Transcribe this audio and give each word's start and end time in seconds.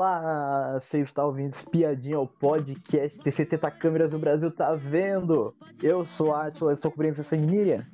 Olá, 0.00 0.80
você 0.80 1.00
está 1.00 1.26
ouvindo 1.26 1.52
Espiadinha, 1.52 2.18
o 2.18 2.26
podcast 2.26 3.18
TCT 3.18 3.58
tá 3.58 3.70
Câmeras 3.70 4.10
do 4.10 4.18
Brasil 4.18 4.50
tá 4.50 4.74
vendo. 4.74 5.54
Eu 5.82 6.06
sou 6.06 6.34
a 6.34 6.46
Atila, 6.46 6.72
estou 6.72 6.90
cobrindo 6.90 7.20
essa 7.20 7.36
Miriam. 7.36 7.84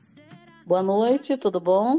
Boa 0.65 0.85
noite, 0.85 1.37
tudo 1.37 1.59
bom? 1.59 1.99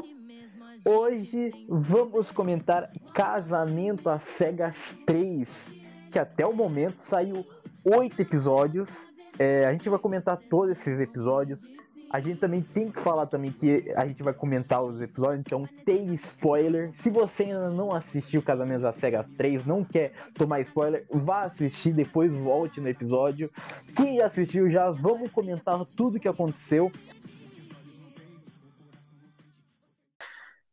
Hoje 0.85 1.51
vamos 1.67 2.31
comentar 2.31 2.89
Casamento 3.13 4.09
às 4.09 4.23
Cegas 4.23 4.97
3, 5.05 5.75
que 6.09 6.17
até 6.17 6.45
o 6.45 6.53
momento 6.53 6.93
saiu 6.93 7.45
oito 7.83 8.21
episódios. 8.21 9.09
É, 9.37 9.65
a 9.65 9.73
gente 9.73 9.89
vai 9.89 9.99
comentar 9.99 10.37
todos 10.37 10.71
esses 10.71 11.01
episódios. 11.01 11.67
A 12.09 12.21
gente 12.21 12.39
também 12.39 12.61
tem 12.61 12.89
que 12.89 13.01
falar 13.01 13.25
também 13.25 13.51
que 13.51 13.91
a 13.95 14.05
gente 14.05 14.23
vai 14.23 14.33
comentar 14.33 14.81
os 14.81 15.01
episódios, 15.01 15.41
então 15.41 15.67
tem 15.83 16.13
spoiler. 16.13 16.91
Se 16.93 17.09
você 17.09 17.43
ainda 17.43 17.69
não 17.71 17.91
assistiu 17.91 18.41
Casamento 18.41 18.81
da 18.81 18.93
Sega 18.93 19.25
3, 19.37 19.65
não 19.65 19.83
quer 19.83 20.13
tomar 20.33 20.61
spoiler, 20.61 21.03
vá 21.11 21.41
assistir, 21.41 21.91
depois 21.91 22.31
volte 22.31 22.79
no 22.79 22.87
episódio. 22.87 23.49
Quem 23.93 24.17
já 24.17 24.25
assistiu 24.27 24.69
já, 24.69 24.89
vamos 24.89 25.29
comentar 25.31 25.83
tudo 25.97 26.19
que 26.19 26.29
aconteceu. 26.29 26.89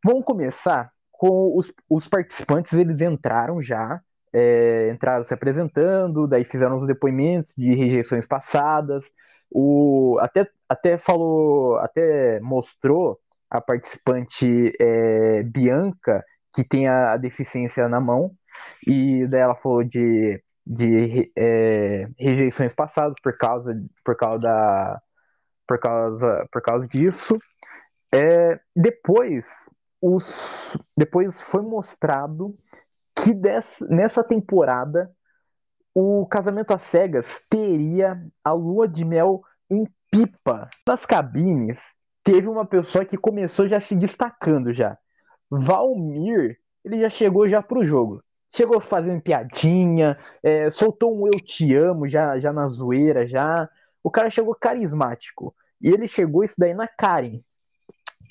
Vamos 0.05 0.25
começar 0.25 0.93
com 1.11 1.57
os, 1.57 1.73
os 1.91 2.07
participantes, 2.07 2.73
eles 2.75 3.01
entraram 3.01 3.61
já, 3.61 4.01
é, 4.33 4.91
entraram 4.93 5.25
se 5.25 5.35
apresentando, 5.35 6.29
daí 6.29 6.45
fizeram 6.45 6.77
os 6.77 6.87
depoimentos 6.87 7.53
de 7.57 7.75
rejeições 7.75 8.27
passadas, 8.27 9.05
o, 9.55 10.19
até, 10.21 10.51
até 10.69 10.99
falou, 10.99 11.77
até 11.79 12.41
mostrou 12.41 13.21
a 13.49 13.61
participante 13.61 14.73
é, 14.81 15.45
Bianca, 15.45 16.25
que 16.53 16.65
tem 16.65 16.89
a, 16.89 17.13
a, 17.13 17.17
deficiência 17.17 17.89
na 17.89 18.01
mão, 18.01 18.33
e 18.87 19.27
daí 19.29 19.41
ela 19.41 19.55
falou 19.55 19.85
de, 19.85 20.43
de 20.67 21.33
é, 21.37 22.09
rejeições 22.19 22.73
passadas 22.73 23.15
por 23.23 23.37
causa, 23.39 23.81
por 24.05 24.17
causa 24.17 24.41
da 24.41 25.03
por 25.67 25.79
causa, 25.79 26.47
por 26.53 26.61
causa 26.61 26.89
disso. 26.89 27.39
É, 28.13 28.61
depois, 28.77 29.69
os, 30.01 30.77
depois 30.97 31.41
foi 31.41 31.63
mostrado 31.63 32.55
que 33.17 33.33
dessa, 33.33 33.87
nessa 33.87 34.23
temporada 34.23 35.11
o 35.95 36.27
casamento 36.27 36.73
às 36.73 36.83
cegas 36.83 37.43
teria 37.49 38.21
a 38.43 38.53
lua 38.53 38.89
de 38.89 39.05
mel 39.05 39.43
em 39.71 39.87
pipa. 40.11 40.69
Nas 40.87 41.07
cabines, 41.07 41.97
teve 42.25 42.49
uma 42.49 42.67
pessoa 42.67 43.05
que 43.05 43.17
começou 43.17 43.69
já 43.69 43.79
se 43.79 43.95
destacando 43.95 44.75
já. 44.75 44.99
Valmir, 45.51 46.59
ele 46.85 47.01
já 47.01 47.09
chegou 47.09 47.49
já 47.49 47.63
pro 47.63 47.85
jogo. 47.85 48.23
Chegou 48.51 48.81
fazendo 48.81 49.21
piadinha, 49.21 50.17
é, 50.43 50.71
soltou 50.71 51.17
um 51.17 51.27
eu 51.27 51.41
te 51.41 51.75
amo 51.75 52.07
já, 52.07 52.39
já 52.39 52.53
na 52.53 52.67
zoeira 52.69 53.27
já. 53.27 53.69
O 54.03 54.11
cara 54.11 54.31
chegou 54.31 54.55
carismático. 54.55 55.55
E 55.81 55.89
ele 55.89 56.09
chegou 56.09 56.45
isso 56.45 56.55
daí 56.59 56.75
na 56.75 56.89
Karen. 56.89 57.39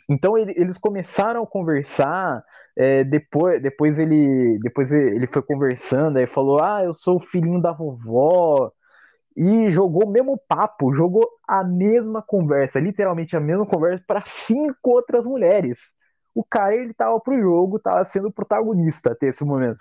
Então 0.09 0.37
ele, 0.37 0.53
eles 0.55 0.77
começaram 0.77 1.43
a 1.43 1.47
conversar, 1.47 2.43
é, 2.75 3.03
depois, 3.03 3.61
depois, 3.61 3.97
ele, 3.99 4.59
depois 4.59 4.91
ele 4.91 5.27
foi 5.27 5.41
conversando, 5.41 6.17
aí 6.17 6.27
falou: 6.27 6.61
Ah, 6.61 6.83
eu 6.83 6.93
sou 6.93 7.17
o 7.17 7.25
filhinho 7.25 7.61
da 7.61 7.71
vovó. 7.71 8.71
E 9.35 9.69
jogou 9.71 10.05
o 10.05 10.11
mesmo 10.11 10.39
papo, 10.47 10.93
jogou 10.93 11.27
a 11.47 11.63
mesma 11.63 12.21
conversa, 12.21 12.79
literalmente 12.79 13.35
a 13.35 13.39
mesma 13.39 13.65
conversa 13.65 14.03
para 14.05 14.23
cinco 14.27 14.91
outras 14.91 15.23
mulheres. 15.25 15.91
O 16.35 16.43
cara, 16.43 16.75
ele 16.75 16.93
tava 16.93 17.19
pro 17.19 17.39
jogo, 17.39 17.79
tava 17.79 18.05
sendo 18.05 18.31
protagonista 18.31 19.11
até 19.11 19.27
esse 19.27 19.43
momento. 19.43 19.77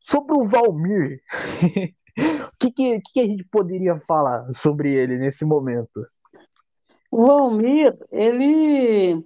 Sobre 0.00 0.34
o 0.34 0.46
Valmir, 0.46 1.20
o 2.18 2.56
que, 2.58 2.70
que, 2.70 3.00
que 3.00 3.20
a 3.20 3.26
gente 3.26 3.44
poderia 3.44 3.96
falar 3.96 4.46
sobre 4.52 4.92
ele 4.92 5.16
nesse 5.16 5.44
momento? 5.44 6.06
O 7.10 7.26
Valmir, 7.26 7.96
ele 8.10 9.22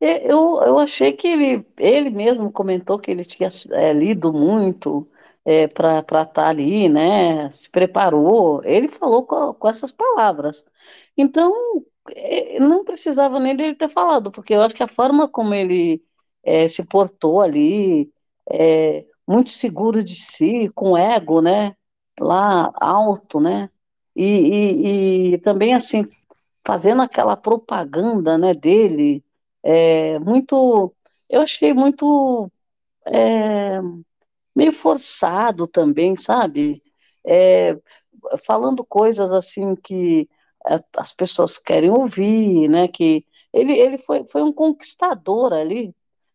eu, 0.00 0.62
eu 0.62 0.78
achei 0.78 1.12
que 1.12 1.26
ele, 1.26 1.66
ele 1.76 2.10
mesmo 2.10 2.52
comentou 2.52 2.98
que 2.98 3.10
ele 3.10 3.24
tinha 3.24 3.48
é, 3.72 3.92
lido 3.92 4.32
muito 4.32 5.08
é, 5.44 5.66
para 5.66 6.00
estar 6.00 6.48
ali, 6.48 6.88
né? 6.88 7.50
Se 7.50 7.70
preparou. 7.70 8.62
Ele 8.64 8.88
falou 8.88 9.26
com, 9.26 9.54
com 9.54 9.68
essas 9.68 9.90
palavras. 9.92 10.64
Então, 11.16 11.52
é, 12.14 12.58
não 12.60 12.84
precisava 12.84 13.40
nem 13.40 13.56
dele 13.56 13.74
ter 13.74 13.88
falado, 13.88 14.30
porque 14.30 14.54
eu 14.54 14.62
acho 14.62 14.74
que 14.74 14.82
a 14.82 14.88
forma 14.88 15.28
como 15.28 15.54
ele 15.54 16.02
é, 16.44 16.68
se 16.68 16.84
portou 16.84 17.40
ali, 17.40 18.10
é, 18.50 19.04
muito 19.26 19.50
seguro 19.50 20.02
de 20.04 20.14
si, 20.14 20.70
com 20.74 20.96
ego, 20.96 21.40
né? 21.42 21.74
Lá 22.20 22.72
alto, 22.80 23.40
né? 23.40 23.70
E, 24.16 24.24
e, 24.24 25.34
e 25.34 25.38
também, 25.38 25.74
assim, 25.74 26.06
fazendo 26.66 27.02
aquela 27.02 27.36
propaganda, 27.36 28.36
né, 28.38 28.52
dele 28.54 29.24
é, 29.70 30.18
muito, 30.18 30.94
eu 31.28 31.42
achei 31.42 31.74
muito 31.74 32.50
é, 33.06 33.78
meio 34.56 34.72
forçado 34.72 35.66
também, 35.66 36.16
sabe? 36.16 36.82
É, 37.26 37.78
falando 38.46 38.82
coisas 38.84 39.30
assim 39.30 39.76
que 39.76 40.26
é, 40.66 40.82
as 40.96 41.12
pessoas 41.12 41.58
querem 41.58 41.90
ouvir, 41.90 42.66
né? 42.68 42.88
Que 42.88 43.26
ele, 43.52 43.74
ele 43.74 43.98
foi, 43.98 44.24
foi 44.24 44.42
um 44.42 44.52
conquistador 44.52 45.52
ali 45.52 45.94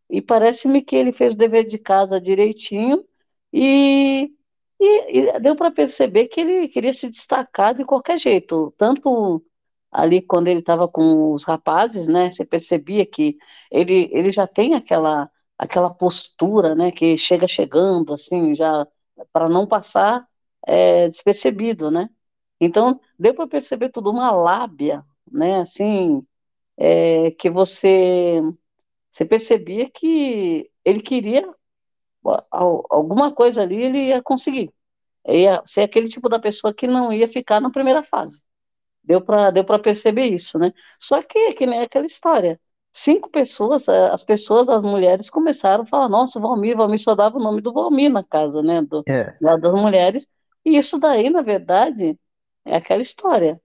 e 0.09 0.22
parece-me 0.22 0.83
que 0.83 0.95
ele 0.95 1.11
fez 1.11 1.33
o 1.33 1.38
dever 1.38 1.66
de 1.66 1.79
casa 1.79 2.22
direitinho 2.22 3.03
e, 3.51 4.31
e, 4.79 5.19
e 5.19 5.39
deu 5.39 5.55
para 5.55 5.72
perceber 5.72 6.27
que 6.27 6.41
ele 6.41 6.67
queria 6.67 6.93
se 6.93 7.09
destacar 7.09 7.73
de 7.73 7.83
qualquer 7.83 8.19
jeito, 8.19 8.72
tanto 8.77 9.43
ali 9.93 10.21
quando 10.21 10.47
ele 10.47 10.59
estava 10.59 10.87
com 10.87 11.33
os 11.33 11.43
rapazes, 11.43 12.07
né? 12.07 12.31
Você 12.31 12.45
percebia 12.45 13.05
que 13.05 13.37
ele, 13.71 14.09
ele 14.11 14.31
já 14.31 14.47
tem 14.47 14.73
aquela 14.75 15.29
aquela 15.57 15.89
postura, 15.93 16.75
né? 16.75 16.91
Que 16.91 17.17
chega 17.17 17.47
chegando, 17.47 18.13
assim, 18.13 18.55
já 18.55 18.87
para 19.31 19.47
não 19.49 19.67
passar 19.67 20.27
é, 20.67 21.07
despercebido, 21.07 21.91
né? 21.91 22.09
Então 22.59 22.99
deu 23.19 23.33
para 23.35 23.47
perceber 23.47 23.89
tudo 23.89 24.11
uma 24.11 24.31
lábia, 24.31 25.03
né? 25.31 25.59
Assim, 25.61 26.25
é, 26.77 27.31
que 27.31 27.49
você 27.49 28.41
você 29.11 29.25
percebia 29.25 29.89
que 29.89 30.69
ele 30.85 31.01
queria 31.01 31.53
alguma 32.51 33.33
coisa 33.33 33.61
ali, 33.61 33.75
ele 33.81 34.07
ia 34.09 34.21
conseguir. 34.21 34.71
Ia 35.27 35.61
ser 35.65 35.81
aquele 35.83 36.09
tipo 36.09 36.29
da 36.29 36.39
pessoa 36.39 36.73
que 36.73 36.87
não 36.87 37.11
ia 37.13 37.27
ficar 37.27 37.59
na 37.61 37.71
primeira 37.71 38.03
fase. 38.03 38.41
Deu 39.03 39.22
para 39.22 39.52
deu 39.52 39.66
perceber 39.81 40.28
isso, 40.28 40.58
né? 40.58 40.74
Só 41.00 41.22
que, 41.22 41.53
que 41.53 41.66
nem 41.66 41.81
aquela 41.81 42.06
história. 42.06 42.59
Cinco 42.91 43.30
pessoas, 43.30 43.88
eh, 43.88 44.09
as 44.12 44.24
pessoas, 44.24 44.69
as 44.69 44.84
mulheres 44.84 45.30
começaram 45.30 45.84
a 45.84 45.88
falar, 45.88 46.08
nossa, 46.09 46.40
o 46.40 46.41
Valmir, 46.41 46.78
Valmir 46.78 47.00
só 47.00 47.16
dava 47.16 47.38
o 47.38 47.41
nome 47.41 47.59
do 47.62 47.74
Valmir 47.74 48.09
na 48.12 48.24
casa, 48.24 48.62
né? 48.62 48.81
Do, 48.81 49.03
é. 49.08 49.36
Das 49.59 49.74
mulheres. 49.74 50.28
E 50.66 50.78
isso 50.78 51.00
daí, 51.00 51.30
na 51.30 51.41
verdade, 51.41 52.18
é 52.66 52.75
aquela 52.78 53.02
história. 53.02 53.59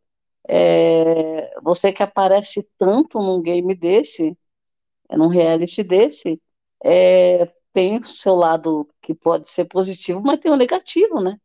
É, 0.49 1.51
você 1.63 1.93
que 1.93 2.03
aparece 2.03 2.67
tanto 2.79 3.19
num 3.21 3.43
game 3.43 3.75
desse, 3.75 4.37
num 5.11 5.29
reality 5.29 5.83
desse, 5.83 6.41
é, 6.85 7.47
tem 7.73 7.99
o 7.99 8.05
seu 8.05 8.35
lado 8.35 8.89
que 9.03 9.15
pode 9.15 9.49
ser 9.49 9.67
positivo, 9.67 10.21
mas 10.23 10.41
tem 10.41 10.51
o 10.51 10.57
negativo, 10.57 11.21
né? 11.21 11.39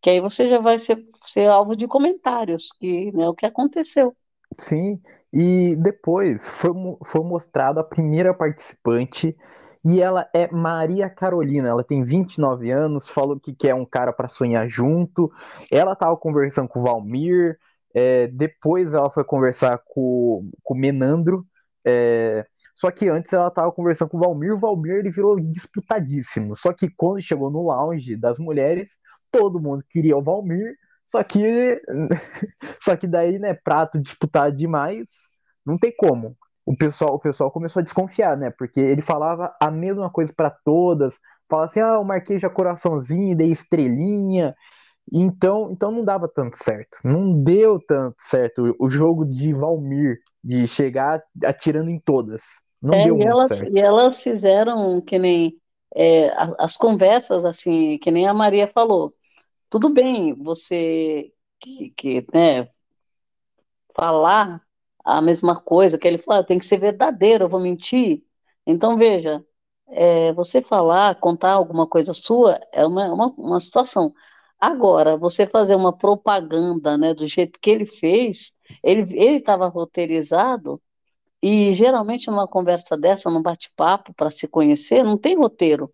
Que 0.00 0.10
aí 0.10 0.20
você 0.20 0.48
já 0.48 0.60
vai 0.60 0.78
ser, 0.78 1.04
ser 1.22 1.48
alvo 1.48 1.74
de 1.74 1.86
comentários, 1.86 2.68
que 2.78 3.12
né, 3.12 3.28
o 3.28 3.34
que 3.34 3.46
aconteceu. 3.46 4.14
Sim, 4.58 5.00
e 5.32 5.76
depois 5.76 6.48
foi, 6.48 6.70
foi 7.04 7.22
mostrado 7.22 7.80
a 7.80 7.84
primeira 7.84 8.32
participante, 8.32 9.36
e 9.84 10.00
ela 10.00 10.28
é 10.34 10.50
Maria 10.50 11.08
Carolina, 11.08 11.68
ela 11.68 11.84
tem 11.84 12.04
29 12.04 12.70
anos, 12.70 13.08
falou 13.08 13.38
que 13.38 13.54
quer 13.54 13.74
um 13.74 13.86
cara 13.86 14.12
para 14.12 14.28
sonhar 14.28 14.68
junto, 14.68 15.30
ela 15.70 15.94
tava 15.94 16.16
conversando 16.16 16.68
com 16.68 16.80
o 16.80 16.82
Valmir, 16.82 17.56
é, 17.94 18.26
depois 18.28 18.92
ela 18.92 19.10
foi 19.10 19.24
conversar 19.24 19.80
com, 19.86 20.42
com 20.62 20.74
o 20.74 20.78
Menandro, 20.78 21.40
é, 21.86 22.44
só 22.78 22.92
que 22.92 23.08
antes 23.08 23.32
ela 23.32 23.50
tava 23.50 23.72
conversando 23.72 24.10
com 24.10 24.18
o 24.18 24.20
Valmir, 24.20 24.52
o 24.52 24.58
Valmir 24.58 24.96
ele 24.96 25.10
virou 25.10 25.40
disputadíssimo. 25.40 26.54
Só 26.54 26.72
que 26.72 26.88
quando 26.88 27.20
chegou 27.20 27.50
no 27.50 27.62
lounge 27.62 28.14
das 28.14 28.38
mulheres, 28.38 28.90
todo 29.30 29.60
mundo 29.60 29.84
queria 29.88 30.16
o 30.16 30.22
Valmir, 30.22 30.74
só 31.06 31.22
que 31.22 31.80
só 32.82 32.96
que 32.96 33.06
daí, 33.06 33.38
né, 33.38 33.54
prato 33.54 34.00
disputado 34.00 34.56
demais, 34.56 35.08
não 35.64 35.78
tem 35.78 35.92
como. 35.96 36.36
O 36.66 36.76
pessoal, 36.76 37.14
o 37.14 37.18
pessoal 37.18 37.50
começou 37.50 37.80
a 37.80 37.82
desconfiar, 37.82 38.36
né? 38.36 38.50
Porque 38.50 38.78
ele 38.80 39.00
falava 39.00 39.54
a 39.60 39.70
mesma 39.70 40.10
coisa 40.10 40.32
para 40.36 40.50
todas, 40.50 41.18
falava 41.48 41.64
assim: 41.70 41.80
"Ah, 41.80 41.94
eu 41.94 42.04
marquei 42.04 42.38
já 42.38 42.50
coraçãozinho, 42.50 43.36
dei 43.36 43.50
estrelinha". 43.50 44.54
Então, 45.12 45.70
então 45.72 45.90
não 45.90 46.04
dava 46.04 46.28
tanto 46.28 46.56
certo. 46.56 46.98
Não 47.02 47.42
deu 47.42 47.78
tanto 47.86 48.16
certo 48.18 48.76
o 48.78 48.88
jogo 48.90 49.24
de 49.24 49.52
Valmir 49.54 50.18
de 50.44 50.68
chegar 50.68 51.22
atirando 51.44 51.90
em 51.90 51.98
todas. 51.98 52.42
Não 52.80 52.94
é, 52.94 53.04
deu 53.04 53.18
e 53.18 53.22
elas, 53.22 53.56
certo. 53.56 53.74
E 53.74 53.80
elas 53.80 54.20
fizeram 54.20 55.00
que 55.00 55.18
nem 55.18 55.58
é, 55.94 56.30
as, 56.30 56.54
as 56.58 56.76
conversas, 56.76 57.44
assim, 57.44 57.98
que 57.98 58.10
nem 58.10 58.26
a 58.26 58.34
Maria 58.34 58.68
falou, 58.68 59.14
tudo 59.70 59.90
bem, 59.90 60.34
você 60.34 61.32
que, 61.60 61.90
que 61.90 62.26
né, 62.32 62.68
falar 63.94 64.62
a 65.04 65.20
mesma 65.20 65.60
coisa, 65.60 65.98
que 65.98 66.06
ele 66.06 66.18
falou, 66.18 66.40
ah, 66.42 66.44
tem 66.44 66.58
que 66.58 66.66
ser 66.66 66.78
verdadeiro, 66.78 67.44
eu 67.44 67.48
vou 67.48 67.60
mentir. 67.60 68.22
Então, 68.66 68.96
veja, 68.96 69.44
é, 69.88 70.32
você 70.34 70.62
falar, 70.62 71.18
contar 71.20 71.52
alguma 71.52 71.86
coisa 71.86 72.12
sua 72.14 72.60
é 72.72 72.86
uma, 72.86 73.12
uma, 73.12 73.26
uma 73.38 73.60
situação. 73.60 74.14
Agora, 74.60 75.16
você 75.16 75.46
fazer 75.46 75.74
uma 75.76 75.96
propaganda, 75.96 76.98
né, 76.98 77.14
do 77.14 77.26
jeito 77.26 77.58
que 77.60 77.70
ele 77.70 77.86
fez, 77.86 78.52
ele 78.82 79.02
estava 79.36 79.68
roteirizado, 79.68 80.80
e 81.42 81.72
geralmente 81.72 82.28
numa 82.28 82.48
conversa 82.48 82.96
dessa, 82.96 83.30
num 83.30 83.42
bate-papo 83.42 84.12
para 84.14 84.30
se 84.30 84.46
conhecer, 84.48 85.02
não 85.04 85.16
tem 85.18 85.36
roteiro. 85.36 85.92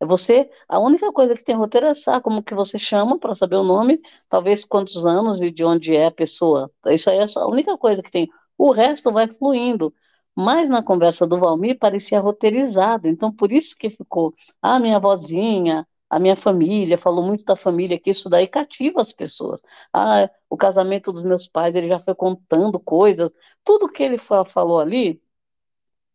É 0.00 0.06
você, 0.06 0.50
a 0.68 0.78
única 0.78 1.10
coisa 1.12 1.34
que 1.34 1.44
tem 1.44 1.54
roteiro 1.56 1.86
é 1.86 1.94
saber 1.94 2.20
como 2.22 2.42
que 2.42 2.54
você 2.54 2.78
chama 2.78 3.18
para 3.18 3.34
saber 3.34 3.56
o 3.56 3.62
nome, 3.64 4.00
talvez 4.28 4.64
quantos 4.64 5.06
anos 5.06 5.40
e 5.40 5.50
de 5.50 5.64
onde 5.64 5.94
é 5.96 6.06
a 6.06 6.10
pessoa. 6.10 6.70
Isso 6.86 7.08
aí 7.10 7.18
é 7.18 7.26
a 7.36 7.46
única 7.46 7.78
coisa 7.78 8.02
que 8.02 8.10
tem. 8.10 8.28
O 8.58 8.72
resto 8.72 9.12
vai 9.12 9.28
fluindo. 9.28 9.94
Mas 10.34 10.68
na 10.68 10.82
conversa 10.82 11.26
do 11.26 11.38
Valmir 11.38 11.78
parecia 11.78 12.20
roteirizado, 12.20 13.08
então 13.08 13.32
por 13.32 13.50
isso 13.50 13.74
que 13.76 13.88
ficou, 13.88 14.34
ah, 14.60 14.78
minha 14.78 14.98
vozinha, 15.00 15.86
a 16.08 16.18
minha 16.18 16.36
família, 16.36 16.98
falou 16.98 17.24
muito 17.24 17.44
da 17.44 17.56
família, 17.56 17.98
que 17.98 18.10
isso 18.10 18.28
daí 18.28 18.46
cativa 18.46 19.00
as 19.00 19.12
pessoas. 19.12 19.60
Ah, 19.92 20.30
o 20.48 20.56
casamento 20.56 21.12
dos 21.12 21.22
meus 21.24 21.48
pais, 21.48 21.76
ele 21.76 21.88
já 21.88 21.98
foi 21.98 22.14
contando 22.14 22.78
coisas, 22.80 23.30
tudo 23.64 23.88
que 23.88 24.02
ele 24.02 24.18
falou 24.18 24.80
ali 24.80 25.20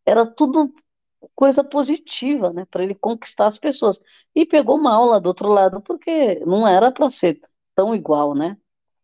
era 0.06 0.26
tudo 0.26 0.72
coisa 1.34 1.62
positiva, 1.62 2.52
né, 2.52 2.66
para 2.70 2.82
ele 2.82 2.94
conquistar 2.94 3.46
as 3.46 3.58
pessoas. 3.58 4.00
E 4.34 4.44
pegou 4.46 4.78
mal 4.80 5.04
lá 5.04 5.18
do 5.18 5.26
outro 5.26 5.48
lado, 5.48 5.80
porque 5.80 6.40
não 6.46 6.66
era 6.66 6.90
para 6.90 7.08
ser 7.10 7.40
tão 7.74 7.94
igual, 7.94 8.34
né? 8.34 8.56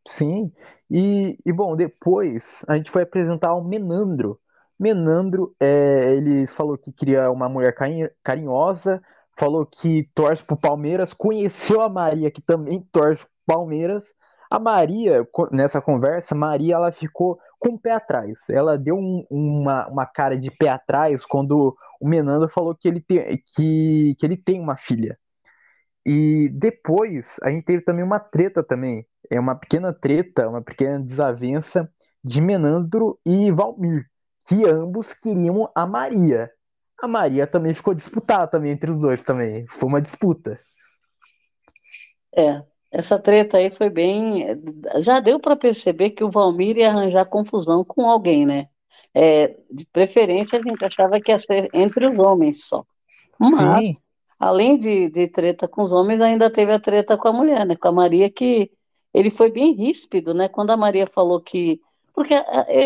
Sim. 0.07 0.53
E, 0.91 1.39
e 1.45 1.53
bom, 1.53 1.77
depois 1.77 2.65
a 2.67 2.77
gente 2.77 2.91
foi 2.91 3.03
apresentar 3.03 3.55
o 3.55 3.63
Menandro. 3.63 4.41
Menandro, 4.79 5.55
é, 5.61 6.15
ele 6.17 6.47
falou 6.47 6.79
que 6.79 6.93
queria 6.93 7.31
uma 7.31 7.49
mulher 7.49 7.75
carinhosa, 8.23 9.03
falou 9.39 9.65
que 9.65 10.11
torce 10.15 10.43
pro 10.43 10.57
Palmeiras, 10.57 11.15
conheceu 11.15 11.81
a 11.81 11.89
Maria, 11.89 12.31
que 12.31 12.43
também 12.43 12.87
torce 12.93 13.23
pro 13.23 13.57
Palmeiras. 13.57 14.13
A 14.51 14.59
Maria, 14.59 15.27
nessa 15.53 15.81
conversa, 15.81 16.35
Maria 16.35 16.75
ela 16.75 16.91
ficou 16.91 17.39
com 17.59 17.71
o 17.71 17.79
pé 17.79 17.93
atrás. 17.93 18.41
Ela 18.51 18.77
deu 18.77 18.97
um, 18.97 19.25
uma, 19.31 19.87
uma 19.89 20.07
cara 20.07 20.37
de 20.37 20.51
pé 20.51 20.69
atrás 20.69 21.25
quando 21.25 21.77
o 22.01 22.09
Menando 22.09 22.49
falou 22.49 22.75
que 22.75 22.89
ele, 22.89 23.01
tem, 23.01 23.43
que, 23.55 24.17
que 24.19 24.27
ele 24.27 24.37
tem 24.37 24.61
uma 24.61 24.77
filha. 24.77 25.19
E 26.05 26.49
depois 26.51 27.37
a 27.43 27.51
gente 27.51 27.65
teve 27.65 27.83
também 27.83 28.03
uma 28.03 28.19
treta 28.19 28.63
também. 28.63 29.07
É 29.31 29.39
uma 29.39 29.55
pequena 29.55 29.93
treta, 29.93 30.49
uma 30.49 30.63
pequena 30.63 30.99
desavença 31.01 31.89
de 32.25 32.41
Menandro 32.41 33.19
e 33.27 33.53
Valmir, 33.53 34.07
que 34.47 34.67
ambos 34.67 35.13
queriam 35.13 35.71
a 35.75 35.87
Maria 35.87 36.51
a 37.01 37.07
Maria 37.07 37.47
também 37.47 37.73
ficou 37.73 37.95
disputada 37.95 38.47
também 38.49 38.73
entre 38.73 38.91
os 38.91 39.01
dois 39.01 39.23
também. 39.23 39.67
Foi 39.69 39.89
uma 39.89 40.01
disputa. 40.01 40.61
É, 42.37 42.63
essa 42.91 43.19
treta 43.19 43.59
aí 43.59 43.71
foi 43.71 43.91
bem. 43.91 44.47
Já 45.01 45.21
deu 45.21 45.39
para 45.39 45.57
perceber 45.57 46.11
que 46.11 46.25
o 46.25 46.31
Valmir 46.31 46.77
ia 46.77 46.89
arranjar 46.89 47.25
confusão 47.27 47.85
com 47.85 48.09
alguém, 48.09 48.45
né? 48.45 48.69
É, 49.15 49.57
de 49.71 49.87
preferência, 49.87 50.59
a 50.59 50.63
gente 50.63 50.85
achava 50.85 51.21
que 51.21 51.31
ia 51.31 51.39
ser 51.39 51.69
entre 51.73 52.07
os 52.07 52.19
homens 52.19 52.65
só. 52.65 52.85
Mas, 53.39 53.87
Sim. 53.87 53.93
além 54.39 54.79
de, 54.79 55.11
de 55.11 55.29
treta 55.29 55.69
com 55.69 55.83
os 55.83 55.93
homens, 55.93 56.21
ainda 56.21 56.51
teve 56.51 56.73
a 56.73 56.81
treta 56.81 57.17
com 57.17 57.29
a 57.29 57.33
mulher, 57.33 57.65
né? 57.67 57.77
Com 57.77 57.89
a 57.89 57.93
Maria, 57.93 58.31
que 58.31 58.71
ele 59.15 59.31
foi 59.31 59.51
bem 59.51 59.73
ríspido, 59.73 60.35
né? 60.35 60.49
Quando 60.49 60.71
a 60.71 60.77
Maria 60.77 61.07
falou 61.07 61.41
que. 61.41 61.81
Porque 62.15 62.35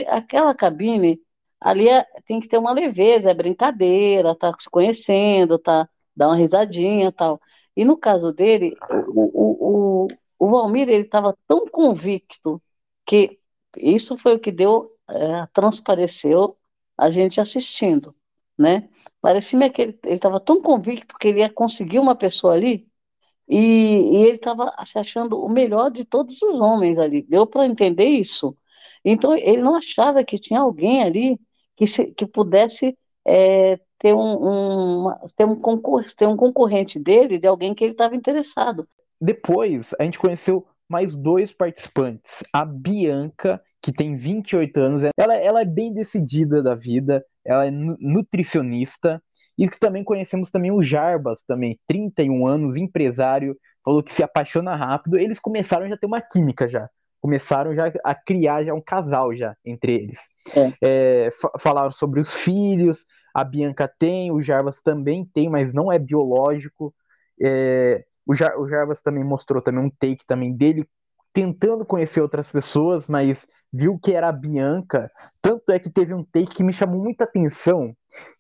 aquela 0.09 0.55
cabine 0.55 1.19
ali 1.63 1.89
é, 1.89 2.05
tem 2.27 2.41
que 2.41 2.49
ter 2.49 2.59
uma 2.59 2.73
leveza, 2.73 3.31
é 3.31 3.35
brincadeira, 3.35 4.35
tá 4.37 4.53
se 4.59 4.69
conhecendo, 4.71 5.59
tá, 5.59 5.89
dá 6.15 6.29
uma 6.29 6.37
risadinha 6.37 7.13
tal. 7.13 7.41
E 7.77 7.85
no 7.85 7.97
caso 7.97 8.33
dele, 8.33 8.77
o, 9.09 10.05
o, 10.05 10.07
o, 10.07 10.09
o 10.39 10.51
Valmir, 10.51 10.89
ele 10.89 11.05
estava 11.05 11.37
tão 11.47 11.67
convicto 11.69 12.63
que 13.07 13.39
isso 13.79 14.17
foi 14.19 14.35
o 14.35 14.41
que 14.41 14.53
deu, 14.53 14.91
é, 15.09 15.47
transpareceu 15.53 16.57
a 16.97 17.11
gente 17.11 17.41
assistindo, 17.41 18.15
né? 18.59 18.89
Parecia 19.21 19.71
que 19.71 19.83
ele 19.83 19.99
estava 20.05 20.41
tão 20.41 20.61
convicto 20.61 21.17
que 21.19 21.29
ele 21.29 21.41
ia 21.41 21.51
conseguir 21.51 21.99
uma 21.99 22.15
pessoa 22.17 22.55
ali 22.55 22.89
e, 23.49 23.57
e 23.57 24.17
ele 24.25 24.33
estava 24.37 24.73
se 24.85 24.99
achando 24.99 25.41
o 25.43 25.49
melhor 25.49 25.91
de 25.91 26.05
todos 26.05 26.41
os 26.43 26.61
homens 26.61 26.99
ali. 26.99 27.23
Deu 27.23 27.47
para 27.47 27.67
entender 27.67 28.07
isso. 28.07 28.57
Então 29.05 29.35
ele 29.37 29.63
não 29.63 29.77
achava 29.77 30.25
que 30.25 30.39
tinha 30.39 30.61
alguém 30.61 31.03
ali 31.03 31.41
que, 31.83 31.87
se, 31.89 32.07
que 32.13 32.25
pudesse 32.25 32.97
é, 33.27 33.77
ter, 33.99 34.15
um, 34.15 35.09
um, 35.09 35.15
ter, 35.37 35.45
um 35.45 35.57
concor 35.57 36.05
ter 36.17 36.29
um 36.29 36.37
concorrente 36.37 36.97
dele, 37.01 37.41
de 37.41 37.47
alguém 37.49 37.75
que 37.75 37.83
ele 37.83 37.93
estava 37.93 38.15
interessado. 38.15 38.87
Depois, 39.21 39.93
a 39.99 40.05
gente 40.05 40.17
conheceu 40.17 40.65
mais 40.89 41.17
dois 41.17 41.53
participantes. 41.53 42.45
A 42.53 42.65
Bianca, 42.65 43.61
que 43.83 43.93
tem 43.93 44.15
28 44.15 44.79
anos, 44.79 45.03
ela, 45.19 45.35
ela 45.35 45.61
é 45.61 45.65
bem 45.65 45.93
decidida 45.93 46.63
da 46.63 46.77
vida, 46.77 47.25
ela 47.45 47.67
é 47.67 47.71
nutricionista, 47.73 49.21
e 49.59 49.69
que 49.69 49.81
também 49.81 50.05
conhecemos 50.05 50.53
também 50.53 50.71
o 50.71 50.85
Jarbas, 50.85 51.43
também, 51.45 51.81
31 51.89 52.47
anos, 52.47 52.77
empresário, 52.77 53.57
falou 53.85 54.05
que 54.05 54.13
se 54.13 54.23
apaixona 54.23 54.77
rápido. 54.77 55.19
Eles 55.19 55.41
começaram 55.41 55.89
já 55.89 55.97
a 55.97 55.99
ter 55.99 56.07
uma 56.07 56.21
química 56.21 56.69
já 56.69 56.89
começaram 57.23 57.73
já 57.73 57.91
a 58.05 58.15
criar 58.17 58.65
já 58.65 58.75
um 58.75 58.81
casal 58.81 59.33
já 59.33 59.57
entre 59.65 59.95
eles. 59.95 60.19
É. 60.55 60.73
É, 60.83 61.31
falaram 61.61 61.93
sobre 61.93 62.19
os 62.19 62.35
filhos, 62.35 63.07
a 63.33 63.45
Bianca 63.45 63.87
tem, 63.87 64.33
o 64.33 64.43
Jarvas 64.43 64.83
também 64.83 65.25
tem, 65.25 65.49
mas 65.49 65.73
não 65.73 65.91
é 65.91 66.01
biológico. 66.01 66.93
É, 67.41 68.05
o, 68.27 68.35
Jar, 68.35 68.59
o 68.59 68.69
Jarvas 68.69 69.01
também 69.01 69.23
mostrou 69.23 69.63
também 69.63 69.85
um 69.85 69.89
take 69.89 70.27
também 70.27 70.53
dele 70.53 70.85
tentando 71.33 71.87
conhecer 71.87 72.21
outras 72.21 72.49
pessoas, 72.49 73.07
mas 73.07 73.47
viu 73.73 73.99
que 73.99 74.13
era 74.13 74.29
a 74.29 74.33
Bianca. 74.33 75.11
Tanto 75.41 75.71
é 75.71 75.79
que 75.79 75.89
teve 75.89 76.13
um 76.13 76.25
take 76.25 76.57
que 76.57 76.65
me 76.65 76.73
chamou 76.73 77.01
muita 77.01 77.23
atenção, 77.23 77.97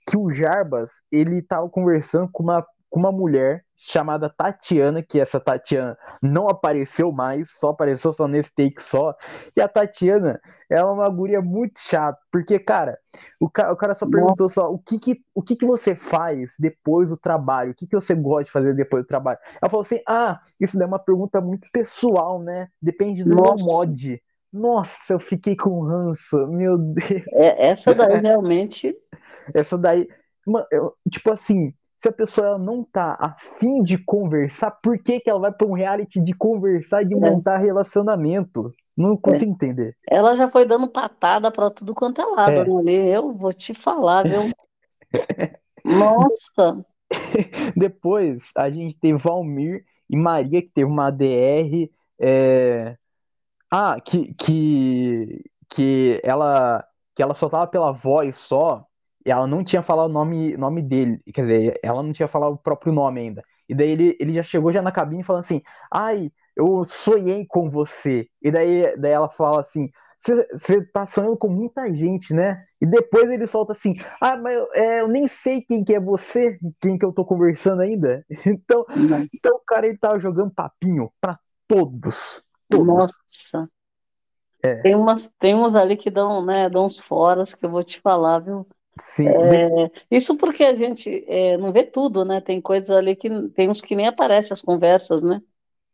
que 0.07 0.17
o 0.17 0.31
Jarbas, 0.31 0.91
ele 1.11 1.39
estava 1.39 1.69
conversando 1.71 2.29
com 2.31 2.43
uma, 2.43 2.67
com 2.93 3.01
uma 3.01 3.11
mulher 3.11 3.65
chamada 3.75 4.29
Tatiana, 4.29 5.03
que 5.03 5.19
essa 5.19 5.41
Tatiana 5.41 5.97
não 6.23 6.47
apareceu 6.47 7.11
mais, 7.11 7.51
só 7.59 7.71
apareceu 7.71 8.13
só 8.13 8.29
nesse 8.29 8.53
take 8.55 8.83
só. 8.83 9.17
E 9.57 9.63
a 9.63 9.67
Tatiana, 9.67 10.39
ela 10.71 10.91
é 10.91 10.93
uma 10.93 11.09
guria 11.09 11.41
muito 11.41 11.81
chata, 11.81 12.19
porque, 12.31 12.59
cara, 12.59 12.99
o, 13.41 13.49
ca 13.49 13.73
o 13.73 13.77
cara 13.77 13.95
só 13.95 14.07
perguntou 14.07 14.45
Nossa. 14.45 14.55
só 14.61 14.71
o 14.71 14.79
que 14.79 14.99
que, 14.99 15.23
o 15.35 15.43
que 15.43 15.57
que 15.57 15.65
você 15.65 15.95
faz 15.95 16.53
depois 16.59 17.09
do 17.09 17.17
trabalho, 17.17 17.73
o 17.73 17.75
que 17.75 17.87
que 17.87 17.97
você 17.97 18.15
gosta 18.15 18.45
de 18.45 18.51
fazer 18.51 18.75
depois 18.75 19.05
do 19.05 19.09
trabalho. 19.09 19.39
Ela 19.61 19.71
falou 19.71 19.85
assim, 19.85 20.01
ah, 20.07 20.39
isso 20.61 20.81
é 20.81 20.85
uma 20.85 20.99
pergunta 20.99 21.41
muito 21.41 21.67
pessoal, 21.73 22.43
né? 22.43 22.69
Depende 22.81 23.25
do 23.25 23.35
Nossa. 23.35 23.65
meu 23.65 23.75
mod. 23.75 24.23
Nossa, 24.53 25.15
eu 25.15 25.19
fiquei 25.19 25.57
com 25.57 25.81
ranço, 25.81 26.47
meu 26.49 26.77
Deus. 26.77 27.27
É, 27.33 27.71
essa 27.71 27.95
daí 27.95 28.21
realmente... 28.21 28.95
essa 29.55 29.79
daí, 29.79 30.07
mano, 30.47 30.67
eu, 30.71 30.95
tipo 31.11 31.33
assim, 31.33 31.73
se 32.03 32.09
a 32.09 32.13
pessoa 32.13 32.59
não 32.59 32.83
tá 32.83 33.17
afim 33.21 33.81
de 33.81 33.97
conversar, 33.97 34.73
por 34.83 34.99
que, 34.99 35.21
que 35.21 35.31
ela 35.31 35.39
vai 35.39 35.53
para 35.53 35.69
um 35.69 35.73
reality 35.73 36.21
de 36.21 36.33
conversar 36.33 37.03
e 37.03 37.07
de 37.07 37.15
é. 37.15 37.17
montar 37.17 37.59
relacionamento? 37.59 38.75
Não 38.97 39.17
consigo 39.17 39.53
é. 39.53 39.55
entender. 39.55 39.97
Ela 40.11 40.35
já 40.35 40.51
foi 40.51 40.67
dando 40.67 40.89
patada 40.89 41.53
para 41.53 41.71
tudo 41.71 41.95
quanto 41.95 42.21
é 42.21 42.25
lado, 42.25 42.81
é. 42.81 42.83
né? 42.83 42.93
Eu 43.09 43.33
vou 43.33 43.53
te 43.53 43.73
falar, 43.73 44.25
viu? 44.25 44.51
Nossa! 45.85 46.85
Depois 47.77 48.51
a 48.57 48.69
gente 48.69 48.99
teve 48.99 49.17
Valmir 49.17 49.85
e 50.11 50.17
Maria, 50.17 50.61
que 50.61 50.71
teve 50.71 50.91
uma 50.91 51.09
DR. 51.09 51.89
É... 52.21 52.97
Ah, 53.71 54.01
que, 54.01 54.35
que, 54.35 55.45
que, 55.69 56.21
ela, 56.25 56.85
que 57.15 57.23
ela 57.23 57.37
só 57.37 57.49
tava 57.49 57.69
pela 57.69 57.93
voz 57.93 58.35
só 58.35 58.85
ela 59.25 59.47
não 59.47 59.63
tinha 59.65 59.83
falado 59.83 60.11
o 60.11 60.13
nome, 60.13 60.57
nome 60.57 60.83
dele, 60.83 61.21
quer 61.33 61.43
dizer, 61.43 61.81
ela 61.83 62.03
não 62.03 62.13
tinha 62.13 62.29
falado 62.29 62.55
o 62.55 62.59
próprio 62.59 62.93
nome 62.93 63.21
ainda. 63.21 63.43
E 63.69 63.75
daí 63.75 63.91
ele, 63.91 64.17
ele 64.21 64.35
já 64.35 64.43
chegou 64.43 64.73
já 64.73 64.83
na 64.83 64.93
cabine 64.93 65.23
falando 65.23 65.41
assim, 65.41 65.63
ai, 65.91 66.31
eu 66.57 66.85
sonhei 66.85 67.47
com 67.47 67.71
você. 67.71 68.29
E 68.43 68.51
daí, 68.51 68.97
daí 68.99 69.13
ela 69.13 69.29
fala 69.29 69.61
assim, 69.61 69.91
você 70.21 70.85
tá 70.93 71.07
sonhando 71.07 71.37
com 71.37 71.49
muita 71.49 71.93
gente, 71.93 72.33
né? 72.33 72.65
E 72.81 72.87
depois 72.87 73.29
ele 73.31 73.47
solta 73.47 73.73
assim, 73.73 73.95
ah, 74.21 74.37
mas 74.37 74.57
é, 74.75 75.01
eu 75.01 75.09
nem 75.09 75.27
sei 75.27 75.61
quem 75.61 75.83
que 75.83 75.95
é 75.95 76.01
você, 76.01 76.59
quem 76.81 76.97
que 76.97 77.05
eu 77.05 77.13
tô 77.13 77.25
conversando 77.25 77.83
ainda. 77.83 78.25
Então, 78.47 78.85
então 79.35 79.57
o 79.57 79.65
cara 79.67 79.87
ele 79.87 79.99
tava 79.99 80.21
jogando 80.21 80.55
papinho 80.55 81.11
para 81.21 81.39
todos, 81.67 82.43
todos. 82.69 82.87
Nossa. 82.87 83.69
É. 84.63 84.77
Tem, 84.77 84.95
umas, 84.95 85.29
tem 85.41 85.57
uns 85.57 85.75
ali 85.75 85.97
que 85.97 86.11
dão, 86.11 86.45
né, 86.45 86.71
dão 86.71 86.87
uns 86.87 87.01
foras 87.01 87.53
que 87.53 87.67
eu 87.67 87.71
vou 87.71 87.83
te 87.83 88.01
falar, 88.01 88.39
viu? 88.39 88.67
Sim, 88.99 89.35
É, 89.35 89.91
isso 90.11 90.37
porque 90.37 90.65
a 90.65 90.75
gente 90.75 91.25
é, 91.29 91.57
não 91.57 91.73
vê 91.73 91.85
tudo, 91.87 92.25
né? 92.25 92.41
Tem 92.41 92.61
coisas 92.61 92.91
ali 92.91 93.15
que 93.17 93.29
tem 93.51 93.69
uns 93.71 93.81
que 93.81 93.95
nem 93.95 94.07
aparecem 94.09 94.53
as 94.53 94.63
conversas, 94.63 95.23
né? 95.23 95.41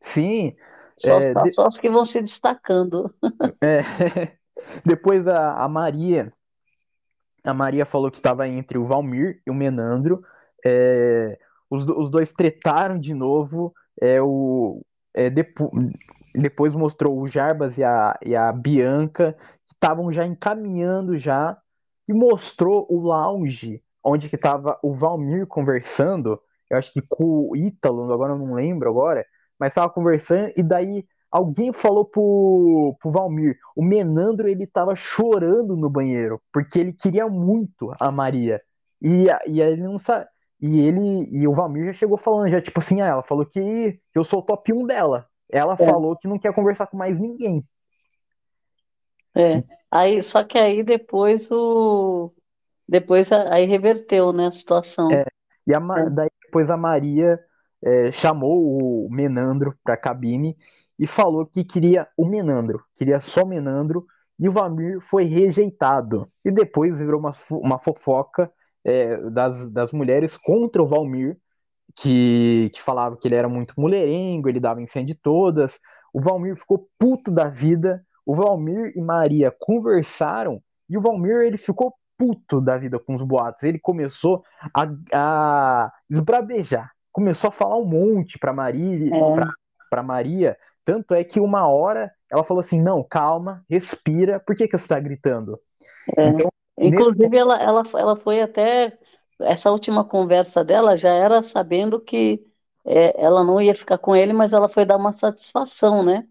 sim, 0.00 0.56
Só, 0.96 1.20
é, 1.20 1.34
de- 1.34 1.50
só 1.50 1.66
os 1.66 1.78
que 1.78 1.88
vão 1.90 2.04
se 2.04 2.20
destacando. 2.20 3.14
é, 3.62 3.80
depois 4.84 5.26
a, 5.28 5.64
a 5.64 5.68
Maria, 5.68 6.32
a 7.44 7.54
Maria 7.54 7.86
falou 7.86 8.10
que 8.10 8.16
estava 8.18 8.46
entre 8.48 8.78
o 8.78 8.86
Valmir 8.86 9.40
e 9.46 9.50
o 9.50 9.54
Menandro. 9.54 10.22
É, 10.64 11.38
os, 11.70 11.86
os 11.88 12.10
dois 12.10 12.32
tretaram 12.32 12.98
de 12.98 13.14
novo. 13.14 13.72
É, 14.00 14.20
o, 14.22 14.82
é, 15.14 15.30
depo- 15.30 15.70
depois 16.34 16.74
mostrou 16.74 17.18
o 17.20 17.26
Jarbas 17.26 17.78
e 17.78 17.84
a, 17.84 18.18
e 18.24 18.34
a 18.36 18.52
Bianca, 18.52 19.34
que 19.66 19.74
estavam 19.74 20.12
já 20.12 20.26
encaminhando 20.26 21.16
já, 21.16 21.56
e 22.08 22.12
mostrou 22.14 22.86
o 22.90 22.98
lounge, 23.00 23.82
onde 24.04 24.28
que 24.28 24.36
estava 24.36 24.78
o 24.82 24.94
Valmir 24.94 25.46
conversando, 25.46 26.40
eu 26.70 26.78
acho 26.78 26.92
que 26.92 27.02
com 27.02 27.50
o 27.50 27.56
Ítalo, 27.56 28.12
agora 28.12 28.32
eu 28.34 28.38
não 28.38 28.54
lembro 28.54 28.88
agora, 28.88 29.24
mas 29.58 29.70
estava 29.70 29.90
conversando, 29.92 30.52
e 30.56 30.62
daí 30.62 31.04
alguém 31.30 31.72
falou 31.72 32.04
pro, 32.04 32.96
pro 33.00 33.10
Valmir, 33.10 33.58
o 33.76 33.82
Menandro 33.84 34.48
ele 34.48 34.66
tava 34.66 34.94
chorando 34.96 35.76
no 35.76 35.90
banheiro, 35.90 36.40
porque 36.52 36.78
ele 36.78 36.92
queria 36.92 37.28
muito 37.28 37.92
a 38.00 38.10
Maria, 38.10 38.60
e, 39.02 39.26
e 39.46 39.60
ele 39.60 39.82
não 39.82 39.98
sabe... 39.98 40.26
E 40.60 40.80
ele 40.80 41.28
e 41.30 41.46
o 41.46 41.52
Valmir 41.52 41.86
já 41.86 41.92
chegou 41.92 42.18
falando, 42.18 42.50
já 42.50 42.60
tipo 42.60 42.80
assim, 42.80 43.00
ah, 43.00 43.06
ela 43.06 43.22
falou 43.22 43.46
que, 43.46 43.92
que 43.92 44.18
eu 44.18 44.24
sou 44.24 44.40
o 44.40 44.42
top 44.42 44.72
1 44.72 44.84
dela. 44.86 45.28
Ela 45.48 45.76
É, 45.78 45.86
falou 45.86 46.16
que 46.16 46.26
não 46.26 46.36
quer 46.38 46.52
conversar 46.52 46.88
com 46.88 46.96
mais 46.96 47.18
ninguém. 47.20 47.64
É. 49.38 49.64
Aí, 49.90 50.22
só 50.22 50.44
que 50.44 50.58
aí 50.58 50.82
depois 50.82 51.50
o 51.50 52.32
depois 52.88 53.32
a- 53.32 53.54
aí 53.54 53.66
reverteu, 53.66 54.32
né, 54.32 54.46
a 54.48 54.50
situação. 54.50 55.24
E 55.66 55.74
a, 55.74 55.80
É, 55.94 56.10
daí 56.10 56.28
depois 56.42 56.70
a 56.70 56.76
Maria 56.76 57.38
é, 57.82 58.10
chamou 58.12 59.06
o 59.06 59.10
Menandro 59.10 59.74
pra 59.84 59.96
cabine 59.96 60.56
e 60.98 61.06
falou 61.06 61.46
que 61.46 61.64
queria 61.64 62.08
o 62.16 62.26
Menandro, 62.26 62.82
queria 62.94 63.20
só 63.20 63.42
o 63.42 63.46
Menandro, 63.46 64.06
e 64.38 64.48
o 64.48 64.52
Valmir 64.52 65.00
foi 65.00 65.24
rejeitado. 65.24 66.30
E 66.44 66.50
depois 66.50 66.98
virou 67.00 67.20
uma, 67.20 67.32
uma 67.50 67.78
fofoca 67.78 68.50
é, 68.84 69.18
das, 69.30 69.68
das 69.70 69.92
mulheres 69.92 70.36
contra 70.36 70.82
o 70.82 70.86
Valmir, 70.86 71.36
que, 71.96 72.70
que 72.74 72.82
falava 72.82 73.16
que 73.16 73.28
ele 73.28 73.34
era 73.36 73.48
muito 73.48 73.74
mulherengo, 73.78 74.48
ele 74.48 74.60
dava 74.60 74.80
em 74.82 74.86
cima 74.86 75.04
de 75.04 75.14
todas. 75.14 75.78
O 76.12 76.20
Valmir 76.20 76.56
ficou 76.56 76.88
puto 76.98 77.30
da 77.30 77.48
vida. 77.48 78.04
O 78.28 78.34
Valmir 78.34 78.92
e 78.94 79.00
Maria 79.00 79.50
conversaram 79.58 80.62
e 80.86 80.98
o 80.98 81.00
Valmir 81.00 81.36
ele 81.36 81.56
ficou 81.56 81.94
puto 82.18 82.60
da 82.60 82.76
vida 82.76 82.98
com 82.98 83.14
os 83.14 83.22
boatos. 83.22 83.62
Ele 83.62 83.78
começou 83.78 84.44
a, 84.74 84.86
a 85.14 85.92
esbravejar, 86.10 86.92
começou 87.10 87.48
a 87.48 87.50
falar 87.50 87.78
um 87.78 87.86
monte 87.86 88.38
para 88.38 88.52
Maria, 88.52 89.14
é, 89.14 89.34
pra 89.88 90.02
Maria. 90.02 90.58
Tanto 90.84 91.14
é 91.14 91.24
que 91.24 91.40
uma 91.40 91.66
hora 91.68 92.12
ela 92.30 92.44
falou 92.44 92.60
assim: 92.60 92.82
Não, 92.82 93.02
calma, 93.02 93.64
respira, 93.66 94.38
por 94.38 94.54
que, 94.54 94.68
que 94.68 94.76
você 94.76 94.84
está 94.84 95.00
gritando? 95.00 95.58
é. 96.18 96.28
Então, 96.28 96.52
nesse 96.76 97.00
Inclusive 97.00 97.34
ela, 97.34 97.58
ela, 97.58 97.82
ela 97.94 98.14
foi 98.14 98.42
até 98.42 98.98
essa 99.40 99.70
última 99.70 100.04
conversa 100.04 100.62
dela 100.62 100.98
já 100.98 101.14
era 101.14 101.42
sabendo 101.42 101.98
que 101.98 102.44
é, 102.84 103.24
ela 103.24 103.42
não 103.42 103.58
ia 103.58 103.74
ficar 103.74 103.96
com 103.96 104.14
ele, 104.14 104.34
mas 104.34 104.52
ela 104.52 104.68
foi 104.68 104.84
dar 104.84 104.98
uma 104.98 105.14
satisfação, 105.14 106.02
né? 106.04 106.28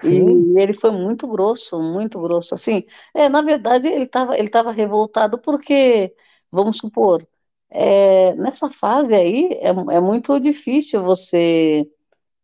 Sim, 0.00 0.48
E 0.54 0.60
ele 0.60 0.72
foi 0.74 0.90
muito 0.90 1.28
grosso, 1.28 1.80
muito 1.80 2.20
grosso. 2.20 2.54
Assim, 2.54 2.84
é, 3.14 3.28
na 3.28 3.42
verdade, 3.42 3.88
ele 3.88 4.04
estava 4.04 4.38
ele 4.38 4.48
tava 4.48 4.72
revoltado 4.72 5.38
porque, 5.40 6.14
vamos 6.50 6.78
supor, 6.78 7.26
é, 7.70 8.34
nessa 8.36 8.70
fase 8.70 9.14
aí 9.14 9.50
é, 9.60 9.68
é 9.68 10.00
muito 10.00 10.38
difícil 10.40 11.02
você 11.02 11.86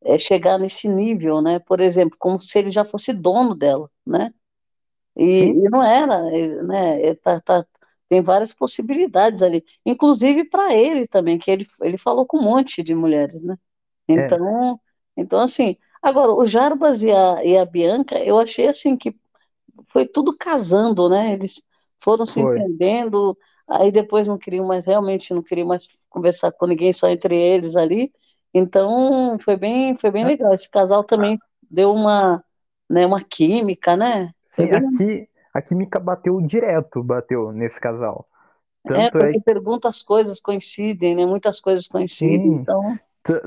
é, 0.05 0.19
chegar 0.19 0.59
nesse 0.59 0.89
nível, 0.89 1.43
né? 1.43 1.59
Por 1.61 1.81
exemplo, 1.81 2.17
como 2.19 2.39
se 2.41 2.59
ele 2.59 2.71
já 2.73 2.85
fosse 2.85 3.13
dono 3.13 3.55
dela, 3.57 3.91
né? 4.07 4.33
E, 5.17 5.51
e 5.67 5.71
não 5.71 5.83
era, 5.83 6.23
né? 6.65 7.01
ele 7.03 7.15
tá- 7.17 7.41
tá- 7.41 7.67
tem 8.09 8.23
várias 8.23 8.53
possibilidades 8.55 9.43
ali, 9.43 9.65
inclusive 9.85 10.45
para 10.49 10.75
ele 10.75 11.07
também, 11.09 11.39
que 11.39 11.51
ele, 11.51 11.67
ele 11.83 11.99
falou 11.99 12.27
com 12.27 12.39
um 12.39 12.43
monte 12.43 12.83
de 12.83 12.95
mulheres, 12.95 13.43
né? 13.43 13.57
é, 14.15 14.37
Então, 14.37 14.81
então 15.17 15.41
assim, 15.41 15.77
agora 16.03 16.33
o 16.33 16.47
Jarbas 16.47 17.03
e 17.03 17.11
a, 17.11 17.45
e 17.45 17.57
a 17.57 17.65
Bianca, 17.65 18.19
eu 18.25 18.39
achei 18.39 18.69
assim 18.69 18.97
que 18.97 19.17
foi 19.91 20.07
tudo 20.07 20.37
casando, 20.37 21.09
né? 21.09 21.33
Eles 21.35 21.63
foram 22.01 22.27
se 22.27 22.41
foi. 22.41 22.67
entendendo, 22.81 23.37
aí 23.69 23.91
depois 23.93 24.29
não 24.29 24.39
queriam 24.39 24.67
mais, 24.67 24.87
realmente 24.87 25.35
não 25.35 25.43
queriam 25.43 25.69
mais 25.69 25.89
conversar 26.09 26.53
com 26.53 26.67
ninguém, 26.67 26.93
só 26.93 27.09
entre 27.09 27.37
eles 27.37 27.77
ali. 27.77 28.13
Então, 28.55 29.39
foi 29.41 29.57
bem, 29.57 29.97
foi 29.97 30.11
bem 30.11 30.25
legal. 30.27 30.53
Esse 30.55 30.71
casal 30.71 31.05
também 31.05 31.37
deu 31.71 31.93
uma, 31.93 32.45
né, 32.91 33.07
uma 33.07 33.23
química, 33.25 33.97
né? 33.97 34.33
Sim, 34.45 34.69
bem, 34.69 34.73
aqui 34.73 35.29
a 35.53 35.61
química 35.63 35.99
bateu 36.01 36.41
direto, 36.41 37.03
bateu 37.03 37.53
nesse 37.53 37.81
casal. 37.81 38.25
é, 38.85 39.07
Tanto 39.07 39.09
é, 39.09 39.11
porque 39.11 39.41
pergunta 39.41 39.89
as 39.89 40.03
coisas 40.03 40.41
coincidem, 40.41 41.15
né? 41.15 41.27
Muitas 41.27 41.61
coisas 41.61 41.87
coincidem. 41.89 42.49
sim, 42.49 42.63
Então, 42.63 42.99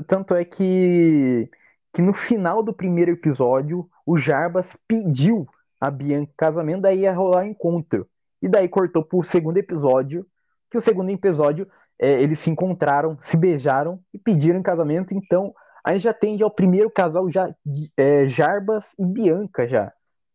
tanto 0.06 0.34
é 0.34 0.44
que 0.44 1.50
que 1.92 2.02
no 2.02 2.14
final 2.14 2.62
do 2.62 2.72
primeiro 2.72 3.12
episódio, 3.12 3.88
o 4.06 4.16
Jarbas 4.16 4.76
pediu 4.86 5.46
a 5.80 5.90
Bianca 5.90 6.32
casamento, 6.36 6.82
daí 6.82 7.00
ia 7.00 7.12
rolar 7.12 7.46
encontro. 7.46 8.08
E 8.42 8.48
daí 8.48 8.68
cortou 8.68 9.04
pro 9.04 9.22
segundo 9.22 9.58
episódio, 9.58 10.26
que 10.70 10.78
o 10.78 10.80
segundo 10.80 11.10
episódio 11.10 11.68
é, 11.98 12.22
eles 12.22 12.38
se 12.38 12.50
encontraram, 12.50 13.16
se 13.20 13.36
beijaram 13.36 14.00
e 14.14 14.18
pediram 14.18 14.58
em 14.58 14.62
casamento, 14.62 15.14
então 15.14 15.52
aí 15.84 15.98
já 15.98 16.14
tende 16.14 16.42
ao 16.42 16.50
primeiro 16.50 16.90
casal 16.90 17.30
já 17.30 17.48
de- 17.64 17.92
é, 17.96 18.26
Jarbas 18.28 18.94
e 18.98 19.04
Bianca 19.04 19.66
já. 19.68 19.92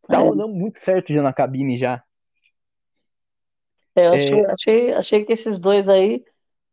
Tava 0.10 0.30
é, 0.30 0.36
dando 0.36 0.50
muito 0.54 0.80
certo 0.80 1.14
já 1.14 1.22
na 1.22 1.34
cabine 1.34 1.78
já. 1.78 2.04
é, 3.96 4.08
eu 4.08 4.14
achei, 4.14 4.38
É, 4.38 4.46
achei, 4.46 4.94
achei 4.94 5.26
que 5.26 5.34
esses 5.34 5.60
dois 5.60 5.88
aí 5.90 6.24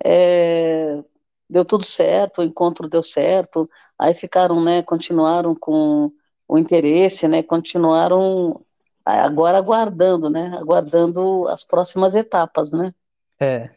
é, 0.05 1.03
deu 1.49 1.65
tudo 1.65 1.85
certo, 1.85 2.41
o 2.41 2.45
encontro 2.45 2.89
deu 2.89 3.03
certo, 3.03 3.71
aí 4.03 4.15
ficaram, 4.15 4.63
né, 4.63 4.83
continuaram 4.83 5.55
com 5.55 6.13
o 6.49 6.59
interesse, 6.59 7.27
né, 7.29 7.43
continuaram 7.43 8.61
agora 9.05 9.59
aguardando, 9.59 10.29
né, 10.29 10.57
aguardando 10.59 11.49
as 11.49 11.65
próximas 11.65 12.15
etapas, 12.15 12.73
né. 12.73 12.93
é. 13.41 13.71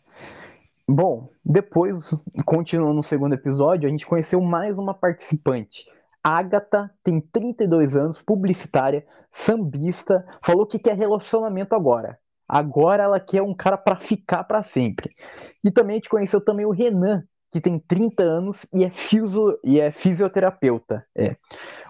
Bom, 0.88 1.30
depois, 1.44 2.12
continuando 2.46 2.94
no 2.94 3.02
segundo 3.02 3.34
episódio, 3.34 3.88
a 3.88 3.92
gente 3.92 4.06
conheceu 4.06 4.40
mais 4.40 4.78
uma 4.78 4.94
participante. 4.94 5.84
Agatha 6.24 6.92
tem 7.04 7.20
32 7.20 7.96
anos, 7.96 8.22
publicitária, 8.22 9.04
sambista, 9.32 10.24
falou 10.44 10.68
que 10.68 10.78
quer 10.78 10.96
relacionamento 10.96 11.74
agora. 11.74 12.20
Agora 12.48 13.02
ela 13.02 13.20
quer 13.20 13.42
um 13.42 13.54
cara 13.54 13.78
pra 13.78 13.96
ficar 13.96 14.44
pra 14.44 14.62
sempre. 14.62 15.16
E 15.64 15.72
também 15.72 15.96
a 15.96 15.98
gente 15.98 16.10
conheceu 16.10 16.40
também 16.40 16.68
o 16.68 16.72
Renan, 16.72 17.24
que 17.56 17.62
tem 17.62 17.80
30 17.80 18.22
anos 18.22 18.66
e 18.74 18.84
é, 18.84 18.90
fisio, 18.90 19.58
e 19.64 19.80
é 19.80 19.90
fisioterapeuta. 19.90 21.08
É. 21.18 21.38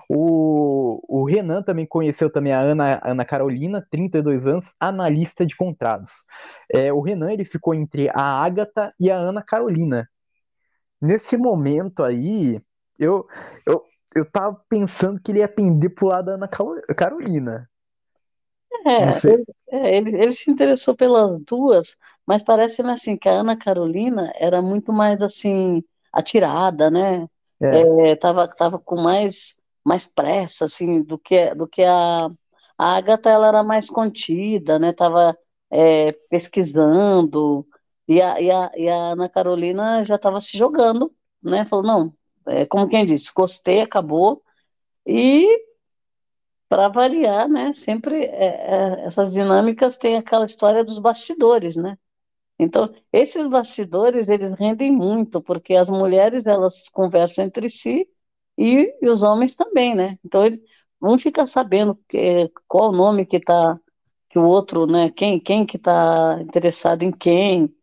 O, 0.07 1.01
o 1.09 1.25
Renan 1.25 1.63
também 1.63 1.87
conheceu 1.87 2.29
também 2.29 2.53
a 2.53 2.61
Ana, 2.61 3.01
Ana 3.03 3.25
Carolina, 3.25 3.83
32 3.89 4.45
anos, 4.45 4.75
analista 4.79 5.43
de 5.43 5.55
contratos. 5.57 6.11
É, 6.71 6.93
o 6.93 7.01
Renan 7.01 7.31
ele 7.31 7.43
ficou 7.43 7.73
entre 7.73 8.09
a 8.09 8.43
Ágata 8.43 8.93
e 8.99 9.09
a 9.09 9.17
Ana 9.17 9.41
Carolina. 9.41 10.07
Nesse 11.01 11.35
momento 11.35 12.03
aí, 12.03 12.61
eu, 12.99 13.25
eu, 13.65 13.81
eu 14.15 14.31
tava 14.31 14.61
pensando 14.69 15.19
que 15.19 15.31
ele 15.31 15.39
ia 15.39 15.47
pender 15.47 15.95
pro 15.95 16.09
lado 16.09 16.25
da 16.25 16.33
Ana 16.33 16.47
Caro- 16.47 16.83
Carolina. 16.95 17.67
É, 18.85 19.21
ele, 19.31 19.45
é, 19.69 19.97
ele, 19.97 20.15
ele 20.21 20.33
se 20.33 20.49
interessou 20.51 20.95
pelas 20.95 21.39
duas, 21.43 21.95
mas 22.25 22.41
parece-me 22.43 22.91
assim 22.91 23.17
que 23.17 23.27
a 23.29 23.33
Ana 23.33 23.57
Carolina 23.57 24.31
era 24.35 24.61
muito 24.61 24.91
mais 24.93 25.21
assim 25.21 25.83
atirada, 26.13 26.89
né? 26.89 27.27
É, 27.61 27.85
É, 28.11 28.15
tava, 28.15 28.47
tava 28.47 28.79
com 28.79 28.95
mais 29.01 29.55
mais 29.83 30.07
pressa 30.07 30.65
assim 30.65 31.01
do 31.03 31.17
que 31.17 31.53
do 31.55 31.67
que 31.67 31.83
a, 31.83 32.27
a 32.77 32.95
Agatha, 32.97 33.29
ela 33.29 33.47
era 33.47 33.63
mais 33.63 33.89
contida, 33.89 34.79
né? 34.79 34.93
Tava 34.93 35.37
é, 35.71 36.11
pesquisando 36.29 37.67
e 38.07 38.21
a, 38.21 38.39
e 38.41 38.51
a, 38.51 38.71
e 38.75 38.89
a 38.89 38.95
Ana 39.13 39.29
Carolina 39.29 40.03
já 40.03 40.15
estava 40.15 40.39
se 40.41 40.57
jogando, 40.57 41.13
né? 41.41 41.65
Falou, 41.65 41.85
não, 41.85 42.13
é, 42.47 42.65
como 42.65 42.87
quem 42.89 43.05
disse, 43.05 43.31
gostei, 43.35 43.81
acabou. 43.81 44.43
E 45.05 45.64
para 46.69 46.87
variar, 46.89 47.47
né? 47.49 47.73
Sempre 47.73 48.25
é, 48.25 49.01
é, 49.03 49.05
essas 49.05 49.31
dinâmicas 49.31 49.97
têm 49.97 50.17
aquela 50.17 50.45
história 50.45 50.83
dos 50.83 50.99
bastidores, 50.99 51.75
né? 51.75 51.97
Então, 52.59 52.93
esses 53.11 53.47
bastidores, 53.47 54.29
eles 54.29 54.51
rendem 54.51 54.91
muito, 54.91 55.41
porque 55.41 55.75
as 55.75 55.89
mulheres, 55.89 56.45
elas 56.47 56.87
conversam 56.89 57.45
entre 57.45 57.69
si 57.69 58.07
e, 58.57 58.95
e 59.01 59.09
os 59.09 59.23
homens 59.23 59.55
também, 59.55 59.95
né? 59.95 60.17
Então, 60.25 60.45
eles, 60.45 60.61
um 61.01 61.17
fica 61.19 61.45
sabendo 61.45 61.95
que, 62.07 62.49
qual 62.67 62.89
o 62.89 62.91
nome 62.95 63.25
que 63.25 63.39
tá, 63.39 63.79
que 64.29 64.39
o 64.39 64.45
outro, 64.45 64.85
né? 64.87 65.11
Quem, 65.11 65.39
quem 65.39 65.65
que 65.65 65.77
está 65.77 66.39
interessado 66.41 67.03
em 67.03 67.11
quem. 67.11 67.73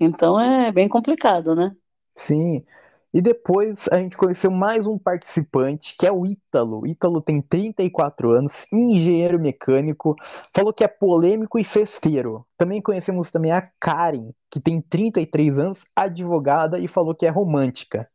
Então 0.00 0.40
é 0.40 0.72
bem 0.72 0.88
complicado, 0.88 1.54
né? 1.54 1.76
Sim. 2.16 2.64
E 3.12 3.20
depois 3.20 3.88
a 3.90 3.96
gente 3.96 4.16
conheceu 4.16 4.50
mais 4.52 4.86
um 4.86 4.96
participante, 4.96 5.96
que 5.98 6.06
é 6.06 6.12
o 6.12 6.24
Ítalo. 6.24 6.86
Ítalo 6.86 7.20
tem 7.20 7.42
34 7.42 8.30
anos, 8.30 8.64
engenheiro 8.72 9.38
mecânico, 9.40 10.14
falou 10.54 10.72
que 10.72 10.84
é 10.84 10.88
polêmico 10.88 11.58
e 11.58 11.64
festeiro. 11.64 12.46
Também 12.56 12.80
conhecemos 12.80 13.30
também 13.32 13.50
a 13.50 13.68
Karen, 13.80 14.30
que 14.48 14.60
tem 14.60 14.80
33 14.80 15.58
anos, 15.58 15.84
advogada 15.94 16.78
e 16.78 16.86
falou 16.86 17.14
que 17.14 17.26
é 17.26 17.30
romântica. 17.30 18.08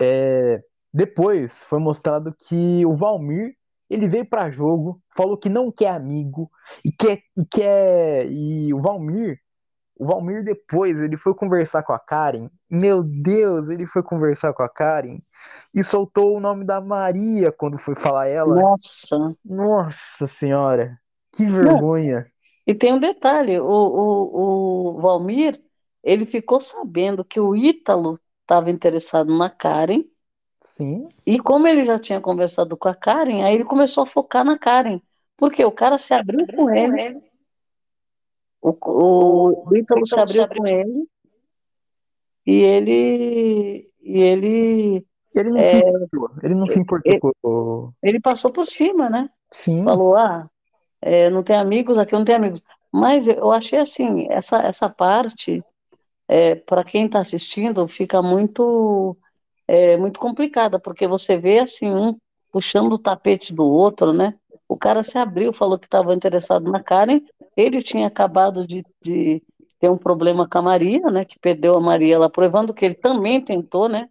É... 0.00 0.62
Depois 0.92 1.62
foi 1.64 1.80
mostrado 1.80 2.34
que 2.48 2.84
o 2.86 2.96
Valmir 2.96 3.54
ele 3.88 4.08
veio 4.08 4.24
para 4.24 4.50
jogo, 4.50 5.02
falou 5.16 5.36
que 5.36 5.48
não 5.48 5.72
quer 5.72 5.90
amigo 5.90 6.48
e 6.84 6.92
quer 6.92 7.20
e 7.36 7.44
quer 7.44 8.26
e 8.30 8.72
o 8.72 8.80
Valmir 8.80 9.40
o 10.00 10.06
Valmir 10.06 10.42
depois, 10.42 10.98
ele 10.98 11.18
foi 11.18 11.34
conversar 11.34 11.82
com 11.82 11.92
a 11.92 11.98
Karen. 11.98 12.48
Meu 12.70 13.02
Deus, 13.02 13.68
ele 13.68 13.86
foi 13.86 14.02
conversar 14.02 14.52
com 14.52 14.62
a 14.62 14.68
Karen 14.68 15.18
e 15.74 15.82
soltou 15.82 16.36
o 16.36 16.40
nome 16.40 16.64
da 16.64 16.80
Maria 16.80 17.50
quando 17.50 17.78
foi 17.78 17.94
falar 17.94 18.28
ela. 18.28 18.54
Nossa. 18.54 19.36
Nossa 19.44 20.26
senhora, 20.26 20.98
que 21.34 21.46
vergonha. 21.46 22.26
E 22.66 22.74
tem 22.74 22.94
um 22.94 23.00
detalhe, 23.00 23.58
o, 23.58 23.66
o, 23.66 24.96
o 24.96 25.00
Valmir, 25.00 25.60
ele 26.04 26.24
ficou 26.24 26.60
sabendo 26.60 27.24
que 27.24 27.40
o 27.40 27.56
Ítalo 27.56 28.18
estava 28.42 28.70
interessado 28.70 29.36
na 29.36 29.50
Karen. 29.50 30.04
Sim. 30.62 31.08
E 31.26 31.40
como 31.40 31.66
ele 31.66 31.84
já 31.84 31.98
tinha 31.98 32.20
conversado 32.20 32.76
com 32.76 32.88
a 32.88 32.94
Karen, 32.94 33.42
aí 33.42 33.54
ele 33.54 33.64
começou 33.64 34.04
a 34.04 34.06
focar 34.06 34.44
na 34.44 34.56
Karen. 34.56 35.00
Porque 35.36 35.64
o 35.64 35.72
cara 35.72 35.98
se 35.98 36.14
abriu 36.14 36.46
com 36.54 36.70
ele 36.70 37.20
o, 38.60 38.76
o, 38.82 39.70
o 39.70 39.76
Ítalo 39.76 40.04
se 40.04 40.18
abriu 40.18 40.46
com 40.48 40.66
ele 40.66 41.08
e 42.50 42.62
ele 42.62 43.88
e 44.02 44.18
ele 44.18 45.06
ele 45.32 45.50
não, 45.50 45.58
é, 45.58 45.64
se, 45.64 45.76
importou, 45.76 46.30
ele 46.42 46.54
não 46.56 46.66
se 46.66 46.78
importou 46.80 47.12
ele, 47.12 47.20
com... 47.20 47.92
ele 48.02 48.20
passou 48.20 48.52
por 48.52 48.66
cima, 48.66 49.08
né? 49.08 49.30
Sim. 49.52 49.84
Falou, 49.84 50.16
ah, 50.16 50.50
é, 51.00 51.30
não 51.30 51.44
tem 51.44 51.54
amigos, 51.54 51.96
aqui 51.96 52.12
não 52.12 52.24
tem 52.24 52.34
amigos. 52.34 52.60
Mas 52.92 53.28
eu 53.28 53.52
achei 53.52 53.78
assim, 53.78 54.26
essa, 54.28 54.58
essa 54.58 54.90
parte, 54.90 55.62
é, 56.26 56.56
para 56.56 56.82
quem 56.82 57.06
está 57.06 57.20
assistindo, 57.20 57.86
fica 57.86 58.20
muito, 58.20 59.16
é, 59.68 59.96
muito 59.96 60.18
complicada, 60.18 60.80
porque 60.80 61.06
você 61.06 61.36
vê 61.38 61.60
assim, 61.60 61.88
um 61.88 62.16
puxando 62.50 62.94
o 62.94 62.98
tapete 62.98 63.54
do 63.54 63.64
outro, 63.64 64.12
né? 64.12 64.34
O 64.68 64.76
cara 64.76 65.04
se 65.04 65.16
abriu, 65.16 65.52
falou 65.52 65.78
que 65.78 65.86
estava 65.86 66.12
interessado 66.12 66.68
na 66.68 66.82
Karen. 66.82 67.20
Ele 67.56 67.80
tinha 67.80 68.08
acabado 68.08 68.66
de, 68.66 68.84
de, 69.00 69.40
ter 69.80 69.90
um 69.90 69.96
problema 69.96 70.48
com 70.48 70.58
a 70.58 70.62
Maria, 70.62 71.00
né? 71.10 71.24
Que 71.24 71.38
perdeu 71.38 71.76
a 71.76 71.80
Maria 71.80 72.18
lá 72.18 72.28
pro 72.28 72.44
Evandro, 72.44 72.74
que 72.74 72.84
ele 72.84 72.94
também 72.94 73.40
tentou, 73.40 73.88
né? 73.88 74.08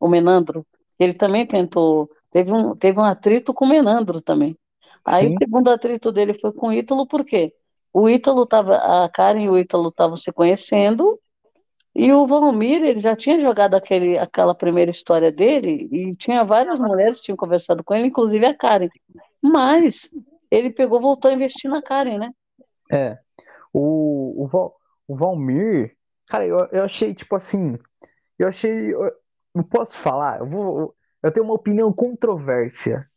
O 0.00 0.08
Menandro. 0.08 0.66
Ele 0.98 1.12
também 1.12 1.46
tentou. 1.46 2.10
Teve 2.30 2.52
um, 2.52 2.74
teve 2.74 2.98
um 2.98 3.04
atrito 3.04 3.52
com 3.52 3.64
o 3.64 3.68
Menandro 3.68 4.20
também. 4.20 4.56
Aí 5.04 5.28
Sim. 5.28 5.34
o 5.34 5.38
segundo 5.38 5.68
atrito 5.68 6.10
dele 6.10 6.34
foi 6.40 6.52
com 6.52 6.68
o 6.68 6.72
Ítalo, 6.72 7.06
por 7.06 7.24
quê? 7.24 7.52
O 7.92 8.08
Ítalo 8.08 8.46
tava, 8.46 8.76
a 8.76 9.08
Karen 9.08 9.42
e 9.42 9.48
o 9.48 9.58
Ítalo 9.58 9.88
estavam 9.88 10.16
se 10.16 10.32
conhecendo, 10.32 11.20
e 11.94 12.12
o 12.12 12.26
Valmir, 12.26 12.82
ele 12.82 12.98
já 12.98 13.14
tinha 13.14 13.38
jogado 13.38 13.74
aquele, 13.74 14.18
aquela 14.18 14.52
primeira 14.52 14.90
história 14.90 15.30
dele, 15.30 15.88
e 15.92 16.10
tinha 16.16 16.42
várias 16.42 16.80
mulheres 16.80 17.18
que 17.18 17.26
tinham 17.26 17.36
conversado 17.36 17.84
com 17.84 17.94
ele, 17.94 18.08
inclusive 18.08 18.44
a 18.44 18.54
Karen. 18.54 18.88
Mas 19.40 20.10
ele 20.50 20.70
pegou, 20.70 21.00
voltou 21.00 21.30
a 21.30 21.34
investir 21.34 21.70
na 21.70 21.80
Karen, 21.80 22.18
né? 22.18 22.30
É. 22.90 23.16
O, 23.72 24.42
o, 24.42 24.46
Val, 24.48 24.74
o 25.06 25.16
Valmir, 25.16 25.96
cara, 26.26 26.46
eu, 26.46 26.58
eu 26.72 26.84
achei, 26.84 27.14
tipo 27.14 27.34
assim, 27.36 27.78
eu 28.38 28.48
achei. 28.48 28.94
Eu, 28.94 29.10
eu 29.54 29.64
posso 29.64 29.96
falar? 29.96 30.40
Eu 30.40 30.46
vou. 30.46 30.94
Eu 31.22 31.32
tenho 31.32 31.44
uma 31.44 31.54
opinião 31.54 31.92
controvérsia. 31.92 33.08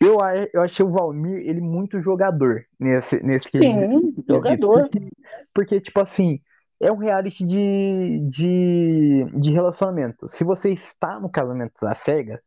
Eu, 0.00 0.18
eu 0.52 0.62
achei 0.62 0.84
o 0.84 0.90
Valmir 0.90 1.38
ele 1.48 1.60
muito 1.60 2.00
jogador 2.00 2.64
nesse 2.78 3.22
nesse 3.22 3.50
Sim, 3.50 4.14
jogador. 4.28 4.82
Porque, 4.82 5.08
porque, 5.54 5.80
tipo 5.80 6.00
assim, 6.00 6.40
é 6.80 6.92
um 6.92 6.96
reality 6.96 7.44
de, 7.44 8.20
de, 8.28 9.24
de 9.40 9.52
relacionamento. 9.52 10.28
Se 10.28 10.44
você 10.44 10.72
está 10.72 11.18
no 11.18 11.30
casamento 11.30 11.80
da 11.80 11.94
cega, 11.94 12.42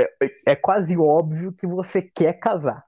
é, 0.00 0.52
é 0.52 0.56
quase 0.56 0.96
óbvio 0.96 1.52
que 1.52 1.66
você 1.66 2.00
quer 2.00 2.34
casar. 2.34 2.84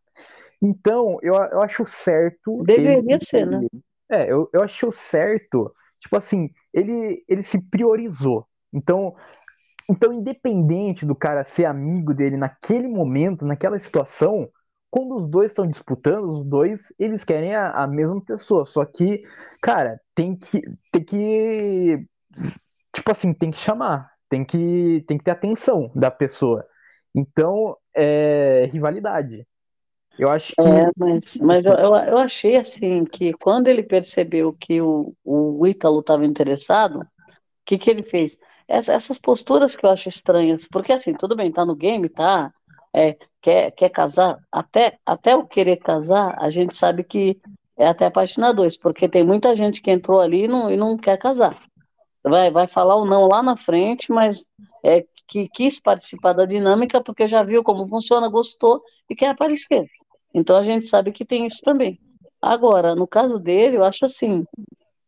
Então, 0.63 1.19
eu, 1.23 1.35
eu 1.35 1.61
acho 1.61 1.85
certo. 1.87 2.63
Deveria 2.65 3.15
ele, 3.15 3.25
ser, 3.25 3.47
né? 3.47 3.67
É, 4.11 4.31
eu, 4.31 4.49
eu 4.53 4.63
acho 4.63 4.93
certo. 4.93 5.73
Tipo 6.01 6.17
assim, 6.17 6.51
ele, 6.73 7.25
ele 7.29 7.43
se 7.43 7.61
priorizou. 7.61 8.47
Então, 8.73 9.15
então, 9.89 10.13
independente 10.13 11.07
do 11.07 11.15
cara 11.15 11.45
ser 11.45 11.65
amigo 11.67 12.13
dele 12.15 12.37
naquele 12.37 12.89
momento, 12.89 13.47
naquela 13.47 13.79
situação, 13.79 14.51
quando 14.91 15.15
os 15.15 15.29
dois 15.29 15.53
estão 15.53 15.67
disputando, 15.67 16.29
os 16.29 16.45
dois, 16.45 16.93
eles 16.99 17.23
querem 17.25 17.55
a, 17.55 17.71
a, 17.71 17.87
mesma 17.87 18.21
pessoa. 18.25 18.65
Só 18.67 18.85
que, 18.85 19.23
cara, 19.63 20.01
tem 20.15 20.37
que, 20.37 20.61
tem 20.93 21.05
que, 21.05 22.07
tipo 22.95 23.11
assim, 23.11 23.33
tem 23.33 23.51
que 23.51 23.59
chamar, 23.59 24.11
tem 24.29 24.45
que, 24.45 25.05
tem 25.07 25.19
que 25.19 25.25
ter 25.25 25.31
atenção 25.33 25.91
da 25.95 26.11
pessoa. 26.11 26.67
Então, 27.15 27.77
é 27.95 28.67
rivalidade. 28.73 29.47
Eu 30.19 30.31
acho 30.31 30.55
que. 30.55 30.63
É, 30.63 30.91
mas, 30.97 31.39
mas 31.41 31.67
eu, 31.67 31.73
eu 31.75 32.19
achei 32.19 32.57
assim 32.57 33.05
que 33.05 33.33
quando 33.35 33.69
ele 33.69 33.83
percebeu 33.83 34.53
que 34.53 34.81
o, 34.81 35.15
o 35.25 35.67
Ítalo 35.67 36.01
estava 36.01 36.25
interessado, 36.25 37.01
o 37.01 37.07
que, 37.65 37.77
que 37.79 37.91
ele 37.91 38.03
fez? 38.03 38.39
Essa, 38.67 38.93
essas 38.95 39.19
posturas 39.19 39.77
que 39.77 39.85
eu 39.85 39.91
acho 39.91 40.09
estranhas, 40.09 40.67
porque 40.67 40.93
assim, 40.93 41.13
tudo 41.15 41.37
bem, 41.37 41.53
tá 41.53 41.65
no 41.65 41.75
game, 41.75 42.09
tá? 42.09 42.53
É, 42.95 43.17
quer, 43.43 43.71
quer 43.73 43.91
casar, 43.91 44.39
até, 44.51 44.99
até 45.05 45.37
o 45.37 45.47
querer 45.47 45.77
casar, 45.77 46.35
a 46.39 46.49
gente 46.49 46.77
sabe 46.77 47.05
que 47.05 47.39
é 47.77 47.87
até 47.87 48.07
a 48.07 48.11
página 48.11 48.55
2, 48.55 48.79
porque 48.79 49.09
tem 49.09 49.23
muita 49.23 49.55
gente 49.55 49.83
que 49.83 49.91
entrou 49.91 50.21
ali 50.21 50.45
e 50.45 50.49
não, 50.49 50.71
e 50.71 50.77
não 50.77 50.97
quer 50.97 51.19
casar. 51.19 51.59
Vai, 52.25 52.51
vai 52.51 52.67
falar 52.67 52.97
o 52.97 53.05
não 53.05 53.29
lá 53.29 53.43
na 53.43 53.57
frente, 53.57 54.11
mas 54.11 54.45
é, 54.83 55.05
que 55.27 55.49
quis 55.49 55.81
participar 55.81 56.33
da 56.33 56.45
dinâmica 56.45 57.03
porque 57.03 57.27
já 57.29 57.43
viu 57.43 57.63
como 57.63 57.89
funciona, 57.89 58.29
gostou 58.29 58.83
e 59.11 59.15
quer 59.15 59.29
aparecer. 59.29 59.85
Então 60.33 60.57
a 60.57 60.63
gente 60.63 60.87
sabe 60.87 61.13
que 61.13 61.25
tem 61.25 61.47
isso 61.47 61.61
também. 61.63 61.99
Agora, 62.41 62.95
no 62.95 63.07
caso 63.07 63.39
dele, 63.39 63.77
eu 63.77 63.85
acho 63.85 64.05
assim, 64.05 64.45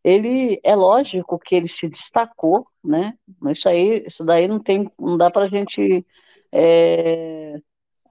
ele 0.02 0.60
é 0.64 0.74
lógico 0.74 1.38
que 1.38 1.54
ele 1.54 1.68
se 1.68 1.88
destacou, 1.88 2.66
né? 2.82 3.14
Isso 3.48 3.68
aí, 3.68 4.04
isso 4.06 4.24
daí 4.24 4.48
não 4.48 4.60
tem, 4.60 4.90
não 4.98 5.16
dá 5.18 5.30
para 5.30 5.44
a 5.44 5.48
gente 5.48 6.04
é, 6.52 7.56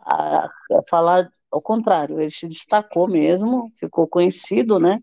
a 0.01 0.49
falar 0.89 1.29
ao 1.51 1.61
contrário. 1.61 2.19
Ele 2.19 2.31
se 2.31 2.47
destacou 2.47 3.07
mesmo, 3.07 3.67
ficou 3.79 4.07
conhecido, 4.07 4.79
né? 4.79 4.99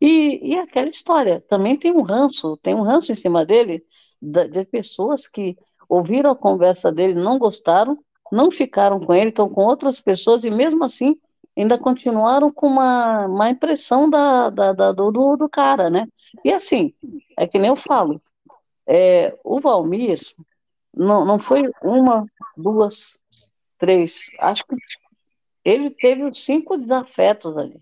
E, 0.00 0.52
e 0.54 0.58
aquela 0.58 0.88
história, 0.88 1.42
também 1.48 1.76
tem 1.76 1.92
um 1.92 2.02
ranço, 2.02 2.56
tem 2.62 2.74
um 2.74 2.82
ranço 2.82 3.12
em 3.12 3.14
cima 3.14 3.44
dele 3.44 3.84
de, 4.20 4.48
de 4.48 4.64
pessoas 4.64 5.28
que 5.28 5.56
ouviram 5.90 6.30
a 6.30 6.36
conversa 6.36 6.92
dele, 6.92 7.14
não 7.14 7.36
gostaram, 7.36 7.98
não 8.30 8.48
ficaram 8.50 9.00
com 9.00 9.12
ele, 9.12 9.30
estão 9.30 9.48
com 9.48 9.64
outras 9.64 10.00
pessoas 10.00 10.44
e 10.44 10.50
mesmo 10.50 10.84
assim 10.84 11.18
ainda 11.56 11.76
continuaram 11.76 12.52
com 12.52 12.68
uma, 12.68 13.26
uma 13.26 13.50
impressão 13.50 14.08
da, 14.08 14.48
da, 14.48 14.72
da 14.72 14.92
do, 14.92 15.36
do 15.36 15.48
cara, 15.48 15.90
né? 15.90 16.06
E 16.44 16.52
assim, 16.52 16.94
é 17.36 17.46
que 17.46 17.58
nem 17.58 17.68
eu 17.68 17.76
falo, 17.76 18.22
é, 18.86 19.36
o 19.44 19.60
Valmir 19.60 20.20
não, 20.94 21.24
não 21.24 21.38
foi 21.40 21.68
uma, 21.82 22.24
duas, 22.56 23.18
três, 23.76 24.30
acho 24.40 24.64
que 24.64 24.76
ele 25.64 25.90
teve 25.90 26.24
os 26.24 26.44
cinco 26.44 26.78
desafetos 26.78 27.56
ali. 27.56 27.78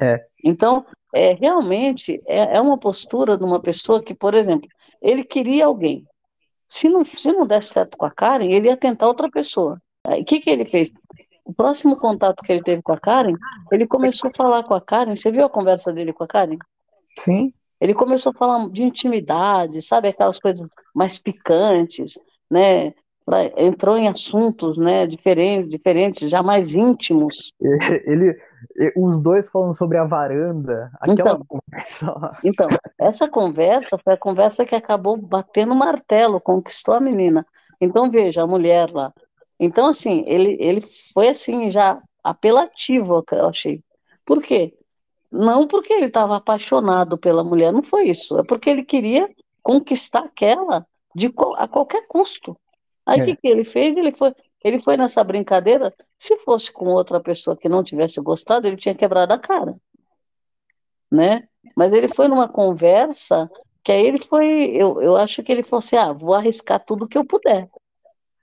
É. 0.00 0.24
Então, 0.44 0.86
é, 1.12 1.34
realmente, 1.34 2.22
é, 2.26 2.56
é 2.56 2.60
uma 2.60 2.78
postura 2.78 3.36
de 3.36 3.44
uma 3.44 3.60
pessoa 3.60 4.02
que, 4.02 4.14
por 4.14 4.34
exemplo, 4.34 4.68
ele 5.02 5.24
queria 5.24 5.66
alguém, 5.66 6.06
se 6.70 6.88
não, 6.88 7.04
se 7.04 7.32
não 7.32 7.44
desse 7.44 7.72
certo 7.72 7.98
com 7.98 8.06
a 8.06 8.10
Karen, 8.12 8.46
ele 8.46 8.68
ia 8.68 8.76
tentar 8.76 9.08
outra 9.08 9.28
pessoa. 9.28 9.82
O 10.06 10.24
que, 10.24 10.38
que 10.38 10.48
ele 10.48 10.64
fez? 10.64 10.92
O 11.44 11.52
próximo 11.52 11.96
contato 11.96 12.44
que 12.44 12.52
ele 12.52 12.62
teve 12.62 12.80
com 12.80 12.92
a 12.92 12.98
Karen, 12.98 13.34
ele 13.72 13.88
começou 13.88 14.28
a 14.28 14.32
falar 14.32 14.62
com 14.62 14.72
a 14.72 14.80
Karen. 14.80 15.16
Você 15.16 15.32
viu 15.32 15.44
a 15.44 15.50
conversa 15.50 15.92
dele 15.92 16.12
com 16.12 16.22
a 16.22 16.28
Karen? 16.28 16.56
Sim. 17.18 17.52
Ele 17.80 17.92
começou 17.92 18.30
a 18.30 18.34
falar 18.34 18.68
de 18.70 18.84
intimidade, 18.84 19.82
sabe? 19.82 20.08
Aquelas 20.08 20.38
coisas 20.38 20.66
mais 20.94 21.18
picantes, 21.18 22.16
né? 22.48 22.94
Entrou 23.56 23.96
em 23.96 24.08
assuntos, 24.08 24.76
né? 24.76 25.06
Diferentes, 25.06 25.70
diferentes, 25.70 26.30
já 26.30 26.42
mais 26.42 26.74
íntimos. 26.74 27.52
Ele, 28.04 28.36
os 28.96 29.20
dois 29.20 29.48
falando 29.48 29.76
sobre 29.76 29.98
a 29.98 30.04
varanda, 30.04 30.90
aquela 31.00 31.32
então, 31.32 31.46
conversa 31.46 32.10
lá. 32.10 32.38
Então, 32.44 32.68
essa 32.98 33.28
conversa 33.28 33.98
foi 33.98 34.14
a 34.14 34.18
conversa 34.18 34.66
que 34.66 34.74
acabou 34.74 35.16
batendo 35.16 35.74
martelo, 35.74 36.40
conquistou 36.40 36.94
a 36.94 37.00
menina. 37.00 37.46
Então, 37.80 38.10
veja, 38.10 38.42
a 38.42 38.46
mulher 38.46 38.90
lá. 38.90 39.12
Então, 39.58 39.86
assim, 39.86 40.24
ele, 40.26 40.56
ele 40.58 40.82
foi 41.14 41.28
assim, 41.28 41.70
já 41.70 42.00
apelativo, 42.24 43.24
eu 43.32 43.48
achei. 43.48 43.82
Por 44.24 44.42
quê? 44.42 44.74
não 45.30 45.66
porque 45.68 45.92
ele 45.92 46.06
estava 46.06 46.36
apaixonado 46.36 47.16
pela 47.16 47.44
mulher, 47.44 47.72
não 47.72 47.82
foi 47.82 48.08
isso. 48.08 48.38
É 48.38 48.42
porque 48.42 48.68
ele 48.68 48.84
queria 48.84 49.28
conquistar 49.62 50.20
aquela 50.20 50.84
de, 51.14 51.32
a 51.56 51.68
qualquer 51.68 52.06
custo. 52.08 52.56
Aí 53.10 53.20
o 53.20 53.22
é. 53.24 53.26
que, 53.26 53.36
que 53.36 53.48
ele 53.48 53.64
fez? 53.64 53.96
Ele 53.96 54.12
foi, 54.12 54.32
ele 54.62 54.78
foi 54.78 54.96
nessa 54.96 55.24
brincadeira. 55.24 55.92
Se 56.16 56.36
fosse 56.38 56.70
com 56.70 56.86
outra 56.86 57.20
pessoa 57.20 57.56
que 57.56 57.68
não 57.68 57.82
tivesse 57.82 58.20
gostado, 58.20 58.68
ele 58.68 58.76
tinha 58.76 58.94
quebrado 58.94 59.34
a 59.34 59.38
cara. 59.38 59.74
Né? 61.10 61.48
Mas 61.76 61.92
ele 61.92 62.06
foi 62.06 62.28
numa 62.28 62.48
conversa 62.48 63.50
que 63.82 63.90
aí 63.90 64.06
ele 64.06 64.18
foi. 64.18 64.70
Eu, 64.76 65.02
eu 65.02 65.16
acho 65.16 65.42
que 65.42 65.50
ele 65.50 65.64
falou 65.64 65.80
assim: 65.80 65.96
ah, 65.96 66.12
vou 66.12 66.34
arriscar 66.34 66.84
tudo 66.84 67.08
que 67.08 67.18
eu 67.18 67.24
puder. 67.24 67.68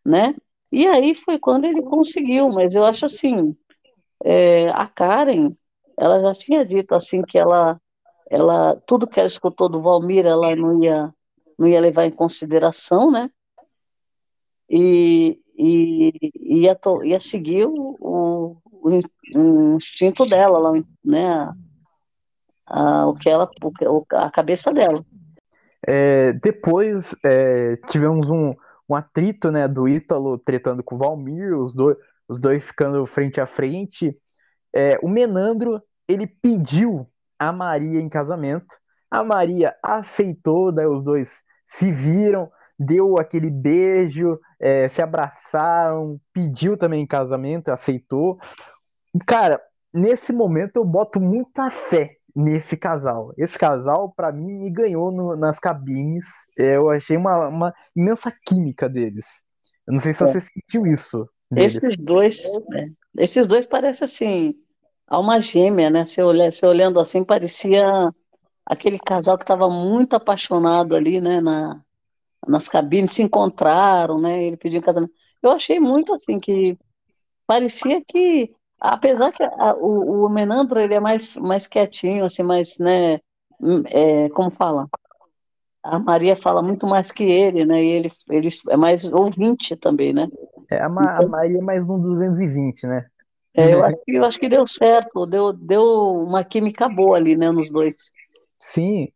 Né? 0.05 0.35
E 0.69 0.85
aí 0.85 1.15
foi 1.15 1.39
quando 1.39 1.63
ele 1.63 1.81
conseguiu, 1.81 2.49
mas 2.49 2.75
eu 2.75 2.83
acho 2.83 3.05
assim, 3.05 3.55
é, 4.25 4.69
a 4.71 4.85
Karen, 4.85 5.51
ela 5.97 6.19
já 6.19 6.33
tinha 6.33 6.65
dito 6.65 6.93
assim 6.93 7.21
que 7.21 7.37
ela, 7.37 7.79
ela, 8.29 8.75
tudo 8.85 9.07
que 9.07 9.17
ela 9.17 9.27
escutou 9.27 9.69
do 9.69 9.81
Valmir, 9.81 10.25
ela 10.25 10.53
não 10.57 10.83
ia, 10.83 11.13
não 11.57 11.67
ia 11.69 11.79
levar 11.79 12.05
em 12.05 12.11
consideração, 12.11 13.09
né? 13.09 13.29
E, 14.69 15.39
e 15.57 16.13
ia, 16.43 16.77
ia 17.03 17.19
seguir 17.19 17.65
o, 17.67 17.97
o, 17.99 18.57
o, 19.33 19.75
instinto 19.75 20.25
dela, 20.25 20.73
né? 21.03 21.49
A, 22.65 23.07
o 23.07 23.13
que 23.13 23.29
ela, 23.29 23.49
a 24.11 24.31
cabeça 24.31 24.73
dela. 24.73 25.03
É, 25.87 26.33
depois 26.33 27.15
é, 27.23 27.77
tivemos 27.87 28.29
um, 28.29 28.53
um 28.89 28.95
atrito, 28.95 29.51
né, 29.51 29.67
do 29.67 29.87
Ítalo 29.87 30.37
tretando 30.37 30.83
com 30.83 30.95
o 30.95 30.97
Valmir, 30.97 31.57
os 31.57 31.73
dois, 31.73 31.97
os 32.27 32.41
dois 32.41 32.63
ficando 32.63 33.05
frente 33.05 33.39
a 33.39 33.45
frente. 33.45 34.17
É, 34.75 34.99
o 35.01 35.07
Menandro, 35.07 35.81
ele 36.07 36.27
pediu 36.27 37.09
a 37.39 37.51
Maria 37.51 37.99
em 37.99 38.09
casamento, 38.09 38.75
a 39.09 39.23
Maria 39.23 39.75
aceitou, 39.81 40.71
daí 40.71 40.85
os 40.85 41.03
dois 41.03 41.43
se 41.65 41.91
viram, 41.91 42.49
deu 42.77 43.17
aquele 43.17 43.49
beijo, 43.49 44.39
é, 44.59 44.87
se 44.87 45.01
abraçaram, 45.01 46.19
pediu 46.33 46.77
também 46.77 47.03
em 47.03 47.07
casamento, 47.07 47.69
aceitou. 47.69 48.37
Cara, 49.25 49.61
nesse 49.93 50.31
momento 50.31 50.77
eu 50.77 50.85
boto 50.85 51.19
muita 51.19 51.69
fé 51.69 52.17
nesse 52.35 52.77
casal. 52.77 53.33
Esse 53.35 53.57
casal, 53.57 54.13
para 54.15 54.31
mim, 54.31 54.53
me 54.53 54.69
ganhou 54.69 55.11
no, 55.11 55.35
nas 55.35 55.59
cabines. 55.59 56.27
Eu 56.55 56.89
achei 56.91 57.17
uma, 57.17 57.47
uma, 57.47 57.73
imensa 57.95 58.31
química 58.45 58.87
deles. 58.87 59.25
Eu 59.87 59.93
não 59.93 59.99
sei 59.99 60.13
se 60.13 60.23
é. 60.23 60.27
você 60.27 60.39
sentiu 60.39 60.85
isso. 60.85 61.27
Deles. 61.49 61.75
Esses 61.75 61.97
dois, 61.97 62.43
esses 63.17 63.47
dois 63.47 63.65
parecem 63.65 64.05
assim, 64.05 64.55
alma 65.07 65.39
gêmea, 65.39 65.89
né? 65.89 66.05
Se, 66.05 66.21
olhar, 66.21 66.51
se 66.51 66.63
olhando 66.65 66.99
assim, 66.99 67.23
parecia 67.23 67.83
aquele 68.65 68.99
casal 68.99 69.37
que 69.37 69.43
estava 69.43 69.67
muito 69.69 70.15
apaixonado 70.15 70.95
ali, 70.95 71.19
né? 71.19 71.41
Na, 71.41 71.81
nas 72.47 72.67
cabines, 72.67 73.11
se 73.11 73.23
encontraram, 73.23 74.19
né? 74.19 74.43
Ele 74.43 74.57
pediu 74.57 74.81
casamento. 74.81 75.13
Eu 75.41 75.51
achei 75.51 75.79
muito 75.79 76.13
assim 76.13 76.37
que 76.37 76.77
parecia 77.47 78.01
que 78.05 78.51
Apesar 78.79 79.31
que 79.31 79.43
a, 79.43 79.73
o, 79.75 80.25
o 80.25 80.29
Menandro 80.29 80.79
ele 80.79 80.93
é 80.93 80.99
mais, 80.99 81.35
mais 81.37 81.65
quietinho, 81.65 82.25
assim, 82.25 82.43
mais, 82.43 82.77
né, 82.77 83.15
hum, 83.59 83.81
é, 83.87 84.29
como 84.29 84.51
fala? 84.51 84.87
A 85.83 85.97
Maria 85.97 86.35
fala 86.35 86.61
muito 86.61 86.85
mais 86.85 87.11
que 87.11 87.23
ele, 87.23 87.65
né? 87.65 87.83
E 87.83 87.87
ele, 87.87 88.11
ele 88.29 88.49
é 88.69 88.77
mais 88.77 89.03
ouvinte 89.05 89.75
também, 89.75 90.13
né? 90.13 90.27
É, 90.69 90.83
a, 90.83 90.89
Ma, 90.89 91.11
então, 91.11 91.25
a 91.25 91.29
Maria 91.29 91.57
é 91.57 91.61
mais 91.61 91.81
um 91.81 91.99
220, 91.99 92.85
né? 92.85 93.07
É, 93.55 93.73
eu, 93.73 93.83
acho 93.83 93.97
que, 94.05 94.11
eu 94.15 94.23
acho 94.23 94.39
que 94.39 94.49
deu 94.49 94.67
certo, 94.67 95.25
deu, 95.25 95.53
deu 95.53 95.83
uma 95.83 96.43
química 96.43 96.87
boa 96.87 97.17
ali, 97.17 97.35
né, 97.35 97.49
nos 97.51 97.71
dois. 97.71 97.95
Sim, 98.59 99.07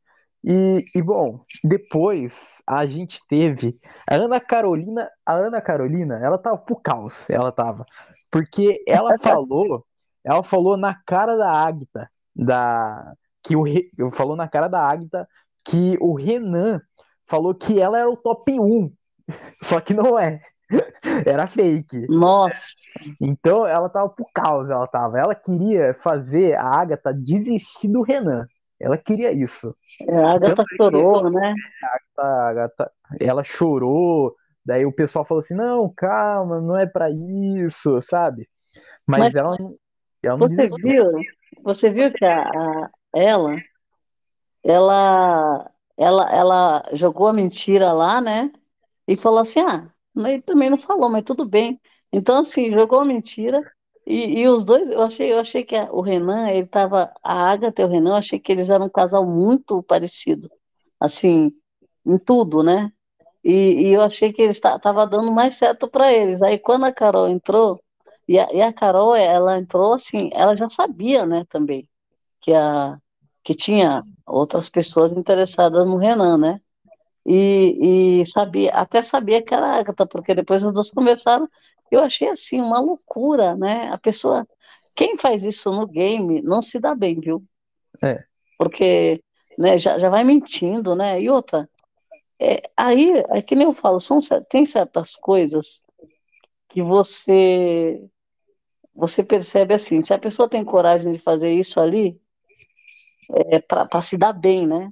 e, 0.43 0.86
e, 0.95 1.01
bom, 1.01 1.39
depois 1.63 2.62
a 2.65 2.86
gente 2.86 3.19
teve 3.27 3.80
a 4.10 4.15
Ana 4.15 4.39
Carolina, 4.39 5.10
a 5.25 5.34
Ana 5.34 5.62
Carolina, 5.62 6.19
ela 6.21 6.38
tava 6.38 6.58
pro 6.58 6.75
caos, 6.75 7.30
ela 7.30 7.51
tava. 7.51 7.86
Porque 8.32 8.84
ela 8.88 9.17
falou, 9.21 9.86
ela 10.23 10.43
falou 10.43 10.77
na 10.77 10.95
cara 11.06 11.36
da 11.38 11.51
Águita, 11.51 12.10
da 12.36 13.13
que 13.43 13.56
o 13.56 13.65
eu 13.97 14.10
falou 14.12 14.36
na 14.36 14.47
cara 14.47 14.67
da 14.67 14.82
Águita 14.82 15.27
que 15.65 15.97
o 15.99 16.15
Renan 16.15 16.82
falou 17.25 17.54
que 17.54 17.80
ela 17.80 17.99
era 17.99 18.10
o 18.10 18.17
top 18.17 18.60
1. 18.60 18.91
Só 19.62 19.80
que 19.80 19.93
não 19.93 20.17
é. 20.17 20.39
Era 21.25 21.47
fake. 21.47 22.08
Nossa. 22.08 22.67
Então 23.19 23.67
ela 23.67 23.89
tava 23.89 24.10
por 24.10 24.27
causa, 24.34 24.73
ela 24.73 24.88
tava. 24.88 25.19
Ela 25.19 25.36
queria 25.36 25.93
fazer 26.01 26.56
a 26.56 26.65
Agatha 26.65 27.13
desistir 27.13 27.89
do 27.89 28.01
Renan. 28.01 28.47
Ela 28.82 28.98
queria 28.98 29.32
isso. 29.32 29.76
É, 30.08 30.15
a 30.15 30.32
Agatha 30.32 30.63
chorou, 30.76 31.24
que, 31.24 31.30
né? 31.30 31.54
A 31.84 31.88
Agatha, 31.88 32.22
a 32.22 32.50
Agatha, 32.50 32.91
ela 33.20 33.44
chorou, 33.44 34.36
Daí 34.65 34.86
o 34.86 34.94
pessoal 34.94 35.26
falou 35.26 35.39
assim: 35.39 35.56
não, 35.56 35.91
calma, 35.94 36.62
não 36.62 36.78
é 36.78 36.86
para 36.86 37.10
isso, 37.10 38.02
sabe? 38.02 38.48
Mas, 39.06 39.34
Mas 39.34 39.36
ela, 39.36 39.58
ela 40.24 40.38
não 40.38 40.48
você 40.48 40.67
viu, 40.67 41.12
você 41.63 41.89
viu 41.89 42.08
que 42.13 42.24
a, 42.24 42.44
a, 42.44 42.89
ela, 43.13 43.58
ela, 44.63 45.72
ela, 45.98 46.32
ela 46.32 46.89
jogou 46.94 47.28
a 47.28 47.34
mentira 47.34 47.91
lá, 47.91 48.22
né? 48.22 48.52
E 49.08 49.15
falou 49.17 49.39
assim: 49.39 49.62
ah, 49.62 49.89
ele 50.15 50.41
também 50.41 50.70
não 50.70 50.78
falou, 50.78 51.10
mas 51.10 51.24
tudo 51.24 51.46
bem. 51.46 51.82
Então, 52.13 52.39
assim, 52.39 52.72
jogou 52.72 53.00
a 53.00 53.06
mentira. 53.06 53.62
E, 54.05 54.39
e 54.41 54.47
os 54.49 54.63
dois, 54.63 54.89
eu 54.89 55.01
achei, 55.01 55.31
eu 55.31 55.39
achei 55.39 55.63
que 55.63 55.75
o 55.91 56.01
Renan, 56.01 56.49
ele 56.49 56.67
tava, 56.67 57.13
a 57.23 57.51
Agatha 57.51 57.81
e 57.81 57.85
o 57.85 57.87
Renan, 57.87 58.11
eu 58.11 58.15
achei 58.15 58.39
que 58.39 58.51
eles 58.51 58.69
eram 58.69 58.87
um 58.87 58.89
casal 58.89 59.25
muito 59.25 59.83
parecido, 59.83 60.49
assim, 60.99 61.51
em 62.05 62.17
tudo, 62.19 62.63
né? 62.63 62.91
E, 63.43 63.89
e 63.89 63.93
eu 63.93 64.01
achei 64.01 64.33
que 64.33 64.41
ele 64.41 64.51
estava 64.51 65.07
dando 65.07 65.31
mais 65.31 65.55
certo 65.55 65.89
para 65.89 66.13
eles. 66.13 66.41
Aí 66.41 66.59
quando 66.59 66.85
a 66.85 66.93
Carol 66.93 67.27
entrou, 67.29 67.81
e 68.27 68.39
a, 68.39 68.51
e 68.53 68.61
a, 68.61 68.73
Carol, 68.73 69.15
ela 69.15 69.57
entrou 69.59 69.93
assim, 69.93 70.29
ela 70.33 70.55
já 70.55 70.67
sabia, 70.67 71.25
né, 71.25 71.45
também, 71.49 71.87
que, 72.41 72.53
a, 72.53 72.97
que 73.43 73.53
tinha 73.55 74.03
outras 74.27 74.69
pessoas 74.69 75.17
interessadas 75.17 75.87
no 75.87 75.97
Renan, 75.97 76.37
né? 76.37 76.61
E, 77.25 78.21
e 78.21 78.25
sabia, 78.25 78.71
até 78.71 79.01
sabia 79.01 79.41
que 79.41 79.53
era 79.53 79.75
Agatha, 79.75 80.05
porque 80.07 80.34
depois 80.34 80.63
os 80.63 80.73
dois 80.73 80.89
conversaram, 80.91 81.47
eu 81.91 81.99
achei 81.99 82.29
assim, 82.29 82.60
uma 82.60 82.79
loucura, 82.79 83.55
né? 83.55 83.89
A 83.91 83.97
pessoa, 83.97 84.47
quem 84.95 85.17
faz 85.17 85.43
isso 85.43 85.71
no 85.71 85.86
game 85.86 86.41
não 86.41 86.62
se 86.62 86.79
dá 86.79 86.95
bem, 86.95 87.19
viu? 87.19 87.43
É. 88.03 88.23
Porque 88.57 89.21
né, 89.57 89.77
já, 89.77 89.99
já 89.99 90.10
vai 90.10 90.23
mentindo, 90.23 90.95
né? 90.95 91.21
E 91.21 91.29
outra, 91.29 91.69
é, 92.39 92.63
aí, 92.75 93.12
é 93.29 93.41
que 93.41 93.55
nem 93.55 93.67
eu 93.67 93.73
falo, 93.73 93.99
são, 93.99 94.19
tem 94.49 94.65
certas 94.65 95.15
coisas 95.15 95.81
que 96.69 96.81
você 96.81 98.03
você 98.93 99.23
percebe 99.23 99.73
assim, 99.73 100.01
se 100.01 100.13
a 100.13 100.19
pessoa 100.19 100.49
tem 100.49 100.65
coragem 100.65 101.12
de 101.12 101.19
fazer 101.19 101.49
isso 101.51 101.79
ali, 101.79 102.19
é, 103.49 103.60
para 103.60 104.01
se 104.01 104.17
dar 104.17 104.34
bem, 104.34 104.67
né? 104.67 104.91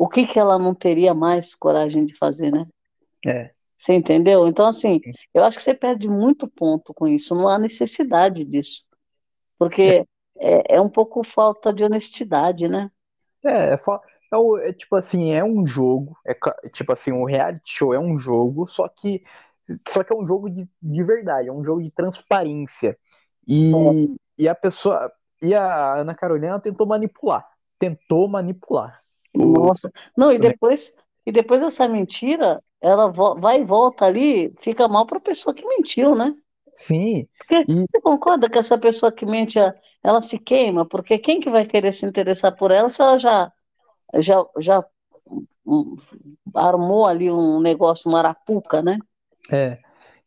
O 0.00 0.08
que 0.08 0.26
que 0.26 0.38
ela 0.38 0.58
não 0.58 0.74
teria 0.74 1.12
mais 1.12 1.54
coragem 1.54 2.06
de 2.06 2.16
fazer, 2.16 2.50
né? 2.50 2.66
É. 3.26 3.50
Você 3.76 3.92
entendeu? 3.92 4.48
Então, 4.48 4.66
assim, 4.66 4.98
eu 5.34 5.44
acho 5.44 5.58
que 5.58 5.62
você 5.62 5.74
perde 5.74 6.08
muito 6.08 6.48
ponto 6.48 6.94
com 6.94 7.06
isso, 7.06 7.34
não 7.34 7.46
há 7.46 7.58
necessidade 7.58 8.42
disso. 8.42 8.86
Porque 9.58 10.06
é, 10.38 10.76
é 10.76 10.80
um 10.80 10.88
pouco 10.88 11.22
falta 11.22 11.70
de 11.70 11.84
honestidade, 11.84 12.66
né? 12.66 12.90
É, 13.44 13.74
é, 13.74 13.74
é, 13.74 14.68
é, 14.68 14.72
tipo 14.72 14.96
assim, 14.96 15.32
é 15.32 15.44
um 15.44 15.66
jogo, 15.66 16.16
é 16.26 16.34
tipo 16.70 16.92
assim, 16.94 17.12
o 17.12 17.26
reality 17.26 17.60
show 17.66 17.92
é 17.92 17.98
um 17.98 18.16
jogo, 18.16 18.66
só 18.66 18.88
que 18.88 19.22
só 19.86 20.02
que 20.02 20.14
é 20.14 20.16
um 20.16 20.26
jogo 20.26 20.48
de, 20.48 20.66
de 20.82 21.02
verdade, 21.04 21.48
é 21.48 21.52
um 21.52 21.62
jogo 21.62 21.82
de 21.82 21.90
transparência. 21.90 22.96
E, 23.46 23.70
é. 23.70 24.44
e 24.44 24.48
a 24.48 24.54
pessoa, 24.54 25.12
e 25.42 25.54
a 25.54 25.96
Ana 25.96 26.14
Carolina 26.14 26.58
tentou 26.58 26.86
manipular, 26.86 27.46
tentou 27.78 28.26
manipular. 28.26 29.00
Nossa, 29.34 29.90
não, 30.16 30.32
e 30.32 30.38
depois, 30.38 30.92
e 31.24 31.32
depois 31.32 31.62
dessa 31.62 31.86
mentira, 31.88 32.62
ela 32.80 33.08
vai 33.08 33.60
e 33.60 33.64
volta 33.64 34.04
ali, 34.04 34.52
fica 34.58 34.88
mal 34.88 35.06
para 35.06 35.18
a 35.18 35.22
pessoa 35.22 35.54
que 35.54 35.66
mentiu, 35.66 36.14
né? 36.14 36.34
Sim. 36.74 37.26
Porque 37.38 37.64
e... 37.68 37.80
Você 37.80 38.00
concorda 38.00 38.48
que 38.48 38.58
essa 38.58 38.78
pessoa 38.78 39.12
que 39.12 39.26
mente, 39.26 39.58
ela 40.02 40.20
se 40.20 40.38
queima? 40.38 40.86
Porque 40.86 41.18
quem 41.18 41.40
que 41.40 41.50
vai 41.50 41.64
querer 41.64 41.92
se 41.92 42.06
interessar 42.06 42.56
por 42.56 42.70
ela 42.70 42.88
se 42.88 43.02
ela 43.02 43.18
já 43.18 43.52
já, 44.18 44.44
já 44.58 44.84
armou 46.54 47.06
ali 47.06 47.30
um 47.30 47.60
negócio, 47.60 48.08
uma 48.08 48.18
arapuca, 48.18 48.82
né? 48.82 48.98
É. 49.52 49.78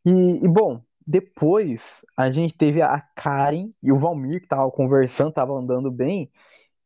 E, 0.06 0.46
e, 0.46 0.48
bom, 0.48 0.82
depois 1.06 2.06
a 2.16 2.32
gente 2.32 2.56
teve 2.56 2.82
a 2.82 3.00
Karen 3.16 3.72
e 3.82 3.92
o 3.92 4.00
Valmir 4.00 4.40
que 4.40 4.46
estavam 4.46 4.72
conversando, 4.72 5.30
estavam 5.30 5.58
andando 5.58 5.92
bem. 5.92 6.32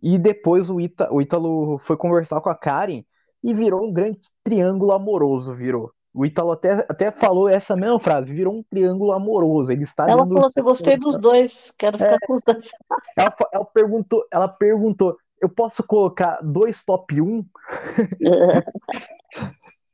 E 0.02 0.18
depois 0.18 0.70
o, 0.70 0.80
Ita, 0.80 1.12
o 1.12 1.22
Ítalo 1.22 1.78
foi 1.80 1.98
conversar 1.98 2.40
com 2.42 2.50
a 2.50 2.56
Karen 2.56 3.04
e 3.44 3.54
virou 3.54 3.84
um 3.86 3.92
grande 3.94 4.20
triângulo 4.44 4.92
amoroso, 4.92 5.54
virou. 5.54 5.92
O 6.14 6.26
Ítalo 6.26 6.52
até, 6.52 6.86
até 6.90 7.12
falou 7.12 7.48
essa 7.48 7.76
mesma 7.76 8.00
frase, 8.00 8.34
virou 8.34 8.54
um 8.56 8.64
triângulo 8.64 9.12
amoroso. 9.12 9.72
Ele 9.72 9.84
está 9.84 10.10
Ela 10.10 10.24
dando- 10.24 10.30
falou 10.30 10.46
assim, 10.46 10.62
gostei 10.62 10.98
dos 10.98 11.16
dois, 11.18 11.72
quero 11.78 11.98
ficar 11.98 12.18
com 12.26 12.34
os 12.34 12.42
dois. 12.44 12.70
ela, 13.16 13.36
ela 13.54 13.66
perguntou, 13.66 14.24
ela 14.32 14.48
perguntou, 14.48 15.16
eu 15.40 15.50
posso 15.50 15.84
colocar 15.86 16.40
dois 16.42 16.84
top 16.84 17.22
1? 17.22 17.46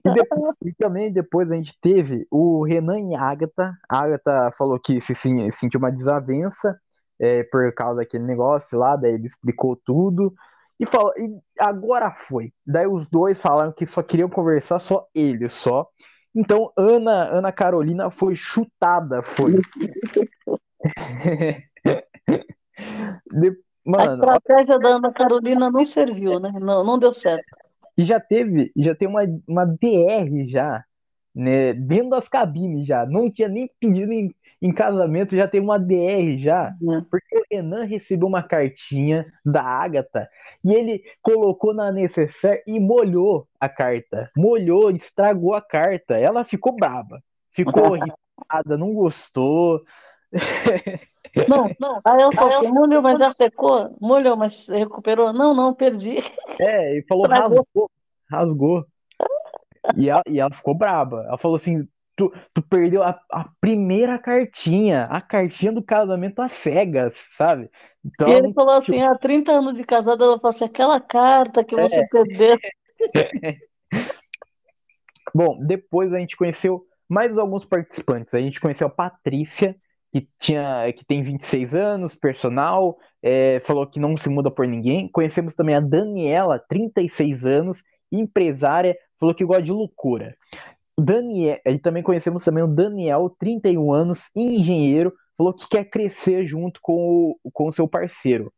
E, 0.05 0.11
depois- 0.13 0.55
e 0.65 0.73
também 0.73 1.13
depois 1.13 1.49
a 1.49 1.55
gente 1.55 1.77
teve 1.81 2.27
o 2.29 2.65
Renan 2.65 2.99
e 3.11 3.15
a 3.15 3.21
Agatha. 3.21 3.73
A 3.89 3.99
Agatha 4.01 4.51
falou 4.57 4.77
que 4.77 4.99
se 4.99 5.15
sim- 5.15 5.49
sentiu 5.49 5.79
uma 5.79 5.89
desavença 5.89 6.77
é, 7.23 7.41
por 7.45 7.73
causa 7.73 7.99
daquele 7.99 8.25
negócio 8.25 8.77
lá, 8.77 8.97
daí 8.97 9.13
ele 9.13 9.27
explicou 9.27 9.77
tudo. 9.77 10.33
E 10.77 10.85
falou, 10.85 11.13
e 11.17 11.39
agora 11.57 12.11
foi. 12.11 12.51
Daí 12.67 12.85
os 12.85 13.07
dois 13.07 13.39
falaram 13.39 13.71
que 13.71 13.85
só 13.85 14.03
queriam 14.03 14.27
conversar, 14.27 14.79
só 14.79 15.07
ele 15.15 15.47
só. 15.47 15.87
Então 16.35 16.69
Ana, 16.77 17.29
Ana 17.29 17.51
Carolina 17.53 18.09
foi 18.09 18.35
chutada, 18.35 19.21
foi. 19.21 19.53
De- 23.31 23.57
A 23.85 23.91
Mano, 23.91 24.07
estratégia 24.07 24.77
da 24.77 24.89
Ana 24.89 25.13
Carolina 25.13 25.71
não 25.71 25.85
serviu, 25.85 26.39
né? 26.39 26.51
Não, 26.59 26.83
não 26.83 26.99
deu 26.99 27.13
certo. 27.13 27.45
E 27.97 28.03
já 28.03 28.19
teve, 28.19 28.71
já 28.75 28.93
tem 28.95 29.07
uma, 29.07 29.21
uma 29.47 29.65
DR 29.65 30.45
já, 30.47 30.83
né, 31.33 31.73
dentro 31.73 32.09
das 32.09 32.27
cabines 32.27 32.85
já. 32.85 33.05
Não 33.05 33.31
tinha 33.31 33.47
nem 33.47 33.69
pedido 33.79 34.11
em, 34.63 34.73
casamento, 34.73 35.35
já 35.35 35.47
tem 35.47 35.59
uma 35.61 35.77
DR 35.77 36.37
já. 36.37 36.73
né? 36.81 37.05
Porque 37.11 37.37
o 37.37 37.43
Renan 37.51 37.83
recebeu 37.83 38.27
uma 38.27 38.41
cartinha 38.41 39.25
da 39.45 39.61
Agatha 39.61 40.29
e 40.63 40.73
ele 40.73 41.03
colocou 41.21 41.73
na 41.73 41.91
necessaire 41.91 42.63
e 42.65 42.79
molhou 42.79 43.47
a 43.59 43.67
carta. 43.67 44.31
Molhou, 44.35 44.89
estragou 44.91 45.53
a 45.53 45.61
carta. 45.61 46.17
Ela 46.17 46.43
ficou 46.43 46.75
braba. 46.75 47.21
Ficou 47.51 47.95
irritada, 47.97 48.77
não 48.77 48.93
gostou. 48.93 49.81
Não, 51.47 51.67
não. 51.79 51.99
Aí 52.05 52.21
ela 52.21 52.31
falou 52.31 52.59
assim, 52.59 52.71
molhou, 52.71 53.01
mas 53.01 53.17
já 53.17 53.31
secou? 53.31 53.97
Molhou, 53.99 54.37
mas 54.37 54.67
recuperou? 54.67 55.33
Não, 55.33 55.51
não, 55.51 55.73
perdi. 55.73 56.17
É, 56.59 56.99
e 56.99 57.03
falou, 57.07 57.23
Estragou. 57.23 57.57
rasgou, 57.57 57.91
rasgou. 58.29 58.85
E 59.97 60.09
ela, 60.09 60.21
e 60.27 60.39
ela 60.39 60.51
ficou 60.53 60.75
braba. 60.75 61.23
Ela 61.27 61.37
falou 61.37 61.55
assim: 61.55 61.87
tu, 62.15 62.31
tu 62.53 62.61
perdeu 62.61 63.03
a, 63.03 63.19
a 63.31 63.45
primeira 63.59 64.17
cartinha, 64.19 65.05
a 65.05 65.21
cartinha 65.21 65.71
do 65.71 65.83
casamento 65.83 66.41
às 66.41 66.51
cegas, 66.51 67.23
sabe? 67.31 67.69
Então, 68.05 68.29
E 68.29 68.31
ele 68.33 68.53
falou 68.53 68.75
assim, 68.75 69.01
há 69.01 69.15
30 69.17 69.51
anos 69.53 69.77
de 69.77 69.83
casada, 69.83 70.23
ela 70.23 70.39
falou 70.39 70.55
assim, 70.55 70.65
aquela 70.65 70.99
carta 70.99 71.63
que 71.63 71.75
você 71.75 72.01
É. 72.01 72.07
perdeu. 72.07 72.57
Bom, 75.33 75.57
depois 75.65 76.13
a 76.13 76.19
gente 76.19 76.37
conheceu 76.37 76.85
mais 77.09 77.37
alguns 77.37 77.65
participantes. 77.65 78.33
A 78.33 78.39
gente 78.39 78.59
conheceu 78.59 78.87
a 78.87 78.89
Patrícia, 78.89 79.75
que, 80.11 80.27
tinha, 80.39 80.91
que 80.93 81.03
tem 81.03 81.23
26 81.23 81.73
anos, 81.73 82.13
personal, 82.13 82.97
é, 83.21 83.59
falou 83.61 83.87
que 83.87 83.99
não 83.99 84.15
se 84.15 84.29
muda 84.29 84.51
por 84.51 84.67
ninguém. 84.67 85.09
Conhecemos 85.11 85.55
também 85.55 85.75
a 85.75 85.79
Daniela, 85.79 86.63
36 86.69 87.45
anos, 87.45 87.81
empresária, 88.11 88.95
falou 89.19 89.33
que 89.33 89.43
gosta 89.43 89.63
de 89.63 89.71
loucura. 89.71 90.35
Daniel, 90.99 91.59
e 91.65 91.79
também 91.79 92.03
conhecemos 92.03 92.43
também 92.43 92.63
o 92.63 92.67
Daniel, 92.67 93.35
31 93.39 93.91
anos, 93.91 94.29
engenheiro, 94.35 95.13
falou 95.37 95.53
que 95.53 95.67
quer 95.67 95.85
crescer 95.85 96.45
junto 96.45 96.79
com 96.81 97.37
o, 97.43 97.51
com 97.51 97.67
o 97.67 97.73
seu 97.73 97.87
parceiro. 97.87 98.53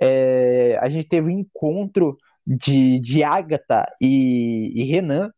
É, 0.00 0.78
a 0.80 0.88
gente 0.88 1.08
teve 1.08 1.28
um 1.28 1.38
encontro 1.38 2.16
de, 2.46 3.00
de 3.00 3.22
Agatha 3.22 3.86
e, 4.00 4.72
e 4.74 4.84
Renan, 4.84 5.30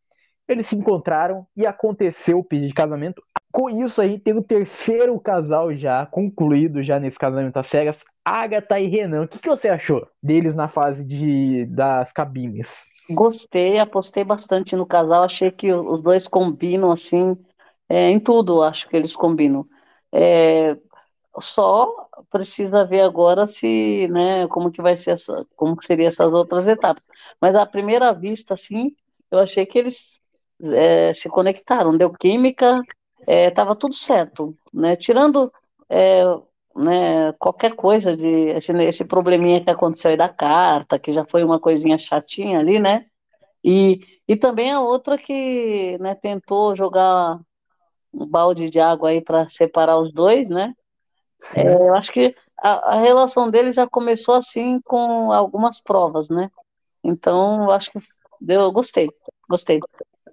eles 0.48 0.66
se 0.66 0.74
encontraram 0.74 1.46
e 1.56 1.64
aconteceu 1.64 2.40
o 2.40 2.44
pedido 2.44 2.68
de 2.68 2.74
casamento. 2.74 3.22
Com 3.52 3.70
isso, 3.70 4.00
a 4.00 4.08
gente 4.08 4.22
tem 4.22 4.34
o 4.34 4.42
terceiro 4.42 5.18
casal 5.20 5.74
já 5.74 6.04
concluído 6.06 6.82
já 6.82 6.98
nesse 6.98 7.18
casamento 7.18 7.56
às 7.56 7.66
cegas, 7.66 8.04
Agatha 8.24 8.78
e 8.78 8.86
Renan. 8.88 9.22
O 9.22 9.28
que, 9.28 9.38
que 9.38 9.48
você 9.48 9.68
achou 9.68 10.06
deles 10.22 10.54
na 10.54 10.68
fase 10.68 11.04
de, 11.04 11.66
das 11.66 12.12
cabines? 12.12 12.84
Gostei, 13.12 13.78
apostei 13.78 14.22
bastante 14.24 14.76
no 14.76 14.86
casal, 14.86 15.24
achei 15.24 15.50
que 15.50 15.72
os 15.72 16.00
dois 16.02 16.28
combinam, 16.28 16.92
assim, 16.92 17.36
é, 17.88 18.10
em 18.10 18.20
tudo, 18.20 18.62
acho 18.62 18.88
que 18.88 18.96
eles 18.96 19.16
combinam. 19.16 19.66
É, 20.12 20.76
só 21.40 22.08
precisa 22.30 22.84
ver 22.86 23.02
agora 23.02 23.46
se, 23.46 24.08
né, 24.08 24.48
como 24.48 24.70
que 24.72 24.82
vai 24.82 24.96
ser 24.96 25.12
essa, 25.12 25.46
como 25.56 25.76
que 25.76 25.86
seria 25.86 26.08
essas 26.08 26.32
outras 26.34 26.68
etapas. 26.68 27.06
Mas 27.40 27.56
à 27.56 27.66
primeira 27.66 28.12
vista, 28.12 28.54
assim, 28.54 28.94
eu 29.30 29.38
achei 29.40 29.66
que 29.66 29.78
eles 29.78 30.20
é, 30.74 31.12
se 31.14 31.28
conectaram, 31.28 31.96
deu 31.96 32.12
química, 32.12 32.82
estava 33.26 33.76
tudo 33.76 33.94
certo, 33.94 34.56
né? 34.72 34.96
Tirando 34.96 35.52
é, 35.88 36.22
né, 36.74 37.32
qualquer 37.34 37.74
coisa 37.74 38.16
de 38.16 38.26
esse, 38.50 38.72
esse 38.72 39.04
probleminha 39.04 39.62
que 39.62 39.70
aconteceu 39.70 40.10
aí 40.10 40.16
da 40.16 40.28
carta, 40.28 40.98
que 40.98 41.12
já 41.12 41.24
foi 41.24 41.42
uma 41.42 41.60
coisinha 41.60 41.98
chatinha 41.98 42.58
ali, 42.58 42.78
né? 42.78 43.06
E, 43.62 44.00
e 44.26 44.36
também 44.36 44.70
a 44.70 44.80
outra 44.80 45.18
que, 45.18 45.98
né, 45.98 46.14
tentou 46.14 46.74
jogar 46.74 47.38
um 48.12 48.26
balde 48.26 48.70
de 48.70 48.80
água 48.80 49.10
aí 49.10 49.20
para 49.20 49.46
separar 49.46 49.98
os 49.98 50.12
dois, 50.12 50.48
né? 50.48 50.74
É, 51.56 51.74
eu 51.74 51.94
acho 51.94 52.12
que 52.12 52.34
a, 52.58 52.94
a 52.94 53.00
relação 53.00 53.50
deles 53.50 53.74
já 53.74 53.86
começou 53.86 54.34
assim 54.34 54.80
com 54.82 55.32
algumas 55.32 55.80
provas, 55.80 56.28
né? 56.28 56.50
Então, 57.02 57.64
eu 57.64 57.70
acho 57.70 57.90
que 57.92 57.98
deu, 58.40 58.62
eu 58.62 58.72
gostei, 58.72 59.08
gostei. 59.48 59.80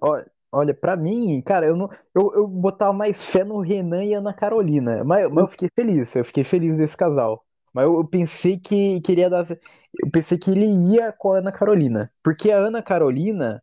Olha, 0.00 0.30
olha, 0.52 0.74
pra 0.74 0.96
mim, 0.96 1.40
cara, 1.42 1.66
eu 1.66 1.76
não, 1.76 1.88
eu, 2.14 2.32
eu 2.34 2.46
botava 2.48 2.92
mais 2.92 3.24
fé 3.24 3.44
no 3.44 3.60
Renan 3.60 4.04
e 4.04 4.14
Ana 4.14 4.32
Carolina, 4.34 5.04
mas, 5.04 5.28
mas 5.30 5.44
eu 5.44 5.48
fiquei 5.48 5.68
feliz, 5.74 6.14
eu 6.16 6.24
fiquei 6.24 6.44
feliz 6.44 6.78
desse 6.78 6.96
casal. 6.96 7.44
Mas 7.72 7.84
eu, 7.84 7.96
eu 7.96 8.04
pensei 8.08 8.58
que 8.58 9.00
queria 9.02 9.28
dar, 9.30 9.46
eu 9.50 10.10
pensei 10.12 10.38
que 10.38 10.50
ele 10.50 10.66
ia 10.94 11.12
com 11.12 11.32
a 11.32 11.38
Ana 11.38 11.52
Carolina, 11.52 12.10
porque 12.22 12.50
a 12.50 12.56
Ana 12.58 12.82
Carolina, 12.82 13.62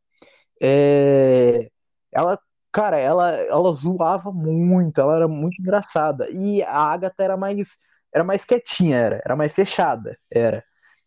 é, 0.61 1.69
ela, 2.13 2.39
cara, 2.71 2.97
ela, 2.99 3.31
ela 3.31 3.73
zoava 3.73 4.31
muito, 4.31 4.99
ela 5.01 5.15
era 5.15 5.27
muito 5.27 5.59
engraçada 5.61 6.29
e 6.31 6.63
a 6.63 6.77
Agatha 6.77 7.23
era 7.23 7.37
mais, 7.37 7.77
era 8.13 8.23
mais 8.23 8.45
quietinha, 8.45 8.97
era, 8.97 9.21
era 9.25 9.35
mais 9.35 9.53
fechada, 9.53 10.17
era. 10.31 10.63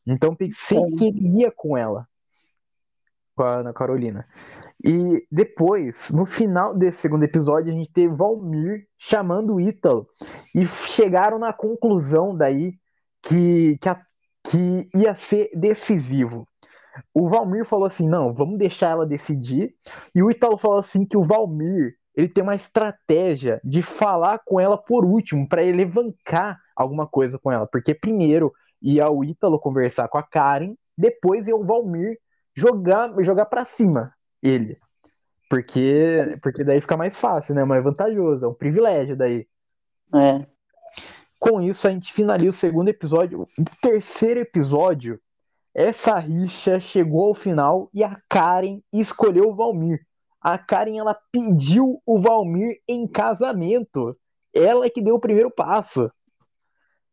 Então 0.06 0.34
pensei 0.34 0.84
que 0.98 1.06
ele 1.06 1.40
ia 1.42 1.52
com 1.52 1.76
ela, 1.76 2.06
com 3.34 3.42
a 3.42 3.56
Ana 3.60 3.72
Carolina. 3.72 4.26
E 4.84 5.26
depois, 5.30 6.10
no 6.10 6.24
final 6.24 6.76
desse 6.76 6.98
segundo 7.00 7.24
episódio, 7.24 7.72
a 7.72 7.76
gente 7.76 7.92
teve 7.92 8.14
Valmir 8.14 8.86
chamando 8.96 9.54
o 9.56 9.60
Ítalo. 9.60 10.06
E 10.54 10.64
chegaram 10.64 11.38
na 11.38 11.52
conclusão 11.52 12.36
daí 12.36 12.72
que, 13.22 13.76
que, 13.78 13.88
a- 13.88 14.00
que 14.48 14.88
ia 14.94 15.14
ser 15.14 15.50
decisivo. 15.54 16.46
O 17.14 17.28
Valmir 17.28 17.64
falou 17.64 17.86
assim: 17.86 18.08
não, 18.08 18.32
vamos 18.34 18.58
deixar 18.58 18.90
ela 18.90 19.06
decidir. 19.06 19.74
E 20.14 20.22
o 20.22 20.30
Ítalo 20.30 20.56
falou 20.56 20.78
assim 20.78 21.04
que 21.06 21.16
o 21.16 21.24
Valmir 21.24 21.94
ele 22.14 22.28
tem 22.28 22.42
uma 22.42 22.56
estratégia 22.56 23.60
de 23.64 23.80
falar 23.80 24.40
com 24.44 24.58
ela 24.58 24.76
por 24.76 25.04
último, 25.04 25.48
para 25.48 25.62
ele 25.62 25.78
levantar 25.78 26.58
alguma 26.74 27.06
coisa 27.06 27.38
com 27.38 27.50
ela. 27.52 27.66
Porque 27.66 27.94
primeiro 27.94 28.52
ia 28.82 29.08
o 29.08 29.24
Ítalo 29.24 29.58
conversar 29.60 30.08
com 30.08 30.18
a 30.18 30.22
Karen, 30.22 30.74
depois 30.96 31.46
ia 31.46 31.54
o 31.56 31.64
Valmir 31.64 32.18
jogar, 32.56 33.12
jogar 33.22 33.46
para 33.46 33.64
cima 33.64 34.12
ele. 34.42 34.78
Porque, 35.48 36.38
porque 36.42 36.62
daí 36.62 36.80
fica 36.80 36.96
mais 36.96 37.16
fácil, 37.16 37.54
né? 37.54 37.64
Mais 37.64 37.82
vantajoso, 37.82 38.44
é 38.44 38.48
um 38.48 38.54
privilégio 38.54 39.16
daí. 39.16 39.46
É. 40.14 40.46
Com 41.38 41.60
isso, 41.60 41.86
a 41.86 41.90
gente 41.90 42.12
finaliza 42.12 42.50
o 42.50 42.52
segundo 42.52 42.88
episódio. 42.88 43.42
O 43.42 43.64
terceiro 43.80 44.40
episódio, 44.40 45.20
essa 45.74 46.16
rixa 46.16 46.80
chegou 46.80 47.28
ao 47.28 47.34
final 47.34 47.88
e 47.94 48.02
a 48.02 48.20
Karen 48.28 48.80
escolheu 48.92 49.48
o 49.48 49.54
Valmir. 49.54 50.00
A 50.40 50.58
Karen, 50.58 50.98
ela 50.98 51.18
pediu 51.32 52.02
o 52.04 52.20
Valmir 52.20 52.80
em 52.86 53.06
casamento. 53.06 54.16
Ela 54.54 54.90
que 54.90 55.00
deu 55.00 55.14
o 55.14 55.20
primeiro 55.20 55.50
passo. 55.50 56.10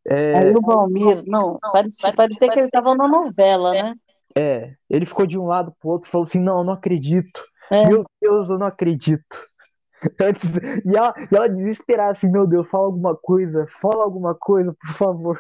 É, 0.08 0.36
Aí 0.36 0.56
o 0.56 0.62
Valmir, 0.62 1.24
não, 1.26 1.58
parecia, 1.60 2.14
parecia 2.14 2.50
que 2.50 2.60
ele 2.60 2.68
estava 2.68 2.96
na 2.96 3.08
novela, 3.08 3.72
né? 3.72 3.96
É, 4.38 4.74
ele 4.90 5.06
ficou 5.06 5.26
de 5.26 5.38
um 5.38 5.46
lado 5.46 5.74
pro 5.80 5.90
outro 5.90 6.08
e 6.08 6.12
falou 6.12 6.24
assim: 6.26 6.40
Não, 6.40 6.60
eu 6.60 6.64
não 6.64 6.74
acredito. 6.74 7.42
É. 7.72 7.88
Meu 7.88 8.04
Deus, 8.22 8.50
eu 8.50 8.58
não 8.58 8.68
acredito. 8.68 9.48
Antes- 10.22 10.56
E 10.86 10.96
ela, 10.96 11.14
e 11.32 11.36
ela 11.36 11.50
desesperada 11.50 12.12
assim: 12.12 12.30
Meu 12.30 12.46
Deus, 12.48 12.68
fala 12.68 12.86
alguma 12.86 13.16
coisa, 13.16 13.66
fala 13.68 14.04
alguma 14.04 14.36
coisa, 14.36 14.74
por 14.74 14.94
favor. 14.94 15.38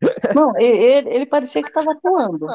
Não, 0.34 0.56
ele, 0.58 1.10
ele 1.10 1.26
parecia 1.26 1.62
que 1.62 1.68
estava 1.68 1.92
atuando. 1.92 2.46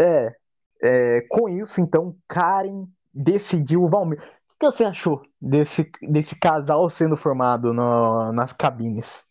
É, 0.00 0.34
é, 0.82 1.20
com 1.28 1.46
isso, 1.46 1.82
então, 1.82 2.16
Karen 2.26 2.86
decidiu 3.12 3.82
o 3.82 3.86
Valmir. 3.86 4.18
O 4.18 4.58
que 4.58 4.64
você 4.66 4.84
achou 4.84 5.20
desse, 5.38 5.90
desse 6.00 6.34
casal 6.38 6.88
sendo 6.88 7.14
formado 7.14 7.74
no- 7.74 8.32
nas 8.32 8.52
cabines? 8.54 9.22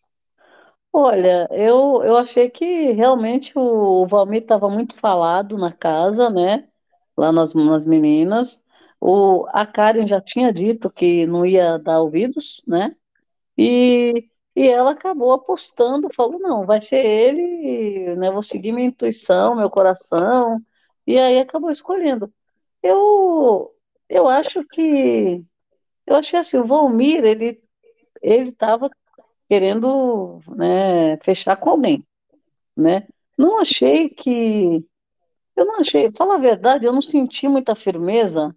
Olha, 0.94 1.48
eu, 1.52 2.04
eu 2.04 2.18
achei 2.18 2.50
que 2.50 2.92
realmente 2.92 3.54
o, 3.58 3.62
o 4.04 4.08
Valmir 4.08 4.42
estava 4.42 4.70
muito 4.70 5.00
falado 5.00 5.58
na 5.58 5.72
casa, 5.72 6.30
né? 6.30 6.68
Lá 7.18 7.32
nas, 7.32 7.54
nas 7.54 7.86
meninas. 7.86 8.62
O, 9.00 9.46
a 9.50 9.66
Karen 9.66 10.06
já 10.08 10.20
tinha 10.22 10.52
dito 10.54 10.90
que 10.92 11.26
não 11.26 11.46
ia 11.46 11.78
dar 11.80 12.02
ouvidos, 12.02 12.62
né? 12.68 12.96
E, 13.58 14.30
e 14.56 14.68
ela 14.70 14.92
acabou 14.94 15.34
apostando, 15.34 16.10
falou, 16.16 16.40
não, 16.40 16.66
vai 16.66 16.82
ser 16.82 17.06
ele, 17.06 18.16
né? 18.18 18.32
Vou 18.32 18.44
seguir 18.44 18.72
minha 18.74 18.88
intuição, 18.90 19.56
meu 19.56 19.70
coração, 19.70 20.60
e 21.08 21.18
aí 21.20 21.40
acabou 21.40 21.72
escolhendo. 21.72 22.34
Eu, 22.84 23.74
eu 24.10 24.28
acho 24.30 24.64
que, 24.68 25.44
eu 26.08 26.16
achei 26.16 26.40
assim, 26.40 26.58
o 26.58 26.66
Valmir, 26.68 27.24
ele 27.26 27.62
ele 28.22 28.50
estava 28.50 28.90
querendo, 29.52 30.40
né, 30.56 31.18
fechar 31.18 31.58
com 31.58 31.72
alguém, 31.72 32.06
né? 32.74 33.06
Não 33.38 33.60
achei 33.60 34.08
que, 34.08 34.82
eu 35.58 35.66
não 35.66 35.82
achei, 35.82 36.10
falar 36.14 36.36
a 36.36 36.38
verdade, 36.38 36.86
eu 36.86 36.94
não 36.94 37.02
senti 37.02 37.50
muita 37.50 37.76
firmeza 37.76 38.56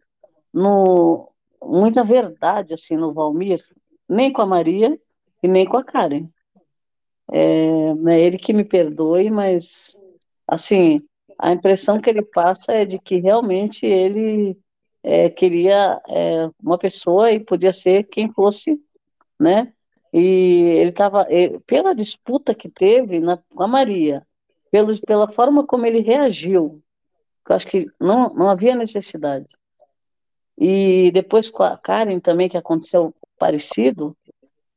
no, 0.52 1.32
muita 1.60 2.04
verdade 2.04 2.74
assim 2.74 2.96
no 2.96 3.12
Valmir, 3.12 3.60
nem 4.08 4.32
com 4.32 4.40
a 4.40 4.46
Maria 4.46 4.96
e 5.42 5.48
nem 5.48 5.66
com 5.66 5.76
a 5.76 5.82
Karen. 5.82 6.28
É, 7.32 7.94
né, 7.94 8.20
ele 8.20 8.38
que 8.38 8.52
me 8.52 8.64
perdoe, 8.64 9.32
mas 9.32 10.08
assim 10.46 10.98
a 11.36 11.50
impressão 11.50 12.00
que 12.00 12.08
ele 12.08 12.22
passa 12.22 12.70
é 12.70 12.84
de 12.84 13.00
que 13.00 13.16
realmente 13.16 13.84
ele 13.84 14.56
é, 15.02 15.28
queria 15.28 16.00
é, 16.08 16.48
uma 16.62 16.78
pessoa 16.78 17.32
e 17.32 17.40
podia 17.40 17.72
ser 17.72 18.04
quem 18.04 18.32
fosse, 18.32 18.80
né? 19.40 19.72
E 20.16 20.78
ele 20.78 20.90
estava 20.90 21.26
pela 21.66 21.92
disputa 21.92 22.54
que 22.54 22.68
teve 22.68 23.18
na, 23.18 23.36
com 23.36 23.64
a 23.64 23.66
Maria, 23.66 24.24
pelo, 24.70 24.96
pela 25.00 25.28
forma 25.28 25.66
como 25.66 25.86
ele 25.86 25.98
reagiu, 25.98 26.80
eu 27.48 27.56
acho 27.56 27.66
que 27.66 27.86
não, 28.00 28.32
não 28.32 28.48
havia 28.48 28.76
necessidade. 28.76 29.48
E 30.56 31.10
depois 31.12 31.50
com 31.50 31.64
a 31.64 31.76
Karen 31.76 32.20
também, 32.20 32.48
que 32.48 32.56
aconteceu 32.56 33.12
parecido, 33.36 34.16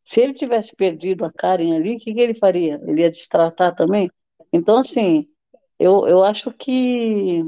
se 0.04 0.22
ele 0.22 0.34
tivesse 0.34 0.76
perdido 0.76 1.24
a 1.24 1.32
Karen 1.32 1.76
ali, 1.76 1.98
o 1.98 2.00
que, 2.00 2.16
que 2.16 2.20
ele 2.20 2.34
faria? 2.34 2.82
Ele 2.88 3.02
ia 3.02 3.12
destratar 3.12 3.76
também? 3.76 4.10
Então, 4.52 4.78
assim, 4.78 5.28
eu, 5.78 6.08
eu 6.08 6.24
acho 6.24 6.52
que 6.52 7.44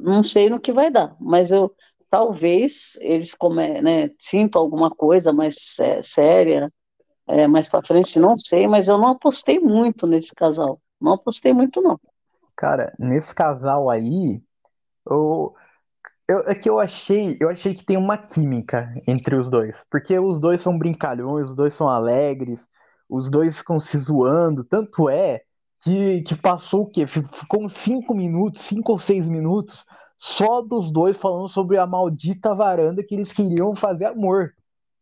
não 0.00 0.24
sei 0.24 0.50
no 0.50 0.58
que 0.58 0.72
vai 0.72 0.90
dar, 0.90 1.16
mas 1.20 1.52
eu 1.52 1.72
talvez 2.10 2.98
eles 3.00 3.34
come, 3.34 3.80
né, 3.82 4.10
sintam 4.18 4.60
alguma 4.60 4.90
coisa 4.90 5.32
mais 5.32 5.54
séria 6.02 6.72
é, 7.28 7.46
mais 7.46 7.68
para 7.68 7.82
frente, 7.82 8.18
não 8.18 8.36
sei, 8.36 8.66
mas 8.66 8.88
eu 8.88 8.98
não 8.98 9.10
apostei 9.10 9.60
muito 9.60 10.06
nesse 10.06 10.34
casal. 10.34 10.80
Não 11.00 11.14
apostei 11.14 11.52
muito, 11.52 11.80
não. 11.80 11.98
Cara, 12.56 12.92
nesse 12.98 13.34
casal 13.34 13.88
aí, 13.88 14.42
eu, 15.08 15.54
eu, 16.28 16.40
é 16.40 16.54
que 16.54 16.68
eu 16.68 16.80
achei, 16.80 17.36
eu 17.40 17.48
achei 17.48 17.74
que 17.74 17.84
tem 17.84 17.96
uma 17.96 18.18
química 18.18 18.92
entre 19.06 19.36
os 19.36 19.48
dois. 19.48 19.84
Porque 19.90 20.18
os 20.18 20.40
dois 20.40 20.60
são 20.60 20.78
brincalhões, 20.78 21.46
os 21.50 21.56
dois 21.56 21.74
são 21.74 21.88
alegres, 21.88 22.66
os 23.08 23.30
dois 23.30 23.58
ficam 23.58 23.78
se 23.78 23.96
zoando. 23.98 24.64
Tanto 24.64 25.08
é 25.08 25.42
que, 25.80 26.22
que 26.22 26.36
passou 26.36 26.82
o 26.82 26.90
quê? 26.90 27.06
Ficou 27.06 27.68
cinco 27.68 28.14
minutos, 28.14 28.62
cinco 28.62 28.92
ou 28.92 28.98
seis 28.98 29.26
minutos, 29.26 29.84
só 30.16 30.60
dos 30.60 30.90
dois 30.90 31.16
falando 31.16 31.48
sobre 31.48 31.78
a 31.78 31.86
maldita 31.86 32.54
varanda 32.54 33.04
que 33.04 33.14
eles 33.14 33.32
queriam 33.32 33.74
fazer 33.76 34.06
amor. 34.06 34.52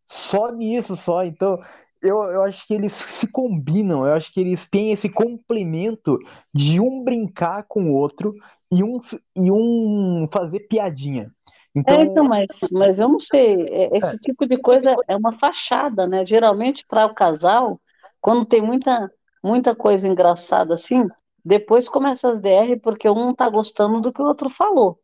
Só 0.07 0.53
nisso, 0.53 0.95
só. 0.97 1.25
Então, 1.25 1.59
eu, 2.03 2.23
eu 2.25 2.43
acho 2.43 2.67
que 2.67 2.75
eles 2.75 2.93
se 2.93 3.27
combinam, 3.31 4.07
eu 4.07 4.15
acho 4.15 4.33
que 4.33 4.41
eles 4.41 4.69
têm 4.69 4.93
esse 4.93 5.09
complemento 5.09 6.19
de 6.55 6.81
um 6.81 7.03
brincar 7.03 7.65
com 7.69 7.91
o 7.91 7.93
outro 7.93 8.35
e 8.71 8.83
um, 8.83 8.99
e 9.37 9.51
um 9.51 10.27
fazer 10.31 10.61
piadinha. 10.61 11.31
Então, 11.75 11.97
é, 11.97 12.05
então 12.05 12.25
mas, 12.25 12.47
mas 12.73 12.99
eu 12.99 13.09
não 13.09 13.21
sei, 13.21 13.55
é, 13.69 13.99
esse 13.99 14.15
é. 14.15 14.19
tipo 14.19 14.47
de 14.47 14.57
coisa 14.57 14.97
é 15.07 15.17
uma 15.17 15.33
fachada, 15.33 16.07
né? 16.07 16.25
Geralmente 16.25 16.85
para 16.89 17.07
o 17.07 17.15
casal, 17.15 17.81
quando 18.21 18.47
tem 18.47 18.63
muita, 18.63 19.11
muita 19.43 19.75
coisa 19.75 20.09
engraçada 20.09 20.75
assim, 20.75 21.07
depois 21.45 21.89
começa 21.89 22.31
as 22.31 22.41
DR 22.41 22.79
porque 22.83 23.09
um 23.09 23.15
não 23.15 23.35
tá 23.35 23.49
gostando 23.49 24.01
do 24.01 24.13
que 24.13 24.23
o 24.23 24.27
outro 24.27 24.49
falou. 24.49 24.99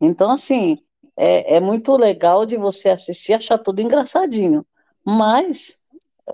Então, 0.00 0.30
assim, 0.30 0.74
é, 1.16 1.56
é 1.56 1.60
muito 1.60 1.96
legal 1.96 2.46
de 2.46 2.56
você 2.56 2.88
assistir 2.88 3.32
e 3.32 3.34
achar 3.34 3.58
tudo 3.58 3.80
engraçadinho. 3.80 4.64
Mas 5.04 5.77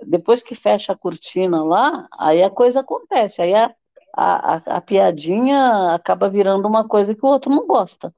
depois 0.03 0.43
que 0.43 0.55
fecha 0.55 0.93
a 0.93 0.97
cortina 0.97 1.63
lá, 1.63 2.09
aí 2.19 2.43
a 2.43 2.51
coisa 2.51 2.81
acontece, 2.81 3.43
aí 3.43 3.55
a, 3.55 3.75
a, 4.17 4.77
a, 4.77 4.81
piadinha 4.81 5.95
acaba 5.95 6.29
virando 6.29 6.67
uma 6.67 6.87
coisa 6.87 7.15
que 7.15 7.25
o 7.25 7.29
outro 7.29 7.51
não 7.51 7.67
gosta. 7.67 8.15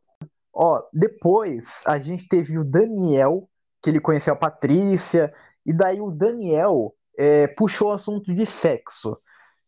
Ó, 0.53 0.83
depois 0.93 1.83
a 1.87 1.99
gente 1.99 2.29
teve 2.29 2.59
o 2.59 2.65
Daniel, 2.65 3.49
que 3.83 3.91
ele 3.91 4.01
conheceu 4.01 4.35
a 4.35 4.37
Patrícia, 4.37 5.33
e 5.65 5.73
daí 5.73 6.01
o 6.01 6.11
Daniel 6.11 6.95
é, 7.19 7.47
puxou 7.47 7.89
o 7.89 7.93
assunto 7.93 8.35
de 8.35 8.47
sexo. 8.47 9.19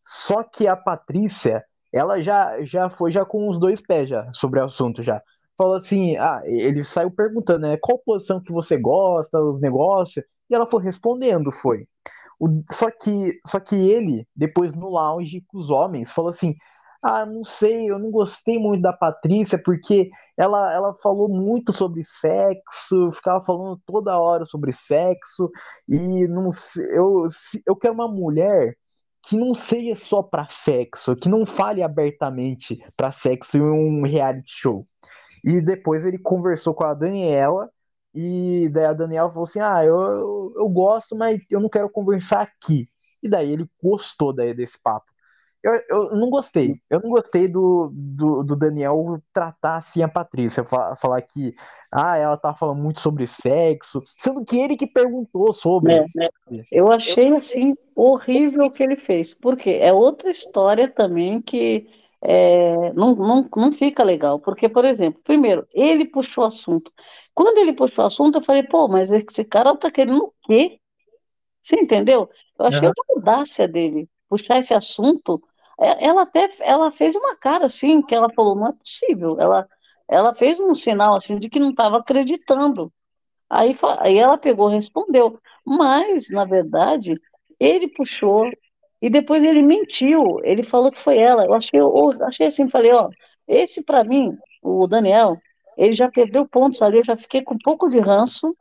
Só 0.05 0.43
que 0.43 0.67
a 0.67 0.75
Patrícia, 0.75 1.63
ela 1.93 2.21
já, 2.21 2.63
já 2.63 2.89
foi 2.89 3.11
já 3.11 3.25
com 3.25 3.49
os 3.49 3.59
dois 3.59 3.81
pés 3.81 4.09
já 4.09 4.31
sobre 4.33 4.59
o 4.59 4.65
assunto 4.65 5.03
já. 5.03 5.21
Falou 5.57 5.75
assim, 5.75 6.15
ah, 6.17 6.41
ele 6.45 6.83
saiu 6.83 7.11
perguntando, 7.11 7.67
né, 7.67 7.77
qual 7.81 7.99
posição 7.99 8.41
que 8.41 8.51
você 8.51 8.77
gosta, 8.77 9.41
os 9.41 9.59
negócios, 9.59 10.23
e 10.49 10.55
ela 10.55 10.69
foi 10.69 10.83
respondendo, 10.83 11.51
foi. 11.51 11.87
O, 12.39 12.63
só, 12.71 12.89
que, 12.89 13.39
só 13.45 13.59
que 13.59 13.75
ele, 13.75 14.27
depois 14.35 14.73
no 14.73 14.89
lounge 14.89 15.43
com 15.47 15.57
os 15.57 15.69
homens, 15.69 16.11
falou 16.11 16.31
assim: 16.31 16.55
Ah, 17.03 17.25
não 17.25 17.43
sei, 17.43 17.89
eu 17.89 17.99
não 17.99 18.11
gostei 18.11 18.57
muito 18.57 18.81
da 18.81 18.93
Patrícia, 18.93 19.61
porque 19.61 20.09
ela, 20.37 20.73
ela 20.73 20.93
falou 21.03 21.27
muito 21.29 21.73
sobre 21.73 22.03
sexo, 22.05 23.11
ficava 23.11 23.43
falando 23.43 23.81
toda 23.85 24.17
hora 24.17 24.45
sobre 24.45 24.71
sexo, 24.71 25.51
e 25.87 26.27
não 26.27 26.51
eu, 26.93 27.27
eu 27.65 27.75
quero 27.75 27.93
uma 27.93 28.07
mulher 28.07 28.75
que 29.27 29.37
não 29.37 29.53
seja 29.53 29.95
só 29.95 30.23
para 30.23 30.47
sexo, 30.49 31.15
que 31.15 31.29
não 31.29 31.45
fale 31.45 31.83
abertamente 31.83 32.81
para 32.95 33.11
sexo 33.11 33.57
em 33.57 33.61
um 33.61 34.03
reality 34.03 34.43
show. 34.47 34.87
E 35.43 35.61
depois 35.61 36.05
ele 36.05 36.17
conversou 36.17 36.73
com 36.73 36.83
a 36.83 36.93
Daniela 36.93 37.69
e 38.13 38.69
daí 38.69 38.85
a 38.85 38.93
Daniela 38.93 39.29
falou 39.29 39.43
assim: 39.43 39.59
Ah, 39.59 39.83
eu, 39.83 39.95
eu, 39.95 40.53
eu, 40.57 40.69
gosto, 40.69 41.15
mas 41.15 41.39
eu 41.49 41.59
não 41.59 41.69
quero 41.69 41.89
conversar 41.89 42.41
aqui. 42.41 42.89
E 43.21 43.29
daí 43.29 43.51
ele 43.51 43.67
gostou 43.81 44.33
daí 44.33 44.53
desse 44.53 44.81
papo. 44.81 45.05
Eu, 45.61 45.81
eu 45.89 46.15
não 46.15 46.29
gostei. 46.29 46.75
Eu 46.89 47.01
não 47.01 47.09
gostei 47.09 47.47
do, 47.47 47.91
do, 47.93 48.43
do 48.43 48.55
Daniel 48.55 49.21
tratar 49.33 49.77
assim 49.77 50.01
a 50.01 50.07
Patrícia, 50.07 50.63
falar 50.63 51.21
que 51.21 51.53
ah, 51.91 52.17
ela 52.17 52.37
tá 52.37 52.53
falando 52.53 52.81
muito 52.81 53.01
sobre 53.01 53.27
sexo, 53.27 54.01
sendo 54.17 54.45
que 54.45 54.57
ele 54.57 54.77
que 54.77 54.87
perguntou 54.87 55.51
sobre. 55.51 55.93
É, 55.93 56.05
né? 56.15 56.27
Eu 56.71 56.91
achei 56.91 57.35
assim 57.35 57.75
horrível 57.95 58.65
o 58.65 58.71
que 58.71 58.83
ele 58.83 58.95
fez, 58.95 59.33
porque 59.33 59.71
é 59.71 59.91
outra 59.91 60.31
história 60.31 60.89
também 60.89 61.41
que 61.41 61.89
é, 62.21 62.93
não, 62.93 63.15
não, 63.15 63.49
não 63.55 63.71
fica 63.73 64.03
legal. 64.03 64.39
Porque, 64.39 64.67
por 64.69 64.85
exemplo, 64.85 65.21
primeiro, 65.23 65.67
ele 65.73 66.05
puxou 66.05 66.43
o 66.43 66.47
assunto. 66.47 66.91
Quando 67.33 67.57
ele 67.59 67.73
puxou 67.73 68.03
o 68.03 68.07
assunto, 68.07 68.39
eu 68.39 68.43
falei, 68.43 68.63
pô, 68.63 68.87
mas 68.87 69.11
esse 69.11 69.43
cara 69.45 69.75
tá 69.75 69.91
querendo 69.91 70.25
o 70.25 70.33
quê? 70.43 70.79
Você 71.61 71.75
entendeu? 71.79 72.29
Eu 72.57 72.65
achei 72.65 72.87
uhum. 72.87 72.93
uma 73.09 73.15
audácia 73.17 73.67
dele 73.67 74.09
puxar 74.27 74.59
esse 74.59 74.73
assunto. 74.73 75.41
É, 75.79 76.05
ela 76.05 76.23
até 76.23 76.49
ela 76.61 76.91
fez 76.91 77.15
uma 77.15 77.35
cara 77.37 77.65
assim, 77.65 78.01
que 78.01 78.13
ela 78.13 78.29
falou, 78.33 78.55
não 78.55 78.67
é 78.67 78.73
possível. 78.73 79.37
Ela, 79.39 79.67
ela 80.07 80.35
fez 80.35 80.59
um 80.59 80.73
sinal 80.75 81.15
assim 81.15 81.37
de 81.37 81.49
que 81.49 81.59
não 81.59 81.71
estava 81.71 81.97
acreditando. 81.97 82.91
Aí, 83.49 83.75
aí 83.99 84.17
ela 84.17 84.37
pegou, 84.37 84.67
respondeu. 84.67 85.39
Mas, 85.65 86.29
na 86.29 86.45
verdade, 86.45 87.15
ele 87.59 87.87
puxou, 87.87 88.45
e 89.01 89.09
depois 89.09 89.43
ele 89.43 89.61
mentiu, 89.61 90.39
ele 90.43 90.63
falou 90.63 90.91
que 90.91 90.99
foi 90.99 91.17
ela. 91.17 91.45
Eu 91.45 91.53
achei, 91.53 91.79
eu 91.79 92.23
achei 92.23 92.47
assim, 92.47 92.67
falei, 92.67 92.91
ó, 92.93 93.09
esse 93.47 93.81
para 93.81 94.03
mim, 94.03 94.37
o 94.61 94.87
Daniel, 94.87 95.37
ele 95.77 95.93
já 95.93 96.09
perdeu 96.09 96.47
pontos 96.47 96.81
ali, 96.81 96.97
eu 96.97 97.03
já 97.03 97.15
fiquei 97.15 97.41
com 97.41 97.55
um 97.55 97.59
pouco 97.63 97.89
de 97.89 97.99
ranço. 97.99 98.55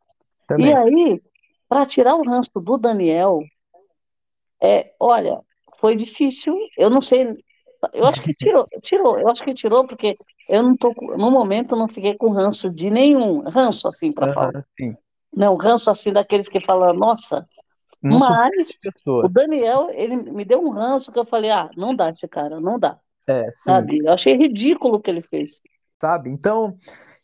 Também. 0.46 0.70
E 0.70 0.74
aí, 0.74 1.22
para 1.68 1.84
tirar 1.84 2.14
o 2.14 2.22
ranço 2.22 2.50
do 2.54 2.78
Daniel, 2.78 3.40
é, 4.62 4.92
olha, 5.00 5.40
foi 5.78 5.96
difícil. 5.96 6.56
Eu 6.76 6.88
não 6.88 7.00
sei, 7.00 7.32
eu 7.92 8.06
acho 8.06 8.22
que 8.22 8.32
tirou, 8.32 8.64
tirou, 8.82 9.18
eu 9.18 9.28
acho 9.28 9.42
que 9.42 9.52
tirou 9.52 9.86
porque 9.86 10.16
eu 10.48 10.62
não 10.62 10.76
tô, 10.76 10.94
no 11.16 11.30
momento 11.30 11.76
não 11.76 11.88
fiquei 11.88 12.14
com 12.14 12.30
ranço 12.30 12.70
de 12.70 12.90
nenhum 12.90 13.40
ranço 13.40 13.88
assim 13.88 14.12
para 14.12 14.32
falar. 14.32 14.64
Sim. 14.78 14.96
Não, 15.34 15.56
ranço 15.56 15.90
assim 15.90 16.12
daqueles 16.12 16.48
que 16.48 16.60
falam, 16.60 16.94
nossa, 16.94 17.46
não 18.02 18.18
Mas 18.18 18.78
o 19.06 19.28
Daniel, 19.28 19.90
ele 19.92 20.16
me 20.16 20.44
deu 20.44 20.60
um 20.60 20.70
ranço 20.70 21.10
que 21.10 21.18
eu 21.18 21.24
falei, 21.24 21.50
ah, 21.50 21.68
não 21.76 21.94
dá 21.94 22.10
esse 22.10 22.26
cara, 22.28 22.60
não 22.60 22.78
dá. 22.78 22.98
É. 23.28 23.50
Sabe? 23.52 23.98
Eu 23.98 24.12
achei 24.12 24.34
ridículo 24.34 24.96
o 24.96 25.00
que 25.00 25.10
ele 25.10 25.22
fez. 25.22 25.60
Sabe? 26.00 26.30
Então, 26.30 26.76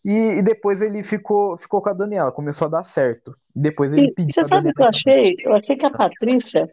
e, 0.05 0.39
e, 0.39 0.43
depois 0.43 0.83
ele 0.83 1.03
ficou, 1.03 1.57
ficou 1.57 1.81
com 1.81 1.89
a 1.89 1.95
Daniela, 1.95 2.33
começou 2.33 2.67
a 2.67 2.71
dar 2.71 2.85
certo. 2.85 3.35
Depois 3.55 3.93
ele 3.93 4.09
e, 4.09 4.13
pediu. 4.13 4.35
Você 4.35 4.45
sabe 4.45 4.69
o 4.69 4.73
que 4.73 4.83
eu 4.83 4.89
achei? 4.89 5.37
Eu 5.39 5.55
achei 5.55 5.77
que 5.77 5.87
a 5.87 5.91
Patrícia, 5.91 6.69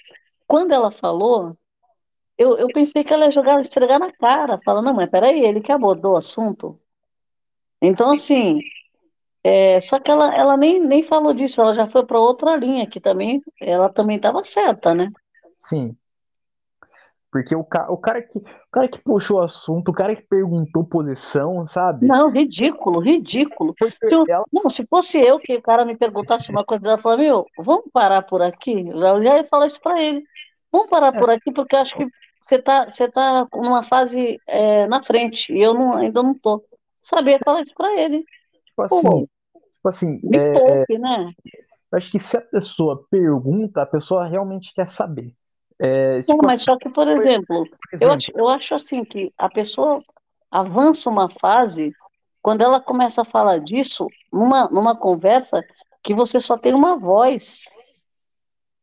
quando 0.48 0.74
ela 0.74 0.92
falou, 0.92 1.56
eu, 2.38 2.58
eu 2.58 2.68
pensei 2.68 3.04
que 3.04 3.14
ela 3.14 3.26
ia 3.26 3.32
jogar, 3.32 3.60
esfregar 3.60 4.00
na 4.00 4.12
cara, 4.12 4.58
falando, 4.66 4.86
não, 4.86 4.94
mas 4.96 5.10
peraí, 5.10 5.46
ele 5.46 5.62
que 5.62 5.72
abordou 5.72 6.14
o 6.14 6.18
assunto. 6.18 6.80
Então, 7.82 8.12
assim, 8.12 8.60
É, 9.44 9.80
só 9.82 10.00
que 10.00 10.12
ela, 10.12 10.34
ela 10.34 10.56
nem, 10.56 10.80
nem 10.80 11.02
falou 11.02 11.34
disso, 11.34 11.62
ela 11.62 11.74
já 11.74 11.88
foi 11.88 12.06
para 12.06 12.20
outra 12.20 12.56
linha, 12.56 12.88
que 12.88 13.00
também 13.00 13.42
ela 13.60 13.90
também 13.90 14.18
estava 14.18 14.44
certa, 14.44 14.94
né? 14.94 15.10
Sim. 15.60 15.96
Porque 17.32 17.56
o, 17.56 17.64
ca... 17.64 17.90
o, 17.90 17.98
cara 17.98 18.22
que... 18.22 18.38
o 18.38 18.44
cara 18.72 18.90
que 18.90 19.00
puxou 19.00 19.38
o 19.38 19.44
assunto, 19.44 19.90
o 19.90 19.94
cara 19.94 20.16
que 20.16 20.24
perguntou 20.24 20.84
posição, 20.84 21.66
sabe? 21.66 22.06
Não, 22.06 22.30
ridículo, 22.30 23.00
ridículo. 23.00 23.74
Se 23.80 24.14
eu... 24.14 24.26
Não, 24.52 24.70
se 24.70 24.86
fosse 24.86 25.20
eu 25.20 25.38
que 25.38 25.56
o 25.56 25.62
cara 25.62 25.86
me 25.86 25.96
perguntasse 25.96 26.52
uma 26.52 26.66
coisa, 26.66 26.86
ela 26.86 26.98
falaria, 26.98 27.30
meu, 27.30 27.46
vamos 27.58 27.86
parar 27.92 28.22
por 28.24 28.42
aqui? 28.42 28.86
Eu 28.90 29.24
já 29.24 29.38
ia 29.38 29.46
falar 29.46 29.68
isso 29.68 29.80
para 29.82 30.02
ele. 30.02 30.24
Vamos 30.72 30.90
parar 30.90 31.16
é. 31.16 31.20
por 31.20 31.30
aqui, 31.30 31.52
porque 31.54 31.76
acho 31.76 31.96
que 31.96 32.06
você 32.42 32.56
está 32.56 32.90
você 32.90 33.08
tá 33.08 33.46
numa 33.54 33.84
fase 33.84 34.38
é, 34.48 34.88
na 34.88 35.02
frente, 35.02 35.54
e 35.54 35.62
eu 35.62 35.74
não, 35.74 35.94
ainda 35.94 36.22
não 36.22 36.38
tô. 36.38 36.64
Sabia 37.02 37.40
falar 37.44 37.62
isso 37.62 37.74
para 37.76 38.00
ele. 38.00 38.26
Tipo 38.72 38.84
assim, 38.84 39.02
Pô, 39.02 39.30
tipo 39.54 39.90
assim 39.90 40.20
me 40.24 40.38
é, 40.38 40.54
poupe, 40.54 40.98
né? 40.98 41.26
Eu 41.92 41.98
acho 41.98 42.10
que 42.10 42.20
se 42.20 42.38
a 42.38 42.42
pessoa 42.42 43.06
pergunta, 43.10 43.82
a 43.82 43.86
pessoa 43.86 44.26
realmente 44.26 44.74
quer 44.74 44.88
saber. 44.88 45.36
É, 45.78 46.22
tipo 46.22 46.38
não, 46.38 46.48
mas 46.48 46.62
assim, 46.62 46.66
só 46.66 46.78
que, 46.78 46.92
por 46.94 47.08
exemplo, 47.08 47.46
por 47.48 47.96
exemplo, 47.96 48.08
eu, 48.08 48.12
acho, 48.12 48.32
eu 48.36 48.48
acho 48.48 48.76
assim 48.76 49.04
que 49.04 49.34
a 49.38 49.50
pessoa 49.50 50.02
avança 50.50 51.10
uma 51.10 51.28
fase 51.28 51.92
quando 52.42 52.62
ela 52.62 52.80
começa 52.80 53.22
a 53.22 53.26
falar 53.26 53.60
disso 53.60 54.08
numa, 54.32 54.70
numa 54.70 54.96
conversa 54.96 55.64
que 56.02 56.14
você 56.16 56.40
só 56.40 56.58
tem 56.58 56.74
uma 56.74 56.98
voz. 56.98 57.64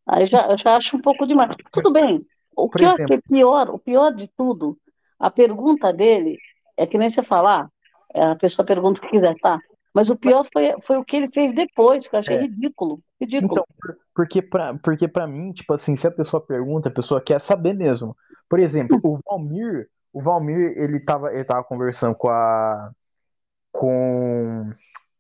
Aí 0.07 0.27
já, 0.27 0.55
já 0.57 0.77
acho 0.77 0.97
um 0.97 1.01
pouco 1.01 1.27
demais. 1.27 1.51
Tudo 1.73 1.93
bem. 1.93 2.25
O 2.55 2.69
que 2.69 2.85
eu 2.85 2.89
acho 2.89 3.07
que 3.07 3.15
é 3.15 3.21
pior, 3.21 3.71
o 3.71 3.79
pior 3.79 4.13
de 4.13 4.29
tudo, 4.29 4.77
a 5.19 5.31
pergunta 5.31 5.93
dele 5.93 6.37
é 6.77 6.87
que 6.87 6.99
nem 6.99 7.09
você 7.09 7.23
falar, 7.23 7.69
é, 8.15 8.25
a 8.25 8.37
pessoa 8.37 8.67
pergunta 8.67 9.01
o 9.01 9.03
que 9.03 9.11
quiser, 9.11 9.35
tá? 9.41 9.59
Mas 9.99 10.11
o 10.11 10.17
pior 10.17 10.47
foi, 10.53 10.81
foi 10.81 10.97
o 10.97 11.05
que 11.05 11.17
ele 11.17 11.27
fez 11.27 11.53
depois, 11.53 12.07
que 12.07 12.15
eu 12.15 12.21
achei 12.21 12.37
é. 12.37 12.43
ridículo. 12.43 13.01
Ridículo. 13.21 13.51
Então, 13.51 13.65
porque 14.15 14.41
pra, 14.41 14.75
porque 14.75 15.09
pra 15.09 15.27
mim, 15.27 15.53
tipo 15.53 15.75
assim, 15.75 15.97
se 15.97 16.07
a 16.07 16.11
pessoa 16.13 16.41
pergunta, 16.41 16.89
a 16.89 16.93
pessoa 16.93 17.21
quer 17.21 17.41
saber 17.41 17.75
mesmo. 17.75 18.17
Por 18.49 18.61
exemplo, 18.61 19.01
o 19.03 19.19
Valmir, 19.29 19.89
o 20.13 20.23
Valmir, 20.23 20.73
ele 20.77 21.01
tava, 21.01 21.35
ele 21.35 21.43
tava 21.43 21.65
conversando 21.65 22.15
com 22.15 22.29
a. 22.29 22.93
Com. 23.73 24.73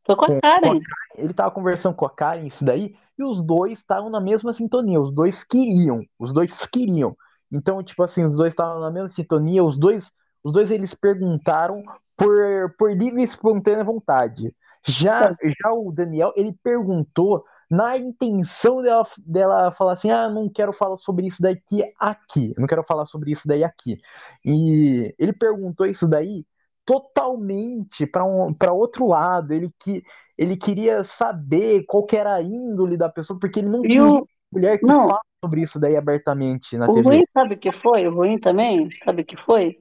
Foi 0.06 0.14
com, 0.14 0.26
com 0.26 0.36
a 0.36 0.40
Karen. 0.40 0.60
Com 0.60 0.76
a, 0.76 0.80
ele 1.24 1.34
tava 1.34 1.50
conversando 1.50 1.96
com 1.96 2.06
a 2.06 2.10
Karen, 2.10 2.46
isso 2.46 2.64
daí, 2.64 2.94
e 3.18 3.24
os 3.24 3.42
dois 3.42 3.80
estavam 3.80 4.08
na 4.08 4.20
mesma 4.20 4.52
sintonia. 4.52 5.00
Os 5.00 5.12
dois 5.12 5.42
queriam. 5.42 6.04
Os 6.16 6.32
dois 6.32 6.64
queriam. 6.66 7.16
Então, 7.50 7.82
tipo 7.82 8.00
assim, 8.04 8.24
os 8.24 8.36
dois 8.36 8.52
estavam 8.52 8.78
na 8.78 8.92
mesma 8.92 9.08
sintonia, 9.08 9.64
os 9.64 9.76
dois, 9.76 10.12
os 10.44 10.52
dois 10.52 10.70
eles 10.70 10.94
perguntaram 10.94 11.82
por, 12.16 12.76
por 12.78 12.96
livre 12.96 13.22
e 13.22 13.24
espontânea 13.24 13.82
vontade. 13.82 14.54
Já, 14.86 15.36
já 15.42 15.72
o 15.72 15.92
Daniel, 15.92 16.32
ele 16.36 16.52
perguntou 16.62 17.44
na 17.70 17.98
intenção 17.98 18.80
dela, 18.80 19.06
dela 19.18 19.72
falar 19.72 19.92
assim: 19.92 20.10
ah, 20.10 20.28
não 20.28 20.48
quero 20.48 20.72
falar 20.72 20.96
sobre 20.96 21.26
isso 21.26 21.42
daqui 21.42 21.82
aqui, 21.98 22.54
não 22.56 22.66
quero 22.66 22.82
falar 22.82 23.06
sobre 23.06 23.32
isso 23.32 23.46
daí 23.46 23.62
aqui. 23.62 23.98
E 24.44 25.14
ele 25.18 25.32
perguntou 25.32 25.86
isso 25.86 26.08
daí 26.08 26.46
totalmente 26.84 28.06
para 28.06 28.24
um, 28.24 28.54
outro 28.70 29.06
lado. 29.06 29.52
Ele, 29.52 29.70
que, 29.78 30.02
ele 30.38 30.56
queria 30.56 31.04
saber 31.04 31.84
qual 31.86 32.06
que 32.06 32.16
era 32.16 32.34
a 32.34 32.42
índole 32.42 32.96
da 32.96 33.10
pessoa, 33.10 33.38
porque 33.38 33.60
ele 33.60 33.68
não 33.68 33.80
o... 33.80 34.26
mulher 34.50 34.78
que 34.78 34.86
não. 34.86 35.08
fala 35.08 35.20
sobre 35.44 35.62
isso 35.62 35.78
daí 35.78 35.96
abertamente 35.96 36.78
na 36.78 36.88
o 36.88 36.94
TV. 36.94 37.06
O 37.06 37.12
ruim, 37.12 37.24
sabe 37.28 37.54
o 37.54 37.58
que 37.58 37.70
foi? 37.70 38.08
O 38.08 38.14
ruim 38.14 38.38
também, 38.38 38.88
sabe 39.04 39.22
o 39.22 39.24
que 39.24 39.36
foi? 39.36 39.76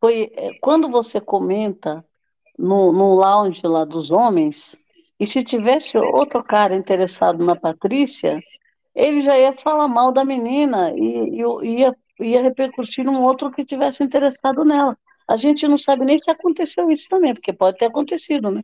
Foi 0.00 0.30
é, 0.36 0.54
quando 0.60 0.88
você 0.88 1.20
comenta 1.20 2.04
no, 2.58 2.92
no 2.92 3.14
lounge 3.14 3.62
lá 3.64 3.84
dos 3.84 4.10
homens, 4.10 4.76
e 5.18 5.26
se 5.26 5.44
tivesse 5.44 5.96
outro 5.96 6.42
cara 6.42 6.74
interessado 6.74 7.44
na 7.44 7.56
Patrícia, 7.56 8.38
ele 8.94 9.20
já 9.20 9.38
ia 9.38 9.52
falar 9.52 9.88
mal 9.88 10.12
da 10.12 10.24
menina 10.24 10.92
e, 10.94 11.40
e 11.40 11.80
ia, 11.80 11.96
ia 12.20 12.42
repercutir 12.42 13.04
num 13.04 13.22
outro 13.22 13.50
que 13.50 13.64
tivesse 13.64 14.02
interessado 14.02 14.62
nela. 14.64 14.96
A 15.28 15.36
gente 15.36 15.66
não 15.66 15.78
sabe 15.78 16.04
nem 16.04 16.18
se 16.18 16.30
aconteceu 16.30 16.90
isso 16.90 17.08
também, 17.08 17.32
porque 17.32 17.52
pode 17.52 17.78
ter 17.78 17.86
acontecido, 17.86 18.48
né? 18.50 18.60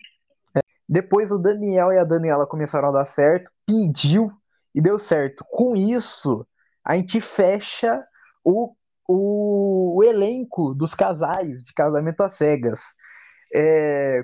Depois 0.89 1.31
o 1.31 1.39
Daniel 1.39 1.93
e 1.93 1.99
a 1.99 2.05
Daniela 2.05 2.47
começaram 2.47 2.89
a 2.89 2.93
dar 2.93 3.05
certo, 3.05 3.51
pediu 3.65 4.31
e 4.75 4.81
deu 4.81 4.99
certo. 4.99 5.45
Com 5.49 5.77
isso, 5.77 6.45
a 6.85 6.97
gente 6.97 7.21
fecha 7.21 8.05
o, 8.45 8.73
o, 9.09 9.99
o 9.99 10.05
elenco 10.05 10.75
dos 10.75 10.95
casais 10.95 11.63
de 11.63 11.73
casamento 11.73 12.23
às 12.23 12.35
cegas. 12.35 12.81
É, 13.55 14.23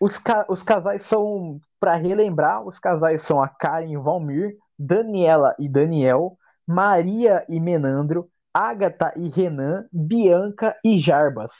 os, 0.00 0.18
ca 0.18 0.44
os 0.48 0.62
casais 0.62 1.02
são, 1.02 1.60
para 1.78 1.94
relembrar, 1.94 2.66
os 2.66 2.78
casais 2.78 3.22
são 3.22 3.42
a 3.42 3.48
Karen 3.48 3.92
e 3.92 3.96
Valmir, 3.96 4.56
Daniela 4.78 5.54
e 5.58 5.68
Daniel, 5.68 6.36
Maria 6.66 7.44
e 7.48 7.60
Menandro, 7.60 8.28
Agatha 8.52 9.12
e 9.16 9.28
Renan, 9.28 9.86
Bianca 9.92 10.76
e 10.84 10.98
Jarbas. 10.98 11.52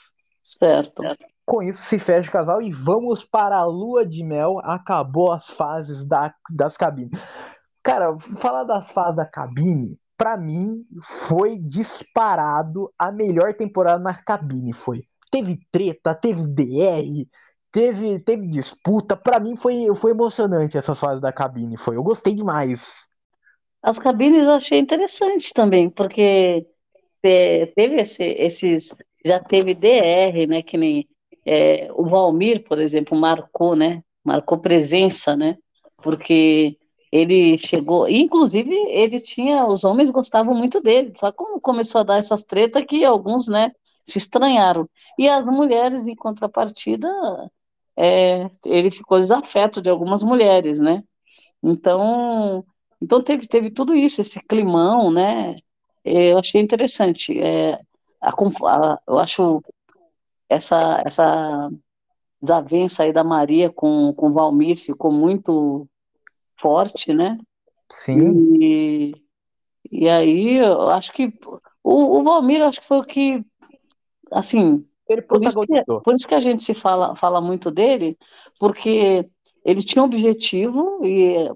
Certo. 0.43 1.03
Com 1.45 1.61
isso 1.61 1.81
se 1.81 1.97
fecha 1.97 2.29
o 2.29 2.33
casal 2.33 2.61
e 2.61 2.71
vamos 2.71 3.23
para 3.23 3.57
a 3.57 3.65
lua 3.65 4.05
de 4.05 4.23
mel. 4.23 4.59
Acabou 4.63 5.31
as 5.31 5.49
fases 5.49 6.03
da, 6.05 6.33
das 6.49 6.75
cabines. 6.75 7.17
Cara, 7.81 8.17
falar 8.37 8.63
das 8.63 8.91
fases 8.91 9.15
da 9.15 9.25
cabine, 9.25 9.99
para 10.17 10.37
mim, 10.37 10.85
foi 11.01 11.59
disparado 11.59 12.93
a 12.97 13.11
melhor 13.11 13.53
temporada 13.53 14.01
na 14.01 14.13
cabine. 14.13 14.73
Foi. 14.73 15.03
Teve 15.33 15.59
treta, 15.71 16.13
teve 16.13 16.45
DR, 16.45 17.27
teve, 17.71 18.19
teve 18.19 18.47
disputa. 18.47 19.17
Para 19.17 19.39
mim 19.39 19.55
foi, 19.55 19.87
foi 19.95 20.11
emocionante 20.11 20.77
essa 20.77 20.93
fase 20.93 21.19
da 21.19 21.33
cabine. 21.33 21.75
Foi. 21.75 21.95
Eu 21.95 22.03
gostei 22.03 22.35
demais. 22.35 23.07
As 23.81 23.97
cabines 23.97 24.43
eu 24.43 24.51
achei 24.51 24.77
interessante 24.77 25.51
também, 25.51 25.89
porque 25.89 26.67
teve 27.19 27.99
esse, 27.99 28.21
esses. 28.23 28.93
Já 29.25 29.39
teve 29.39 29.73
DR, 29.73 30.45
né? 30.47 30.61
Que 30.61 30.77
nem 30.77 31.07
é, 31.43 31.89
o 31.95 32.05
Valmir, 32.05 32.63
por 32.63 32.77
exemplo, 32.77 33.17
marcou, 33.17 33.75
né? 33.75 34.03
Marcou 34.23 34.59
presença, 34.59 35.35
né? 35.35 35.57
Porque 35.97 36.77
ele 37.11 37.57
chegou, 37.57 38.07
inclusive 38.07 38.71
ele 38.71 39.19
tinha, 39.19 39.65
os 39.65 39.83
homens 39.83 40.11
gostavam 40.11 40.53
muito 40.53 40.79
dele, 40.79 41.11
só 41.15 41.31
como 41.31 41.59
começou 41.59 42.01
a 42.01 42.03
dar 42.03 42.17
essas 42.17 42.43
tretas 42.43 42.83
que 42.87 43.03
alguns, 43.03 43.47
né, 43.47 43.71
se 44.05 44.17
estranharam. 44.17 44.89
E 45.17 45.29
as 45.29 45.47
mulheres, 45.47 46.07
em 46.07 46.15
contrapartida, 46.15 47.07
é, 47.97 48.49
ele 48.65 48.91
ficou 48.91 49.19
desafeto 49.19 49.81
de 49.81 49.89
algumas 49.89 50.23
mulheres, 50.23 50.79
né? 50.79 51.03
Então, 51.61 52.65
então 53.01 53.21
teve, 53.21 53.47
teve 53.47 53.71
tudo 53.71 53.95
isso, 53.95 54.21
esse 54.21 54.39
climão, 54.41 55.11
né? 55.11 55.55
Eu 56.03 56.37
achei 56.37 56.61
interessante. 56.61 57.39
É, 57.39 57.79
a, 58.21 58.29
a, 58.29 58.99
eu 59.07 59.19
acho 59.19 59.63
essa, 60.49 61.01
essa 61.05 61.69
desavença 62.41 63.03
aí 63.03 63.13
da 63.13 63.23
Maria 63.23 63.71
com, 63.71 64.13
com 64.13 64.29
o 64.29 64.33
Valmir 64.33 64.75
ficou 64.75 65.11
muito 65.11 65.87
forte, 66.59 67.13
né? 67.13 67.37
Sim. 67.89 68.57
E, 68.61 69.15
e 69.91 70.09
aí, 70.09 70.57
eu 70.57 70.89
acho 70.89 71.11
que 71.13 71.33
o, 71.83 72.19
o 72.19 72.23
Valmir, 72.23 72.61
acho 72.61 72.79
que 72.79 72.87
foi 72.87 72.97
o 72.99 73.03
que, 73.03 73.45
assim, 74.33 74.85
por 75.27 75.43
isso, 75.43 75.61
que, 75.61 75.83
por 75.83 76.13
isso 76.13 76.27
que 76.27 76.35
a 76.35 76.39
gente 76.39 76.61
se 76.63 76.73
fala, 76.73 77.15
fala 77.15 77.41
muito 77.41 77.69
dele, 77.69 78.17
porque 78.59 79.27
ele 79.63 79.81
tinha 79.81 80.01
um 80.01 80.05
objetivo 80.05 80.99
e 81.03 81.49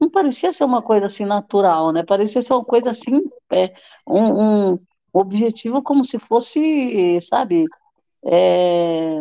não 0.00 0.10
parecia 0.10 0.52
ser 0.52 0.64
uma 0.64 0.82
coisa 0.82 1.06
assim 1.06 1.24
natural, 1.24 1.92
né? 1.92 2.02
Parecia 2.02 2.42
ser 2.42 2.52
uma 2.52 2.64
coisa 2.64 2.90
assim, 2.90 3.20
é, 3.52 3.74
um, 4.06 4.72
um 4.72 4.78
objetivo 5.12 5.82
como 5.82 6.04
se 6.04 6.18
fosse, 6.18 7.20
sabe, 7.20 7.66
é, 8.24 9.20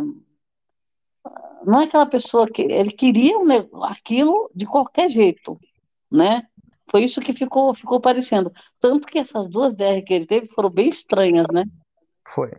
não 1.66 1.82
é 1.82 1.86
aquela 1.86 2.06
pessoa 2.06 2.48
que 2.48 2.62
ele 2.62 2.92
queria 2.92 3.36
aquilo 3.84 4.50
de 4.56 4.66
qualquer 4.66 5.10
jeito, 5.10 5.60
né? 6.12 6.44
Foi 6.90 7.04
isso 7.04 7.22
que 7.22 7.32
ficou 7.32 7.74
ficou 7.74 8.02
parecendo. 8.02 8.52
Tanto 8.80 9.08
que 9.08 9.18
essas 9.18 9.48
duas 9.48 9.74
DR 9.74 10.02
que 10.06 10.14
ele 10.14 10.26
teve 10.26 10.48
foram 10.48 10.70
bem 10.70 10.90
estranhas, 10.90 11.48
né? 11.54 11.64
Foi. 12.28 12.52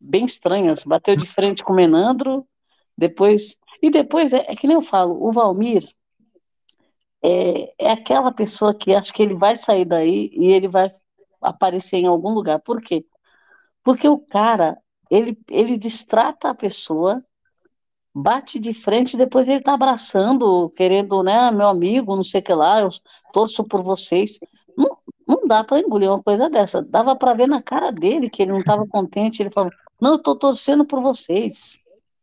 Bem 0.00 0.24
estranhas. 0.24 0.84
Bateu 0.84 1.16
de 1.16 1.26
frente 1.26 1.62
com 1.62 1.72
o 1.72 1.76
Menandro, 1.76 2.46
depois 2.96 3.56
e 3.82 3.90
depois 3.90 4.32
é, 4.32 4.44
é 4.48 4.56
que 4.56 4.66
nem 4.66 4.76
eu 4.76 4.82
falo, 4.82 5.22
o 5.22 5.32
Valmir 5.32 5.88
é, 7.22 7.72
é 7.78 7.90
aquela 7.90 8.32
pessoa 8.32 8.74
que 8.74 8.94
acho 8.94 9.12
que 9.12 9.22
ele 9.22 9.34
vai 9.34 9.56
sair 9.56 9.84
daí 9.84 10.30
e 10.32 10.46
ele 10.52 10.68
vai 10.68 10.90
aparecer 11.40 11.96
em 11.98 12.06
algum 12.06 12.30
lugar. 12.30 12.60
Por 12.60 12.80
quê? 12.82 13.04
Porque 13.82 14.08
o 14.08 14.18
cara 14.18 14.78
ele, 15.10 15.38
ele 15.48 15.76
distrata 15.76 16.50
a 16.50 16.54
pessoa 16.54 17.24
bate 18.14 18.58
de 18.58 18.72
frente, 18.72 19.16
depois 19.16 19.48
ele 19.48 19.60
tá 19.60 19.74
abraçando, 19.74 20.68
querendo, 20.70 21.22
né, 21.22 21.50
meu 21.50 21.68
amigo, 21.68 22.16
não 22.16 22.24
sei 22.24 22.40
o 22.40 22.44
que 22.44 22.52
lá, 22.54 22.80
eu 22.80 22.88
torço 23.32 23.64
por 23.64 23.82
vocês. 23.82 24.38
Não, 24.76 24.90
não 25.26 25.46
dá 25.46 25.64
para 25.64 25.80
engolir 25.80 26.08
uma 26.08 26.22
coisa 26.22 26.48
dessa. 26.50 26.82
Dava 26.82 27.16
para 27.16 27.34
ver 27.34 27.48
na 27.48 27.62
cara 27.62 27.90
dele 27.92 28.28
que 28.30 28.42
ele 28.42 28.52
não 28.52 28.58
estava 28.58 28.86
contente. 28.86 29.42
Ele 29.42 29.50
falou: 29.50 29.70
Não, 30.00 30.12
eu 30.14 30.22
tô 30.22 30.36
torcendo 30.36 30.84
por 30.86 31.02
vocês, 31.02 31.78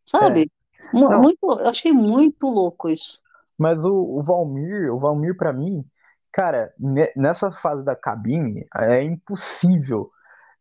sabe? 0.05 0.51
Não, 0.93 1.15
Muito, 1.15 1.39
eu 1.43 1.67
achei 1.67 1.91
muito 1.91 2.47
louco 2.47 2.89
isso. 2.89 3.21
mas 3.57 3.84
o, 3.84 3.93
o 4.19 4.23
Valmir, 4.23 4.93
o 4.93 4.99
Valmir 4.99 5.36
pra 5.36 5.53
mim, 5.53 5.84
cara, 6.32 6.73
ne- 6.80 7.11
nessa 7.15 7.51
fase 7.51 7.84
da 7.84 7.95
cabine, 7.95 8.65
é 8.78 9.03
impossível 9.03 10.11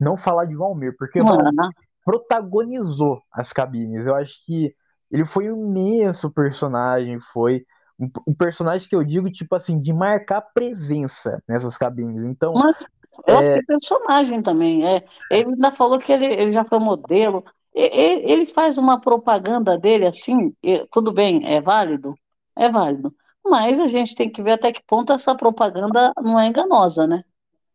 não 0.00 0.16
falar 0.16 0.46
de 0.46 0.54
Valmir, 0.56 0.94
porque 0.98 1.22
Valmir 1.22 1.54
Ah, 1.58 1.86
protagonizou 2.04 3.20
as 3.32 3.52
cabines. 3.52 4.06
Eu 4.06 4.14
acho 4.14 4.34
que 4.44 4.74
ele 5.10 5.26
foi 5.26 5.50
um 5.52 5.66
imenso 5.68 6.30
personagem, 6.30 7.20
foi 7.32 7.64
um, 7.98 8.10
um 8.28 8.34
personagem 8.34 8.88
que 8.88 8.96
eu 8.96 9.04
digo, 9.04 9.30
tipo 9.30 9.54
assim, 9.54 9.80
de 9.80 9.92
marcar 9.92 10.40
presença 10.42 11.42
nessas 11.48 11.76
cabines. 11.76 12.24
Então, 12.24 12.54
Mas 12.54 12.78
eu 13.26 13.36
acho 13.38 13.52
que 13.52 13.58
é 13.58 13.62
personagem 13.62 14.42
também. 14.42 14.84
É, 14.86 15.04
ele 15.30 15.50
ainda 15.50 15.70
falou 15.72 15.98
que 15.98 16.12
ele, 16.12 16.26
ele 16.26 16.52
já 16.52 16.64
foi 16.64 16.78
modelo. 16.78 17.44
E- 17.74 17.82
e- 17.82 18.32
Ele 18.32 18.46
faz 18.46 18.78
uma 18.78 19.00
propaganda 19.00 19.78
dele 19.78 20.06
assim, 20.06 20.54
e- 20.62 20.86
tudo 20.90 21.12
bem, 21.12 21.46
é 21.46 21.60
válido? 21.60 22.14
É 22.56 22.70
válido. 22.70 23.14
Mas 23.44 23.78
a 23.80 23.86
gente 23.86 24.14
tem 24.14 24.30
que 24.30 24.42
ver 24.42 24.52
até 24.52 24.72
que 24.72 24.82
ponto 24.86 25.12
essa 25.12 25.34
propaganda 25.36 26.12
não 26.22 26.38
é 26.40 26.46
enganosa, 26.48 27.06
né? 27.06 27.22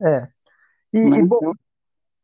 é. 0.01 0.27
E, 0.93 0.99
Né? 1.01 1.17
e, 1.19 1.23
bom, 1.23 1.53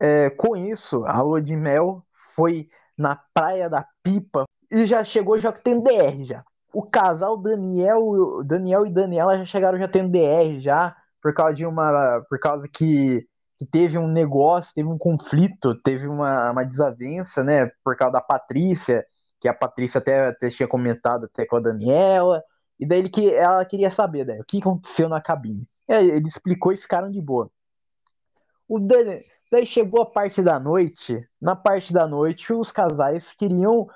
é, 0.01 0.29
com 0.31 0.55
isso, 0.55 1.03
a 1.05 1.21
lua 1.21 1.41
de 1.41 1.55
mel 1.55 2.05
foi 2.35 2.69
na 2.97 3.15
Praia 3.33 3.69
da 3.69 3.87
Pipa 4.03 4.45
e 4.71 4.85
já 4.85 5.03
chegou 5.03 5.37
já 5.39 5.51
tendo 5.51 5.83
DR 5.83 6.25
já. 6.25 6.45
O 6.77 6.83
casal 6.83 7.35
Daniel, 7.35 8.43
Daniel 8.45 8.85
e 8.85 8.91
Daniela 8.91 9.35
já 9.35 9.47
chegaram 9.47 9.79
já 9.79 9.87
tendo 9.87 10.11
DR 10.11 10.59
já 10.59 10.95
por 11.19 11.33
causa 11.33 11.55
de 11.55 11.65
uma, 11.65 12.23
por 12.29 12.39
causa 12.39 12.67
que, 12.71 13.27
que 13.57 13.65
teve 13.65 13.97
um 13.97 14.07
negócio, 14.07 14.75
teve 14.75 14.87
um 14.87 14.95
conflito, 14.95 15.73
teve 15.81 16.05
uma, 16.05 16.51
uma 16.51 16.63
desavença, 16.63 17.43
né, 17.43 17.71
por 17.83 17.97
causa 17.97 18.13
da 18.13 18.21
Patrícia, 18.21 19.03
que 19.41 19.47
a 19.47 19.55
Patrícia 19.55 19.97
até, 19.97 20.27
até 20.27 20.51
tinha 20.51 20.67
comentado 20.67 21.25
até 21.25 21.47
com 21.47 21.55
a 21.55 21.61
Daniela, 21.61 22.43
e 22.79 22.85
daí 22.85 22.99
ele 22.99 23.09
que 23.09 23.33
ela 23.33 23.65
queria 23.65 23.89
saber, 23.89 24.27
né, 24.27 24.37
o 24.39 24.43
que 24.43 24.59
aconteceu 24.59 25.09
na 25.09 25.19
cabine. 25.19 25.67
Ele 25.87 26.27
explicou 26.27 26.71
e 26.71 26.77
ficaram 26.77 27.09
de 27.09 27.19
boa. 27.19 27.49
O 28.69 28.79
Dani... 28.79 29.23
Daí 29.51 29.65
chegou 29.65 30.01
a 30.01 30.05
parte 30.05 30.41
da 30.41 30.59
noite. 30.59 31.25
Na 31.41 31.55
parte 31.55 31.93
da 31.93 32.05
noite, 32.05 32.51
os 32.51 32.69
casais 32.69 33.31
queriam 33.31 33.87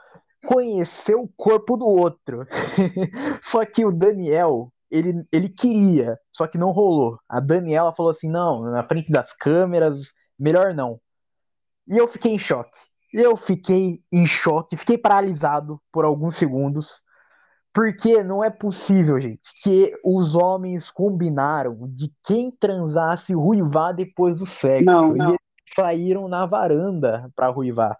conhecer 0.45 1.15
o 1.15 1.27
corpo 1.27 1.77
do 1.77 1.85
outro. 1.85 2.45
só 3.41 3.65
que 3.65 3.85
o 3.85 3.91
Daniel, 3.91 4.71
ele, 4.89 5.23
ele 5.31 5.49
queria, 5.49 6.17
só 6.31 6.47
que 6.47 6.57
não 6.57 6.71
rolou. 6.71 7.17
A 7.27 7.39
Daniela 7.39 7.93
falou 7.93 8.11
assim: 8.11 8.29
não, 8.29 8.63
na 8.63 8.83
frente 8.83 9.11
das 9.11 9.33
câmeras, 9.33 10.11
melhor 10.37 10.73
não. 10.73 10.99
E 11.87 11.97
eu 11.97 12.07
fiquei 12.07 12.33
em 12.33 12.39
choque. 12.39 12.77
Eu 13.13 13.35
fiquei 13.35 14.01
em 14.11 14.25
choque, 14.25 14.77
fiquei 14.77 14.97
paralisado 14.97 15.81
por 15.91 16.05
alguns 16.05 16.35
segundos. 16.35 17.01
Porque 17.73 18.21
não 18.21 18.43
é 18.43 18.49
possível, 18.49 19.17
gente, 19.19 19.49
que 19.63 19.93
os 20.03 20.35
homens 20.35 20.91
combinaram 20.91 21.87
de 21.87 22.11
quem 22.21 22.51
transasse 22.51 23.33
ruivar 23.33 23.93
depois 23.93 24.39
do 24.39 24.45
sexo. 24.45 24.83
Não, 24.83 25.15
e 25.15 25.21
eles 25.21 25.37
saíram 25.73 26.27
na 26.27 26.45
varanda 26.45 27.31
pra 27.33 27.47
ruivar. 27.47 27.97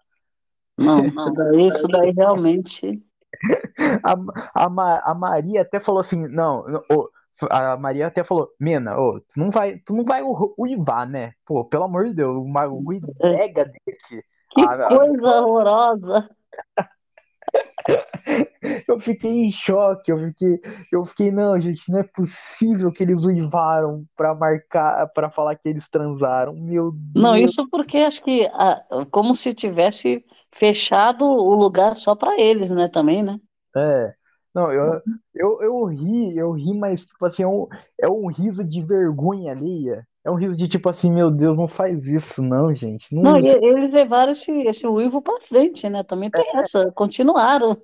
Não, 0.76 1.04
isso 1.04 1.30
daí, 1.32 1.68
isso 1.68 1.88
daí 1.88 2.12
realmente. 2.12 3.02
A, 4.04 4.66
a, 4.66 5.10
a 5.10 5.14
Maria 5.14 5.62
até 5.62 5.80
falou 5.80 6.00
assim: 6.00 6.28
não, 6.28 6.64
a 7.50 7.76
Maria 7.76 8.06
até 8.06 8.22
falou: 8.22 8.48
Mena, 8.60 8.94
tu 8.94 9.38
não 9.38 9.50
vai, 9.50 9.78
tu 9.78 9.94
não 9.94 10.04
vai 10.04 10.22
ruivar, 10.22 11.08
né? 11.08 11.32
Pô, 11.44 11.64
pelo 11.64 11.84
amor 11.84 12.04
de 12.06 12.14
Deus, 12.14 12.36
uma 12.36 12.68
brega 13.18 13.64
desse. 13.64 14.22
Que 14.50 14.60
Ah, 14.60 14.88
coisa 14.88 15.40
horrorosa! 15.40 16.30
Eu 18.88 19.00
fiquei 19.00 19.30
em 19.30 19.52
choque, 19.52 20.10
eu 20.12 20.18
fiquei, 20.18 20.60
eu 20.92 21.04
fiquei, 21.04 21.30
não, 21.30 21.58
gente, 21.60 21.90
não 21.90 22.00
é 22.00 22.02
possível 22.04 22.92
que 22.92 23.02
eles 23.02 23.22
uivaram 23.24 24.04
pra 24.16 24.34
marcar, 24.34 25.06
pra 25.08 25.30
falar 25.30 25.56
que 25.56 25.68
eles 25.68 25.88
transaram. 25.88 26.54
Meu 26.54 26.92
Não, 27.14 27.34
Deus. 27.34 27.36
isso 27.36 27.66
porque 27.70 27.98
acho 27.98 28.22
que 28.22 28.46
ah, 28.52 28.84
como 29.10 29.34
se 29.34 29.54
tivesse 29.54 30.24
fechado 30.50 31.24
o 31.24 31.54
lugar 31.54 31.94
só 31.96 32.14
para 32.14 32.38
eles, 32.40 32.70
né? 32.70 32.88
Também, 32.88 33.22
né? 33.22 33.38
É. 33.76 34.14
Não, 34.54 34.70
eu, 34.72 35.00
eu, 35.34 35.62
eu 35.62 35.84
ri, 35.86 36.36
eu 36.36 36.52
ri, 36.52 36.74
mas 36.78 37.06
tipo 37.06 37.24
assim, 37.24 37.42
é 37.42 37.46
um, 37.48 37.66
é 38.00 38.08
um 38.08 38.26
riso 38.28 38.62
de 38.64 38.82
vergonha 38.84 39.52
alheia. 39.52 40.06
É 40.24 40.30
um 40.30 40.36
riso 40.36 40.56
de 40.56 40.68
tipo 40.68 40.88
assim, 40.88 41.10
meu 41.10 41.30
Deus, 41.30 41.58
não 41.58 41.66
faz 41.66 42.06
isso, 42.06 42.40
não, 42.40 42.72
gente. 42.72 43.12
Não, 43.12 43.32
Não, 43.32 43.38
e 43.38 43.48
eles 43.48 43.92
levaram 43.92 44.32
esse, 44.32 44.52
esse 44.68 44.86
uivo 44.86 45.20
para 45.20 45.40
frente, 45.40 45.88
né? 45.90 46.04
Também 46.04 46.30
tem 46.30 46.44
essa, 46.54 46.92
continuaram. 46.92 47.76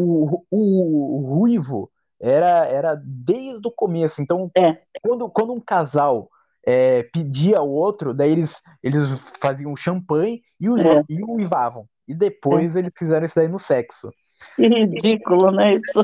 o, 0.00 0.42
o, 0.50 1.16
o 1.18 1.34
Ruivo 1.36 1.90
era, 2.18 2.66
era 2.66 2.94
desde 3.04 3.68
o 3.68 3.70
começo. 3.70 4.22
Então, 4.22 4.50
É. 4.56 4.78
quando, 5.02 5.28
quando 5.28 5.52
um 5.52 5.60
casal 5.60 6.30
é, 6.66 7.02
pedia 7.12 7.58
ao 7.58 7.68
outro, 7.68 8.14
daí 8.14 8.32
eles, 8.32 8.62
eles 8.82 9.10
faziam 9.38 9.76
champanhe 9.76 10.40
e, 10.58 10.70
o, 10.70 10.78
É. 10.78 11.04
e 11.08 11.22
uivavam. 11.22 11.86
E 12.08 12.14
depois 12.14 12.76
eles 12.76 12.92
fizeram 12.96 13.26
isso 13.26 13.34
daí 13.36 13.48
no 13.48 13.58
sexo. 13.58 14.10
Que 14.56 14.66
ridículo, 14.68 15.50
né? 15.50 15.74
Isso. 15.74 16.02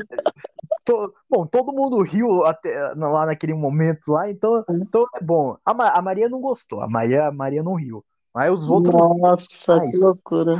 To- 0.83 1.13
bom, 1.29 1.45
todo 1.45 1.73
mundo 1.73 2.01
riu 2.01 2.43
até, 2.43 2.93
lá 2.95 3.25
naquele 3.25 3.53
momento 3.53 4.11
lá, 4.11 4.29
então, 4.29 4.63
então 4.69 5.05
é 5.15 5.23
bom. 5.23 5.57
A, 5.65 5.73
Ma- 5.73 5.91
a 5.91 6.01
Maria 6.01 6.27
não 6.27 6.41
gostou, 6.41 6.81
a 6.81 6.87
Maria, 6.87 7.27
a 7.27 7.31
Maria 7.31 7.61
não 7.61 7.75
riu. 7.75 8.03
Mas 8.33 8.51
os 8.51 8.69
outros. 8.69 8.93
Nossa, 8.95 9.79
que 9.91 9.97
loucura. 9.97 10.55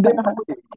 Depois, 0.00 0.46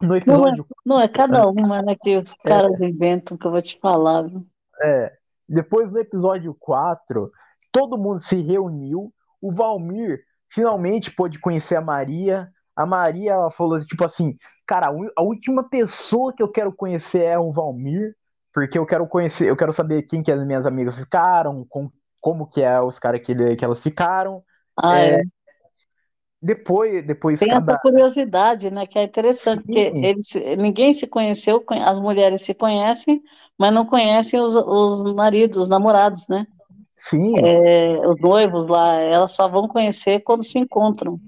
no 0.00 0.08
Não 0.08 0.14
é, 0.14 0.18
episódio 0.18 0.66
não, 0.84 1.00
é 1.00 1.08
cada 1.08 1.46
uma, 1.48 1.82
né, 1.82 1.96
que 2.00 2.16
os 2.16 2.34
caras 2.34 2.80
inventam, 2.80 3.36
que 3.36 3.46
eu 3.46 3.50
vou 3.50 3.62
te 3.62 3.78
falar, 3.78 4.22
viu? 4.22 4.46
É, 4.82 5.12
depois 5.48 5.90
do 5.90 5.98
episódio 5.98 6.54
4, 6.58 7.32
todo 7.72 7.98
mundo 7.98 8.20
se 8.20 8.36
reuniu. 8.42 9.12
O 9.40 9.52
Valmir 9.52 10.20
finalmente 10.48 11.10
pôde 11.10 11.38
conhecer 11.38 11.76
a 11.76 11.80
Maria. 11.80 12.50
A 12.78 12.86
Maria 12.86 13.32
ela 13.32 13.50
falou 13.50 13.80
tipo 13.84 14.04
assim: 14.04 14.36
Cara, 14.66 14.88
a 15.16 15.22
última 15.22 15.68
pessoa 15.68 16.32
que 16.34 16.42
eu 16.42 16.50
quero 16.50 16.72
conhecer 16.74 17.22
é 17.24 17.38
o 17.38 17.52
Valmir, 17.52 18.14
porque 18.54 18.78
eu 18.78 18.86
quero 18.86 19.06
conhecer, 19.08 19.48
eu 19.48 19.56
quero 19.56 19.72
saber 19.72 20.02
quem 20.04 20.22
que 20.22 20.32
as 20.32 20.44
minhas 20.46 20.66
amigas 20.66 20.96
ficaram, 20.96 21.64
com, 21.68 21.90
como 22.20 22.46
que 22.48 22.62
é 22.62 22.80
os 22.80 22.98
caras 22.98 23.20
que, 23.24 23.32
ele- 23.32 23.56
que 23.56 23.64
elas 23.64 23.80
ficaram. 23.80 24.42
Ah, 24.76 25.00
é. 25.00 25.22
Depois, 26.42 27.04
depois 27.06 27.40
Tem 27.40 27.50
cada. 27.50 27.72
essa 27.72 27.78
curiosidade, 27.80 28.70
né, 28.70 28.86
que 28.86 28.98
é 28.98 29.04
interessante, 29.04 29.62
porque 29.64 29.94
Sim. 29.94 30.02
eles, 30.02 30.28
ninguém 30.58 30.92
se 30.92 31.06
conheceu, 31.06 31.60
conhe- 31.60 31.82
as 31.82 31.98
mulheres 31.98 32.42
se 32.42 32.52
conhecem, 32.54 33.22
mas 33.56 33.72
não 33.72 33.86
conhecem 33.86 34.40
os, 34.40 34.54
os 34.56 35.14
maridos, 35.14 35.56
os 35.58 35.68
namorados, 35.68 36.26
né? 36.28 36.46
Sim, 36.96 37.34
É, 37.36 38.08
os 38.08 38.20
noivos 38.20 38.68
lá, 38.68 38.94
elas 38.94 39.32
só 39.32 39.48
vão 39.48 39.68
conhecer 39.68 40.20
quando 40.20 40.44
se 40.44 40.58
encontram. 40.58 41.20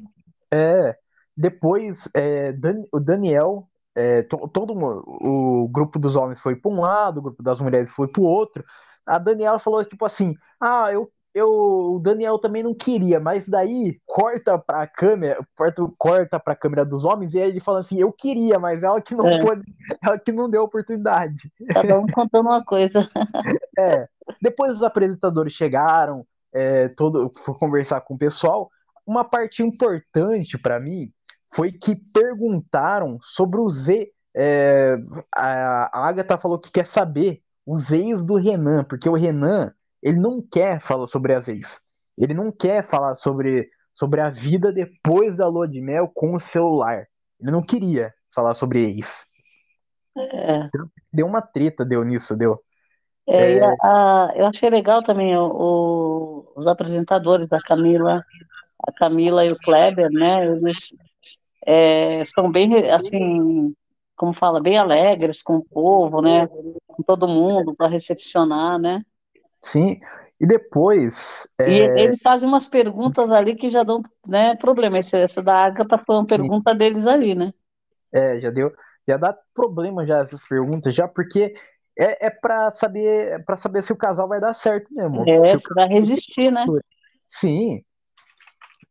É, 0.52 0.98
depois 1.40 2.08
é, 2.14 2.52
Dan- 2.52 2.82
o 2.92 3.00
Daniel, 3.00 3.68
é, 3.94 4.22
to- 4.22 4.48
todo 4.48 4.74
o 4.74 5.68
grupo 5.68 5.98
dos 5.98 6.16
homens 6.16 6.40
foi 6.40 6.56
para 6.56 6.70
um 6.70 6.80
lado, 6.80 7.18
o 7.18 7.22
grupo 7.22 7.42
das 7.42 7.60
mulheres 7.60 7.90
foi 7.90 8.08
para 8.08 8.20
o 8.22 8.24
outro. 8.24 8.64
A 9.06 9.18
Daniela 9.18 9.58
falou 9.58 9.84
tipo 9.84 10.04
assim: 10.04 10.34
Ah, 10.60 10.90
eu, 10.92 11.10
eu, 11.34 11.48
o 11.50 12.00
Daniel 12.00 12.38
também 12.38 12.62
não 12.62 12.74
queria, 12.74 13.18
mas 13.20 13.46
daí 13.48 14.00
corta 14.06 14.58
para 14.58 14.82
a 14.82 14.86
câmera, 14.86 15.38
corta, 15.56 15.82
corta 15.98 16.40
para 16.40 16.52
a 16.52 16.56
câmera 16.56 16.84
dos 16.84 17.04
homens 17.04 17.34
e 17.34 17.40
aí 17.40 17.48
ele 17.50 17.60
fala 17.60 17.80
assim: 17.80 17.98
Eu 18.00 18.12
queria, 18.12 18.58
mas 18.58 18.82
ela 18.82 19.00
que 19.00 19.14
não 19.14 19.28
É. 19.28 19.38
pôde, 19.38 19.62
ela 20.04 20.18
que 20.18 20.32
não 20.32 20.48
deu 20.50 20.62
oportunidade. 20.62 21.50
Cada 21.68 21.98
um 21.98 22.08
contando 22.08 22.46
uma 22.48 22.64
coisa. 22.64 23.04
É, 23.78 24.08
depois 24.40 24.72
os 24.72 24.82
apresentadores 24.82 25.52
chegaram, 25.52 26.26
é, 26.52 26.88
todo, 26.88 27.30
foi 27.44 27.54
conversar 27.54 28.00
com 28.02 28.14
o 28.14 28.18
pessoal. 28.18 28.70
Uma 29.06 29.24
parte 29.24 29.62
importante 29.62 30.58
para 30.58 30.78
mim 30.78 31.12
foi 31.52 31.72
que 31.72 31.94
perguntaram 31.96 33.18
sobre 33.22 33.60
o 33.60 33.70
Z. 33.70 34.10
é, 34.36 34.96
a, 35.34 35.90
a 36.00 36.08
Agatha 36.08 36.38
falou 36.38 36.58
que 36.58 36.70
quer 36.70 36.86
saber 36.86 37.42
os 37.66 37.90
ex 37.90 38.22
do 38.24 38.36
Renan, 38.36 38.84
porque 38.84 39.08
o 39.08 39.14
Renan 39.14 39.72
ele 40.02 40.18
não 40.18 40.40
quer 40.40 40.80
falar 40.80 41.06
sobre 41.06 41.34
as 41.34 41.48
ex. 41.48 41.80
Ele 42.16 42.32
não 42.34 42.50
quer 42.52 42.84
falar 42.84 43.16
sobre, 43.16 43.68
sobre 43.94 44.20
a 44.20 44.30
vida 44.30 44.72
depois 44.72 45.36
da 45.36 45.48
lua 45.48 45.66
de 45.68 45.80
mel 45.80 46.10
com 46.14 46.34
o 46.34 46.40
celular. 46.40 47.06
Ele 47.40 47.50
não 47.50 47.62
queria 47.62 48.12
falar 48.34 48.54
sobre 48.54 48.84
ex. 48.84 49.24
É, 50.16 50.68
Deu 51.12 51.26
uma 51.26 51.40
treta, 51.42 51.84
deu 51.84 52.04
nisso, 52.04 52.36
deu. 52.36 52.60
é, 53.28 53.60
a- 53.62 53.74
a- 53.82 54.32
eu 54.36 54.46
achei 54.46 54.68
legal 54.70 55.02
também 55.02 55.36
o- 55.36 55.52
o- 55.52 56.52
os 56.56 56.66
apresentadores, 56.66 57.52
a 57.52 57.60
Camila, 57.60 58.24
a 58.86 58.92
Camila 58.92 59.44
e 59.44 59.52
o 59.52 59.58
Kleber, 59.58 60.08
né? 60.10 60.46
Eles 60.46 60.92
é, 61.66 62.24
são 62.24 62.50
bem, 62.50 62.90
assim, 62.90 63.74
como 64.16 64.32
fala, 64.32 64.60
bem 64.62 64.76
alegres 64.78 65.42
com 65.42 65.56
o 65.56 65.64
povo, 65.64 66.20
né? 66.22 66.48
Com 66.86 67.02
todo 67.02 67.28
mundo 67.28 67.74
para 67.74 67.88
recepcionar, 67.88 68.78
né? 68.78 69.02
Sim. 69.62 70.00
E 70.40 70.46
depois, 70.46 71.46
E 71.66 71.88
é, 71.88 71.94
eles 71.94 72.20
fazem 72.22 72.48
umas 72.48 72.66
perguntas 72.66 73.30
ali 73.30 73.54
que 73.54 73.68
já 73.70 73.82
dão, 73.82 74.02
né, 74.26 74.56
problema. 74.56 74.98
Esse- 74.98 75.16
Essa 75.16 75.42
da 75.42 75.64
Agatha 75.64 75.98
foi 75.98 76.16
uma 76.16 76.26
pergunta 76.26 76.74
deles 76.74 77.06
ali, 77.06 77.34
né? 77.34 77.52
É, 78.12 78.40
já 78.40 78.50
deu. 78.50 78.72
Já 79.08 79.16
dá 79.16 79.36
problema 79.54 80.06
já 80.06 80.18
essas 80.18 80.46
perguntas, 80.46 80.94
já 80.94 81.08
porque 81.08 81.54
é, 81.98 82.26
é 82.26 82.30
para 82.30 82.70
saber 82.70 83.44
para 83.44 83.56
saber 83.56 83.82
se 83.82 83.92
o 83.92 83.96
casal 83.96 84.28
vai 84.28 84.40
dar 84.40 84.54
certo 84.54 84.92
mesmo. 84.92 85.24
É, 85.26 85.56
se 85.56 85.58
se 85.58 85.74
vai 85.74 85.88
resistir, 85.88 86.50
né? 86.50 86.64
Sim. 87.28 87.84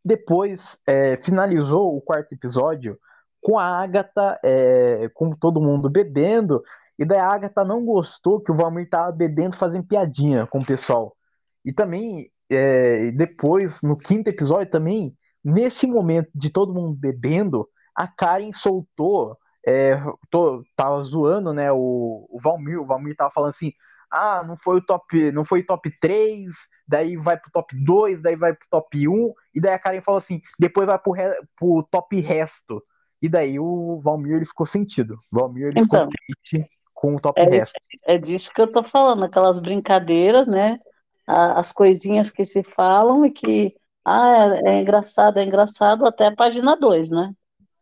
Depois 0.04 0.80
é, 0.88 1.18
finalizou 1.18 1.96
o 1.96 2.02
quarto 2.02 2.34
episódio 2.34 2.98
com 3.42 3.58
a 3.58 3.66
Agatha, 3.66 4.40
é, 4.44 5.10
com 5.14 5.32
todo 5.32 5.62
mundo 5.62 5.90
bebendo, 5.90 6.64
e 6.98 7.06
daí 7.06 7.20
a 7.20 7.28
Agatha 7.28 7.64
não 7.64 7.86
gostou 7.86 8.42
que 8.42 8.52
o 8.52 8.56
Valmir 8.56 8.90
tava 8.90 9.12
bebendo, 9.12 9.56
fazendo 9.56 9.88
piadinha 9.88 10.46
com 10.48 10.60
o 10.60 10.66
pessoal. 10.66 11.16
E 11.64 11.72
também, 11.72 12.30
é, 12.50 13.12
depois, 13.12 13.82
no 13.82 13.98
quinto 13.98 14.30
episódio 14.30 14.70
também, 14.70 15.16
nesse 15.44 15.88
momento 15.88 16.30
de 16.36 16.50
todo 16.50 16.74
mundo 16.74 16.98
bebendo, 16.98 17.68
a 17.96 18.08
Karen 18.08 18.52
soltou, 18.52 19.38
é, 19.66 20.02
tô, 20.30 20.64
tava 20.76 21.02
zoando, 21.04 21.54
né, 21.54 21.72
o, 21.72 22.28
o 22.30 22.40
Valmir, 22.42 22.82
o 22.82 22.86
Valmir 22.86 23.16
tava 23.16 23.32
falando 23.32 23.52
assim, 23.52 23.72
ah, 24.12 24.44
não 24.46 24.58
foi 24.58 24.78
o 24.78 24.86
top, 24.86 25.32
não 25.32 25.46
foi 25.46 25.64
top 25.64 25.90
3, 26.02 26.54
daí 26.90 27.16
vai 27.16 27.38
pro 27.38 27.52
top 27.52 27.76
2, 27.76 28.22
daí 28.22 28.36
vai 28.36 28.54
pro 28.54 28.68
top 28.70 29.08
1, 29.08 29.34
e 29.56 29.62
daí 29.62 29.74
a 29.74 29.80
Karen 29.80 30.02
falou 30.02 30.18
assim, 30.18 30.42
depois 30.60 30.88
vai 30.88 30.98
pro, 31.00 31.12
re, 31.12 31.24
pro 31.58 31.84
top 31.92 32.20
resto. 32.20 32.84
E 33.22 33.30
daí 33.30 33.60
o 33.60 34.00
Valmir 34.02 34.38
ele 34.38 34.46
ficou 34.46 34.66
sentido. 34.66 35.16
O 35.32 35.40
Valmir 35.40 35.68
ele 35.68 35.82
Então. 35.82 36.10
ficou 36.10 36.10
triste 36.48 36.70
com 36.94 37.16
o 37.16 37.20
top 37.20 37.40
É, 37.40 37.46
resto. 37.46 37.80
é 38.06 38.18
disso 38.18 38.52
que 38.54 38.62
eu 38.62 38.72
tô 38.72 38.84
falando, 38.84 39.24
aquelas 39.26 39.60
brincadeiras, 39.60 40.48
né? 40.48 40.80
As 41.28 41.72
coisinhas 41.72 42.32
que 42.32 42.44
se 42.44 42.64
falam 42.64 43.26
e 43.26 43.32
que, 43.32 43.76
ah, 44.04 44.60
é, 44.66 44.70
é 44.72 44.82
engraçado, 44.82 45.38
é 45.38 45.44
engraçado 45.46 46.06
até 46.06 46.28
a 46.28 46.36
página 46.36 46.76
2, 46.76 47.12
né? 47.12 47.34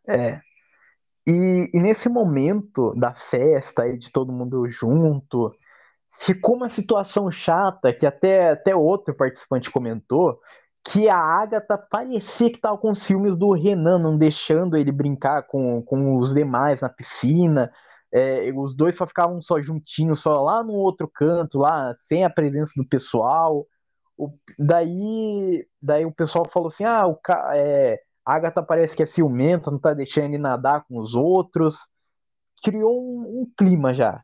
É. 0.06 0.40
E, 1.26 1.70
e 1.74 1.80
nesse 1.80 2.08
momento 2.08 2.94
da 2.94 3.14
festa 3.14 3.82
aí 3.82 3.98
de 3.98 4.10
todo 4.10 4.32
mundo 4.32 4.68
junto, 4.68 5.54
ficou 6.18 6.56
uma 6.56 6.68
situação 6.68 7.30
chata 7.30 7.92
que 7.92 8.04
até, 8.06 8.50
até 8.50 8.74
outro 8.74 9.14
participante 9.14 9.70
comentou, 9.70 10.38
que 10.84 11.08
a 11.08 11.18
Agatha 11.18 11.76
parecia 11.78 12.50
que 12.50 12.60
tava 12.60 12.78
com 12.78 12.94
ciúmes 12.94 13.36
do 13.36 13.52
Renan, 13.52 13.98
não 13.98 14.16
deixando 14.16 14.76
ele 14.76 14.90
brincar 14.92 15.42
com, 15.46 15.82
com 15.82 16.16
os 16.16 16.34
demais 16.34 16.80
na 16.80 16.88
piscina. 16.88 17.70
É, 18.12 18.50
os 18.56 18.74
dois 18.74 18.96
só 18.96 19.06
ficavam 19.06 19.40
só 19.42 19.60
juntinhos, 19.60 20.20
só 20.20 20.42
lá 20.42 20.62
no 20.64 20.72
outro 20.72 21.08
canto, 21.08 21.58
lá, 21.58 21.94
sem 21.96 22.24
a 22.24 22.30
presença 22.30 22.72
do 22.76 22.88
pessoal. 22.88 23.66
O- 24.16 24.32
daí, 24.58 25.66
daí 25.82 26.06
o 26.06 26.12
pessoal 26.14 26.46
falou 26.50 26.68
assim: 26.68 26.84
ah, 26.84 27.06
o, 27.06 27.18
é, 27.54 28.00
a 28.24 28.34
Agatha 28.34 28.62
parece 28.62 28.96
que 28.96 29.02
é 29.02 29.06
ciumenta, 29.06 29.70
não 29.70 29.78
tá 29.80 29.94
deixando 29.94 30.26
ele 30.26 30.38
nadar 30.38 30.84
com 30.86 30.98
os 30.98 31.14
outros. 31.14 31.76
Criou 32.64 33.00
um, 33.02 33.42
um 33.42 33.52
clima 33.58 33.92
já. 33.94 34.22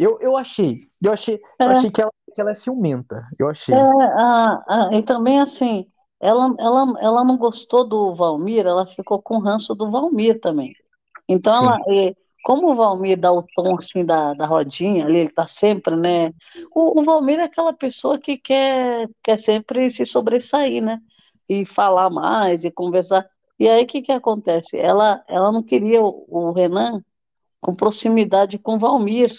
Eu, 0.00 0.18
eu 0.20 0.34
achei, 0.36 0.88
eu 1.02 1.12
achei, 1.12 1.34
eu 1.58 1.66
É. 1.68 1.72
achei 1.72 1.90
que 1.90 2.00
ela, 2.00 2.10
que 2.34 2.40
ela 2.40 2.50
é 2.52 2.54
ciumenta. 2.54 3.22
Eu 3.38 3.48
achei. 3.50 3.74
É, 3.74 3.78
a- 3.78 4.64
a- 4.66 4.90
e 4.94 5.02
também 5.02 5.38
assim, 5.40 5.86
ela, 6.18 6.54
ela, 6.58 6.94
ela 7.00 7.24
não 7.24 7.36
gostou 7.36 7.86
do 7.86 8.14
Valmir, 8.14 8.66
ela 8.66 8.86
ficou 8.86 9.20
com 9.20 9.38
ranço 9.38 9.74
do 9.74 9.90
Valmir 9.90 10.40
também. 10.40 10.72
Então, 11.28 11.64
Sim. 11.66 11.82
ela, 11.86 12.14
como 12.42 12.70
o 12.72 12.74
Valmir 12.74 13.18
dá 13.20 13.30
o 13.30 13.42
tom 13.54 13.76
assim 13.76 14.04
da, 14.04 14.30
da 14.30 14.46
rodinha 14.46 15.04
ali, 15.04 15.18
ele 15.20 15.30
tá 15.30 15.46
sempre, 15.46 15.94
né? 15.94 16.32
O, 16.74 17.00
o 17.00 17.04
Valmir 17.04 17.38
é 17.38 17.44
aquela 17.44 17.72
pessoa 17.74 18.18
que 18.18 18.38
quer, 18.38 19.06
quer 19.22 19.36
sempre 19.36 19.90
se 19.90 20.06
sobressair, 20.06 20.82
né? 20.82 20.98
E 21.48 21.66
falar 21.66 22.08
mais 22.10 22.64
e 22.64 22.70
conversar. 22.70 23.28
E 23.58 23.68
aí, 23.68 23.84
o 23.84 23.86
que 23.86 24.00
que 24.00 24.12
acontece? 24.12 24.78
Ela, 24.78 25.22
ela 25.28 25.52
não 25.52 25.62
queria 25.62 26.02
o, 26.02 26.24
o 26.28 26.52
Renan 26.52 27.02
com 27.60 27.72
proximidade 27.74 28.58
com 28.58 28.76
o 28.76 28.78
Valmir. 28.78 29.30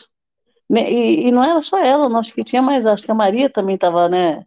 Né? 0.71 0.89
E, 0.89 1.27
e 1.27 1.31
não 1.31 1.43
era 1.43 1.59
só 1.59 1.77
ela, 1.77 2.07
não, 2.07 2.19
acho 2.19 2.33
que 2.33 2.45
tinha 2.45 2.61
mais, 2.61 2.85
acho 2.85 3.03
que 3.03 3.11
a 3.11 3.15
Maria 3.15 3.49
também 3.49 3.75
estava, 3.75 4.07
né? 4.07 4.45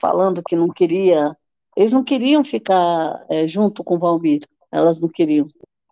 falando 0.00 0.42
que 0.42 0.56
não 0.56 0.68
queria, 0.68 1.36
eles 1.76 1.92
não 1.92 2.02
queriam 2.02 2.42
ficar 2.42 3.22
é, 3.28 3.46
junto 3.46 3.84
com 3.84 3.96
o 3.96 3.98
Valmir, 3.98 4.40
elas 4.72 4.98
não 4.98 5.08
queriam. 5.08 5.46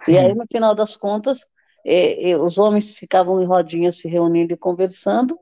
E 0.08 0.16
aí, 0.16 0.32
Sim. 0.32 0.38
no 0.38 0.44
final 0.50 0.74
das 0.74 0.96
contas, 0.96 1.46
é, 1.84 2.30
é, 2.30 2.38
os 2.38 2.56
homens 2.56 2.94
ficavam 2.94 3.42
em 3.42 3.44
rodinha 3.44 3.92
se 3.92 4.08
reunindo 4.08 4.54
e 4.54 4.56
conversando, 4.56 5.38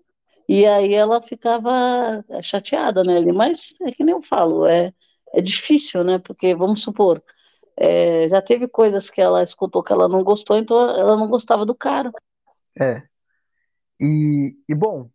e 0.49 0.66
aí 0.66 0.93
ela 0.93 1.22
ficava 1.22 2.24
chateada, 2.43 3.03
né? 3.03 3.20
Mas 3.32 3.74
é 3.82 3.93
que 3.93 4.03
nem 4.03 4.14
eu 4.14 4.22
falo, 4.22 4.66
é, 4.66 4.93
é 5.32 5.41
difícil, 5.41 6.03
né? 6.03 6.18
Porque, 6.18 6.55
vamos 6.55 6.82
supor, 6.82 7.22
é, 7.76 8.28
já 8.28 8.43
teve 8.43 8.66
coisas 8.66 9.09
que 9.11 9.20
ela 9.20 9.43
escutou 9.43 9.82
que 9.82 9.93
ela 9.93 10.09
não 10.09 10.24
gostou, 10.24 10.59
então 10.59 10.76
ela 10.91 11.16
não 11.16 11.28
gostava 11.28 11.64
do 11.64 11.74
cara. 11.74 12.11
É. 12.80 13.03
E, 14.01 14.57
e 14.68 14.74
bom, 14.74 15.09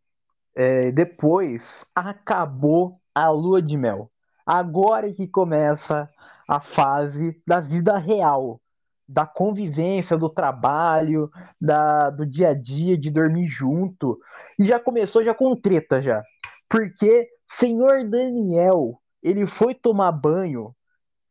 é, 0.56 0.92
depois 0.92 1.86
acabou 1.96 3.00
a 3.14 3.30
lua 3.30 3.62
de 3.62 3.78
mel. 3.78 4.12
Agora 4.46 5.10
é 5.10 5.14
que 5.14 5.28
começa 5.28 6.10
a 6.48 6.60
fase 6.60 7.42
da 7.46 7.60
vida 7.60 7.98
real, 7.98 8.60
da 9.08 9.26
convivência, 9.26 10.18
do 10.18 10.30
trabalho, 10.30 11.30
da, 11.62 12.10
do 12.10 12.26
dia 12.26 12.50
a 12.50 12.54
dia, 12.54 12.98
de 12.98 13.10
dormir 13.12 13.46
junto. 13.46 14.20
E 14.58 14.66
já 14.66 14.80
começou 14.80 15.24
já 15.24 15.34
com 15.34 15.56
treta 15.56 16.02
já. 16.02 16.24
Porque 16.68 17.30
senhor 17.48 18.04
Daniel, 18.08 19.00
ele 19.24 19.46
foi 19.48 19.74
tomar 19.74 20.12
banho, 20.12 20.76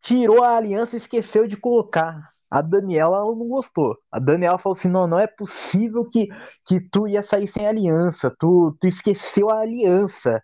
tirou 0.01 0.43
a 0.43 0.57
aliança 0.57 0.97
e 0.97 0.99
esqueceu 0.99 1.47
de 1.47 1.57
colocar. 1.57 2.33
A 2.51 2.63
Daniela 2.63 3.19
ela 3.19 3.35
não 3.37 3.47
gostou. 3.49 3.97
A 4.11 4.19
Daniela 4.19 4.59
falou 4.59 4.77
assim: 4.77 4.89
não, 4.89 5.07
não 5.07 5.19
é 5.19 5.27
possível 5.27 6.05
que, 6.07 6.29
que 6.67 6.81
tu 6.91 7.07
ia 7.07 7.23
sair 7.23 7.47
sem 7.47 7.67
aliança. 7.67 8.35
Tu, 8.39 8.77
tu 8.81 8.87
esqueceu 8.87 9.51
a 9.51 9.61
aliança. 9.61 10.43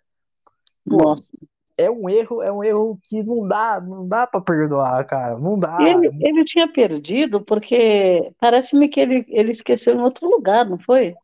Nossa. 0.85 1.31
é 1.77 1.89
um 1.89 2.07
erro, 2.07 2.41
é 2.43 2.51
um 2.51 2.63
erro 2.63 2.99
que 3.03 3.23
não 3.23 3.47
dá, 3.47 3.81
não 3.81 4.07
dá 4.07 4.27
para 4.27 4.39
perdoar, 4.39 5.03
cara. 5.05 5.37
Não 5.39 5.57
dá. 5.59 5.77
Ele, 5.81 6.09
ele 6.21 6.43
tinha 6.43 6.71
perdido 6.71 7.43
porque 7.43 8.31
parece-me 8.39 8.87
que 8.87 8.99
ele, 8.99 9.25
ele 9.29 9.51
esqueceu 9.51 9.95
em 9.95 10.01
outro 10.01 10.29
lugar, 10.29 10.63
não 10.65 10.77
foi? 10.77 11.15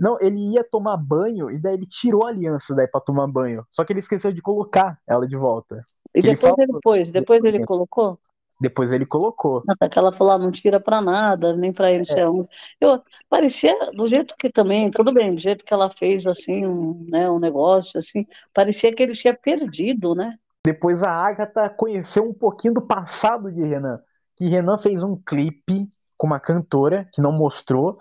Não, 0.00 0.16
ele 0.18 0.54
ia 0.54 0.64
tomar 0.64 0.96
banho 0.96 1.50
e 1.50 1.58
daí 1.58 1.74
ele 1.74 1.86
tirou 1.86 2.24
a 2.24 2.30
aliança 2.30 2.74
daí 2.74 2.88
para 2.88 3.02
tomar 3.02 3.26
banho. 3.26 3.66
Só 3.70 3.84
que 3.84 3.92
ele 3.92 4.00
esqueceu 4.00 4.32
de 4.32 4.40
colocar 4.40 4.98
ela 5.06 5.28
de 5.28 5.36
volta. 5.36 5.84
E 6.14 6.20
Ele 6.20 6.30
depois 6.30 6.56
falou- 6.56 6.62
ele 6.70 6.78
pôs, 6.82 7.10
depois 7.10 7.44
ele 7.44 7.66
colocou. 7.66 8.18
Depois 8.60 8.92
ele 8.92 9.06
colocou. 9.06 9.62
Até 9.66 9.88
que 9.88 9.98
ela 9.98 10.12
falou, 10.12 10.34
ah, 10.34 10.38
não 10.38 10.50
tira 10.50 10.78
pra 10.78 11.00
nada, 11.00 11.56
nem 11.56 11.72
pra 11.72 11.90
ele, 11.90 12.00
não 12.00 12.04
sei. 12.04 12.48
Eu, 12.80 13.02
parecia, 13.28 13.74
do 13.92 14.06
jeito 14.06 14.34
que 14.38 14.50
também, 14.50 14.90
tudo 14.90 15.12
bem, 15.12 15.34
do 15.34 15.40
jeito 15.40 15.64
que 15.64 15.72
ela 15.72 15.88
fez, 15.88 16.26
assim, 16.26 16.66
um, 16.66 17.06
né, 17.08 17.30
um 17.30 17.38
negócio, 17.38 17.98
assim, 17.98 18.26
parecia 18.52 18.92
que 18.92 19.02
ele 19.02 19.14
tinha 19.14 19.34
perdido, 19.34 20.14
né? 20.14 20.36
Depois 20.64 21.02
a 21.02 21.10
Agatha 21.10 21.70
conheceu 21.70 22.28
um 22.28 22.34
pouquinho 22.34 22.74
do 22.74 22.82
passado 22.82 23.50
de 23.50 23.64
Renan. 23.64 23.98
Que 24.36 24.46
Renan 24.46 24.76
fez 24.76 25.02
um 25.02 25.16
clipe 25.16 25.88
com 26.18 26.26
uma 26.26 26.38
cantora 26.38 27.08
que 27.14 27.22
não 27.22 27.32
mostrou, 27.32 27.98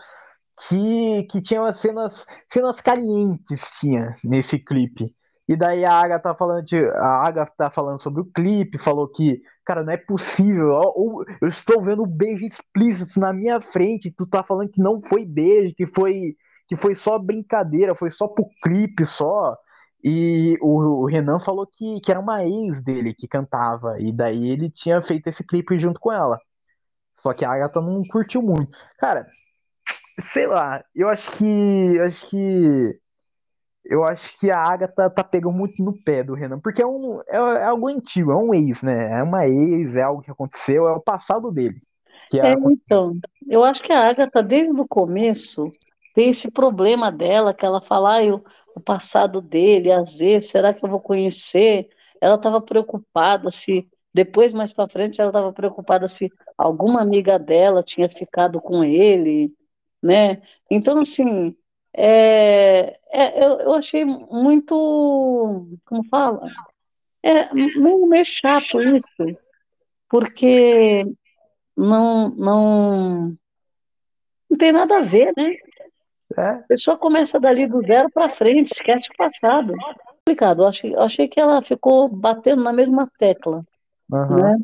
que, 0.67 1.23
que 1.31 1.41
tinha 1.41 1.61
umas 1.61 1.77
cenas, 1.77 2.25
cenas 2.51 2.81
calientes 2.81 3.71
tinha 3.79 4.15
nesse 4.23 4.59
clipe. 4.59 5.15
E 5.47 5.55
daí 5.55 5.83
a 5.85 5.93
Agatha 5.93 6.35
falando, 6.35 6.65
de, 6.65 6.77
a 6.77 7.25
Agatha 7.25 7.53
tá 7.57 7.71
falando 7.71 7.99
sobre 7.99 8.21
o 8.21 8.25
clipe, 8.25 8.77
falou 8.77 9.07
que, 9.07 9.41
cara, 9.69 9.83
não 9.83 9.93
é 9.93 9.97
possível. 9.97 10.69
ou 10.95 11.23
eu 11.39 11.47
estou 11.47 11.83
vendo 11.83 12.03
beijo 12.07 12.43
explícito 12.43 13.19
na 13.19 13.31
minha 13.31 13.61
frente, 13.61 14.11
tu 14.11 14.25
tá 14.25 14.43
falando 14.43 14.71
que 14.71 14.81
não 14.81 14.99
foi 14.99 15.25
beijo, 15.25 15.75
que 15.75 15.85
foi 15.85 16.35
que 16.67 16.75
foi 16.75 16.95
só 16.95 17.17
brincadeira, 17.19 17.95
foi 17.95 18.11
só 18.11 18.27
pro 18.27 18.49
clipe 18.63 19.05
só. 19.05 19.55
E 20.03 20.57
o, 20.61 21.03
o 21.03 21.05
Renan 21.05 21.39
falou 21.39 21.67
que, 21.67 21.99
que 22.01 22.11
era 22.11 22.19
uma 22.19 22.43
ex 22.45 22.83
dele 22.83 23.13
que 23.13 23.27
cantava, 23.27 23.99
e 23.99 24.11
daí 24.13 24.49
ele 24.49 24.69
tinha 24.71 25.01
feito 25.01 25.27
esse 25.27 25.45
clipe 25.45 25.79
junto 25.79 25.99
com 25.99 26.11
ela. 26.11 26.39
Só 27.17 27.33
que 27.33 27.45
a 27.45 27.51
Agatha 27.51 27.81
não 27.81 28.03
curtiu 28.09 28.41
muito. 28.41 28.75
Cara, 28.97 29.27
sei 30.19 30.47
lá, 30.47 30.83
eu 30.95 31.09
acho 31.09 31.31
que. 31.37 31.95
Eu 31.95 32.05
acho 32.05 32.29
que. 32.29 32.99
Eu 33.85 34.03
acho 34.03 34.37
que 34.39 34.51
a 34.51 34.59
Agatha 34.59 35.09
tá 35.09 35.23
pegando 35.23 35.55
muito 35.55 35.81
no 35.83 35.93
pé 36.03 36.23
do 36.23 36.33
Renan, 36.33 36.59
porque 36.59 36.81
é, 36.81 36.85
um, 36.85 37.21
é, 37.27 37.37
é 37.37 37.63
algo 37.63 37.87
antigo, 37.87 38.31
é 38.31 38.35
um 38.35 38.53
ex, 38.53 38.83
né? 38.83 39.19
É 39.19 39.23
uma 39.23 39.47
ex, 39.47 39.95
é 39.95 40.01
algo 40.01 40.21
que 40.21 40.29
aconteceu, 40.29 40.87
é 40.87 40.91
o 40.91 41.01
passado 41.01 41.51
dele. 41.51 41.81
É, 42.33 42.49
é, 42.49 42.53
então, 42.53 43.17
eu 43.47 43.63
acho 43.63 43.81
que 43.81 43.91
a 43.91 44.07
Agatha, 44.07 44.43
desde 44.43 44.79
o 44.79 44.87
começo, 44.87 45.63
tem 46.13 46.29
esse 46.29 46.51
problema 46.51 47.11
dela, 47.11 47.53
que 47.53 47.65
ela 47.65 47.81
fala, 47.81 48.15
ai, 48.15 48.31
o, 48.31 48.43
o 48.75 48.79
passado 48.79 49.41
dele, 49.41 49.91
às 49.91 50.17
vezes, 50.17 50.49
será 50.49 50.73
que 50.73 50.85
eu 50.85 50.89
vou 50.89 50.99
conhecer? 50.99 51.89
Ela 52.21 52.35
estava 52.35 52.61
preocupada 52.61 53.49
se, 53.49 53.87
depois, 54.13 54.53
mais 54.53 54.71
para 54.71 54.89
frente, 54.89 55.19
ela 55.19 55.29
estava 55.29 55.51
preocupada 55.51 56.07
se 56.07 56.31
alguma 56.57 57.01
amiga 57.01 57.39
dela 57.39 57.81
tinha 57.81 58.07
ficado 58.07 58.61
com 58.61 58.83
ele, 58.83 59.51
né? 60.01 60.41
Então, 60.69 60.99
assim, 60.99 61.55
é, 61.93 62.99
é, 63.11 63.45
eu, 63.45 63.59
eu 63.61 63.73
achei 63.73 64.05
muito, 64.05 65.67
como 65.85 66.03
fala? 66.09 66.47
É 67.23 67.53
meio, 67.53 68.05
meio 68.05 68.25
chato 68.25 68.81
isso, 68.81 69.45
porque 70.07 71.05
não, 71.75 72.29
não 72.29 73.37
Não 74.49 74.57
tem 74.57 74.71
nada 74.71 74.97
a 74.97 75.01
ver, 75.01 75.33
né? 75.37 75.55
É. 76.37 76.41
A 76.41 76.63
pessoa 76.67 76.97
começa 76.97 77.39
dali 77.39 77.67
do 77.67 77.81
zero 77.81 78.09
para 78.11 78.29
frente, 78.29 78.71
esquece 78.71 79.09
o 79.11 79.17
passado. 79.17 79.73
Complicado. 80.19 80.61
Eu 80.61 80.67
achei, 80.67 80.95
eu 80.95 81.01
achei 81.01 81.27
que 81.27 81.39
ela 81.39 81.61
ficou 81.61 82.07
batendo 82.07 82.63
na 82.63 82.71
mesma 82.71 83.09
tecla, 83.17 83.65
Aham. 84.13 84.35
né? 84.35 84.57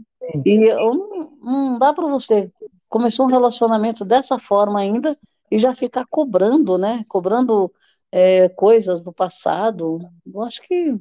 E 0.45 0.69
eu 0.69 0.93
não, 0.93 1.31
não 1.41 1.79
dá 1.79 1.93
para 1.93 2.07
você 2.07 2.51
começar 2.87 3.23
um 3.23 3.27
relacionamento 3.27 4.05
dessa 4.05 4.39
forma 4.39 4.79
ainda 4.79 5.17
e 5.55 5.57
já 5.57 5.73
ficar 5.73 6.05
cobrando, 6.09 6.77
né? 6.77 7.05
Cobrando 7.07 7.71
é, 8.11 8.49
coisas 8.49 8.99
do 8.99 9.13
passado. 9.13 9.99
Eu 10.25 10.43
acho 10.43 10.61
que 10.63 10.99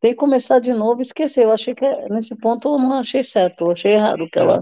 tem 0.00 0.10
que 0.10 0.16
começar 0.16 0.58
de 0.58 0.72
novo 0.72 1.00
e 1.00 1.02
esquecer. 1.02 1.44
Eu 1.44 1.52
achei 1.52 1.76
que 1.76 1.86
nesse 2.10 2.34
ponto 2.34 2.74
eu 2.74 2.78
não 2.78 2.94
achei 2.94 3.22
certo, 3.22 3.66
eu 3.66 3.70
achei 3.70 3.92
errado 3.92 4.24
o 4.24 4.28
que 4.28 4.36
ela 4.36 4.60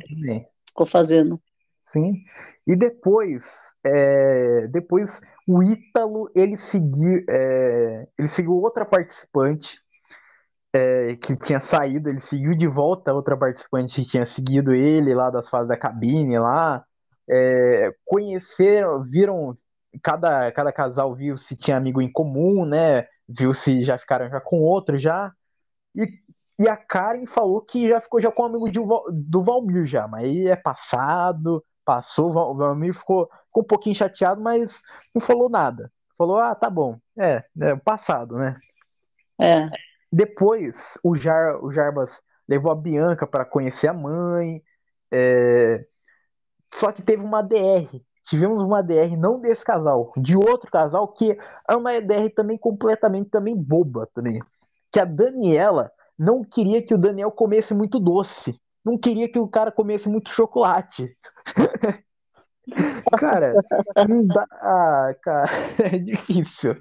ficou 0.67 0.85
fazendo. 0.87 1.41
Sim. 1.81 2.23
E 2.67 2.77
depois, 2.77 3.73
é, 3.87 4.69
depois 4.69 5.23
o 5.49 5.63
Ítalo, 5.63 6.31
ele 6.35 6.59
seguiu, 6.59 7.25
é, 7.27 8.07
ele 8.19 8.29
seguiu 8.29 8.53
outra 8.53 8.85
participante 8.85 9.81
é, 10.75 11.17
que 11.17 11.35
tinha 11.37 11.59
saído, 11.59 12.11
ele 12.11 12.21
seguiu 12.21 12.55
de 12.55 12.67
volta 12.67 13.15
outra 13.15 13.35
participante 13.35 14.03
que 14.03 14.11
tinha 14.11 14.27
seguido 14.27 14.75
ele 14.75 15.15
lá 15.15 15.31
das 15.31 15.49
fases 15.49 15.69
da 15.69 15.77
cabine 15.77 16.39
lá, 16.39 16.85
é, 17.33 17.91
conheceram, 18.05 19.03
viram, 19.03 19.57
cada, 20.03 20.53
cada 20.53 20.71
casal 20.71 21.15
viu 21.15 21.39
se 21.39 21.57
tinha 21.57 21.77
amigo 21.79 22.03
em 22.03 22.13
comum, 22.13 22.67
né, 22.67 23.07
viu 23.27 23.55
se 23.55 23.83
já 23.85 23.97
ficaram 23.97 24.29
já 24.29 24.41
com 24.41 24.61
outro 24.61 24.99
já, 24.99 25.33
e, 25.97 26.07
e 26.59 26.69
a 26.69 26.77
Karen 26.77 27.25
falou 27.27 27.63
que 27.63 27.89
já 27.89 28.01
ficou 28.01 28.21
já 28.21 28.31
com 28.31 28.43
um 28.43 28.47
amigo 28.47 28.71
de, 28.71 28.81
do 29.13 29.43
Valmir 29.43 29.87
já, 29.87 30.07
mas 30.07 30.25
aí 30.25 30.47
é 30.47 30.57
passado, 30.57 31.65
passou, 31.85 32.31
o 32.31 32.55
Valmir 32.55 32.93
ficou, 32.93 33.31
ficou 33.47 33.63
um 33.63 33.67
pouquinho 33.67 33.97
chateado, 33.97 34.41
mas 34.41 34.83
não 35.15 35.21
falou 35.21 35.49
nada. 35.49 35.91
Falou, 36.19 36.39
ah, 36.39 36.55
tá 36.55 36.71
bom, 36.71 36.99
é, 37.19 37.43
é 37.61 37.77
passado, 37.77 38.37
né? 38.37 38.57
É, 39.41 39.69
Depois, 40.13 40.99
o, 41.03 41.17
Jar, 41.17 41.57
o 41.65 41.73
Jarbas 41.73 42.23
levou 42.47 42.71
a 42.71 42.77
Bianca 42.77 43.27
para 43.27 43.45
conhecer 43.45 43.89
a 43.89 43.95
mãe. 43.95 44.63
é, 45.11 45.85
Só 46.75 46.93
que 46.93 47.03
teve 47.03 47.23
uma 47.25 47.43
DR. 47.43 47.89
Tivemos 48.25 48.63
uma 48.63 48.83
DR, 48.83 49.17
não 49.17 49.41
desse 49.41 49.65
casal, 49.65 50.13
de 50.17 50.37
outro 50.37 50.71
casal 50.71 51.09
que 51.09 51.37
é 51.69 51.77
uma 51.77 52.01
DR 52.01 52.31
também 52.35 52.57
completamente 52.57 53.31
também 53.31 53.57
boba 53.57 54.09
também. 54.15 54.41
Que 54.91 55.01
a 55.01 55.05
Daniela 55.05 55.91
não 56.19 56.45
queria 56.45 56.83
que 56.83 56.95
o 56.95 56.99
Daniel 56.99 57.33
comesse 57.33 57.75
muito 57.75 57.99
doce. 57.99 58.59
Não 58.85 58.97
queria 58.99 59.31
que 59.31 59.39
o 59.39 59.49
cara 59.49 59.73
comesse 59.73 60.09
muito 60.09 60.31
chocolate. 60.31 61.17
Cara, 63.19 63.55
não 64.09 64.25
dá. 64.25 64.47
Ah, 64.53 65.15
cara, 65.21 65.49
é 65.93 65.99
difícil. 65.99 66.77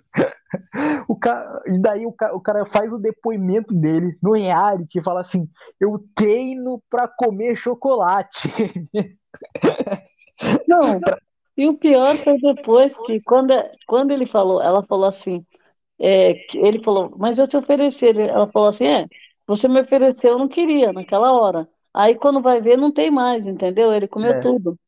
O 1.07 1.15
cara, 1.15 1.61
e 1.65 1.79
daí 1.79 2.05
o 2.05 2.13
cara, 2.13 2.35
o 2.35 2.41
cara 2.41 2.65
faz 2.65 2.91
o 2.91 2.99
depoimento 2.99 3.73
dele 3.73 4.17
no 4.21 4.33
reality 4.33 4.99
e 4.99 5.03
fala 5.03 5.21
assim: 5.21 5.49
Eu 5.79 6.03
treino 6.15 6.81
pra 6.89 7.07
comer 7.07 7.55
chocolate. 7.55 8.51
não. 10.67 11.05
E 11.57 11.67
o 11.67 11.77
pior 11.77 12.17
foi 12.23 12.37
depois 12.39 12.95
que, 12.97 13.21
quando, 13.21 13.53
quando 13.85 14.11
ele 14.11 14.25
falou, 14.25 14.61
ela 14.61 14.83
falou 14.83 15.05
assim, 15.05 15.45
é, 15.99 16.31
ele 16.57 16.79
falou, 16.83 17.15
mas 17.19 17.39
eu 17.39 17.47
te 17.47 17.57
ofereci. 17.57 18.07
Ela 18.09 18.47
falou 18.51 18.69
assim, 18.69 18.85
é, 18.87 19.07
você 19.47 19.67
me 19.67 19.81
ofereceu, 19.81 20.33
eu 20.33 20.39
não 20.39 20.47
queria 20.49 20.93
naquela 20.93 21.33
hora. 21.33 21.69
Aí 21.93 22.15
quando 22.15 22.41
vai 22.41 22.61
ver, 22.61 22.77
não 22.77 22.91
tem 22.93 23.11
mais, 23.11 23.47
entendeu? 23.47 23.93
Ele 23.93 24.07
comeu 24.07 24.33
É. 24.33 24.39
tudo. 24.39 24.79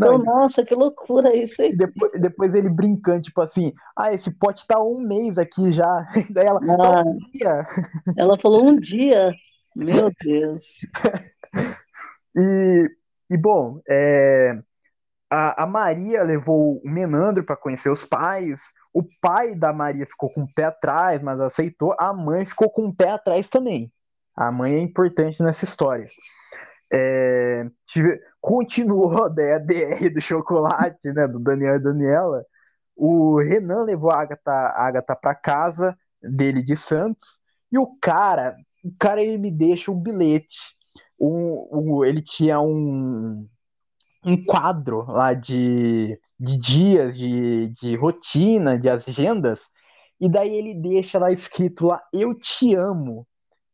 Não, 0.00 0.08
Então, 0.08 0.18
e- 0.24 0.24
nossa, 0.24 0.64
que 0.64 0.74
loucura 0.74 1.34
isso 1.36 1.62
aí. 1.62 1.76
Depois, 1.76 2.10
depois 2.20 2.54
ele 2.54 2.68
brincando, 2.68 3.22
tipo 3.22 3.40
assim: 3.40 3.72
Ah, 3.96 4.12
esse 4.12 4.30
pote 4.32 4.66
tá 4.66 4.82
um 4.82 4.98
mês 5.00 5.38
aqui 5.38 5.72
já. 5.72 5.86
Daí 6.30 6.46
ela, 6.46 6.60
tá 6.80 6.90
Ah, 6.90 7.02
um 7.04 7.20
dia. 7.32 7.66
ela 8.16 8.38
falou 8.38 8.66
um 8.68 8.78
dia. 8.78 9.32
Meu 9.74 10.10
Deus. 10.20 10.64
E, 12.36 12.88
e 13.30 13.36
bom, 13.36 13.80
é, 13.88 14.58
a, 15.30 15.64
a 15.64 15.66
Maria 15.66 16.22
levou 16.22 16.80
o 16.84 16.90
Menandro 16.90 17.44
para 17.44 17.56
conhecer 17.56 17.90
os 17.90 18.04
pais. 18.04 18.60
O 18.92 19.02
pai 19.20 19.54
da 19.54 19.72
Maria 19.72 20.06
ficou 20.06 20.32
com 20.32 20.42
o 20.42 20.54
pé 20.54 20.64
atrás, 20.64 21.22
mas 21.22 21.40
aceitou. 21.40 21.94
A 21.98 22.12
mãe 22.12 22.44
ficou 22.46 22.70
com 22.70 22.86
o 22.88 22.94
pé 22.94 23.10
atrás 23.12 23.48
também. 23.48 23.92
A 24.36 24.50
mãe 24.52 24.74
é 24.76 24.80
importante 24.80 25.42
nessa 25.42 25.64
história. 25.64 26.08
É, 26.92 27.66
tive- 27.86 28.20
continuou 28.40 29.28
daí 29.32 29.52
a 29.54 29.58
DR 29.58 30.10
do 30.10 30.20
chocolate, 30.20 31.12
né, 31.12 31.26
do 31.28 31.38
Daniel 31.38 31.76
e 31.76 31.80
Daniela. 31.82 32.44
O 32.96 33.38
Renan 33.40 33.84
levou 33.84 34.10
a 34.10 34.20
Agatha, 34.22 34.52
a 34.52 34.86
Agatha 34.88 35.16
para 35.16 35.34
casa 35.34 35.96
dele 36.22 36.62
de 36.62 36.76
Santos. 36.76 37.40
E 37.72 37.78
o 37.78 37.86
cara, 38.00 38.56
o 38.84 38.92
cara 38.98 39.22
ele 39.22 39.38
me 39.38 39.50
deixa 39.50 39.90
um 39.92 40.00
bilhete. 40.00 40.58
Um, 41.20 41.68
um- 42.00 42.04
ele 42.04 42.22
tinha 42.22 42.60
um, 42.60 43.48
um 44.24 44.44
quadro 44.44 45.04
lá 45.10 45.34
de, 45.34 46.18
de 46.38 46.56
dias, 46.58 47.16
de, 47.16 47.68
de 47.70 47.96
rotina, 47.96 48.78
de 48.78 48.88
agendas, 48.88 49.60
e 50.20 50.28
daí 50.30 50.54
ele 50.54 50.74
deixa 50.74 51.18
lá 51.18 51.32
escrito 51.32 51.86
lá, 51.86 52.02
eu 52.12 52.34
te 52.38 52.74
amo. 52.74 53.26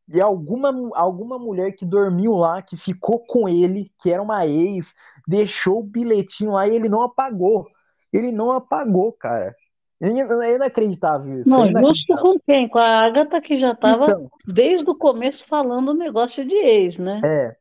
E 0.08 0.20
alguma, 0.20 0.70
alguma 0.96 1.38
mulher 1.38 1.72
que 1.74 1.84
dormiu 1.86 2.34
lá, 2.34 2.62
que 2.62 2.76
ficou 2.76 3.24
com 3.26 3.48
ele, 3.48 3.92
que 4.00 4.12
era 4.12 4.22
uma 4.22 4.46
ex, 4.46 4.94
deixou 5.26 5.80
o 5.80 5.82
bilhetinho 5.84 6.52
lá 6.52 6.68
e 6.68 6.76
ele 6.76 6.88
não 6.88 7.02
apagou. 7.02 7.66
Ele 8.12 8.30
não 8.32 8.52
apagou, 8.52 9.12
cara. 9.12 9.54
É 10.00 10.08
in- 10.08 10.20
é 10.42 10.54
inacreditável 10.54 11.40
isso. 11.40 11.60
Não, 11.60 11.64
é 11.64 11.68
justo 11.70 11.70
inacreditável. 11.70 12.18
com 12.18 12.38
quem? 12.40 12.68
Com 12.68 12.78
a 12.78 13.04
Agatha, 13.06 13.40
que 13.40 13.56
já 13.56 13.72
estava 13.72 14.12
Então, 14.12 14.30
desde 14.46 14.88
o 14.90 14.94
começo 14.96 15.44
falando 15.46 15.90
o 15.90 15.94
negócio 15.94 16.44
de 16.44 16.54
ex, 16.54 16.98
né? 16.98 17.24
é. 17.24 17.56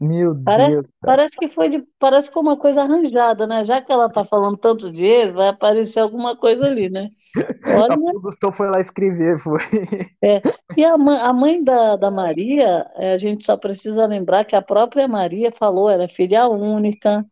Meu 0.00 0.34
Parece, 0.44 0.80
Deus, 0.80 0.86
parece 1.04 1.36
que 1.38 1.48
foi 1.48 1.68
de, 1.68 1.80
parece 1.98 2.28
que 2.28 2.34
foi 2.34 2.42
uma 2.42 2.56
coisa 2.58 2.82
arranjada, 2.82 3.46
né? 3.46 3.64
Já 3.64 3.82
que 3.82 3.92
ela 3.92 4.10
tá 4.10 4.24
falando 4.24 4.56
tanto 4.56 4.90
de 4.90 5.04
ex, 5.04 5.32
vai 5.34 5.48
aparecer 5.48 6.00
alguma 6.00 6.36
coisa 6.36 6.64
ali, 6.66 6.88
né? 6.88 7.10
A 7.88 7.96
Olha, 7.96 7.98
produção 7.98 8.52
foi 8.52 8.68
lá 8.70 8.80
escrever, 8.80 9.38
foi. 9.38 9.58
é. 10.22 10.42
E 10.76 10.84
a 10.84 10.96
mãe, 10.98 11.18
a 11.20 11.32
mãe 11.32 11.62
da, 11.62 11.96
da 11.96 12.10
Maria, 12.10 12.90
é, 12.96 13.12
a 13.14 13.18
gente 13.18 13.44
só 13.46 13.56
precisa 13.56 14.06
lembrar 14.06 14.44
que 14.44 14.54
a 14.56 14.62
própria 14.62 15.08
Maria 15.08 15.50
falou, 15.52 15.90
ela 15.90 16.04
é 16.04 16.08
filha 16.08 16.48
única, 16.48 17.24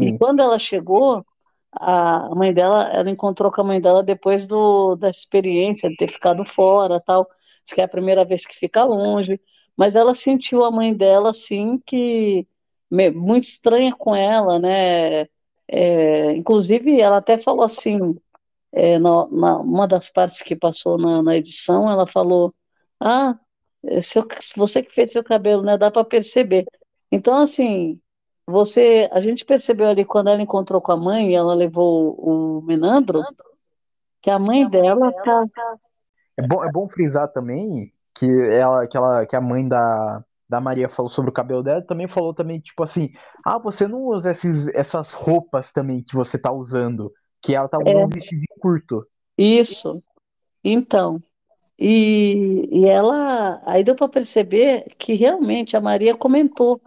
e 0.00 0.12
Sim, 0.14 0.14
quando 0.14 0.40
ela 0.40 0.58
chegou, 0.58 1.24
a 1.72 2.34
mãe 2.34 2.52
dela, 2.52 2.84
ela 2.92 3.10
encontrou 3.10 3.50
com 3.52 3.60
a 3.60 3.64
mãe 3.64 3.80
dela 3.80 4.02
depois 4.02 4.44
do, 4.46 4.96
da 4.96 5.08
experiência 5.10 5.88
de 5.88 5.96
ter 5.96 6.08
ficado 6.08 6.44
fora, 6.44 7.00
tal. 7.00 7.28
Diz 7.64 7.74
que 7.74 7.80
é 7.80 7.84
a 7.84 7.88
primeira 7.88 8.24
vez 8.24 8.46
que 8.46 8.54
fica 8.56 8.84
longe, 8.84 9.40
mas 9.76 9.94
ela 9.96 10.14
sentiu 10.14 10.64
a 10.64 10.70
mãe 10.70 10.94
dela 10.94 11.30
assim 11.30 11.78
que 11.86 12.46
muito 13.14 13.44
estranha 13.44 13.94
com 13.94 14.14
ela, 14.14 14.58
né? 14.58 15.22
É, 15.68 16.32
inclusive, 16.32 17.00
ela 17.00 17.18
até 17.18 17.38
falou 17.38 17.64
assim, 17.64 17.98
é, 18.72 18.98
na, 18.98 19.26
na- 19.28 19.58
uma 19.58 19.86
das 19.88 20.08
partes 20.10 20.42
que 20.42 20.56
passou 20.56 20.98
na, 20.98 21.22
na 21.22 21.36
edição, 21.36 21.90
ela 21.90 22.06
falou: 22.06 22.54
Ah, 23.00 23.38
é, 23.84 24.00
seu, 24.00 24.26
você 24.56 24.82
que 24.82 24.92
fez 24.92 25.12
seu 25.12 25.24
cabelo, 25.24 25.62
né? 25.62 25.76
Dá 25.78 25.90
para 25.90 26.04
perceber. 26.04 26.66
Então, 27.12 27.34
assim, 27.36 28.00
você, 28.50 29.08
a 29.12 29.20
gente 29.20 29.44
percebeu 29.44 29.88
ali 29.88 30.04
quando 30.04 30.28
ela 30.28 30.42
encontrou 30.42 30.80
com 30.80 30.92
a 30.92 30.96
mãe 30.96 31.30
e 31.30 31.34
ela 31.34 31.54
levou 31.54 32.14
o 32.18 32.62
Menandro, 32.62 33.22
que 34.20 34.30
a 34.30 34.38
mãe 34.38 34.68
dela 34.68 35.12
tá. 35.12 35.46
É 36.36 36.46
bom, 36.46 36.64
é 36.64 36.70
bom 36.70 36.88
frisar 36.88 37.28
também 37.32 37.92
que 38.14 38.26
ela, 38.52 38.86
que 38.86 38.96
ela, 38.96 39.26
que 39.26 39.36
a 39.36 39.40
mãe 39.40 39.66
da, 39.66 40.24
da 40.48 40.60
Maria 40.60 40.88
falou 40.88 41.08
sobre 41.08 41.30
o 41.30 41.34
cabelo 41.34 41.62
dela, 41.62 41.80
também 41.80 42.08
falou 42.08 42.34
também, 42.34 42.60
tipo 42.60 42.82
assim, 42.82 43.10
ah, 43.44 43.58
você 43.58 43.86
não 43.86 44.00
usa 44.00 44.30
esses, 44.30 44.66
essas 44.74 45.12
roupas 45.12 45.72
também 45.72 46.02
que 46.02 46.14
você 46.14 46.38
tá 46.38 46.52
usando, 46.52 47.12
que 47.42 47.54
ela 47.54 47.68
tá 47.68 47.78
usando 47.78 48.00
É, 48.00 48.04
um 48.04 48.08
vestido 48.08 48.42
curto. 48.60 49.06
isso. 49.38 50.02
Então. 50.62 51.22
E, 51.78 52.68
e 52.70 52.86
ela, 52.86 53.62
aí 53.64 53.82
deu 53.82 53.96
para 53.96 54.08
perceber 54.08 54.84
que 54.98 55.14
realmente 55.14 55.76
a 55.76 55.80
Maria 55.80 56.14
comentou 56.14 56.78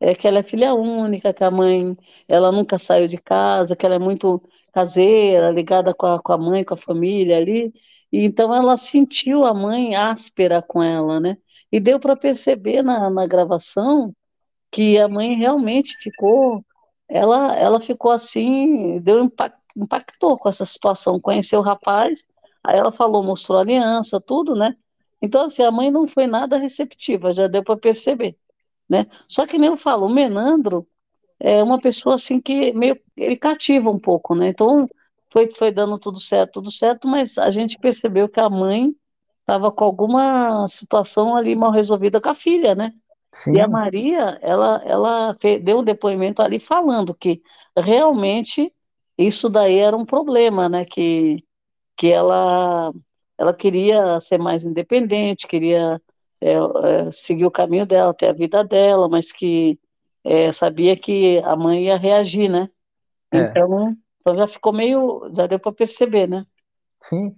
é, 0.00 0.14
que 0.14 0.26
ela 0.28 0.38
é 0.40 0.42
filha 0.42 0.74
única, 0.74 1.32
que 1.34 1.44
a 1.44 1.50
mãe, 1.50 1.96
ela 2.28 2.52
nunca 2.52 2.78
saiu 2.78 3.08
de 3.08 3.18
casa, 3.18 3.76
que 3.76 3.84
ela 3.86 3.96
é 3.96 3.98
muito 3.98 4.42
caseira, 4.72 5.50
ligada 5.50 5.94
com 5.94 6.06
a, 6.06 6.20
com 6.22 6.32
a 6.32 6.38
mãe, 6.38 6.64
com 6.64 6.74
a 6.74 6.76
família 6.76 7.36
ali. 7.38 7.72
E 8.12 8.24
então 8.24 8.54
ela 8.54 8.76
sentiu 8.76 9.44
a 9.44 9.52
mãe 9.54 9.94
áspera 9.96 10.62
com 10.62 10.82
ela, 10.82 11.20
né? 11.20 11.36
E 11.70 11.80
deu 11.80 12.00
para 12.00 12.16
perceber 12.16 12.82
na, 12.82 13.10
na 13.10 13.26
gravação 13.26 14.14
que 14.70 14.98
a 14.98 15.08
mãe 15.08 15.34
realmente 15.34 15.96
ficou, 15.98 16.64
ela, 17.08 17.56
ela 17.56 17.80
ficou 17.80 18.10
assim, 18.10 18.98
deu 19.00 19.24
impact, 19.24 19.58
impactou 19.76 20.38
com 20.38 20.48
essa 20.48 20.64
situação, 20.66 21.20
conheceu 21.20 21.60
o 21.60 21.62
rapaz, 21.62 22.24
aí 22.64 22.78
ela 22.78 22.92
falou, 22.92 23.22
mostrou 23.22 23.58
aliança, 23.58 24.20
tudo, 24.20 24.54
né? 24.54 24.76
Então, 25.22 25.44
assim, 25.44 25.62
a 25.62 25.70
mãe 25.70 25.90
não 25.90 26.06
foi 26.08 26.26
nada 26.26 26.56
receptiva, 26.58 27.32
já 27.32 27.46
deu 27.48 27.62
para 27.64 27.76
perceber, 27.76 28.32
né? 28.88 29.06
Só 29.28 29.46
que 29.46 29.58
nem 29.58 29.70
eu 29.70 29.76
falo, 29.76 30.06
o 30.06 30.10
Menandro, 30.10 30.86
é 31.40 31.62
uma 31.62 31.80
pessoa 31.80 32.16
assim 32.16 32.40
que 32.40 32.72
meio 32.72 33.00
ele 33.16 33.36
cativa 33.36 33.90
um 33.90 33.98
pouco, 33.98 34.34
né? 34.34 34.48
Então 34.48 34.86
foi, 35.30 35.50
foi 35.52 35.72
dando 35.72 35.98
tudo 35.98 36.20
certo, 36.20 36.54
tudo 36.54 36.70
certo, 36.72 37.08
mas 37.08 37.38
a 37.38 37.50
gente 37.50 37.78
percebeu 37.78 38.28
que 38.28 38.40
a 38.40 38.50
mãe 38.50 38.94
estava 39.40 39.72
com 39.72 39.84
alguma 39.84 40.66
situação 40.68 41.36
ali 41.36 41.56
mal 41.56 41.70
resolvida 41.72 42.20
com 42.20 42.30
a 42.30 42.34
filha, 42.34 42.74
né? 42.74 42.92
E 43.52 43.60
a 43.60 43.66
Sim, 43.66 43.68
Maria, 43.68 44.38
ela, 44.42 44.82
ela 44.84 45.36
deu 45.62 45.78
um 45.78 45.84
depoimento 45.84 46.42
ali 46.42 46.58
falando 46.58 47.14
que 47.14 47.42
realmente 47.76 48.72
isso 49.16 49.48
daí 49.48 49.78
era 49.78 49.96
um 49.96 50.04
problema, 50.04 50.68
né? 50.68 50.84
Que, 50.84 51.38
que 51.96 52.08
ela, 52.12 52.92
ela 53.38 53.54
queria 53.54 54.20
ser 54.20 54.38
mais 54.38 54.64
independente, 54.64 55.46
queria 55.48 56.00
é, 56.40 56.54
é, 56.54 57.10
seguir 57.10 57.46
o 57.46 57.50
caminho 57.50 57.86
dela, 57.86 58.14
ter 58.14 58.28
a 58.28 58.32
vida 58.32 58.64
dela, 58.64 59.08
mas 59.08 59.32
que 59.32 59.78
é, 60.24 60.52
sabia 60.52 60.96
que 60.96 61.38
a 61.44 61.56
mãe 61.56 61.84
ia 61.86 61.96
reagir, 61.96 62.48
né? 62.50 62.70
é, 63.32 63.52
Então, 63.52 63.96
então 64.20 64.36
já 64.36 64.46
ficou 64.46 64.72
meio, 64.72 65.30
já 65.34 65.46
deu 65.46 65.58
para 65.60 65.72
perceber, 65.72 66.28
né? 66.28 66.46
sim. 67.02 67.36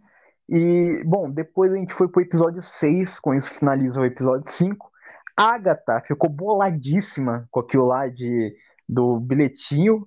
E, 0.48 1.03
bom, 1.07 1.30
depois 1.30 1.72
a 1.72 1.76
gente 1.76 1.94
foi 1.94 2.09
pro 2.09 2.22
episódio 2.22 2.62
6, 2.62 3.20
com 3.20 3.34
isso 3.34 3.51
finaliza 3.51 4.01
o 4.01 4.05
episódio 4.05 4.51
5. 4.51 4.90
A 5.36 5.55
Agatha 5.55 6.03
ficou 6.07 6.28
boladíssima 6.28 7.46
com 7.51 7.61
aquilo 7.61 7.86
lá 7.86 8.09
de, 8.09 8.55
do 8.88 9.20
bilhetinho. 9.20 10.07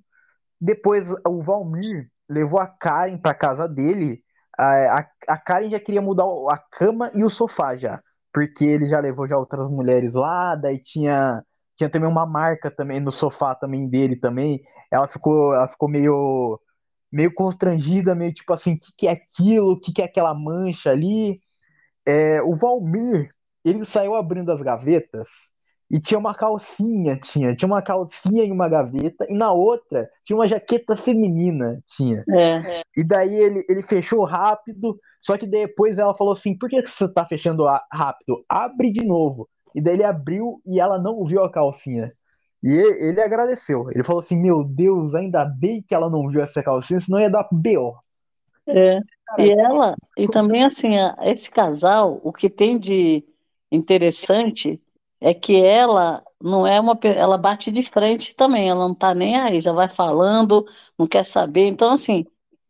Depois 0.60 1.12
o 1.26 1.42
Valmir 1.42 2.10
levou 2.30 2.60
a 2.60 2.68
Karen 2.68 3.18
pra 3.18 3.34
casa 3.34 3.68
dele. 3.68 4.24
A, 4.58 5.00
a, 5.00 5.08
a 5.30 5.38
Karen 5.38 5.70
já 5.70 5.80
queria 5.80 6.02
mudar 6.02 6.26
a 6.50 6.58
cama 6.58 7.10
e 7.16 7.24
o 7.24 7.30
sofá 7.30 7.76
já. 7.78 8.02
Porque 8.34 8.66
ele 8.66 8.88
já 8.88 9.00
levou 9.00 9.28
já 9.28 9.38
outras 9.38 9.70
mulheres 9.70 10.14
lá, 10.14 10.56
daí 10.56 10.80
tinha, 10.84 11.44
tinha 11.78 11.90
também 11.90 12.10
uma 12.10 12.26
marca 12.26 12.72
também 12.72 13.00
no 13.00 13.12
sofá 13.12 13.56
também 13.56 13.88
dele 13.90 14.16
também. 14.18 14.64
Ela 14.92 15.08
ficou, 15.08 15.54
ela 15.54 15.68
ficou 15.68 15.90
meio, 15.90 16.60
meio 17.12 17.34
constrangida, 17.34 18.16
meio 18.16 18.34
tipo 18.34 18.54
assim, 18.54 18.74
o 18.76 18.80
que, 18.80 18.94
que 18.98 19.08
é 19.08 19.12
aquilo? 19.12 19.74
O 19.74 19.80
que, 19.80 19.94
que 19.94 20.02
é 20.02 20.06
aquela 20.06 20.34
mancha 20.34 20.92
ali? 20.92 21.42
É, 22.06 22.42
o 22.44 22.56
Valmir, 22.56 23.34
ele 23.66 23.86
saiu 23.86 24.16
abrindo 24.16 24.52
as 24.52 24.62
gavetas 24.62 25.30
e 25.94 26.00
tinha 26.00 26.18
uma 26.18 26.34
calcinha, 26.34 27.20
tinha, 27.20 27.56
tinha 27.56 27.68
uma 27.68 27.80
calcinha 27.80 28.44
em 28.44 28.52
uma 28.52 28.68
gaveta 28.68 29.28
e 29.30 29.36
na 29.36 29.52
outra 29.52 30.10
tinha 30.26 30.36
uma 30.36 30.48
jaqueta 30.48 30.96
feminina, 30.96 31.80
tinha. 31.88 32.24
É, 32.32 32.82
E 32.98 33.04
daí 33.04 33.32
ele, 33.36 33.64
ele 33.70 33.84
fechou 33.84 34.26
rápido, 34.26 35.00
só 35.22 35.38
que 35.38 35.46
depois 35.46 36.00
ela 36.00 36.16
falou 36.16 36.34
assim: 36.34 36.58
por 36.58 36.68
que 36.68 36.82
você 36.82 37.08
tá 37.08 37.24
fechando 37.28 37.64
rápido? 37.92 38.44
Abre 38.50 38.92
de 38.92 39.06
novo. 39.06 39.48
E 39.76 39.80
daí 39.80 39.94
ele 39.94 40.04
abriu 40.04 40.60
e 40.66 40.80
ela 40.80 41.00
não 41.00 41.24
viu 41.26 41.44
a 41.44 41.52
calcinha. 41.52 42.12
E 42.64 42.72
ele, 42.72 43.22
agradeceu. 43.22 43.92
Ele 43.92 44.04
falou 44.04 44.22
assim: 44.22 44.36
Meu 44.36 44.64
Deus, 44.64 45.14
ainda 45.14 45.46
bem 45.46 45.84
que 45.88 45.94
ela 45.94 46.10
não 46.10 46.28
viu 46.28 46.42
essa 46.42 46.64
calcinha, 46.64 47.00
senão 47.00 47.20
ia 47.20 47.30
dar 47.30 47.48
BO. 47.52 48.00
é. 48.68 49.00
E 49.38 49.52
ela, 49.52 49.96
e 50.18 50.28
também 50.28 50.64
assim, 50.64 50.92
esse 51.22 51.52
casal, 51.52 52.20
o 52.24 52.32
que 52.34 52.50
tem 52.50 52.80
de 52.80 53.24
interessante 53.72 54.80
é 55.24 55.34
que 55.34 55.56
ela 55.56 56.22
não 56.42 56.68
é 56.68 56.80
uma, 56.82 57.00
ela 57.04 57.38
bate 57.38 57.72
de 57.72 57.82
frente 57.82 58.36
também, 58.36 58.68
ela 58.70 58.86
não 58.86 58.94
tá 58.94 59.16
nem 59.16 59.38
aí, 59.38 59.62
já 59.62 59.72
vai 59.72 59.88
falando, 59.88 60.66
não 61.00 61.08
quer 61.08 61.24
saber. 61.24 61.68
Então, 61.68 61.94
assim, 61.94 62.26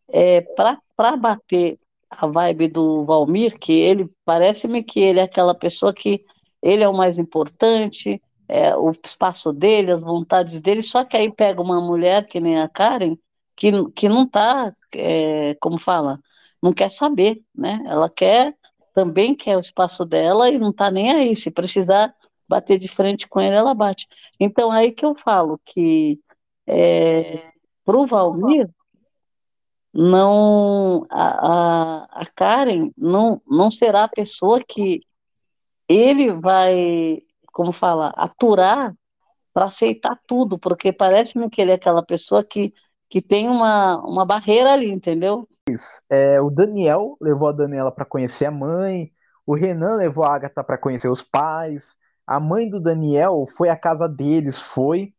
é, 0.07 0.41
para 0.41 1.17
bater 1.17 1.79
a 2.11 2.27
vibe 2.27 2.67
do 2.67 3.05
Valmir, 3.05 3.57
que 3.57 3.73
ele 3.73 4.07
parece-me 4.23 4.83
que 4.83 4.99
ele 4.99 5.19
é 5.19 5.23
aquela 5.23 5.55
pessoa 5.55 5.91
que 5.91 6.23
ele 6.61 6.83
é 6.83 6.87
o 6.87 6.93
mais 6.95 7.17
importante, 7.17 8.21
é, 8.47 8.75
o 8.77 8.91
espaço 9.03 9.51
dele, 9.51 9.91
as 9.91 10.01
vontades 10.01 10.61
dele, 10.61 10.83
só 10.83 11.03
que 11.03 11.17
aí 11.17 11.31
pega 11.33 11.59
uma 11.59 11.81
mulher 11.81 12.27
que 12.27 12.39
nem 12.39 12.59
a 12.61 12.69
Karen, 12.69 13.17
que, 13.55 13.71
que 13.93 14.07
não 14.07 14.29
tá, 14.29 14.71
é, 14.95 15.55
como 15.59 15.79
fala, 15.79 16.19
não 16.61 16.71
quer 16.71 16.91
saber, 16.91 17.41
né? 17.55 17.81
Ela 17.87 18.09
quer, 18.11 18.55
também 18.93 19.35
quer 19.35 19.57
o 19.57 19.59
espaço 19.59 20.05
dela 20.05 20.51
e 20.51 20.59
não 20.59 20.71
tá 20.71 20.91
nem 20.91 21.11
aí, 21.11 21.35
se 21.35 21.49
precisar 21.49 22.13
bater 22.53 22.77
de 22.77 22.87
frente 22.87 23.27
com 23.27 23.41
ele, 23.41 23.55
ela 23.55 23.73
bate. 23.73 24.07
Então, 24.39 24.71
aí 24.71 24.91
que 24.91 25.03
eu 25.03 25.15
falo 25.15 25.59
que 25.65 26.19
é, 26.67 27.51
pro 27.83 28.05
Valmir, 28.05 28.69
não 29.91 31.05
a, 31.09 31.25
a, 31.25 32.21
a 32.21 32.25
Karen 32.35 32.91
não, 32.95 33.41
não 33.47 33.71
será 33.71 34.03
a 34.03 34.07
pessoa 34.07 34.59
que 34.63 35.01
ele 35.89 36.31
vai, 36.31 37.23
como 37.51 37.71
fala, 37.71 38.09
aturar 38.15 38.93
para 39.51 39.65
aceitar 39.65 40.19
tudo, 40.27 40.59
porque 40.59 40.93
parece-me 40.93 41.49
que 41.49 41.59
ele 41.59 41.71
é 41.71 41.75
aquela 41.75 42.03
pessoa 42.03 42.43
que, 42.43 42.71
que 43.09 43.21
tem 43.21 43.49
uma, 43.49 43.97
uma 43.99 44.25
barreira 44.25 44.73
ali, 44.73 44.91
entendeu? 44.91 45.47
é, 46.09 46.39
o 46.39 46.51
Daniel 46.51 47.17
levou 47.19 47.47
a 47.47 47.51
Daniela 47.51 47.91
para 47.91 48.05
conhecer 48.05 48.45
a 48.45 48.51
mãe, 48.51 49.11
o 49.45 49.55
Renan 49.55 49.95
levou 49.95 50.23
a 50.23 50.35
Agatha 50.35 50.63
para 50.63 50.77
conhecer 50.77 51.09
os 51.09 51.21
pais, 51.21 51.95
a 52.25 52.39
mãe 52.39 52.69
do 52.69 52.79
Daniel 52.79 53.45
foi 53.55 53.69
à 53.69 53.77
casa 53.77 54.07
deles, 54.07 54.59
foi. 54.59 55.13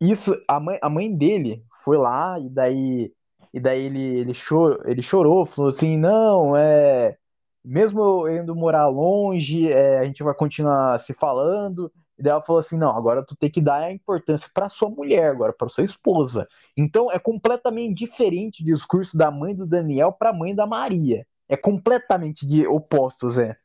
Isso, 0.00 0.34
a 0.48 0.60
mãe, 0.60 0.78
a 0.82 0.88
mãe 0.88 1.14
dele 1.14 1.64
foi 1.84 1.96
lá 1.96 2.38
e 2.38 2.48
daí, 2.48 3.12
e 3.52 3.60
daí 3.60 3.84
ele, 3.84 4.20
ele, 4.20 4.34
chorou, 4.34 4.80
ele 4.84 5.02
chorou, 5.02 5.46
falou 5.46 5.70
assim, 5.70 5.96
não, 5.96 6.56
é, 6.56 7.16
mesmo 7.64 8.00
eu 8.00 8.42
indo 8.42 8.54
morar 8.54 8.88
longe, 8.88 9.70
é, 9.72 9.98
a 9.98 10.04
gente 10.04 10.22
vai 10.22 10.34
continuar 10.34 10.98
se 11.00 11.12
falando. 11.14 11.92
E 12.18 12.22
daí 12.22 12.32
ela 12.32 12.42
falou 12.42 12.58
assim, 12.58 12.76
não, 12.76 12.90
agora 12.96 13.24
tu 13.24 13.36
tem 13.36 13.50
que 13.50 13.60
dar 13.60 13.82
a 13.82 13.92
importância 13.92 14.50
para 14.52 14.68
sua 14.68 14.90
mulher 14.90 15.30
agora, 15.30 15.52
para 15.52 15.68
sua 15.68 15.84
esposa. 15.84 16.48
Então 16.76 17.12
é 17.12 17.18
completamente 17.18 17.94
diferente 17.94 18.62
o 18.62 18.66
discurso 18.66 19.16
da 19.16 19.30
mãe 19.30 19.54
do 19.54 19.66
Daniel 19.66 20.12
para 20.12 20.30
a 20.30 20.32
mãe 20.32 20.54
da 20.54 20.66
Maria. 20.66 21.26
É 21.48 21.56
completamente 21.56 22.46
de 22.46 22.66
opostos, 22.66 23.38
é. 23.38 23.56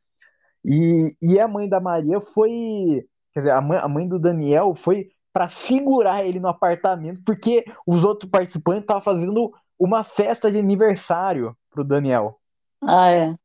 E, 0.63 1.15
e 1.21 1.39
a 1.39 1.47
mãe 1.47 1.67
da 1.67 1.79
Maria 1.79 2.21
foi. 2.21 3.05
Quer 3.33 3.39
dizer, 3.41 3.51
a 3.51 3.61
mãe, 3.61 3.77
a 3.79 3.87
mãe 3.87 4.07
do 4.07 4.19
Daniel 4.19 4.75
foi 4.75 5.09
para 5.31 5.49
segurar 5.49 6.23
ele 6.23 6.39
no 6.39 6.47
apartamento, 6.47 7.21
porque 7.25 7.65
os 7.87 8.03
outros 8.03 8.29
participantes 8.29 8.83
estavam 8.83 9.01
fazendo 9.01 9.51
uma 9.79 10.03
festa 10.03 10.51
de 10.51 10.59
aniversário 10.59 11.57
pro 11.71 11.83
Daniel. 11.83 12.39
Ah, 12.81 13.09
é. 13.09 13.35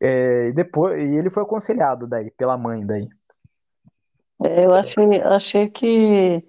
É, 0.00 0.48
e 0.48 0.52
depois, 0.52 0.98
e 0.98 1.16
ele 1.16 1.30
foi 1.30 1.44
aconselhado 1.44 2.06
daí, 2.06 2.30
pela 2.32 2.58
mãe 2.58 2.84
daí. 2.84 3.08
É, 4.42 4.64
Eu 4.64 4.74
achei, 4.74 5.20
achei 5.22 5.68
que 5.68 6.44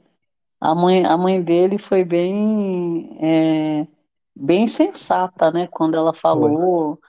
a 0.59 0.73
mãe, 0.73 1.05
a 1.05 1.15
mãe 1.15 1.43
dele 1.43 1.77
foi 1.77 2.03
bem, 2.03 3.17
é, 3.21 3.87
bem 4.35 4.67
sensata, 4.67 5.51
né? 5.51 5.67
Quando 5.67 5.95
ela 5.95 6.11
Foi. 6.11 6.21
falou 6.21 6.99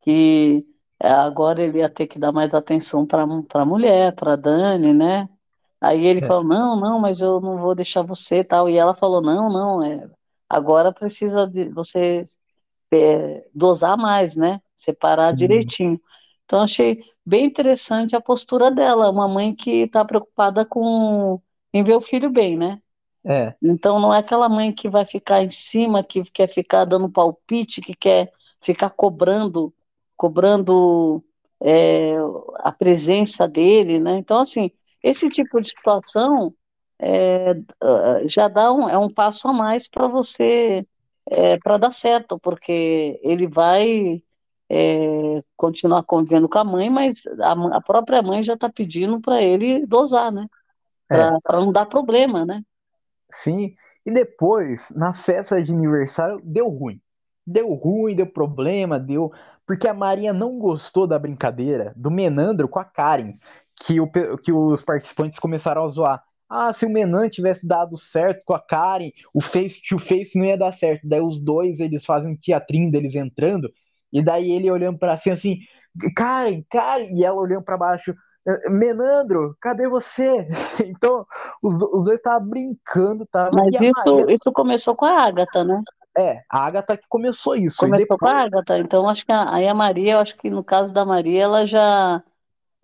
que 0.00 0.66
é, 0.66 0.71
agora 1.08 1.62
ele 1.62 1.78
ia 1.78 1.88
ter 1.90 2.06
que 2.06 2.18
dar 2.18 2.32
mais 2.32 2.54
atenção 2.54 3.06
para 3.06 3.22
a 3.24 3.64
mulher, 3.66 4.14
para 4.14 4.36
Dani, 4.36 4.92
né? 4.94 5.28
Aí 5.80 6.04
ele 6.06 6.20
É, 6.20 6.26
falou, 6.26 6.44
não, 6.44 6.76
não, 6.80 7.00
mas 7.00 7.20
eu 7.20 7.40
não 7.40 7.58
vou 7.58 7.74
deixar 7.74 8.02
você 8.02 8.38
e 8.40 8.44
tal. 8.44 8.68
E 8.70 8.76
ela 8.78 8.94
falou, 8.94 9.20
não, 9.22 9.50
não, 9.52 9.82
é, 9.84 10.08
agora 10.48 10.92
precisa 10.92 11.46
de 11.46 11.68
você 11.70 12.24
é, 12.92 13.46
dosar 13.54 13.96
mais, 13.96 14.36
né? 14.36 14.60
Separar 14.76 15.32
sim. 15.34 15.34
direitinho. 15.34 16.00
Então, 16.44 16.62
achei 16.62 17.02
bem 17.24 17.46
interessante 17.46 18.16
a 18.16 18.20
postura 18.20 18.70
dela, 18.70 19.10
uma 19.10 19.28
mãe 19.28 19.54
que 19.54 19.84
está 19.84 20.04
preocupada 20.04 20.64
com 20.66 21.40
em 21.72 21.82
ver 21.84 21.94
o 21.96 22.00
filho 22.00 22.30
bem, 22.30 22.56
né? 22.56 22.80
É, 23.24 23.56
Então, 23.62 24.00
não 24.00 24.12
é 24.12 24.18
aquela 24.18 24.48
mãe 24.48 24.72
que 24.74 24.88
vai 24.88 25.04
ficar 25.06 25.42
em 25.42 25.50
cima, 25.50 26.02
que 26.04 26.22
quer 26.30 26.48
ficar 26.48 26.84
dando 26.84 27.10
palpite, 27.10 27.80
que 27.80 27.94
quer 27.94 28.32
ficar 28.60 28.90
cobrando, 28.90 29.72
cobrando 30.22 31.20
é, 31.60 32.14
a 32.60 32.70
presença 32.70 33.48
dele, 33.48 33.98
né? 33.98 34.18
Então, 34.18 34.38
assim, 34.38 34.70
esse 35.02 35.28
tipo 35.28 35.60
de 35.60 35.70
situação 35.70 36.54
é, 36.96 37.54
já 38.26 38.46
dá 38.46 38.72
um, 38.72 38.88
é 38.88 38.96
um 38.96 39.12
passo 39.12 39.48
a 39.48 39.52
mais 39.52 39.88
para 39.88 40.06
você, 40.06 40.86
é, 41.28 41.58
para 41.58 41.76
dar 41.76 41.90
certo, 41.90 42.38
porque 42.38 43.18
ele 43.20 43.48
vai 43.48 44.22
é, 44.70 45.42
continuar 45.56 46.04
convivendo 46.04 46.48
com 46.48 46.58
a 46.58 46.64
mãe, 46.64 46.88
mas 46.88 47.24
a, 47.40 47.76
a 47.76 47.80
própria 47.80 48.22
mãe 48.22 48.44
já 48.44 48.54
está 48.54 48.70
pedindo 48.70 49.20
para 49.20 49.42
ele 49.42 49.84
dosar, 49.86 50.30
né? 50.30 50.46
é. 51.10 51.40
Para 51.42 51.58
não 51.58 51.72
dar 51.72 51.86
problema, 51.86 52.46
né? 52.46 52.62
Sim. 53.28 53.74
E 54.06 54.12
depois, 54.12 54.90
na 54.94 55.12
festa 55.12 55.60
de 55.60 55.72
aniversário, 55.72 56.40
deu 56.44 56.68
ruim. 56.68 57.00
Deu 57.46 57.72
ruim, 57.74 58.14
deu 58.14 58.26
problema, 58.26 58.98
deu. 58.98 59.32
Porque 59.66 59.88
a 59.88 59.94
Maria 59.94 60.32
não 60.32 60.58
gostou 60.58 61.06
da 61.06 61.18
brincadeira 61.18 61.92
do 61.96 62.10
Menandro 62.10 62.68
com 62.68 62.78
a 62.78 62.84
Karen. 62.84 63.34
Que, 63.84 64.00
o, 64.00 64.08
que 64.38 64.52
os 64.52 64.82
participantes 64.82 65.38
começaram 65.38 65.84
a 65.84 65.88
zoar. 65.88 66.22
Ah, 66.48 66.70
se 66.72 66.84
o 66.84 66.90
Menan 66.90 67.30
tivesse 67.30 67.66
dado 67.66 67.96
certo 67.96 68.44
com 68.44 68.52
a 68.52 68.60
Karen, 68.60 69.10
o 69.32 69.40
face 69.40 69.80
to 69.88 69.98
face 69.98 70.38
não 70.38 70.44
ia 70.44 70.58
dar 70.58 70.70
certo. 70.70 71.08
Daí 71.08 71.20
os 71.20 71.40
dois, 71.40 71.80
eles 71.80 72.04
fazem 72.04 72.32
um 72.32 72.36
teatrinho 72.36 72.92
deles 72.92 73.14
entrando. 73.14 73.72
E 74.12 74.22
daí 74.22 74.52
ele 74.52 74.70
olhando 74.70 74.98
pra 74.98 75.16
cima 75.16 75.34
assim, 75.34 75.56
Karen, 76.14 76.62
Karen, 76.70 77.08
e 77.10 77.24
ela 77.24 77.40
olhando 77.40 77.64
pra 77.64 77.78
baixo. 77.78 78.14
Menandro, 78.68 79.56
cadê 79.60 79.88
você? 79.88 80.46
Então, 80.86 81.24
os, 81.62 81.80
os 81.80 82.04
dois 82.04 82.18
estavam 82.18 82.46
brincando, 82.46 83.26
tá? 83.26 83.50
Mas 83.52 83.74
isso, 83.80 84.16
Maria... 84.16 84.34
isso 84.34 84.52
começou 84.52 84.94
com 84.94 85.06
a 85.06 85.22
Agatha, 85.22 85.64
né? 85.64 85.80
É, 86.16 86.42
a 86.50 86.66
Agatha 86.66 86.96
que 86.96 87.06
começou 87.08 87.56
isso. 87.56 87.78
Começou 87.78 88.06
depois... 88.06 88.20
com 88.20 88.26
a 88.26 88.42
Agatha, 88.42 88.78
então 88.78 89.08
acho 89.08 89.24
que 89.24 89.32
a, 89.32 89.54
aí 89.54 89.66
a 89.66 89.74
Maria, 89.74 90.12
eu 90.12 90.18
acho 90.18 90.36
que 90.36 90.50
no 90.50 90.62
caso 90.62 90.92
da 90.92 91.04
Maria, 91.04 91.42
ela 91.44 91.64
já. 91.64 92.22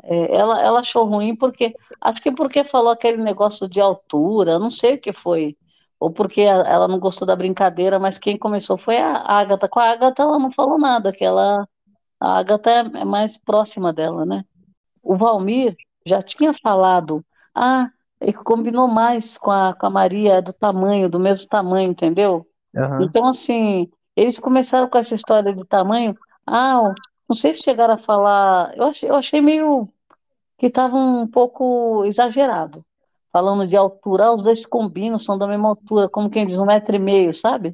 É, 0.02 0.34
ela, 0.36 0.60
ela 0.62 0.80
achou 0.80 1.04
ruim 1.04 1.36
porque. 1.36 1.74
Acho 2.00 2.22
que 2.22 2.32
porque 2.32 2.64
falou 2.64 2.90
aquele 2.90 3.22
negócio 3.22 3.68
de 3.68 3.80
altura, 3.80 4.58
não 4.58 4.70
sei 4.70 4.94
o 4.94 5.00
que 5.00 5.12
foi. 5.12 5.56
Ou 6.00 6.10
porque 6.10 6.40
ela 6.42 6.86
não 6.88 6.98
gostou 6.98 7.26
da 7.26 7.36
brincadeira, 7.36 7.98
mas 7.98 8.18
quem 8.18 8.38
começou 8.38 8.78
foi 8.78 8.98
a 8.98 9.16
Agatha. 9.16 9.68
Com 9.68 9.80
a 9.80 9.90
Agatha 9.90 10.22
ela 10.22 10.38
não 10.38 10.50
falou 10.50 10.78
nada, 10.78 11.12
que 11.12 11.24
ela. 11.24 11.68
A 12.20 12.38
Agatha 12.38 12.70
é, 12.70 13.00
é 13.00 13.04
mais 13.04 13.36
próxima 13.36 13.92
dela, 13.92 14.24
né? 14.24 14.44
O 15.02 15.16
Valmir 15.16 15.76
já 16.06 16.22
tinha 16.22 16.52
falado, 16.54 17.24
ah, 17.54 17.90
ele 18.20 18.32
combinou 18.32 18.88
mais 18.88 19.38
com 19.38 19.50
a, 19.50 19.74
com 19.74 19.86
a 19.86 19.90
Maria, 19.90 20.34
é 20.34 20.42
do 20.42 20.52
tamanho, 20.52 21.08
do 21.08 21.20
mesmo 21.20 21.46
tamanho, 21.48 21.90
entendeu? 21.90 22.47
Uhum. 22.78 23.02
Então, 23.02 23.26
assim, 23.26 23.90
eles 24.14 24.38
começaram 24.38 24.88
com 24.88 24.98
essa 24.98 25.14
história 25.14 25.54
de 25.54 25.64
tamanho. 25.64 26.16
Ah, 26.46 26.94
não 27.28 27.36
sei 27.36 27.52
se 27.52 27.62
chegaram 27.62 27.94
a 27.94 27.98
falar. 27.98 28.76
Eu 28.76 28.84
achei, 28.84 29.10
eu 29.10 29.14
achei 29.14 29.40
meio 29.40 29.88
que 30.56 30.66
estava 30.66 30.96
um 30.96 31.26
pouco 31.26 32.04
exagerado. 32.04 32.84
Falando 33.32 33.66
de 33.66 33.76
altura, 33.76 34.26
ah, 34.26 34.34
os 34.34 34.42
dois 34.42 34.64
combinam, 34.64 35.18
são 35.18 35.36
da 35.36 35.46
mesma 35.46 35.68
altura, 35.68 36.08
como 36.08 36.30
quem 36.30 36.46
diz, 36.46 36.56
um 36.56 36.64
metro 36.64 36.96
e 36.96 36.98
meio, 36.98 37.34
sabe? 37.34 37.72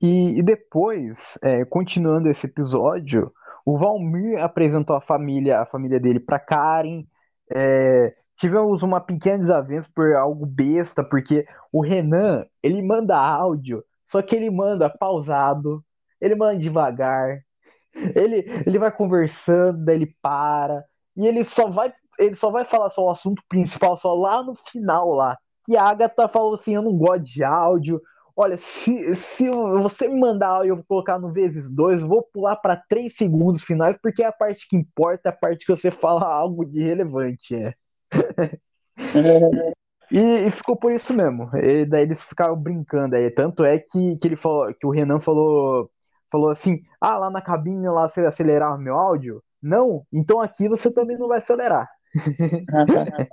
E, 0.00 0.38
e 0.38 0.42
depois, 0.42 1.38
é, 1.42 1.64
continuando 1.64 2.28
esse 2.28 2.46
episódio, 2.46 3.32
o 3.64 3.76
Valmir 3.78 4.38
apresentou 4.42 4.94
a 4.94 5.00
família, 5.00 5.60
a 5.60 5.66
família 5.66 5.98
dele 5.98 6.20
para 6.20 6.38
Karen. 6.38 7.04
É, 7.52 8.14
tivemos 8.36 8.82
uma 8.82 9.00
pequena 9.00 9.38
desavença 9.38 9.88
por 9.92 10.14
algo 10.14 10.46
besta, 10.46 11.02
porque 11.02 11.44
o 11.72 11.82
Renan, 11.82 12.44
ele 12.62 12.82
manda 12.86 13.16
áudio 13.16 13.82
só 14.08 14.22
que 14.22 14.34
ele 14.34 14.50
manda 14.50 14.90
pausado, 14.90 15.84
ele 16.20 16.34
manda 16.34 16.58
devagar, 16.58 17.40
ele, 18.14 18.44
ele 18.66 18.78
vai 18.78 18.90
conversando, 18.90 19.84
daí 19.84 19.96
ele 19.96 20.16
para, 20.20 20.84
e 21.16 21.26
ele 21.26 21.44
só 21.44 21.68
vai 21.68 21.92
ele 22.18 22.34
só 22.34 22.50
vai 22.50 22.64
falar 22.64 22.90
só 22.90 23.04
o 23.04 23.10
assunto 23.10 23.42
principal 23.48 23.96
só 23.96 24.12
lá 24.12 24.42
no 24.42 24.56
final 24.56 25.10
lá. 25.10 25.38
E 25.68 25.76
a 25.76 25.84
Agatha 25.84 26.26
falou 26.26 26.54
assim: 26.54 26.74
Eu 26.74 26.82
não 26.82 26.96
gosto 26.96 27.22
de 27.22 27.44
áudio. 27.44 28.02
Olha, 28.34 28.56
se, 28.56 29.14
se 29.14 29.50
você 29.50 30.08
me 30.08 30.20
mandar 30.20 30.48
áudio, 30.48 30.70
eu 30.70 30.76
vou 30.76 30.84
colocar 30.84 31.18
no 31.18 31.32
vezes 31.32 31.72
dois, 31.72 32.00
vou 32.00 32.22
pular 32.22 32.56
para 32.56 32.76
três 32.76 33.16
segundos 33.16 33.62
finais, 33.62 33.96
porque 34.00 34.22
é 34.22 34.26
a 34.26 34.32
parte 34.32 34.68
que 34.68 34.76
importa, 34.76 35.28
é 35.28 35.30
a 35.30 35.36
parte 35.36 35.66
que 35.66 35.72
você 35.76 35.90
fala 35.90 36.24
algo 36.24 36.64
de 36.64 36.80
relevante. 36.80 37.54
É. 37.54 37.74
E, 40.10 40.20
e, 40.20 40.50
ficou 40.50 40.76
por 40.76 40.92
isso 40.92 41.12
mesmo. 41.14 41.50
E 41.56 41.84
daí 41.84 42.02
eles 42.02 42.22
ficaram 42.22 42.56
brincando 42.56 43.16
aí. 43.16 43.30
Tanto 43.30 43.64
é 43.64 43.78
que, 43.78 44.16
que 44.16 44.28
ele 44.28 44.36
falou, 44.36 44.72
que 44.74 44.86
o 44.86 44.90
Renan 44.90 45.20
falou, 45.20 45.90
falou 46.30 46.50
assim: 46.50 46.82
ah, 47.00 47.18
lá 47.18 47.30
na 47.30 47.42
cabine 47.42 47.88
lá 47.88 48.08
você 48.08 48.24
acelerar 48.24 48.78
meu 48.78 48.94
áudio? 48.94 49.42
Não, 49.62 50.06
então 50.12 50.40
aqui 50.40 50.68
você 50.68 50.90
também 50.90 51.18
não 51.18 51.28
vai 51.28 51.38
acelerar. 51.38 51.88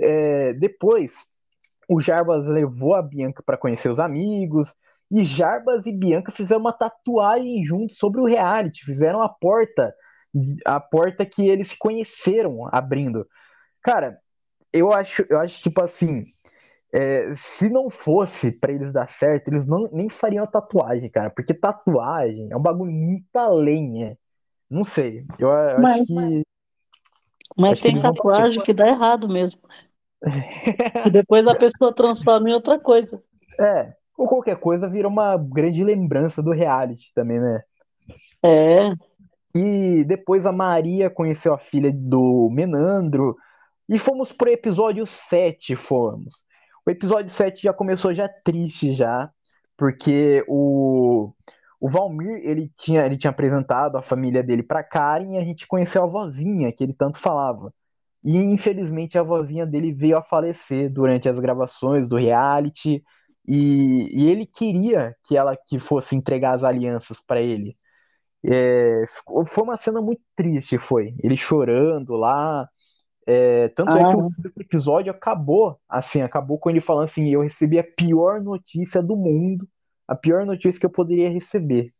é, 0.00 0.52
depois, 0.54 1.26
o 1.88 2.00
Jarbas 2.00 2.46
levou 2.46 2.94
a 2.94 3.02
Bianca 3.02 3.42
para 3.44 3.58
conhecer 3.58 3.90
os 3.90 4.00
amigos. 4.00 4.74
E 5.10 5.24
Jarbas 5.24 5.86
e 5.86 5.92
Bianca 5.92 6.30
fizeram 6.30 6.60
uma 6.60 6.72
tatuagem 6.72 7.64
juntos 7.64 7.96
sobre 7.98 8.20
o 8.20 8.26
reality. 8.26 8.84
Fizeram 8.84 9.22
a 9.22 9.28
porta, 9.28 9.92
a 10.64 10.78
porta 10.78 11.26
que 11.26 11.48
eles 11.48 11.70
se 11.70 11.78
conheceram 11.78 12.68
abrindo. 12.70 13.26
Cara, 13.82 14.14
eu 14.72 14.92
acho, 14.92 15.24
eu 15.28 15.40
acho 15.40 15.62
tipo 15.62 15.82
assim, 15.82 16.24
é, 16.92 17.32
se 17.34 17.68
não 17.68 17.90
fosse 17.90 18.52
para 18.52 18.72
eles 18.72 18.92
dar 18.92 19.08
certo, 19.08 19.48
eles 19.48 19.66
não, 19.66 19.88
nem 19.92 20.08
fariam 20.08 20.44
a 20.44 20.46
tatuagem, 20.46 21.10
cara, 21.10 21.30
porque 21.30 21.54
tatuagem 21.54 22.48
é 22.50 22.56
um 22.56 22.62
bagulho 22.62 22.92
muito 22.92 23.36
além, 23.36 24.04
é. 24.04 24.16
Não 24.68 24.84
sei, 24.84 25.24
eu, 25.38 25.48
eu 25.48 25.80
mas, 25.80 26.00
acho 26.00 26.06
que. 26.06 26.42
Mas 27.56 27.72
acho 27.72 27.82
tem 27.82 27.96
que 27.96 28.02
tatuagem 28.02 28.62
que 28.62 28.72
dá 28.72 28.88
errado 28.88 29.28
mesmo. 29.28 29.60
e 31.06 31.10
depois 31.10 31.46
a 31.48 31.54
pessoa 31.54 31.94
transforma 31.94 32.48
em 32.48 32.52
outra 32.52 32.78
coisa. 32.78 33.20
É, 33.58 33.92
ou 34.16 34.28
qualquer 34.28 34.56
coisa 34.56 34.88
vira 34.88 35.08
uma 35.08 35.36
grande 35.36 35.82
lembrança 35.82 36.42
do 36.42 36.52
reality 36.52 37.12
também, 37.14 37.40
né? 37.40 37.62
É. 38.42 38.92
E 39.54 40.04
depois 40.04 40.46
a 40.46 40.52
Maria 40.52 41.10
conheceu 41.10 41.52
a 41.52 41.58
filha 41.58 41.90
do 41.92 42.48
Menandro. 42.52 43.36
E 43.90 43.98
fomos 43.98 44.30
pro 44.30 44.48
episódio 44.48 45.04
7, 45.04 45.74
fomos. 45.74 46.44
O 46.86 46.90
episódio 46.90 47.28
7 47.28 47.60
já 47.64 47.72
começou 47.72 48.14
já 48.14 48.28
triste 48.28 48.94
já, 48.94 49.28
porque 49.76 50.44
o, 50.46 51.32
o 51.80 51.88
Valmir, 51.88 52.40
ele 52.44 52.72
tinha, 52.78 53.04
ele 53.04 53.18
tinha 53.18 53.32
apresentado 53.32 53.96
a 53.96 54.02
família 54.02 54.44
dele 54.44 54.62
para 54.62 54.84
Karen 54.84 55.34
e 55.34 55.38
a 55.38 55.44
gente 55.44 55.66
conheceu 55.66 56.04
a 56.04 56.06
vozinha 56.06 56.72
que 56.72 56.84
ele 56.84 56.94
tanto 56.94 57.18
falava. 57.18 57.74
E 58.24 58.36
infelizmente 58.36 59.18
a 59.18 59.24
vozinha 59.24 59.66
dele 59.66 59.92
veio 59.92 60.18
a 60.18 60.22
falecer 60.22 60.88
durante 60.88 61.28
as 61.28 61.40
gravações 61.40 62.08
do 62.08 62.16
reality 62.16 63.02
e, 63.48 64.08
e 64.12 64.30
ele 64.30 64.46
queria 64.46 65.16
que 65.24 65.36
ela 65.36 65.56
que 65.56 65.80
fosse 65.80 66.14
entregar 66.14 66.54
as 66.54 66.62
alianças 66.62 67.20
para 67.20 67.40
ele. 67.40 67.76
É, 68.44 69.04
foi 69.48 69.64
uma 69.64 69.76
cena 69.76 70.00
muito 70.00 70.22
triste, 70.36 70.78
foi. 70.78 71.14
Ele 71.22 71.36
chorando 71.36 72.14
lá, 72.14 72.66
é, 73.30 73.68
tanto 73.68 73.92
ah. 73.92 73.98
é 73.98 74.10
que 74.10 74.16
o 74.16 74.26
ah. 74.26 74.60
episódio 74.60 75.12
acabou 75.12 75.78
assim, 75.88 76.20
acabou 76.20 76.58
com 76.58 76.68
ele 76.68 76.80
falando 76.80 77.04
assim, 77.04 77.28
eu 77.28 77.42
recebi 77.42 77.78
a 77.78 77.84
pior 77.84 78.40
notícia 78.40 79.00
do 79.00 79.16
mundo, 79.16 79.68
a 80.08 80.16
pior 80.16 80.44
notícia 80.44 80.80
que 80.80 80.86
eu 80.86 80.90
poderia 80.90 81.30
receber. 81.30 81.92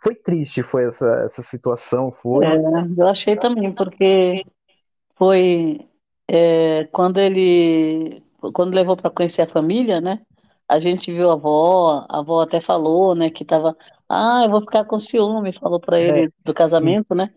Foi 0.00 0.14
triste, 0.14 0.62
foi 0.62 0.84
essa, 0.84 1.06
essa 1.24 1.42
situação, 1.42 2.12
foi. 2.12 2.44
É, 2.46 2.56
eu 2.96 3.06
achei 3.08 3.36
também, 3.36 3.72
porque 3.72 4.44
foi 5.16 5.80
é, 6.28 6.84
quando 6.92 7.18
ele 7.18 8.22
quando 8.52 8.74
levou 8.74 8.96
para 8.96 9.10
conhecer 9.10 9.42
a 9.42 9.48
família, 9.48 10.00
né? 10.00 10.20
A 10.68 10.78
gente 10.78 11.12
viu 11.12 11.30
a 11.30 11.32
avó, 11.32 12.06
a 12.08 12.18
avó 12.20 12.42
até 12.42 12.60
falou, 12.60 13.14
né, 13.14 13.30
que 13.30 13.44
tava, 13.44 13.76
ah, 14.08 14.42
eu 14.44 14.50
vou 14.50 14.60
ficar 14.60 14.84
com 14.84 14.98
ciúme, 15.00 15.52
falou 15.52 15.80
para 15.80 16.00
ele 16.00 16.26
é, 16.26 16.28
do 16.44 16.52
casamento, 16.52 17.14
né? 17.14 17.30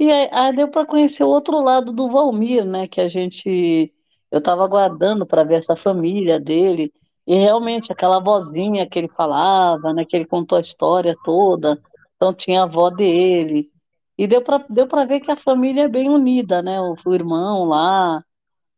E 0.00 0.10
aí, 0.10 0.28
aí 0.32 0.56
deu 0.56 0.68
para 0.70 0.86
conhecer 0.86 1.22
o 1.24 1.28
outro 1.28 1.60
lado 1.60 1.92
do 1.92 2.08
Valmir, 2.08 2.64
né? 2.64 2.88
Que 2.88 3.02
a 3.02 3.08
gente. 3.08 3.92
Eu 4.30 4.38
estava 4.38 4.64
aguardando 4.64 5.26
para 5.26 5.44
ver 5.44 5.56
essa 5.56 5.76
família 5.76 6.40
dele. 6.40 6.90
E 7.26 7.34
realmente, 7.34 7.92
aquela 7.92 8.18
vozinha 8.18 8.88
que 8.88 8.98
ele 8.98 9.08
falava, 9.08 9.92
né? 9.92 10.04
Que 10.06 10.16
ele 10.16 10.24
contou 10.24 10.56
a 10.56 10.60
história 10.62 11.14
toda. 11.22 11.78
Então, 12.16 12.32
tinha 12.34 12.62
a 12.62 12.64
avó 12.64 12.88
dele. 12.90 13.70
E 14.18 14.26
deu 14.26 14.42
para 14.42 14.58
deu 14.70 14.86
ver 15.06 15.20
que 15.20 15.30
a 15.30 15.36
família 15.36 15.82
é 15.84 15.88
bem 15.88 16.08
unida, 16.08 16.62
né? 16.62 16.80
O, 16.80 16.94
o 17.06 17.14
irmão 17.14 17.64
lá. 17.66 18.24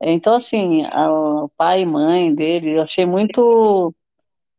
Então, 0.03 0.35
assim, 0.35 0.83
o 0.87 1.49
pai 1.57 1.83
e 1.83 1.87
mãe 1.87 2.35
dele, 2.35 2.79
eu 2.79 2.83
achei 2.83 3.07
muito. 3.07 3.95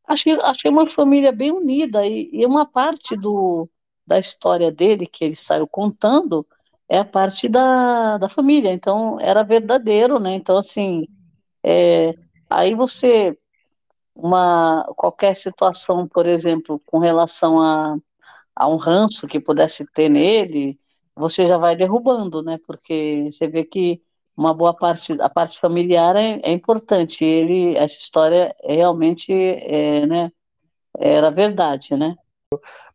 Achei, 0.08 0.34
achei 0.42 0.72
uma 0.72 0.86
família 0.88 1.32
bem 1.32 1.52
unida. 1.52 2.06
E, 2.08 2.30
e 2.34 2.46
uma 2.46 2.66
parte 2.66 3.18
do, 3.18 3.70
da 4.08 4.20
história 4.20 4.72
dele 4.72 5.08
que 5.08 5.26
ele 5.26 5.36
saiu 5.36 5.68
contando 5.68 6.46
é 6.94 7.00
a 7.00 7.06
parte 7.06 7.50
da, 7.50 8.20
da 8.20 8.30
família, 8.30 8.72
então 8.72 9.20
era 9.20 9.44
verdadeiro, 9.44 10.20
né? 10.20 10.36
Então, 10.36 10.58
assim, 10.58 11.08
é, 11.64 12.14
aí 12.50 12.76
você, 12.76 13.36
uma, 14.16 14.86
qualquer 14.96 15.36
situação, 15.36 16.08
por 16.08 16.28
exemplo, 16.28 16.80
com 16.86 17.00
relação 17.00 17.62
a, 17.62 17.98
a 18.56 18.68
um 18.68 18.78
ranço 18.78 19.28
que 19.28 19.40
pudesse 19.40 19.86
ter 19.94 20.10
nele, 20.10 20.80
você 21.16 21.48
já 21.48 21.58
vai 21.58 21.76
derrubando, 21.76 22.44
né? 22.44 22.60
Porque 22.68 23.30
você 23.32 23.48
vê 23.48 23.64
que 23.66 24.02
uma 24.38 24.54
boa 24.54 24.76
parte, 24.76 25.14
a 25.22 25.30
parte 25.30 25.60
familiar 25.60 26.16
é, 26.16 26.42
é 26.44 26.52
importante. 26.52 27.26
Ele, 27.26 27.76
essa 27.76 27.96
história 27.96 28.56
realmente, 28.64 29.32
é, 29.34 30.06
né? 30.06 30.32
Era 31.00 31.32
verdade, 31.32 31.96
né? 31.98 32.16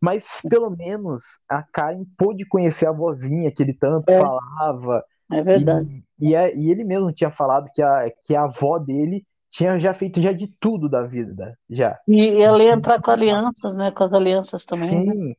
Mas 0.00 0.24
pelo 0.48 0.70
menos 0.70 1.24
a 1.48 1.62
Karen 1.62 2.04
pôde 2.16 2.46
conhecer 2.46 2.86
a 2.86 2.92
vozinha 2.92 3.50
que 3.50 3.62
ele 3.62 3.74
tanto 3.74 4.10
é. 4.10 4.18
falava. 4.18 5.04
É 5.30 5.42
verdade. 5.42 6.04
E, 6.20 6.30
e, 6.30 6.34
é, 6.34 6.56
e, 6.56 6.70
ele 6.70 6.84
mesmo 6.84 7.12
tinha 7.12 7.30
falado 7.30 7.70
que 7.72 7.82
a, 7.82 8.10
que 8.24 8.34
a 8.34 8.44
avó 8.44 8.78
dele 8.78 9.24
tinha 9.50 9.78
já 9.78 9.94
feito 9.94 10.20
já 10.20 10.32
de 10.32 10.46
tudo 10.60 10.88
da 10.88 11.02
vida, 11.02 11.56
já. 11.68 11.98
E 12.06 12.42
ela 12.42 12.62
ia 12.62 12.74
entrar 12.74 13.00
com 13.00 13.10
alianças, 13.10 13.72
né? 13.74 13.90
Com 13.90 14.04
as 14.04 14.12
alianças 14.12 14.64
também. 14.64 15.06
Né? 15.06 15.12
Sim. 15.12 15.28
Né? 15.28 15.34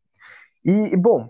E, 0.65 0.97
bom, 0.97 1.29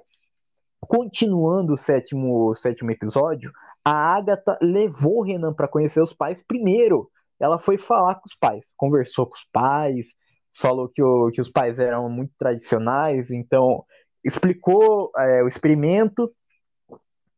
continuando 0.80 1.74
o 1.74 1.78
sétimo, 1.78 2.50
o 2.50 2.56
sétimo 2.56 2.92
episódio, 2.92 3.52
a 3.84 4.16
Agatha 4.16 4.58
levou 4.62 5.20
o 5.20 5.24
Renan 5.24 5.54
para 5.54 5.68
conhecer 5.68 6.02
os 6.02 6.14
pais 6.14 6.42
primeiro. 6.42 7.10
Ela 7.40 7.58
foi 7.58 7.78
falar 7.78 8.16
com 8.16 8.26
os 8.26 8.36
pais, 8.36 8.74
conversou 8.76 9.26
com 9.26 9.36
os 9.36 9.46
pais, 9.52 10.08
falou 10.54 10.90
que, 10.90 11.02
o, 11.02 11.30
que 11.32 11.42
os 11.42 11.50
pais 11.50 11.80
eram 11.80 12.10
muito 12.10 12.34
tradicionais, 12.38 13.32
então 13.32 13.84
explicou 14.24 15.12
é, 15.18 15.44
o 15.44 15.48
experimento 15.48 16.32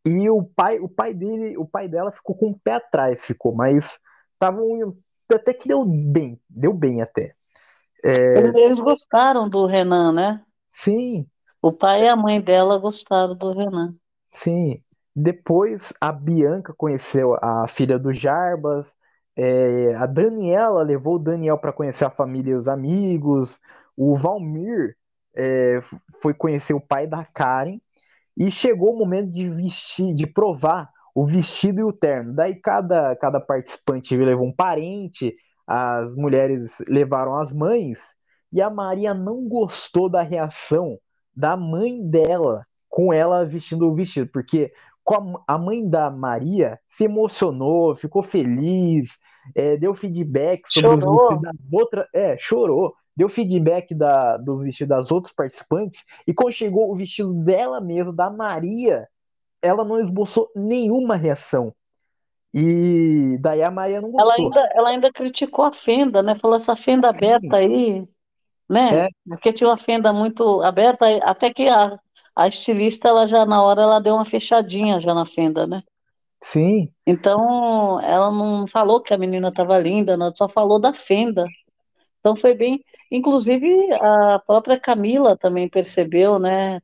E 0.06 0.30
o 0.30 0.44
pai, 0.44 0.80
o 0.80 0.90
pai 0.90 1.14
dele, 1.14 1.58
o 1.58 1.66
pai 1.66 1.88
dela 1.88 2.12
ficou 2.12 2.36
com 2.36 2.52
o 2.52 2.60
pé 2.60 2.74
atrás, 2.74 3.24
ficou, 3.24 3.54
mas 3.54 4.00
estavam 4.34 4.96
até 5.32 5.54
que 5.54 5.68
deu 5.68 5.86
bem, 5.86 6.40
deu 6.50 6.74
bem 6.74 7.02
até. 7.02 7.32
É... 8.04 8.40
Eles, 8.40 8.56
eles, 8.56 8.80
gostaram 8.80 9.48
do 9.48 9.66
Renan, 9.66 10.12
né? 10.12 10.44
Sim. 10.72 11.28
O 11.62 11.72
pai 11.72 12.06
e 12.06 12.10
a 12.10 12.16
mãe 12.16 12.42
dela 12.42 12.80
gostaram 12.80 13.36
do 13.36 13.54
Renan. 13.54 13.94
Sim. 14.32 14.82
Depois 15.16 15.94
a 16.02 16.12
Bianca 16.12 16.74
conheceu 16.76 17.38
a 17.42 17.68
filha 17.68 18.00
do 18.00 18.12
Jarbas. 18.12 18.96
É, 19.36 19.96
a 19.96 20.06
Daniela 20.06 20.84
levou 20.84 21.16
o 21.16 21.20
Daniel 21.20 21.58
para 21.58 21.74
conhecer 21.74 22.06
a 22.06 22.10
família 22.10 22.52
e 22.52 22.56
os 22.56 22.68
amigos. 22.68 23.60
O 23.96 24.16
Valmir 24.16 24.96
é, 25.36 25.80
foi 26.22 26.34
conhecer 26.34 26.74
o 26.74 26.82
pai 26.82 27.08
da 27.08 27.24
Karen. 27.26 27.80
E 28.38 28.50
chegou 28.50 28.94
o 28.94 28.98
momento 28.98 29.32
de 29.32 29.50
vestir, 29.50 30.14
de 30.14 30.26
provar 30.26 30.90
o 31.14 31.26
vestido 31.26 31.82
e 31.82 31.84
o 31.84 31.94
terno. 31.94 32.34
Daí 32.34 32.56
cada, 32.56 33.16
cada 33.16 33.40
participante 33.40 34.16
levou 34.16 34.48
um 34.48 34.56
parente, 34.56 35.36
as 35.68 36.16
mulheres 36.16 36.78
levaram 36.88 37.38
as 37.38 37.52
mães, 37.52 38.16
e 38.52 38.62
a 38.62 38.70
Maria 38.70 39.14
não 39.14 39.48
gostou 39.48 40.10
da 40.10 40.22
reação 40.22 40.98
da 41.36 41.56
mãe 41.56 42.02
dela 42.10 42.62
com 42.90 43.14
ela 43.14 43.46
vestindo 43.46 43.88
o 43.88 43.96
vestido, 43.96 44.30
porque 44.32 44.72
a 45.48 45.58
mãe 45.58 45.88
da 45.88 46.10
Maria 46.10 46.80
se 46.88 47.06
emocionou, 47.06 47.96
ficou 47.96 48.22
feliz, 48.22 49.18
é, 49.56 49.78
deu 49.78 49.94
feedback 49.94 50.62
sobre 50.68 51.02
chorou. 51.02 51.14
os 51.14 51.30
vestidos 51.30 51.42
da 51.42 51.78
outra, 51.78 52.10
é, 52.14 52.38
chorou, 52.38 52.96
deu 53.16 53.28
feedback 53.28 53.94
da, 53.94 54.38
do 54.38 54.60
vestido 54.60 54.90
das 54.90 55.12
outras 55.12 55.34
participantes, 55.34 56.04
e 56.28 56.34
quando 56.34 56.54
chegou 56.54 56.92
o 56.92 56.96
vestido 56.96 57.34
dela 57.34 57.82
mesmo, 57.82 58.14
da 58.14 58.30
Maria, 58.30 59.08
ela 59.62 59.84
não 59.84 60.00
esboçou 60.00 60.50
nenhuma 60.56 61.16
reação. 61.16 61.74
E 62.54 63.38
daí 63.40 63.64
a 63.64 63.72
Maria 63.72 64.02
não 64.02 64.12
gostou. 64.12 64.34
Ela 64.34 64.44
ainda, 64.44 64.70
ela 64.74 64.90
ainda 64.90 65.12
criticou 65.12 65.64
a 65.64 65.72
fenda, 65.72 66.22
né? 66.22 66.36
Falou 66.36 66.58
essa 66.58 66.76
fenda 66.76 67.10
aberta 67.10 67.56
aí, 67.56 68.06
né? 68.70 69.06
É. 69.06 69.08
Porque 69.26 69.54
tinha 69.54 69.70
uma 69.70 69.78
fenda 69.78 70.12
muito 70.12 70.62
aberta, 70.62 71.06
até 71.24 71.54
que 71.54 71.70
a, 71.70 71.98
a 72.36 72.48
estilista, 72.48 73.10
ela 73.10 73.26
já 73.26 73.46
na 73.46 73.62
hora, 73.62 73.82
ela 73.82 74.00
deu 74.00 74.16
uma 74.16 74.26
fechadinha 74.26 75.00
já 75.00 75.14
na 75.14 75.26
fenda, 75.26 75.68
né? 75.68 75.84
Sim. 76.42 76.92
Então, 77.06 78.00
ela 78.02 78.32
não 78.32 78.66
falou 78.66 79.02
que 79.02 79.14
a 79.14 79.18
menina 79.18 79.50
estava 79.50 79.78
linda, 79.78 80.14
ela 80.14 80.34
só 80.36 80.50
falou 80.50 80.80
da 80.80 80.94
fenda. 80.94 81.46
Então 82.20 82.36
foi 82.36 82.54
bem. 82.54 82.84
Inclusive, 83.12 83.68
a 83.94 84.40
própria 84.40 84.80
Camila 84.80 85.38
também 85.38 85.68
percebeu, 85.68 86.40
né? 86.40 86.82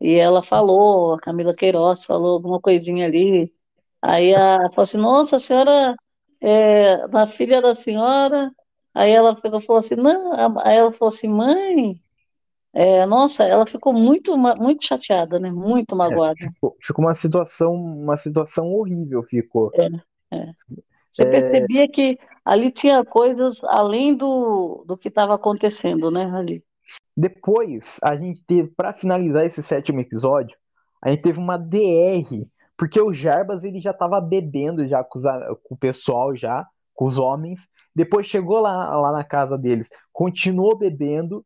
E 0.00 0.14
ela 0.16 0.42
falou, 0.42 1.14
a 1.14 1.20
Camila 1.20 1.54
Queiroz 1.54 2.04
falou 2.04 2.34
alguma 2.34 2.60
coisinha 2.60 3.06
ali. 3.06 3.52
Aí 4.00 4.34
a 4.34 4.68
falou 4.70 4.82
assim, 4.82 4.98
nossa, 4.98 5.36
a 5.36 5.40
senhora 5.40 5.94
é 6.40 7.06
da 7.08 7.26
filha 7.26 7.62
da 7.62 7.74
senhora. 7.74 8.50
Aí 8.94 9.12
ela 9.12 9.36
falou 9.36 9.78
assim, 9.78 9.94
não, 9.94 10.58
aí 10.60 10.76
ela 10.76 10.92
falou 10.92 11.14
assim, 11.14 11.28
mãe, 11.28 12.00
é, 12.74 13.04
nossa, 13.04 13.44
ela 13.44 13.66
ficou 13.66 13.92
muito, 13.92 14.36
muito 14.36 14.86
chateada, 14.86 15.38
né? 15.38 15.50
Muito 15.50 15.94
é, 15.94 15.98
magoada. 15.98 16.34
É, 16.40 16.48
ficou, 16.48 16.76
ficou, 16.80 17.04
uma 17.04 17.14
situação, 17.14 17.74
uma 17.74 18.16
situação 18.16 18.72
horrível, 18.72 19.22
ficou. 19.22 19.70
É, 19.74 20.36
é. 20.36 20.52
Você 21.10 21.26
percebia 21.26 21.86
que 21.86 22.18
ali 22.42 22.70
tinha 22.70 23.04
coisas 23.04 23.62
além 23.64 24.16
do, 24.16 24.84
do 24.86 24.96
que 24.96 25.08
estava 25.08 25.34
acontecendo, 25.34 26.10
né, 26.10 26.24
ali. 26.34 26.64
Depois, 27.14 27.98
a 28.02 28.16
gente 28.16 28.42
teve, 28.46 28.72
para 28.74 28.94
finalizar 28.94 29.44
esse 29.44 29.62
sétimo 29.62 30.00
episódio, 30.00 30.56
a 31.02 31.10
gente 31.10 31.20
teve 31.20 31.38
uma 31.38 31.58
DR, 31.58 32.46
porque 32.78 32.98
o 32.98 33.12
Jarbas 33.12 33.62
ele 33.64 33.80
já 33.80 33.92
tava 33.92 34.18
bebendo 34.22 34.88
já 34.88 35.04
com, 35.04 35.18
os, 35.18 35.24
com 35.62 35.74
o 35.74 35.78
pessoal 35.78 36.34
já, 36.34 36.66
com 36.94 37.04
os 37.04 37.18
homens. 37.18 37.68
Depois 37.94 38.26
chegou 38.26 38.60
lá, 38.60 38.96
lá 38.96 39.12
na 39.12 39.22
casa 39.22 39.58
deles, 39.58 39.90
continuou 40.10 40.78
bebendo 40.78 41.44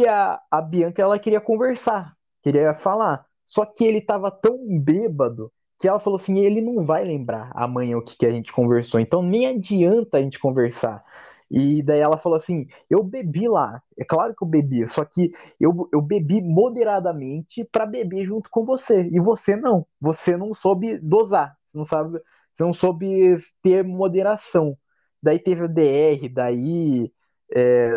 e 0.00 0.06
a, 0.08 0.40
a 0.50 0.60
Bianca 0.62 1.02
ela 1.02 1.18
queria 1.18 1.40
conversar, 1.40 2.16
queria 2.42 2.74
falar. 2.74 3.26
Só 3.44 3.64
que 3.66 3.84
ele 3.84 4.00
tava 4.00 4.30
tão 4.30 4.58
bêbado 4.80 5.52
que 5.78 5.88
ela 5.88 5.98
falou 5.98 6.18
assim: 6.18 6.38
ele 6.38 6.60
não 6.62 6.84
vai 6.86 7.04
lembrar 7.04 7.50
amanhã 7.54 7.98
o 7.98 8.02
que, 8.02 8.16
que 8.16 8.26
a 8.26 8.30
gente 8.30 8.52
conversou, 8.52 9.00
então 9.00 9.22
nem 9.22 9.46
adianta 9.46 10.18
a 10.18 10.22
gente 10.22 10.38
conversar. 10.38 11.04
E 11.50 11.82
daí 11.82 12.00
ela 12.00 12.16
falou 12.16 12.36
assim: 12.36 12.66
eu 12.88 13.02
bebi 13.04 13.48
lá, 13.48 13.82
é 13.98 14.04
claro 14.04 14.34
que 14.34 14.42
eu 14.42 14.48
bebi, 14.48 14.86
só 14.88 15.04
que 15.04 15.32
eu, 15.60 15.88
eu 15.92 16.00
bebi 16.00 16.40
moderadamente 16.40 17.64
para 17.70 17.84
beber 17.84 18.24
junto 18.26 18.48
com 18.50 18.64
você. 18.64 19.08
E 19.12 19.20
você 19.20 19.56
não, 19.56 19.86
você 20.00 20.36
não 20.36 20.54
soube 20.54 20.98
dosar, 20.98 21.54
você 21.66 21.76
não 21.78 21.84
sabe, 21.84 22.18
você 22.54 22.62
não 22.62 22.72
soube 22.72 23.36
ter 23.62 23.84
moderação. 23.84 24.76
Daí 25.22 25.38
teve 25.38 25.64
a 25.64 25.66
DR, 25.68 26.28
daí. 26.30 27.12
É... 27.54 27.90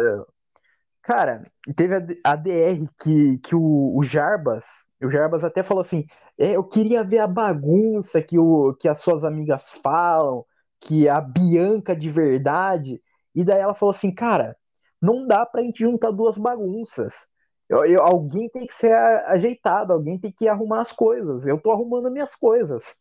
Cara, 1.05 1.43
teve 1.75 1.95
a, 1.95 2.31
a 2.31 2.35
DR 2.35 2.87
que, 3.01 3.37
que 3.39 3.55
o, 3.55 3.95
o 3.95 4.01
Jarbas, 4.03 4.65
o 5.01 5.09
Jarbas 5.09 5.43
até 5.43 5.61
falou 5.61 5.81
assim: 5.81 6.05
é, 6.37 6.55
eu 6.55 6.63
queria 6.63 7.03
ver 7.03 7.19
a 7.19 7.27
bagunça 7.27 8.21
que, 8.21 8.37
o, 8.37 8.73
que 8.73 8.87
as 8.87 9.01
suas 9.01 9.23
amigas 9.23 9.71
falam, 9.83 10.43
que 10.81 11.07
a 11.07 11.21
Bianca 11.21 11.95
de 11.95 12.09
verdade. 12.09 13.01
E 13.33 13.43
daí 13.43 13.59
ela 13.59 13.75
falou 13.75 13.93
assim, 13.93 14.13
cara, 14.13 14.55
não 15.01 15.27
dá 15.27 15.45
pra 15.45 15.61
gente 15.61 15.79
juntar 15.79 16.11
duas 16.11 16.37
bagunças. 16.37 17.27
Eu, 17.69 17.85
eu, 17.85 18.01
alguém 18.01 18.49
tem 18.49 18.65
que 18.65 18.73
ser 18.73 18.93
ajeitado, 18.93 19.93
alguém 19.93 20.19
tem 20.19 20.31
que 20.31 20.47
arrumar 20.47 20.81
as 20.81 20.91
coisas. 20.91 21.45
Eu 21.45 21.59
tô 21.59 21.71
arrumando 21.71 22.11
minhas 22.11 22.35
coisas. 22.35 22.95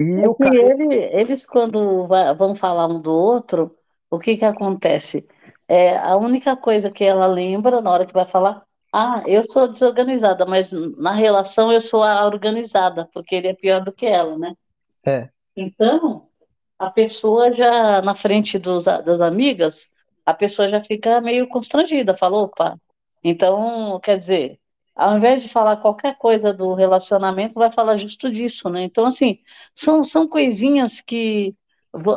E 0.00 0.22
é 0.22 0.28
o 0.28 0.34
cara... 0.34 0.54
ele, 0.54 0.94
eles, 0.94 1.46
quando 1.46 2.06
vão 2.36 2.54
falar 2.54 2.86
um 2.86 3.00
do 3.00 3.12
outro, 3.12 3.76
o 4.10 4.18
que 4.18 4.36
que 4.36 4.44
acontece? 4.44 5.26
É, 5.70 5.96
a 5.96 6.16
única 6.16 6.56
coisa 6.56 6.90
que 6.90 7.04
ela 7.04 7.28
lembra 7.28 7.80
na 7.80 7.92
hora 7.92 8.04
que 8.04 8.12
vai 8.12 8.26
falar, 8.26 8.64
ah, 8.92 9.22
eu 9.24 9.44
sou 9.44 9.68
desorganizada, 9.68 10.44
mas 10.44 10.72
na 10.72 11.12
relação 11.12 11.72
eu 11.72 11.80
sou 11.80 12.02
a 12.02 12.26
organizada, 12.26 13.08
porque 13.14 13.36
ele 13.36 13.46
é 13.46 13.54
pior 13.54 13.84
do 13.84 13.92
que 13.92 14.04
ela, 14.04 14.36
né? 14.36 14.52
É. 15.06 15.28
Então, 15.56 16.26
a 16.76 16.90
pessoa 16.90 17.52
já, 17.52 18.02
na 18.02 18.16
frente 18.16 18.58
dos, 18.58 18.82
das 18.82 19.20
amigas, 19.20 19.88
a 20.26 20.34
pessoa 20.34 20.68
já 20.68 20.82
fica 20.82 21.20
meio 21.20 21.48
constrangida, 21.48 22.16
fala, 22.16 22.38
opa. 22.38 22.76
Então, 23.22 24.00
quer 24.02 24.18
dizer, 24.18 24.58
ao 24.92 25.16
invés 25.16 25.40
de 25.40 25.48
falar 25.48 25.76
qualquer 25.76 26.18
coisa 26.18 26.52
do 26.52 26.74
relacionamento, 26.74 27.60
vai 27.60 27.70
falar 27.70 27.96
justo 27.96 28.28
disso, 28.28 28.68
né? 28.68 28.82
Então, 28.82 29.06
assim, 29.06 29.38
são, 29.72 30.02
são 30.02 30.26
coisinhas 30.26 31.00
que. 31.00 31.54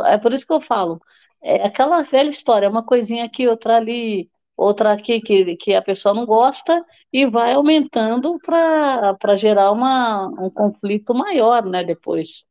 É 0.07 0.17
por 0.17 0.33
isso 0.33 0.47
que 0.47 0.53
eu 0.53 0.61
falo. 0.61 0.99
É 1.43 1.65
aquela 1.65 2.01
velha 2.01 2.29
história, 2.29 2.69
uma 2.69 2.83
coisinha 2.83 3.25
aqui, 3.25 3.47
outra 3.47 3.75
ali, 3.75 4.29
outra 4.55 4.93
aqui 4.93 5.19
que, 5.19 5.57
que 5.57 5.73
a 5.73 5.81
pessoa 5.81 6.15
não 6.15 6.25
gosta, 6.25 6.83
e 7.11 7.25
vai 7.25 7.53
aumentando 7.53 8.39
para 8.39 9.35
gerar 9.35 9.71
uma, 9.71 10.27
um 10.27 10.49
conflito 10.49 11.13
maior, 11.13 11.65
né, 11.65 11.83
depois. 11.83 12.45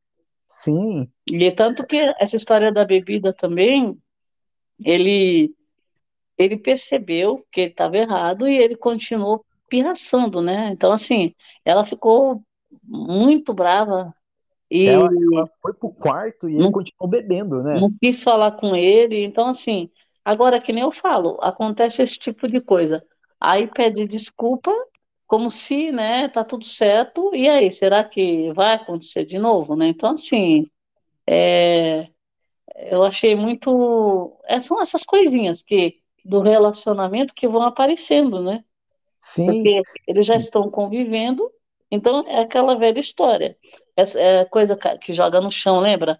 Sim. 0.47 1.09
E 1.27 1.51
tanto 1.53 1.87
que 1.87 1.97
essa 2.21 2.37
história 2.37 2.71
da 2.71 2.85
bebida 2.85 3.33
também, 3.33 3.97
ele 4.79 5.55
ele 6.37 6.57
percebeu 6.57 7.47
que 7.53 7.61
ele 7.61 7.71
estava 7.71 7.97
errado 7.97 8.49
e 8.49 8.57
ele 8.57 8.77
continuou 8.77 9.45
pirraçando, 9.69 10.41
né? 10.43 10.71
Então, 10.71 10.93
assim, 10.93 11.33
ela 11.65 11.85
ficou 11.85 12.43
muito 12.83 13.55
brava. 13.55 14.15
E 14.75 14.89
ela, 14.89 15.11
ela 15.33 15.51
foi 15.61 15.75
pro 15.75 15.91
quarto 15.91 16.49
e 16.49 16.55
não, 16.55 16.65
ele 16.65 16.73
continuou 16.73 17.09
bebendo, 17.09 17.63
né? 17.63 17.79
Não 17.79 17.93
quis 18.01 18.23
falar 18.23 18.53
com 18.53 18.75
ele. 18.75 19.23
Então, 19.23 19.49
assim, 19.49 19.91
agora 20.25 20.61
que 20.61 20.73
nem 20.73 20.83
eu 20.83 20.91
falo, 20.91 21.39
acontece 21.43 22.01
esse 22.01 22.19
tipo 22.19 22.49
de 22.49 22.59
coisa. 22.61 23.05
Aí 23.39 23.67
pede 23.67 24.07
desculpa 24.07 24.73
como 25.27 25.51
se, 25.51 25.91
né, 25.91 26.29
tá 26.29 26.45
tudo 26.45 26.65
certo, 26.67 27.35
e 27.35 27.49
aí, 27.49 27.73
será 27.73 28.05
que 28.05 28.53
vai 28.53 28.75
acontecer 28.75 29.25
de 29.25 29.39
novo, 29.39 29.75
né? 29.75 29.89
Então, 29.89 30.11
assim, 30.11 30.67
é, 31.27 32.09
eu 32.91 33.03
achei 33.03 33.35
muito, 33.35 34.37
é, 34.45 34.61
são 34.61 34.79
essas 34.79 35.05
coisinhas 35.05 35.63
que, 35.63 35.97
do 36.23 36.41
relacionamento 36.43 37.35
que 37.35 37.49
vão 37.49 37.63
aparecendo, 37.63 38.43
né? 38.43 38.63
Sim. 39.21 39.47
Porque 39.47 39.83
eles 40.07 40.27
já 40.27 40.37
estão 40.37 40.71
convivendo, 40.71 41.51
então 41.91 42.27
é 42.29 42.41
aquela 42.41 42.75
velha 42.75 43.01
história, 43.01 43.57
é, 43.97 44.41
é 44.41 44.45
coisa 44.45 44.77
que 44.77 45.13
joga 45.13 45.41
no 45.41 45.51
chão, 45.51 45.81
lembra? 45.81 46.19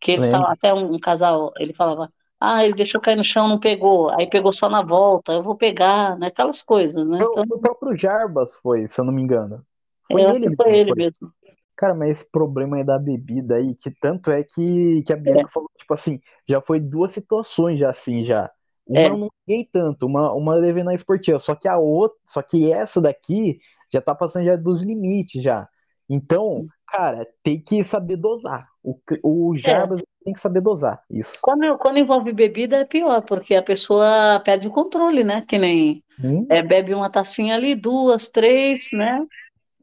Que 0.00 0.12
eles 0.12 0.26
estavam, 0.26 0.48
até 0.48 0.72
um, 0.74 0.94
um 0.94 0.98
casal, 0.98 1.52
ele 1.58 1.72
falava, 1.72 2.12
ah, 2.40 2.64
ele 2.64 2.74
deixou 2.74 3.00
cair 3.00 3.16
no 3.16 3.24
chão, 3.24 3.48
não 3.48 3.58
pegou. 3.58 4.10
Aí 4.10 4.28
pegou 4.28 4.52
só 4.52 4.68
na 4.68 4.82
volta. 4.82 5.32
Eu 5.32 5.42
vou 5.42 5.56
pegar, 5.56 6.18
né? 6.18 6.26
Aquelas 6.26 6.60
coisas, 6.60 7.06
né? 7.06 7.18
Então... 7.20 7.44
O 7.50 7.58
próprio 7.58 7.96
Jarbas 7.96 8.54
foi, 8.56 8.86
se 8.86 9.00
eu 9.00 9.04
não 9.04 9.12
me 9.12 9.22
engano. 9.22 9.64
Foi 10.10 10.22
eu 10.22 10.34
ele, 10.34 10.54
foi 10.54 10.76
ele 10.76 10.90
foi. 10.90 11.04
mesmo. 11.04 11.32
Cara, 11.76 11.94
mas 11.94 12.10
esse 12.10 12.30
problema 12.30 12.76
aí 12.76 12.84
da 12.84 12.98
bebida 12.98 13.56
aí, 13.56 13.74
que 13.74 13.90
tanto 13.90 14.30
é 14.30 14.44
que, 14.44 15.02
que 15.02 15.12
a 15.12 15.16
Bianca 15.16 15.48
é. 15.48 15.48
falou, 15.48 15.68
tipo 15.76 15.92
assim, 15.92 16.20
já 16.48 16.60
foi 16.60 16.78
duas 16.78 17.10
situações 17.10 17.80
já 17.80 17.90
assim, 17.90 18.24
já. 18.24 18.50
Uma 18.86 19.00
é. 19.00 19.08
eu 19.08 19.16
não 19.16 19.28
peguei 19.44 19.68
tanto, 19.72 20.06
uma, 20.06 20.32
uma 20.34 20.54
levei 20.54 20.84
na 20.84 20.94
esportiva, 20.94 21.38
só 21.38 21.54
que 21.54 21.66
a 21.66 21.78
outra, 21.78 22.16
só 22.28 22.42
que 22.42 22.72
essa 22.72 23.00
daqui 23.00 23.58
já 23.92 24.00
tá 24.00 24.14
passando 24.14 24.44
já 24.44 24.54
dos 24.54 24.82
limites 24.82 25.42
já. 25.42 25.68
Então, 26.08 26.66
cara, 26.94 27.26
tem 27.42 27.60
que 27.60 27.82
saber 27.82 28.16
dosar. 28.16 28.64
O, 28.82 28.96
o 29.24 29.56
Jarbas 29.56 30.00
é. 30.00 30.04
tem 30.24 30.32
que 30.32 30.40
saber 30.40 30.60
dosar 30.60 31.02
isso. 31.10 31.38
Quando, 31.42 31.76
quando 31.78 31.98
envolve 31.98 32.32
bebida 32.32 32.76
é 32.76 32.84
pior, 32.84 33.22
porque 33.22 33.54
a 33.56 33.62
pessoa 33.62 34.40
perde 34.44 34.68
o 34.68 34.70
controle, 34.70 35.24
né? 35.24 35.42
Que 35.46 35.58
nem 35.58 36.04
hum? 36.22 36.46
é, 36.48 36.62
bebe 36.62 36.94
uma 36.94 37.10
tacinha 37.10 37.56
ali, 37.56 37.74
duas, 37.74 38.28
três, 38.28 38.90
né? 38.92 39.20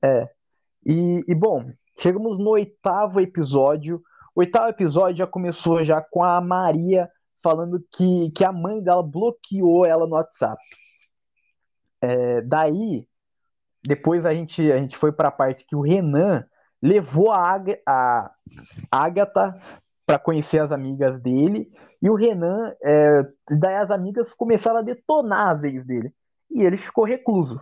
É. 0.01 0.29
E, 0.85 1.21
e 1.27 1.35
bom, 1.35 1.69
chegamos 1.99 2.39
no 2.39 2.51
oitavo 2.51 3.19
episódio. 3.19 4.01
O 4.33 4.39
oitavo 4.39 4.69
episódio 4.69 5.17
já 5.17 5.27
começou 5.27 5.83
já 5.83 6.01
com 6.01 6.23
a 6.23 6.39
Maria 6.39 7.09
falando 7.43 7.83
que, 7.91 8.31
que 8.31 8.45
a 8.45 8.53
mãe 8.53 8.81
dela 8.81 9.03
bloqueou 9.03 9.85
ela 9.85 10.07
no 10.07 10.15
WhatsApp. 10.15 10.61
É, 12.01 12.41
daí, 12.41 13.05
depois 13.83 14.25
a 14.25 14.33
gente, 14.33 14.71
a 14.71 14.77
gente 14.79 14.95
foi 14.95 15.11
para 15.11 15.27
a 15.27 15.31
parte 15.31 15.65
que 15.65 15.75
o 15.75 15.81
Renan 15.81 16.45
levou 16.81 17.31
a, 17.31 17.53
Ag 17.53 17.79
a 17.87 18.31
Agatha 18.91 19.59
para 20.05 20.17
conhecer 20.19 20.59
as 20.59 20.71
amigas 20.71 21.19
dele, 21.21 21.71
e 22.01 22.09
o 22.09 22.15
Renan, 22.15 22.73
é, 22.83 23.21
daí 23.51 23.75
as 23.75 23.91
amigas 23.91 24.33
começaram 24.33 24.79
a 24.79 24.83
detonar 24.83 25.49
as 25.49 25.63
ex 25.63 25.85
dele, 25.85 26.11
e 26.49 26.63
ele 26.63 26.77
ficou 26.77 27.05
recluso. 27.05 27.61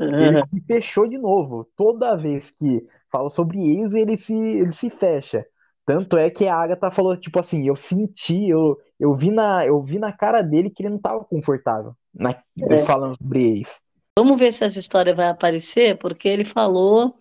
Ele 0.00 0.42
se 0.48 0.60
fechou 0.66 1.08
de 1.08 1.18
novo. 1.18 1.68
Toda 1.76 2.16
vez 2.16 2.50
que 2.50 2.86
fala 3.10 3.28
sobre 3.28 3.58
ex, 3.58 3.94
ele 3.94 4.16
se, 4.16 4.34
ele 4.34 4.72
se 4.72 4.90
fecha. 4.90 5.44
Tanto 5.84 6.16
é 6.16 6.30
que 6.30 6.46
a 6.46 6.54
Agatha 6.54 6.90
falou, 6.90 7.16
tipo 7.16 7.38
assim, 7.40 7.66
eu 7.66 7.74
senti, 7.74 8.48
eu, 8.48 8.78
eu, 9.00 9.14
vi, 9.14 9.30
na, 9.30 9.66
eu 9.66 9.82
vi 9.82 9.98
na 9.98 10.12
cara 10.12 10.42
dele 10.42 10.70
que 10.70 10.82
ele 10.82 10.90
não 10.90 10.98
estava 10.98 11.24
confortável 11.24 11.94
na, 12.14 12.34
é. 12.68 12.78
falando 12.84 13.16
sobre 13.16 13.58
ex. 13.58 13.80
Vamos 14.16 14.38
ver 14.38 14.52
se 14.52 14.64
essa 14.64 14.78
história 14.78 15.14
vai 15.14 15.28
aparecer, 15.28 15.96
porque 15.98 16.28
ele 16.28 16.44
falou 16.44 17.14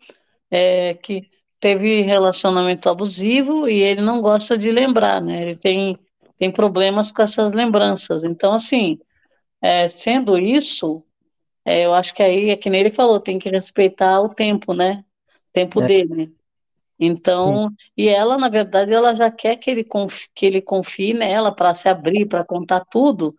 é, 0.51 0.93
que 0.95 1.27
teve 1.59 2.01
relacionamento 2.01 2.89
abusivo 2.89 3.67
e 3.67 3.81
ele 3.81 4.01
não 4.01 4.21
gosta 4.21 4.57
de 4.57 4.71
lembrar, 4.71 5.21
né? 5.21 5.41
Ele 5.41 5.55
tem, 5.55 5.97
tem 6.37 6.51
problemas 6.51 7.11
com 7.11 7.21
essas 7.21 7.51
lembranças. 7.51 8.23
Então, 8.23 8.53
assim, 8.53 8.99
é, 9.61 9.87
sendo 9.87 10.37
isso, 10.37 11.03
é, 11.65 11.85
eu 11.85 11.93
acho 11.93 12.13
que 12.13 12.23
aí 12.23 12.49
é 12.49 12.57
que 12.57 12.69
nem 12.69 12.81
ele 12.81 12.91
falou, 12.91 13.19
tem 13.19 13.39
que 13.39 13.49
respeitar 13.49 14.21
o 14.21 14.29
tempo, 14.29 14.73
né? 14.73 15.03
O 15.27 15.53
tempo 15.53 15.81
é. 15.81 15.87
dele. 15.87 16.33
Então, 16.99 17.69
Sim. 17.69 17.75
e 17.95 18.07
ela, 18.09 18.37
na 18.37 18.49
verdade, 18.49 18.91
ela 18.91 19.13
já 19.13 19.29
quer 19.29 19.55
que 19.57 19.69
ele 19.69 19.83
confie, 19.83 20.27
que 20.33 20.45
ele 20.45 20.61
confie 20.61 21.13
nela 21.13 21.51
para 21.51 21.73
se 21.73 21.87
abrir, 21.87 22.25
para 22.25 22.43
contar 22.43 22.83
tudo. 22.89 23.35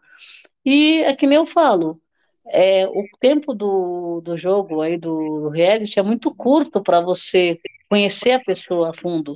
E 0.64 1.02
é 1.02 1.14
que 1.14 1.26
nem 1.26 1.36
eu 1.36 1.46
falo, 1.46 2.00
é, 2.50 2.86
o 2.86 3.04
tempo 3.20 3.54
do, 3.54 4.20
do 4.22 4.36
jogo 4.36 4.80
aí 4.82 4.96
do 4.98 5.48
reality 5.48 5.98
é 5.98 6.02
muito 6.02 6.34
curto 6.34 6.82
para 6.82 7.00
você 7.00 7.60
conhecer 7.88 8.32
a 8.32 8.38
pessoa 8.38 8.90
a 8.90 8.94
fundo. 8.94 9.34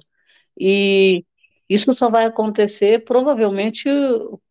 E 0.58 1.24
isso 1.68 1.92
só 1.94 2.10
vai 2.10 2.24
acontecer 2.26 3.04
provavelmente 3.04 3.88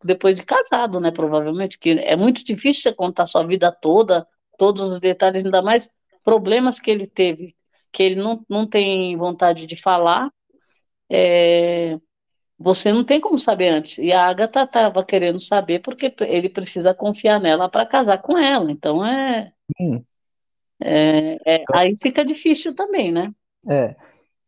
depois 0.04 0.36
de 0.36 0.44
casado, 0.44 1.00
né? 1.00 1.10
Provavelmente, 1.10 1.78
que 1.78 1.90
é 1.90 2.16
muito 2.16 2.44
difícil 2.44 2.82
você 2.82 2.92
contar 2.92 3.26
sua 3.26 3.46
vida 3.46 3.70
toda, 3.70 4.26
todos 4.58 4.82
os 4.90 5.00
detalhes, 5.00 5.44
ainda 5.44 5.62
mais 5.62 5.88
problemas 6.24 6.80
que 6.80 6.90
ele 6.90 7.06
teve, 7.06 7.54
que 7.92 8.02
ele 8.02 8.16
não, 8.16 8.44
não 8.48 8.66
tem 8.66 9.16
vontade 9.16 9.66
de 9.66 9.76
falar. 9.76 10.30
É, 11.10 11.98
você 12.62 12.92
não 12.92 13.04
tem 13.04 13.20
como 13.20 13.38
saber 13.38 13.68
antes. 13.68 13.98
E 13.98 14.12
a 14.12 14.26
Agatha 14.26 14.62
estava 14.62 15.04
querendo 15.04 15.40
saber 15.40 15.80
porque 15.80 16.14
ele 16.20 16.48
precisa 16.48 16.94
confiar 16.94 17.40
nela 17.40 17.68
para 17.68 17.86
casar 17.86 18.18
com 18.18 18.38
ela. 18.38 18.70
Então 18.70 19.04
é, 19.04 19.52
hum. 19.80 20.02
é, 20.80 21.38
é, 21.46 21.64
Aí 21.74 21.94
fica 22.00 22.24
difícil 22.24 22.74
também, 22.74 23.10
né? 23.10 23.32
É. 23.68 23.94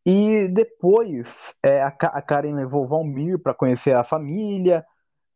E 0.06 0.48
depois 0.48 1.54
é, 1.64 1.82
a, 1.82 1.88
a 1.88 2.22
Karen 2.22 2.54
levou 2.54 2.84
o 2.84 2.88
Valmir 2.88 3.38
para 3.38 3.54
conhecer 3.54 3.94
a 3.96 4.04
família. 4.04 4.84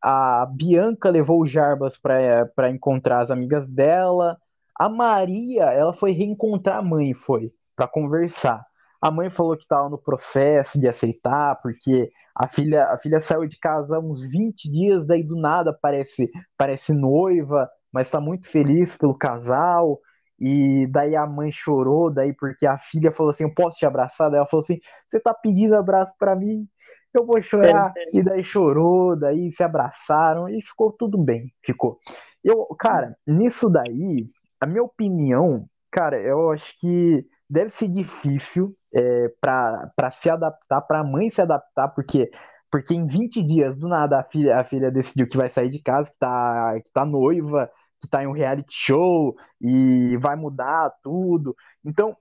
A 0.00 0.46
Bianca 0.46 1.10
levou 1.10 1.40
o 1.40 1.46
Jarbas 1.46 1.98
para 1.98 2.70
encontrar 2.70 3.22
as 3.22 3.30
amigas 3.30 3.66
dela. 3.66 4.38
A 4.78 4.88
Maria, 4.88 5.64
ela 5.64 5.92
foi 5.92 6.12
reencontrar 6.12 6.78
a 6.78 6.82
mãe, 6.82 7.12
foi, 7.12 7.50
para 7.74 7.88
conversar. 7.88 8.64
A 9.01 9.11
mãe 9.11 9.31
falou 9.31 9.57
que 9.57 9.62
estava 9.62 9.89
no 9.89 9.99
processo 9.99 10.79
de 10.79 10.89
aceitar, 10.89 11.61
porque 11.62 12.11
a 12.35 12.49
filha, 12.49 12.85
a 12.87 12.99
filha 12.99 13.20
saiu 13.20 13.47
de 13.47 13.59
casa 13.59 13.97
há 13.97 14.01
uns 14.01 14.29
20 14.31 14.70
dias, 14.70 15.07
daí 15.07 15.23
do 15.23 15.37
nada 15.37 15.77
parece, 15.81 16.31
parece 16.57 16.93
noiva, 16.93 17.69
mas 17.93 18.09
está 18.09 18.20
muito 18.20 18.49
feliz 18.49 18.97
pelo 18.97 19.16
casal. 19.16 20.01
E 20.41 20.87
daí 20.93 21.16
a 21.16 21.27
mãe 21.27 21.51
chorou, 21.51 22.12
daí 22.12 22.33
porque 22.33 22.65
a 22.65 22.79
filha 22.79 23.11
falou 23.11 23.31
assim: 23.31 23.45
Eu 23.45 23.55
posso 23.55 23.77
te 23.79 23.87
abraçar? 23.87 24.31
Daí 24.31 24.39
ela 24.39 24.47
falou 24.47 24.62
assim: 24.62 24.79
Você 25.07 25.19
tá 25.19 25.35
pedindo 25.35 25.75
abraço 25.75 26.12
para 26.19 26.37
mim? 26.37 26.69
Eu 27.12 27.27
vou 27.27 27.43
chorar. 27.43 27.93
É, 27.97 28.01
é. 28.01 28.20
E 28.20 28.23
daí 28.23 28.45
chorou, 28.45 29.19
daí 29.19 29.51
se 29.51 29.62
abraçaram 29.62 30.49
e 30.49 30.62
ficou 30.62 30.93
tudo 30.93 31.19
bem. 31.19 31.53
Ficou. 31.65 31.99
Eu, 32.45 32.66
cara, 32.79 33.16
nisso 33.27 33.69
daí, 33.69 34.27
a 34.61 34.66
minha 34.66 34.83
opinião, 34.83 35.66
cara, 35.91 36.20
eu 36.20 36.51
acho 36.53 36.79
que 36.81 37.27
deve 37.49 37.70
ser 37.70 37.89
difícil 37.89 38.77
é, 38.95 39.29
para 39.41 40.11
se 40.12 40.29
adaptar, 40.31 40.81
para 40.83 41.01
a 41.01 41.05
mãe 41.05 41.31
se 41.31 41.41
adaptar, 41.41 41.89
porque 41.89 42.31
porque 42.70 42.95
em 42.95 43.07
20 43.07 43.43
dias, 43.43 43.77
do 43.77 43.89
nada, 43.89 44.19
a 44.19 44.23
filha, 44.23 44.59
a 44.59 44.65
filha 44.65 44.91
decidiu 44.91 45.27
que 45.27 45.39
vai 45.39 45.49
sair 45.49 45.70
de 45.70 45.79
casa, 45.79 46.11
que 46.11 46.19
tá, 46.19 46.79
que 46.85 46.91
tá 46.93 47.05
noiva, 47.05 47.70
que 48.01 48.09
tá 48.09 48.23
em 48.23 48.27
um 48.27 48.33
reality 48.33 48.75
show 48.75 49.35
e 49.61 50.16
vai 50.19 50.37
mudar 50.37 50.93
tudo. 51.03 51.57
Então, 51.85 52.15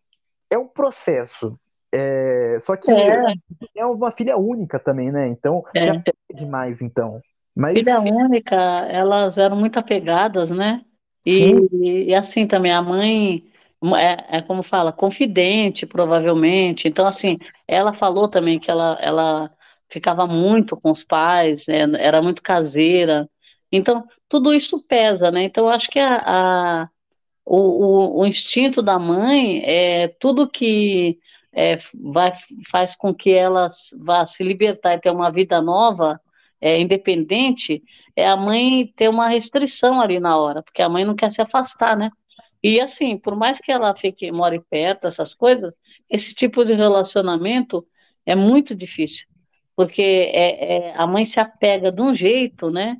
é 0.49 0.57
um 0.57 0.67
processo. 0.67 1.59
É, 1.93 2.57
só 2.61 2.75
que 2.75 2.91
é. 2.91 3.33
é 3.75 3.85
uma 3.85 4.11
filha 4.11 4.37
única 4.37 4.79
também, 4.79 5.11
né? 5.11 5.27
Então, 5.27 5.63
é. 5.75 5.81
se 5.81 5.89
apega 5.89 6.17
demais, 6.33 6.81
então. 6.81 7.21
Mas... 7.55 7.73
Filha 7.73 7.99
única, 7.99 8.55
elas 8.55 9.37
eram 9.37 9.57
muito 9.57 9.77
apegadas, 9.77 10.49
né? 10.51 10.83
E, 11.25 12.07
e, 12.09 12.15
assim 12.15 12.47
também, 12.47 12.71
a 12.71 12.81
mãe 12.81 13.43
é, 13.95 14.37
é, 14.37 14.41
como 14.41 14.63
fala, 14.63 14.91
confidente, 14.91 15.85
provavelmente. 15.85 16.87
Então, 16.87 17.05
assim, 17.07 17.37
ela 17.67 17.93
falou 17.93 18.27
também 18.27 18.59
que 18.59 18.71
ela, 18.71 18.97
ela 19.01 19.51
ficava 19.89 20.25
muito 20.27 20.75
com 20.77 20.91
os 20.91 21.03
pais, 21.03 21.67
né, 21.67 21.85
era 21.99 22.21
muito 22.21 22.41
caseira. 22.41 23.29
Então, 23.71 24.05
tudo 24.29 24.53
isso 24.53 24.85
pesa, 24.87 25.31
né? 25.31 25.43
Então, 25.43 25.67
acho 25.67 25.89
que 25.89 25.99
a, 25.99 26.83
a 26.83 26.89
o, 27.45 28.19
o, 28.19 28.21
o, 28.21 28.25
instinto 28.25 28.81
da 28.81 28.99
mãe 28.99 29.61
é 29.63 30.09
tudo 30.19 30.49
que 30.49 31.17
é, 31.53 31.77
vai, 32.13 32.31
faz 32.69 32.95
com 32.95 33.13
que 33.13 33.31
ela 33.31 33.67
vá 33.99 34.25
se 34.25 34.43
libertar 34.43 34.95
e 34.95 34.99
ter 34.99 35.11
uma 35.11 35.31
vida 35.31 35.61
nova, 35.61 36.19
é, 36.59 36.79
independente, 36.79 37.81
é 38.15 38.27
a 38.27 38.35
mãe 38.35 38.91
ter 38.95 39.09
uma 39.09 39.27
restrição 39.29 40.01
ali 40.01 40.19
na 40.19 40.37
hora, 40.37 40.61
porque 40.61 40.81
a 40.81 40.89
mãe 40.89 41.05
não 41.05 41.15
quer 41.15 41.31
se 41.31 41.41
afastar, 41.41 41.95
né? 41.95 42.11
E 42.67 42.81
assim, 42.81 43.17
por 43.17 43.33
mais 43.33 43.59
que 43.59 43.71
ela 43.71 43.95
fique, 43.95 44.29
more 44.29 44.59
perto, 44.69 45.07
essas 45.07 45.33
coisas, 45.33 45.73
esse 46.09 46.33
tipo 46.33 46.65
de 46.65 46.73
relacionamento 46.73 47.87
é 48.25 48.35
muito 48.35 48.75
difícil, 48.75 49.25
porque 49.73 50.01
é, 50.01 50.89
é, 50.89 50.93
a 50.97 51.07
mãe 51.07 51.23
se 51.23 51.39
apega 51.39 51.93
de 51.93 52.01
um 52.01 52.13
jeito, 52.13 52.69
né? 52.69 52.97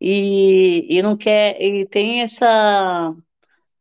E, 0.00 0.86
e 0.90 1.00
não 1.00 1.16
quer, 1.16 1.62
e 1.62 1.86
tem 1.86 2.22
essa, 2.22 3.14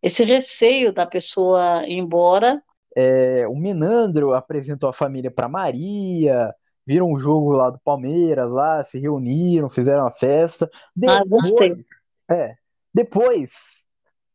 esse 0.04 0.24
receio 0.24 0.94
da 0.94 1.08
pessoa 1.08 1.84
ir 1.88 1.98
embora. 1.98 2.62
É, 2.96 3.48
o 3.48 3.56
Menandro 3.56 4.34
apresentou 4.34 4.88
a 4.88 4.94
família 4.94 5.32
para 5.32 5.50
Maria, 5.50 6.54
viram 6.86 7.08
um 7.08 7.18
jogo 7.18 7.54
lá 7.54 7.72
do 7.72 7.80
Palmeiras, 7.84 8.52
lá 8.52 8.84
se 8.84 9.00
reuniram, 9.00 9.68
fizeram 9.68 10.04
uma 10.04 10.12
festa. 10.12 10.70
Depois, 10.96 11.20
ah, 11.20 11.24
gostei. 11.28 11.86
É, 12.30 12.54
depois 12.94 13.83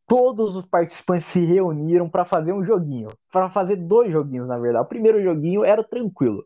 todos 0.09 0.55
os 0.55 0.65
participantes 0.65 1.27
se 1.27 1.45
reuniram 1.45 2.09
para 2.09 2.25
fazer 2.25 2.51
um 2.51 2.65
joguinho, 2.65 3.09
para 3.31 3.47
fazer 3.47 3.75
dois 3.75 4.11
joguinhos, 4.11 4.47
na 4.47 4.57
verdade. 4.57 4.83
O 4.83 4.89
primeiro 4.89 5.21
joguinho 5.21 5.63
era 5.63 5.83
tranquilo. 5.83 6.43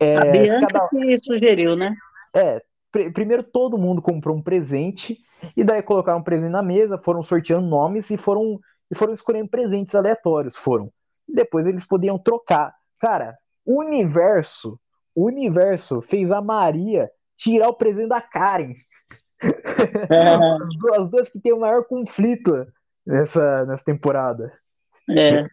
É, 0.00 0.16
a 0.16 0.24
Bianca 0.24 0.66
cada... 0.66 0.88
que 0.88 1.16
sugeriu, 1.16 1.76
né? 1.76 1.94
É, 2.34 2.60
pr 2.90 3.12
primeiro 3.14 3.44
todo 3.44 3.78
mundo 3.78 4.02
comprou 4.02 4.36
um 4.36 4.42
presente 4.42 5.16
e 5.56 5.62
daí 5.62 5.82
colocaram 5.82 6.18
um 6.18 6.24
presente 6.24 6.50
na 6.50 6.62
mesa, 6.62 6.98
foram 6.98 7.22
sorteando 7.22 7.66
nomes 7.66 8.10
e 8.10 8.16
foram 8.16 8.58
e 8.90 8.94
foram 8.94 9.14
escolhendo 9.14 9.48
presentes 9.48 9.94
aleatórios, 9.94 10.56
foram. 10.56 10.92
E 11.28 11.34
depois 11.34 11.66
eles 11.66 11.86
podiam 11.86 12.18
trocar. 12.18 12.74
Cara, 12.98 13.36
o 13.64 13.80
universo, 13.80 14.78
o 15.14 15.26
universo 15.26 16.00
fez 16.00 16.30
a 16.30 16.42
Maria 16.42 17.08
tirar 17.36 17.68
o 17.68 17.74
presente 17.74 18.08
da 18.08 18.20
Karen. 18.20 18.72
É. 19.42 19.44
as, 20.62 20.78
duas, 20.78 21.00
as 21.00 21.10
duas 21.10 21.28
que 21.28 21.40
têm 21.40 21.52
o 21.52 21.60
maior 21.60 21.84
conflito 21.84 22.66
nessa, 23.06 23.66
nessa 23.66 23.84
temporada. 23.84 24.52
É. 25.08 25.46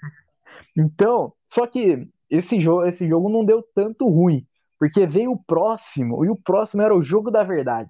então, 0.76 1.32
só 1.48 1.68
que 1.68 2.10
esse 2.30 2.60
jogo, 2.60 2.86
esse 2.86 3.08
jogo 3.08 3.30
não 3.30 3.46
deu 3.46 3.64
tanto 3.76 4.10
ruim, 4.10 4.46
porque 4.80 5.06
veio 5.06 5.32
o 5.32 5.44
próximo, 5.44 6.26
e 6.26 6.30
o 6.30 6.44
próximo 6.44 6.82
era 6.82 6.96
o 6.96 7.02
jogo 7.02 7.30
da 7.30 7.44
verdade. 7.44 7.90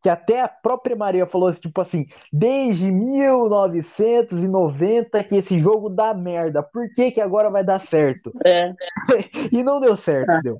que 0.00 0.08
até 0.08 0.40
a 0.40 0.48
própria 0.48 0.96
Maria 0.96 1.26
falou 1.26 1.48
assim, 1.48 1.60
tipo 1.60 1.80
assim, 1.80 2.06
desde 2.32 2.90
1990 2.90 5.22
que 5.24 5.36
esse 5.36 5.58
jogo 5.58 5.90
dá 5.90 6.14
merda, 6.14 6.62
por 6.62 6.90
que 6.92 7.10
que 7.10 7.20
agora 7.20 7.50
vai 7.50 7.64
dar 7.64 7.80
certo? 7.80 8.32
É. 8.44 8.72
e 9.52 9.62
não 9.62 9.80
deu 9.80 9.96
certo, 9.96 10.42
deu. 10.42 10.56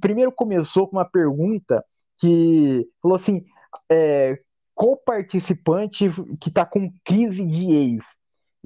Primeiro 0.00 0.32
começou 0.32 0.88
com 0.88 0.96
uma 0.96 1.04
pergunta 1.04 1.84
que 2.18 2.88
falou 3.02 3.16
assim, 3.16 3.44
é, 3.90 4.38
qual 4.76 4.94
participante 4.94 6.06
que 6.38 6.50
tá 6.50 6.66
com 6.66 6.92
crise 7.02 7.46
de 7.46 7.72
ex? 7.72 8.04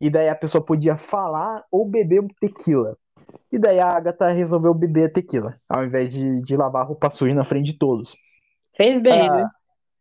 E 0.00 0.10
daí 0.10 0.28
a 0.28 0.34
pessoa 0.34 0.62
podia 0.62 0.98
falar 0.98 1.64
ou 1.70 1.88
beber 1.88 2.20
um 2.20 2.28
tequila. 2.40 2.96
E 3.52 3.58
daí 3.58 3.78
a 3.78 3.90
Agatha 3.90 4.28
resolveu 4.32 4.74
beber 4.74 5.12
tequila, 5.12 5.56
ao 5.68 5.84
invés 5.84 6.12
de, 6.12 6.42
de 6.42 6.56
lavar 6.56 6.86
roupa 6.86 7.10
suja 7.10 7.32
na 7.32 7.44
frente 7.44 7.66
de 7.66 7.78
todos. 7.78 8.16
Fez 8.76 9.00
bem, 9.00 9.28
ah, 9.28 9.34
né? 9.34 9.50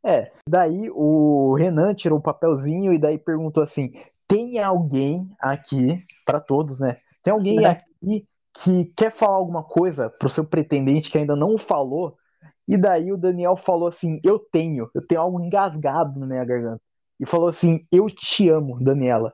É, 0.03 0.31
daí 0.47 0.89
o 0.91 1.53
Renan 1.55 1.93
tirou 1.93 2.17
o 2.17 2.21
papelzinho 2.21 2.91
e 2.91 2.99
daí 2.99 3.19
perguntou 3.19 3.61
assim: 3.61 3.91
tem 4.27 4.57
alguém 4.59 5.29
aqui, 5.39 6.03
para 6.25 6.39
todos, 6.39 6.79
né? 6.79 6.97
Tem 7.21 7.31
alguém 7.31 7.65
é. 7.65 7.67
aqui 7.67 8.27
que 8.63 8.85
quer 8.95 9.11
falar 9.11 9.35
alguma 9.35 9.63
coisa 9.63 10.09
pro 10.09 10.29
seu 10.29 10.43
pretendente 10.43 11.11
que 11.11 11.17
ainda 11.19 11.35
não 11.35 11.55
falou? 11.57 12.17
E 12.69 12.77
daí 12.77 13.11
o 13.11 13.17
Daniel 13.17 13.57
falou 13.57 13.87
assim: 13.87 14.19
eu 14.23 14.37
tenho, 14.37 14.87
eu 14.93 15.01
tenho 15.07 15.21
algo 15.21 15.41
engasgado 15.41 16.19
na 16.19 16.27
minha 16.27 16.45
garganta. 16.45 16.81
E 17.19 17.25
falou 17.25 17.49
assim: 17.49 17.83
eu 17.91 18.07
te 18.11 18.47
amo, 18.47 18.77
Daniela. 18.79 19.33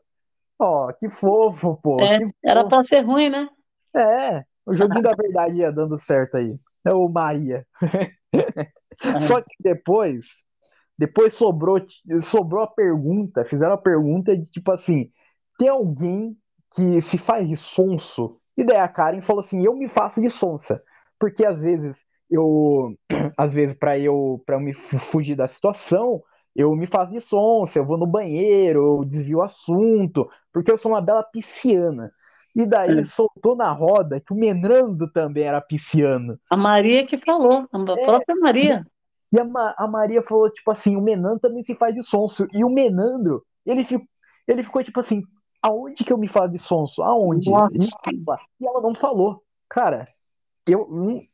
Ó, 0.57 0.87
oh, 0.87 0.93
que 0.93 1.09
fofo, 1.09 1.77
pô. 1.83 1.99
É, 1.99 2.21
fofo. 2.21 2.33
Era 2.41 2.65
pra 2.65 2.81
ser 2.81 3.01
ruim, 3.01 3.29
né? 3.29 3.49
É, 3.93 4.41
o 4.65 4.73
joguinho 4.73 5.03
da 5.03 5.13
verdade 5.13 5.57
ia 5.57 5.69
dando 5.69 5.97
certo 5.97 6.37
aí. 6.37 6.53
É 6.85 6.93
o 6.93 7.09
Maria. 7.09 7.67
Só 9.19 9.41
que 9.41 9.55
depois 9.59 10.45
depois 10.97 11.33
sobrou, 11.33 11.85
sobrou 12.21 12.63
a 12.63 12.67
pergunta, 12.67 13.43
fizeram 13.43 13.73
a 13.73 13.77
pergunta 13.77 14.37
de 14.37 14.49
tipo 14.49 14.71
assim: 14.71 15.11
tem 15.57 15.67
alguém 15.67 16.37
que 16.73 17.01
se 17.01 17.17
faz 17.17 17.45
de 17.45 17.57
sonso? 17.57 18.39
E 18.57 18.63
daí 18.63 18.77
a 18.77 18.87
Karen 18.87 19.21
falou 19.21 19.41
assim: 19.41 19.61
eu 19.61 19.75
me 19.75 19.89
faço 19.89 20.21
de 20.21 20.29
sonsa. 20.29 20.81
Porque 21.19 21.45
às 21.45 21.59
vezes 21.59 22.05
eu, 22.29 22.95
às 23.37 23.53
vezes, 23.53 23.75
para 23.77 23.97
eu, 23.97 24.41
pra 24.45 24.55
eu 24.55 24.59
me 24.59 24.73
fugir 24.73 25.35
da 25.35 25.47
situação, 25.47 26.21
eu 26.55 26.73
me 26.75 26.87
faço 26.87 27.11
de 27.11 27.19
sonsa, 27.19 27.79
eu 27.79 27.85
vou 27.85 27.97
no 27.97 28.07
banheiro, 28.07 28.99
eu 28.99 29.05
desvio 29.05 29.39
o 29.39 29.43
assunto, 29.43 30.29
porque 30.53 30.71
eu 30.71 30.77
sou 30.77 30.91
uma 30.91 31.01
bela 31.01 31.23
pisciana. 31.23 32.09
E 32.55 32.65
daí 32.65 32.99
é. 32.99 33.03
soltou 33.03 33.55
na 33.55 33.69
roda 33.73 34.21
que 34.21 34.31
o 34.31 34.35
Menando 34.35 35.11
também 35.11 35.43
era 35.43 35.59
pisciano. 35.59 36.39
A 36.49 36.55
Maria 36.55 37.05
que 37.05 37.17
falou, 37.17 37.67
a 37.69 37.91
é, 37.99 38.05
própria 38.05 38.35
Maria. 38.37 38.85
E 39.33 39.39
a, 39.39 39.45
a 39.77 39.87
Maria 39.87 40.23
falou, 40.23 40.49
tipo 40.49 40.71
assim, 40.71 40.95
o 40.95 41.01
Menandro 41.01 41.39
também 41.39 41.63
se 41.63 41.75
faz 41.75 41.93
de 41.93 42.01
sonso. 42.01 42.47
E 42.53 42.63
o 42.63 42.69
Menandro, 42.69 43.43
ele, 43.65 43.83
fico, 43.83 44.05
ele 44.47 44.63
ficou 44.63 44.81
tipo 44.81 45.01
assim, 45.01 45.21
aonde 45.61 46.05
que 46.05 46.13
eu 46.13 46.17
me 46.17 46.29
falo 46.29 46.47
de 46.47 46.59
sonso? 46.59 47.03
Aonde? 47.03 47.49
E 47.49 48.65
ela 48.65 48.81
não 48.81 48.95
falou. 48.95 49.43
Cara, 49.67 50.05
eu, 50.67 50.87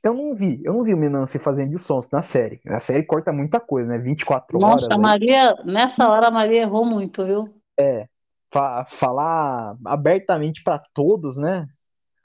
eu 0.03 0.13
não 0.13 0.35
vi, 0.35 0.61
eu 0.63 0.73
não 0.73 0.83
vi 0.83 0.93
o 0.93 0.97
Menandro 0.97 1.27
se 1.27 1.39
fazendo 1.39 1.71
de 1.71 1.79
sonso 1.79 2.09
na 2.11 2.21
série. 2.21 2.59
A 2.67 2.79
série 2.79 3.03
corta 3.03 3.31
muita 3.31 3.59
coisa, 3.59 3.89
né? 3.89 3.97
24 3.97 4.59
Nossa, 4.59 4.71
horas. 4.71 4.81
Nossa, 4.83 4.93
a 4.93 4.97
Maria, 4.97 5.55
nessa 5.65 6.09
hora 6.09 6.27
a 6.27 6.31
Maria 6.31 6.61
errou 6.61 6.85
muito, 6.85 7.25
viu? 7.25 7.47
É. 7.79 8.07
Fa 8.53 8.85
falar 8.85 9.77
abertamente 9.85 10.61
para 10.63 10.81
todos, 10.93 11.37
né? 11.37 11.67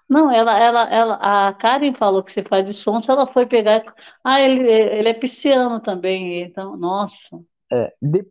Não, 0.08 0.30
ela, 0.30 0.58
ela, 0.58 0.88
ela, 0.88 1.48
a 1.48 1.52
Karen 1.52 1.92
falou 1.92 2.22
que 2.22 2.32
você 2.32 2.42
faz 2.42 2.64
de 2.64 2.72
som, 2.72 3.00
se 3.00 3.10
ela 3.10 3.26
foi 3.26 3.46
pegar. 3.46 3.84
Ah, 4.22 4.40
ele, 4.40 4.68
ele 4.68 5.08
é 5.08 5.14
pisciano 5.14 5.80
também, 5.80 6.42
então, 6.42 6.76
nossa. 6.76 7.40
É, 7.72 7.92
de, 8.00 8.24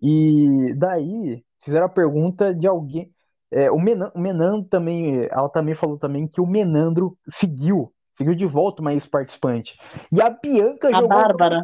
e 0.00 0.74
daí 0.76 1.44
fizeram 1.60 1.86
a 1.86 1.88
pergunta 1.88 2.52
de 2.52 2.66
alguém. 2.66 3.12
É, 3.52 3.70
o, 3.70 3.78
Menan, 3.78 4.10
o 4.14 4.18
Menandro 4.18 4.64
também, 4.68 5.28
ela 5.30 5.48
também 5.48 5.74
falou 5.74 5.96
também 5.96 6.26
que 6.26 6.40
o 6.40 6.46
Menandro 6.46 7.16
seguiu, 7.28 7.92
seguiu 8.22 8.34
de 8.34 8.46
volta 8.46 8.80
uma 8.80 8.92
ex-participante. 8.92 9.78
E 10.10 10.22
a 10.22 10.30
Bianca 10.30 10.88
a 10.88 10.92
jogou. 10.92 11.08
Bárbara. 11.08 11.62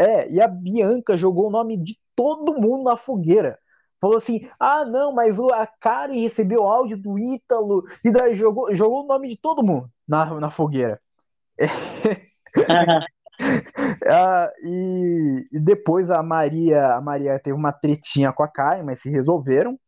É, 0.00 0.30
e 0.30 0.40
a 0.40 0.48
Bianca 0.48 1.18
jogou 1.18 1.48
o 1.48 1.50
nome 1.50 1.76
de 1.76 1.98
todo 2.16 2.58
mundo 2.58 2.84
na 2.84 2.96
fogueira 2.96 3.58
falou 4.00 4.16
assim: 4.16 4.48
ah, 4.58 4.84
não, 4.84 5.12
mas 5.12 5.38
a 5.38 5.66
Karen 5.66 6.18
recebeu 6.20 6.66
áudio 6.66 6.96
do 6.96 7.18
Ítalo 7.18 7.84
e 8.04 8.10
daí 8.10 8.34
jogou, 8.34 8.74
jogou 8.74 9.04
o 9.04 9.06
nome 9.06 9.28
de 9.28 9.36
todo 9.36 9.64
mundo 9.64 9.90
na, 10.06 10.40
na 10.40 10.50
fogueira. 10.50 11.00
ah, 14.08 14.52
e, 14.62 15.48
e, 15.52 15.58
depois 15.60 16.10
a 16.10 16.22
Maria, 16.22 16.94
a 16.94 17.00
Maria 17.00 17.38
teve 17.38 17.56
uma 17.56 17.72
tretinha 17.72 18.32
com 18.32 18.42
a 18.42 18.48
Karen, 18.48 18.84
mas 18.84 19.00
se 19.00 19.10
resolveram. 19.10 19.78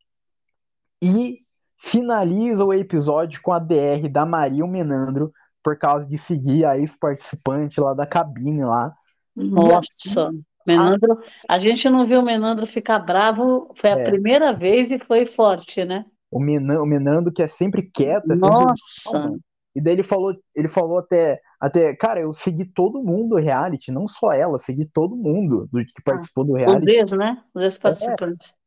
E 1.02 1.38
finaliza 1.78 2.64
o 2.64 2.74
episódio 2.74 3.40
com 3.40 3.52
a 3.52 3.58
DR 3.58 4.06
da 4.10 4.26
Maria 4.26 4.64
o 4.64 4.68
Menandro 4.68 5.32
por 5.62 5.78
causa 5.78 6.06
de 6.06 6.16
seguir 6.16 6.64
a 6.64 6.78
ex-participante 6.78 7.80
lá 7.80 7.94
da 7.94 8.06
cabine 8.06 8.64
lá. 8.64 8.92
Nossa! 9.36 10.32
Menandro, 10.66 11.18
a 11.48 11.58
gente 11.58 11.88
não 11.88 12.06
viu 12.06 12.20
o 12.20 12.24
Menandro 12.24 12.66
ficar 12.66 12.98
bravo, 12.98 13.72
foi 13.76 13.90
a 13.90 13.98
é. 13.98 14.04
primeira 14.04 14.52
vez 14.52 14.90
e 14.90 14.98
foi 14.98 15.24
forte, 15.24 15.84
né? 15.84 16.04
O 16.30 16.38
Menandro, 16.38 16.82
o 16.82 16.86
Menandro 16.86 17.32
que 17.32 17.42
é 17.42 17.48
sempre 17.48 17.90
quieto, 17.92 18.30
é 18.30 18.36
Nossa. 18.36 18.74
Sempre... 19.10 19.40
E 19.74 19.80
daí 19.80 19.94
ele 19.94 20.02
falou, 20.02 20.34
ele 20.54 20.68
falou 20.68 20.98
até, 20.98 21.40
até, 21.60 21.94
cara, 21.94 22.20
eu 22.20 22.32
segui 22.32 22.64
todo 22.64 23.02
mundo 23.02 23.30
do 23.30 23.36
reality, 23.36 23.92
não 23.92 24.08
só 24.08 24.32
ela, 24.32 24.54
eu 24.54 24.58
segui 24.58 24.84
todo 24.84 25.16
mundo 25.16 25.68
do 25.72 25.84
que 25.84 26.02
participou 26.04 26.44
ah, 26.44 26.46
do 26.46 26.54
reality. 26.54 26.90
Os 26.90 26.98
ex, 26.98 27.12
né? 27.12 27.42
Os 27.54 27.62
ex-participantes. 27.62 28.48
É. 28.48 28.59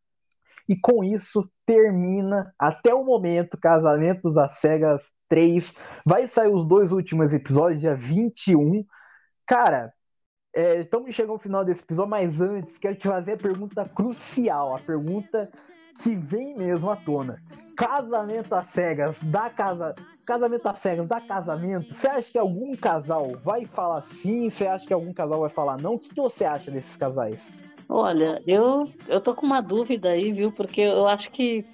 E 0.68 0.76
com 0.80 1.03
isso 1.03 1.49
termina 1.65 2.53
até 2.57 2.94
o 2.94 3.03
momento 3.03 3.57
Casamentos 3.57 4.38
às 4.38 4.60
Cegas 4.60 5.11
3. 5.27 5.73
Vai 6.06 6.27
sair 6.27 6.49
os 6.49 6.65
dois 6.65 6.91
últimos 6.91 7.34
episódios, 7.34 7.81
dia 7.81 7.95
21. 7.95 8.85
Cara, 9.45 9.94
é, 10.56 10.81
estamos 10.81 11.14
chegando 11.14 11.34
ao 11.34 11.40
final 11.40 11.65
desse 11.65 11.81
episódio, 11.81 12.11
mas 12.11 12.40
antes 12.40 12.77
quero 12.77 12.95
te 12.95 13.07
fazer 13.07 13.34
a 13.34 13.38
pergunta 13.38 13.85
crucial, 13.85 14.76
a 14.76 14.80
pergunta 14.80 15.48
que 16.02 16.15
vem 16.15 16.56
mesmo 16.56 16.90
à 16.90 16.95
tona. 16.95 17.41
Casamento 17.76 18.53
às 18.53 18.68
cegas, 18.68 19.18
da 19.23 19.49
casa. 19.49 19.95
Casamento 20.26 20.68
às 20.68 20.77
cegas, 20.77 21.07
da 21.07 21.19
casamento. 21.19 21.94
Você 21.94 22.07
acha 22.07 22.31
que 22.31 22.38
algum 22.38 22.76
casal 22.76 23.31
vai 23.44 23.65
falar 23.65 24.02
sim? 24.03 24.49
Você 24.49 24.65
acha 24.65 24.85
que 24.85 24.94
algum 24.94 25.14
casal 25.14 25.41
vai 25.41 25.49
falar 25.49 25.81
não? 25.81 25.95
O 25.95 25.99
que 25.99 26.15
você 26.15 26.45
acha 26.45 26.72
desses 26.72 26.95
casais? 26.95 27.41
Olha, 27.89 28.41
eu, 28.47 28.84
eu 29.07 29.22
tô 29.22 29.34
com 29.35 29.45
uma 29.45 29.61
dúvida 29.61 30.11
aí, 30.11 30.31
viu? 30.31 30.51
Porque 30.51 30.81
eu 30.81 31.07
acho 31.07 31.30
que 31.31 31.65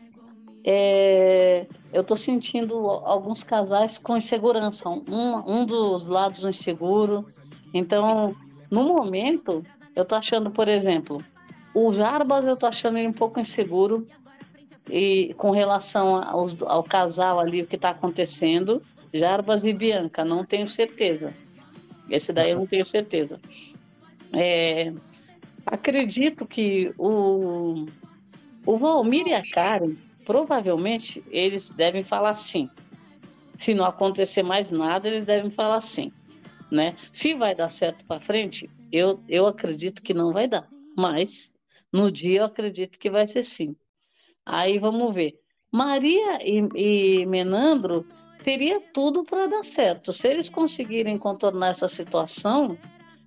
é, 0.64 1.66
eu 1.94 2.04
tô 2.04 2.16
sentindo 2.16 2.76
alguns 2.76 3.44
casais 3.44 3.98
com 3.98 4.18
insegurança. 4.18 4.90
Um, 4.90 5.62
um 5.62 5.66
dos 5.66 6.08
lados 6.08 6.44
inseguro. 6.44 7.26
Então, 7.74 8.36
no 8.70 8.84
momento, 8.84 9.66
eu 9.96 10.06
tô 10.06 10.16
achando, 10.16 10.52
por 10.52 10.68
exemplo, 10.68 11.18
o 11.74 11.92
Jarbas 11.92 12.46
eu 12.46 12.58
tô 12.58 12.66
achando 12.66 12.98
ele 12.98 13.08
um 13.08 13.14
pouco 13.14 13.40
inseguro 13.40 14.08
e 14.90 15.34
com 15.38 15.52
relação 15.52 16.22
aos, 16.24 16.60
ao 16.64 16.84
casal 16.84 17.40
ali, 17.40 17.62
o 17.62 17.68
que 17.68 17.76
está 17.76 17.92
acontecendo, 17.92 18.82
Jarbas 19.14 19.66
e 19.66 19.74
Bianca, 19.74 20.26
não 20.26 20.44
tenho 20.44 20.68
certeza. 20.68 21.34
Esse 22.10 22.34
daí 22.34 22.52
eu 22.52 22.58
não 22.58 22.66
tenho 22.66 22.84
certeza. 22.84 23.40
É, 24.34 24.92
acredito 25.66 26.46
que 26.46 26.94
o, 26.98 27.86
o 28.66 28.78
Valmir 28.78 29.28
e 29.28 29.34
a 29.34 29.44
Karen, 29.52 29.96
provavelmente, 30.26 31.24
eles 31.30 31.70
devem 31.70 32.02
falar 32.02 32.34
sim. 32.34 32.70
Se 33.58 33.74
não 33.74 33.86
acontecer 33.86 34.44
mais 34.44 34.72
nada, 34.72 35.08
eles 35.08 35.26
devem 35.26 35.52
falar 35.52 35.82
sim 35.82 36.12
né? 36.72 36.96
Se 37.12 37.34
vai 37.34 37.56
dar 37.56 37.70
certo 37.70 38.06
para 38.06 38.20
frente, 38.20 38.70
eu, 38.92 39.20
eu 39.28 39.48
acredito 39.48 40.02
que 40.02 40.14
não 40.14 40.32
vai 40.32 40.48
dar, 40.48 40.64
mas 40.96 41.52
no 41.92 42.12
dia 42.12 42.42
eu 42.42 42.46
acredito 42.46 43.00
que 43.00 43.10
vai 43.10 43.26
ser 43.26 43.44
sim. 43.44 43.76
Aí 44.46 44.78
vamos 44.78 45.14
ver. 45.14 45.40
Maria 45.72 46.40
e, 46.44 46.68
e 46.76 47.26
Menandro 47.26 48.06
teria 48.44 48.80
tudo 48.94 49.24
para 49.26 49.48
dar 49.48 49.64
certo. 49.64 50.14
Se 50.14 50.28
eles 50.28 50.50
conseguirem 50.50 51.18
contornar 51.18 51.70
essa 51.70 51.88
situação, 51.88 52.78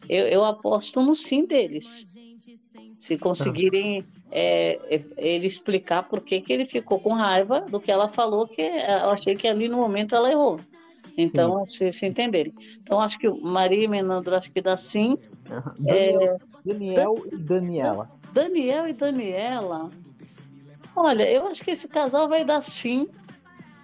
eu, 0.09 0.26
eu 0.26 0.44
aposto 0.44 1.00
no 1.00 1.14
sim 1.14 1.44
deles. 1.46 2.11
Se 2.93 3.16
conseguirem 3.16 4.05
é, 4.32 4.78
é, 4.90 5.05
ele 5.16 5.47
explicar 5.47 6.02
por 6.02 6.20
que, 6.23 6.40
que 6.40 6.52
ele 6.52 6.64
ficou 6.64 6.98
com 6.98 7.12
raiva 7.12 7.60
do 7.62 7.78
que 7.78 7.90
ela 7.90 8.09
falou, 8.09 8.48
que 8.48 8.62
eu 8.62 9.10
achei 9.10 9.36
que 9.36 9.47
ali 9.47 9.69
no 9.69 9.77
momento 9.77 10.16
ela 10.16 10.31
errou. 10.31 10.59
Então, 11.16 11.64
se, 11.66 11.93
se 11.93 12.06
entenderem. 12.06 12.52
Então, 12.81 13.01
acho 13.01 13.19
que 13.19 13.28
Maria 13.28 13.85
e 13.85 13.89
Menandro, 13.89 14.35
acho 14.35 14.51
que 14.51 14.60
dá 14.60 14.77
sim. 14.77 15.16
Daniel, 15.78 16.23
é... 16.23 16.39
Daniel 16.64 17.27
e 17.31 17.39
Daniela. 17.39 18.10
Daniel 18.32 18.89
e 18.89 18.93
Daniela. 18.93 19.90
Olha, 20.97 21.31
eu 21.31 21.47
acho 21.47 21.62
que 21.62 21.70
esse 21.70 21.86
casal 21.86 22.28
vai 22.28 22.44
dar 22.44 22.62
sim. 22.62 23.06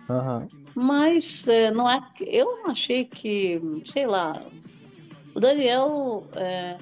Uhum. 0.08 0.48
Mas 0.74 1.46
é, 1.46 1.70
não 1.70 1.88
é, 1.88 1.98
eu 2.20 2.46
não 2.62 2.70
achei 2.70 3.04
que, 3.04 3.60
sei 3.86 4.06
lá, 4.06 4.32
o 5.34 5.40
Daniel. 5.40 6.26
É, 6.34 6.76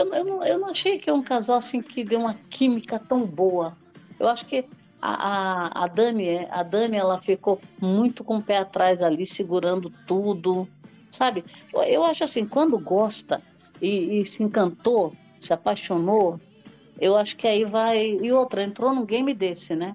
eu, 0.00 0.14
eu, 0.14 0.24
não, 0.24 0.46
eu 0.46 0.58
não 0.58 0.70
achei 0.70 0.98
que 0.98 1.10
é 1.10 1.12
um 1.12 1.22
casal 1.22 1.58
assim 1.58 1.82
que 1.82 2.04
deu 2.04 2.20
uma 2.20 2.34
química 2.50 2.98
tão 2.98 3.24
boa. 3.24 3.72
Eu 4.18 4.28
acho 4.28 4.46
que 4.46 4.64
a, 5.00 5.14
a, 5.80 5.84
a 5.84 5.86
Dani, 5.86 6.46
a 6.50 6.62
Dani, 6.62 6.96
ela 6.96 7.18
ficou 7.18 7.60
muito 7.80 8.22
com 8.22 8.38
o 8.38 8.42
pé 8.42 8.58
atrás 8.58 9.02
ali, 9.02 9.24
segurando 9.24 9.90
tudo, 10.06 10.66
sabe? 11.10 11.44
Eu, 11.72 11.82
eu 11.82 12.04
acho 12.04 12.24
assim, 12.24 12.46
quando 12.46 12.78
gosta 12.78 13.40
e, 13.80 14.18
e 14.18 14.26
se 14.26 14.42
encantou, 14.42 15.14
se 15.40 15.52
apaixonou, 15.52 16.40
eu 17.00 17.16
acho 17.16 17.36
que 17.36 17.46
aí 17.46 17.64
vai. 17.64 18.18
E 18.22 18.30
outra, 18.32 18.62
entrou 18.62 18.94
num 18.94 19.06
game 19.06 19.32
desse, 19.32 19.74
né? 19.74 19.94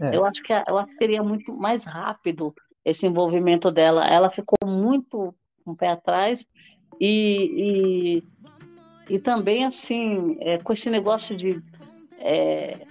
É. 0.00 0.16
Eu 0.16 0.24
acho 0.24 0.42
que 0.42 0.52
eu 0.52 0.78
acho 0.78 0.92
que 0.92 0.98
seria 0.98 1.22
muito 1.22 1.52
mais 1.52 1.84
rápido 1.84 2.54
esse 2.84 3.06
envolvimento 3.06 3.70
dela. 3.70 4.06
Ela 4.06 4.30
ficou 4.30 4.56
muito 4.64 5.34
com 5.64 5.72
o 5.72 5.76
pé 5.76 5.88
atrás 5.88 6.46
e, 7.00 8.20
e, 8.20 8.22
e 9.08 9.18
também 9.18 9.64
assim, 9.64 10.36
é, 10.40 10.58
com 10.58 10.72
esse 10.72 10.88
negócio 10.88 11.36
de 11.36 11.62
é, 12.20 12.86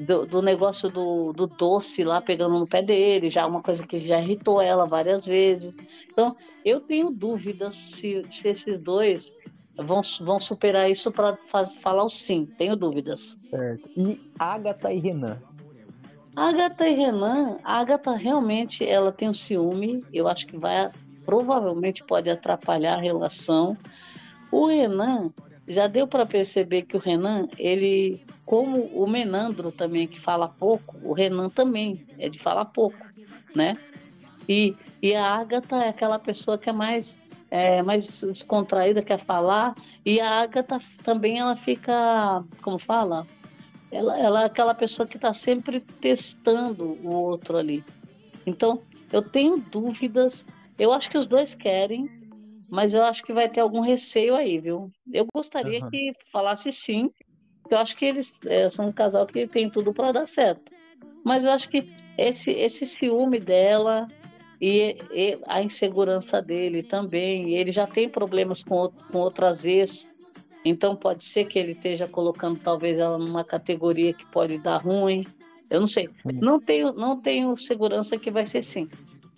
do, 0.00 0.26
do, 0.26 0.42
negócio 0.42 0.88
do, 0.88 1.32
do 1.32 1.46
doce 1.46 2.04
lá 2.04 2.20
pegando 2.20 2.58
no 2.58 2.66
pé 2.66 2.82
dele, 2.82 3.30
já 3.30 3.46
uma 3.46 3.62
coisa 3.62 3.86
que 3.86 4.06
já 4.06 4.20
irritou 4.20 4.60
ela 4.60 4.86
várias 4.86 5.24
vezes. 5.24 5.74
Então, 6.10 6.36
eu 6.64 6.80
tenho 6.80 7.10
dúvidas 7.10 7.74
se, 7.74 8.26
se 8.30 8.48
esses 8.48 8.84
dois 8.84 9.34
vão, 9.76 10.02
vão 10.20 10.38
superar 10.38 10.90
isso 10.90 11.10
para 11.10 11.36
falar 11.80 12.04
o 12.04 12.10
sim, 12.10 12.46
tenho 12.58 12.76
dúvidas. 12.76 13.36
Certo. 13.50 13.90
E 13.96 14.20
Agatha 14.38 14.92
e 14.92 14.98
Renan? 14.98 15.40
Agatha 16.34 16.86
e 16.86 16.94
Renan, 16.94 17.56
a 17.64 17.78
Agatha 17.78 18.12
realmente 18.12 18.86
ela 18.86 19.10
tem 19.10 19.28
um 19.28 19.34
ciúme, 19.34 20.04
eu 20.12 20.28
acho 20.28 20.46
que 20.46 20.56
vai 20.56 20.90
provavelmente 21.24 22.04
pode 22.06 22.30
atrapalhar 22.30 22.94
a 22.94 23.00
relação. 23.00 23.76
O 24.52 24.66
Renan, 24.66 25.30
já 25.66 25.86
deu 25.86 26.06
para 26.06 26.24
perceber 26.24 26.82
que 26.82 26.96
o 26.96 27.00
Renan, 27.00 27.48
ele, 27.58 28.20
como 28.44 28.84
o 28.86 29.06
Menandro 29.08 29.72
também, 29.72 30.06
que 30.06 30.20
fala 30.20 30.48
pouco, 30.48 30.96
o 31.02 31.12
Renan 31.12 31.48
também 31.48 32.04
é 32.18 32.28
de 32.28 32.38
falar 32.38 32.66
pouco, 32.66 32.98
né? 33.54 33.76
E, 34.48 34.76
e 35.02 35.14
a 35.14 35.26
Agatha 35.26 35.76
é 35.76 35.88
aquela 35.88 36.18
pessoa 36.18 36.56
que 36.56 36.70
é 36.70 36.72
mais, 36.72 37.18
é, 37.50 37.82
mais 37.82 38.20
descontraída, 38.20 39.02
quer 39.02 39.18
falar, 39.18 39.74
e 40.04 40.20
a 40.20 40.42
Agatha 40.42 40.80
também 41.02 41.40
ela 41.40 41.56
fica, 41.56 42.44
como 42.62 42.78
fala? 42.78 43.26
Ela, 43.90 44.18
ela 44.18 44.42
é 44.42 44.44
aquela 44.46 44.74
pessoa 44.74 45.06
que 45.06 45.16
está 45.16 45.32
sempre 45.32 45.80
testando 45.80 46.96
o 47.02 47.14
outro 47.14 47.56
ali. 47.56 47.84
Então, 48.44 48.80
eu 49.12 49.22
tenho 49.22 49.56
dúvidas. 49.56 50.44
Eu 50.78 50.92
acho 50.92 51.08
que 51.10 51.18
os 51.18 51.26
dois 51.26 51.54
querem, 51.54 52.08
mas 52.70 52.92
eu 52.92 53.04
acho 53.04 53.22
que 53.22 53.32
vai 53.32 53.48
ter 53.48 53.60
algum 53.60 53.80
receio 53.80 54.34
aí, 54.34 54.58
viu? 54.58 54.90
Eu 55.12 55.26
gostaria 55.34 55.82
uhum. 55.82 55.90
que 55.90 56.12
falasse 56.32 56.70
sim, 56.72 57.10
porque 57.62 57.74
eu 57.74 57.78
acho 57.78 57.96
que 57.96 58.04
eles 58.04 58.34
é, 58.46 58.70
são 58.70 58.86
um 58.86 58.92
casal 58.92 59.26
que 59.26 59.46
tem 59.46 59.68
tudo 59.68 59.92
para 59.92 60.12
dar 60.12 60.26
certo. 60.26 60.74
Mas 61.24 61.44
eu 61.44 61.50
acho 61.50 61.68
que 61.68 61.90
esse, 62.16 62.50
esse 62.50 62.86
ciúme 62.86 63.40
dela 63.40 64.06
e, 64.60 64.96
e, 65.12 65.38
a 65.46 65.62
insegurança 65.62 66.40
dele 66.40 66.82
também, 66.82 67.54
ele 67.54 67.72
já 67.72 67.86
tem 67.86 68.08
problemas 68.08 68.62
com, 68.62 68.88
com 69.10 69.18
outras 69.18 69.64
ex, 69.64 70.06
então 70.64 70.96
pode 70.96 71.24
ser 71.24 71.44
que 71.46 71.58
ele 71.58 71.72
esteja 71.72 72.08
colocando 72.08 72.58
talvez 72.58 72.98
ela 72.98 73.18
numa 73.18 73.44
categoria 73.44 74.12
que 74.12 74.26
pode 74.26 74.58
dar 74.58 74.78
ruim. 74.78 75.24
Eu 75.70 75.80
não 75.80 75.86
sei. 75.86 76.08
Não 76.40 76.60
tenho, 76.60 76.92
não 76.92 77.20
tenho 77.20 77.56
segurança 77.56 78.16
que 78.16 78.30
vai 78.30 78.46
ser 78.46 78.62
sim. 78.62 78.88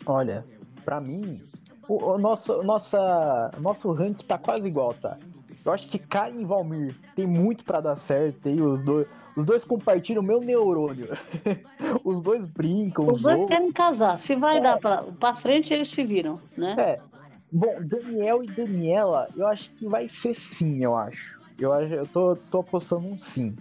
Olha, 0.07 0.45
para 0.85 1.01
mim, 1.01 1.43
o, 1.89 2.12
o, 2.12 2.19
nosso, 2.19 2.62
nossa, 2.62 3.51
nosso 3.60 3.90
ranking 3.93 4.27
tá 4.27 4.39
quase 4.39 4.66
igual, 4.66 4.94
tá? 4.94 5.16
Eu 5.65 5.73
acho 5.73 5.89
que 5.89 5.98
Karen 5.98 6.40
e 6.40 6.44
Valmir 6.44 6.94
tem 7.16 7.27
muito 7.27 7.65
para 7.65 7.81
dar 7.81 7.97
certo. 7.97 8.43
Tem 8.43 8.60
os 8.60 8.82
dois, 8.82 9.06
os 9.36 9.44
dois 9.44 9.65
compartilham 9.65 10.23
o 10.23 10.24
meu 10.24 10.40
neurônio. 10.40 11.09
os 12.05 12.23
dois 12.23 12.48
brincam. 12.48 13.06
Os, 13.06 13.16
os 13.16 13.23
dois 13.23 13.44
querem 13.44 13.73
casar. 13.73 14.19
Se 14.19 14.35
vai 14.36 14.59
é. 14.59 14.60
dar 14.60 14.78
pra, 14.78 15.02
pra 15.02 15.32
frente, 15.35 15.73
eles 15.74 15.89
se 15.89 16.05
viram, 16.05 16.39
né? 16.56 16.74
É. 16.78 17.01
Bom, 17.52 17.77
Daniel 17.82 18.43
e 18.43 18.47
Daniela, 18.47 19.28
eu 19.35 19.47
acho 19.47 19.70
que 19.70 19.86
vai 19.86 20.09
ser 20.09 20.35
sim, 20.35 20.85
eu 20.85 20.94
acho. 20.94 21.40
Eu, 21.59 21.73
eu 21.73 22.06
tô, 22.06 22.36
tô 22.51 22.60
apostando 22.60 23.06
um 23.06 23.19
sim. 23.19 23.56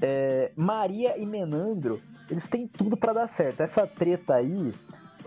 É, 0.00 0.50
Maria 0.56 1.18
e 1.18 1.26
Menandro, 1.26 2.00
eles 2.30 2.48
têm 2.48 2.66
tudo 2.66 2.96
para 2.96 3.12
dar 3.12 3.28
certo. 3.28 3.60
Essa 3.60 3.86
treta 3.86 4.34
aí, 4.34 4.72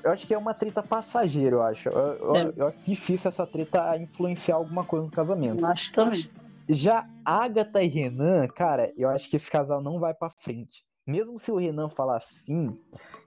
eu 0.04 0.12
acho 0.12 0.28
que 0.28 0.34
é 0.34 0.38
uma 0.38 0.54
treta 0.54 0.82
passageira, 0.82 1.56
eu 1.56 1.62
acho. 1.62 1.90
Eu, 1.90 2.36
é. 2.36 2.52
eu, 2.58 2.68
acho 2.68 2.78
difícil 2.86 3.30
essa 3.30 3.46
treta 3.46 3.98
influenciar 3.98 4.56
alguma 4.56 4.84
coisa 4.84 5.06
no 5.06 5.12
casamento. 5.12 5.62
Eu 5.62 5.68
acho 5.68 5.94
também. 5.94 6.24
Já 6.70 7.06
Agatha 7.26 7.82
e 7.82 7.88
Renan, 7.88 8.48
cara, 8.48 8.92
eu 8.96 9.10
acho 9.10 9.30
que 9.30 9.36
esse 9.36 9.50
casal 9.50 9.82
não 9.82 10.00
vai 10.00 10.14
para 10.14 10.30
frente. 10.30 10.84
Mesmo 11.06 11.40
se 11.40 11.52
o 11.52 11.58
Renan 11.58 11.90
falar 11.90 12.22
sim, 12.22 12.78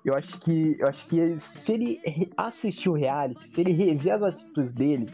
eu 0.05 0.15
acho 0.15 0.39
que 0.41 0.77
eu 0.79 0.87
acho 0.87 1.07
que 1.07 1.19
ele, 1.19 1.39
se 1.39 1.73
ele 1.73 2.01
assistir 2.37 2.89
o 2.89 2.95
reality, 2.95 3.49
se 3.49 3.61
ele 3.61 3.73
rever 3.73 4.15
as 4.15 4.23
atitudes 4.23 4.77
dele, 4.77 5.07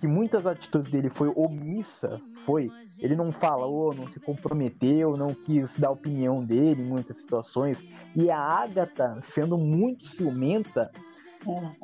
que 0.00 0.06
muitas 0.06 0.46
atitudes 0.46 0.90
dele 0.90 1.08
foi 1.08 1.32
omissa, 1.34 2.20
foi, 2.44 2.70
ele 3.00 3.16
não 3.16 3.32
falou, 3.32 3.94
não 3.94 4.06
se 4.10 4.20
comprometeu, 4.20 5.12
não 5.12 5.28
quis 5.28 5.78
dar 5.78 5.90
opinião 5.90 6.42
dele 6.42 6.82
em 6.82 6.86
muitas 6.86 7.18
situações, 7.18 7.82
e 8.14 8.30
a 8.30 8.38
Agatha 8.38 9.18
sendo 9.22 9.56
muito 9.56 10.06
ciumenta. 10.06 10.90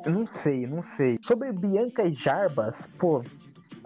Não 0.05 0.25
sei, 0.25 0.67
não 0.67 0.83
sei. 0.83 1.17
Sobre 1.21 1.51
Bianca 1.51 2.03
e 2.03 2.11
Jarbas, 2.11 2.87
pô, 2.99 3.21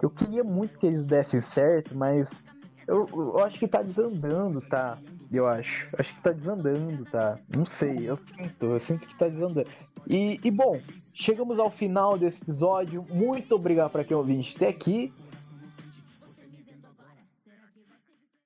eu 0.02 0.10
queria 0.10 0.44
muito 0.44 0.78
que 0.78 0.86
eles 0.86 1.06
dessem 1.06 1.40
certo, 1.40 1.96
mas 1.96 2.30
eu, 2.86 3.06
eu 3.12 3.44
acho 3.44 3.58
que 3.58 3.66
tá 3.66 3.82
desandando, 3.82 4.60
tá? 4.60 4.98
Eu 5.32 5.46
acho. 5.46 5.88
Acho 5.98 6.14
que 6.14 6.22
tá 6.22 6.32
desandando, 6.32 7.04
tá? 7.04 7.38
Não 7.54 7.66
sei, 7.66 8.08
eu 8.08 8.16
sinto, 8.16 8.66
eu 8.66 8.80
sinto 8.80 9.06
que 9.06 9.18
tá 9.18 9.28
desandando. 9.28 9.68
E, 10.06 10.38
e 10.44 10.50
bom, 10.50 10.80
chegamos 11.14 11.58
ao 11.58 11.70
final 11.70 12.16
desse 12.16 12.40
episódio. 12.42 13.04
Muito 13.10 13.54
obrigado 13.54 13.90
para 13.90 14.04
quem 14.04 14.16
ouviu 14.16 14.40
até 14.54 14.68
aqui. 14.68 15.12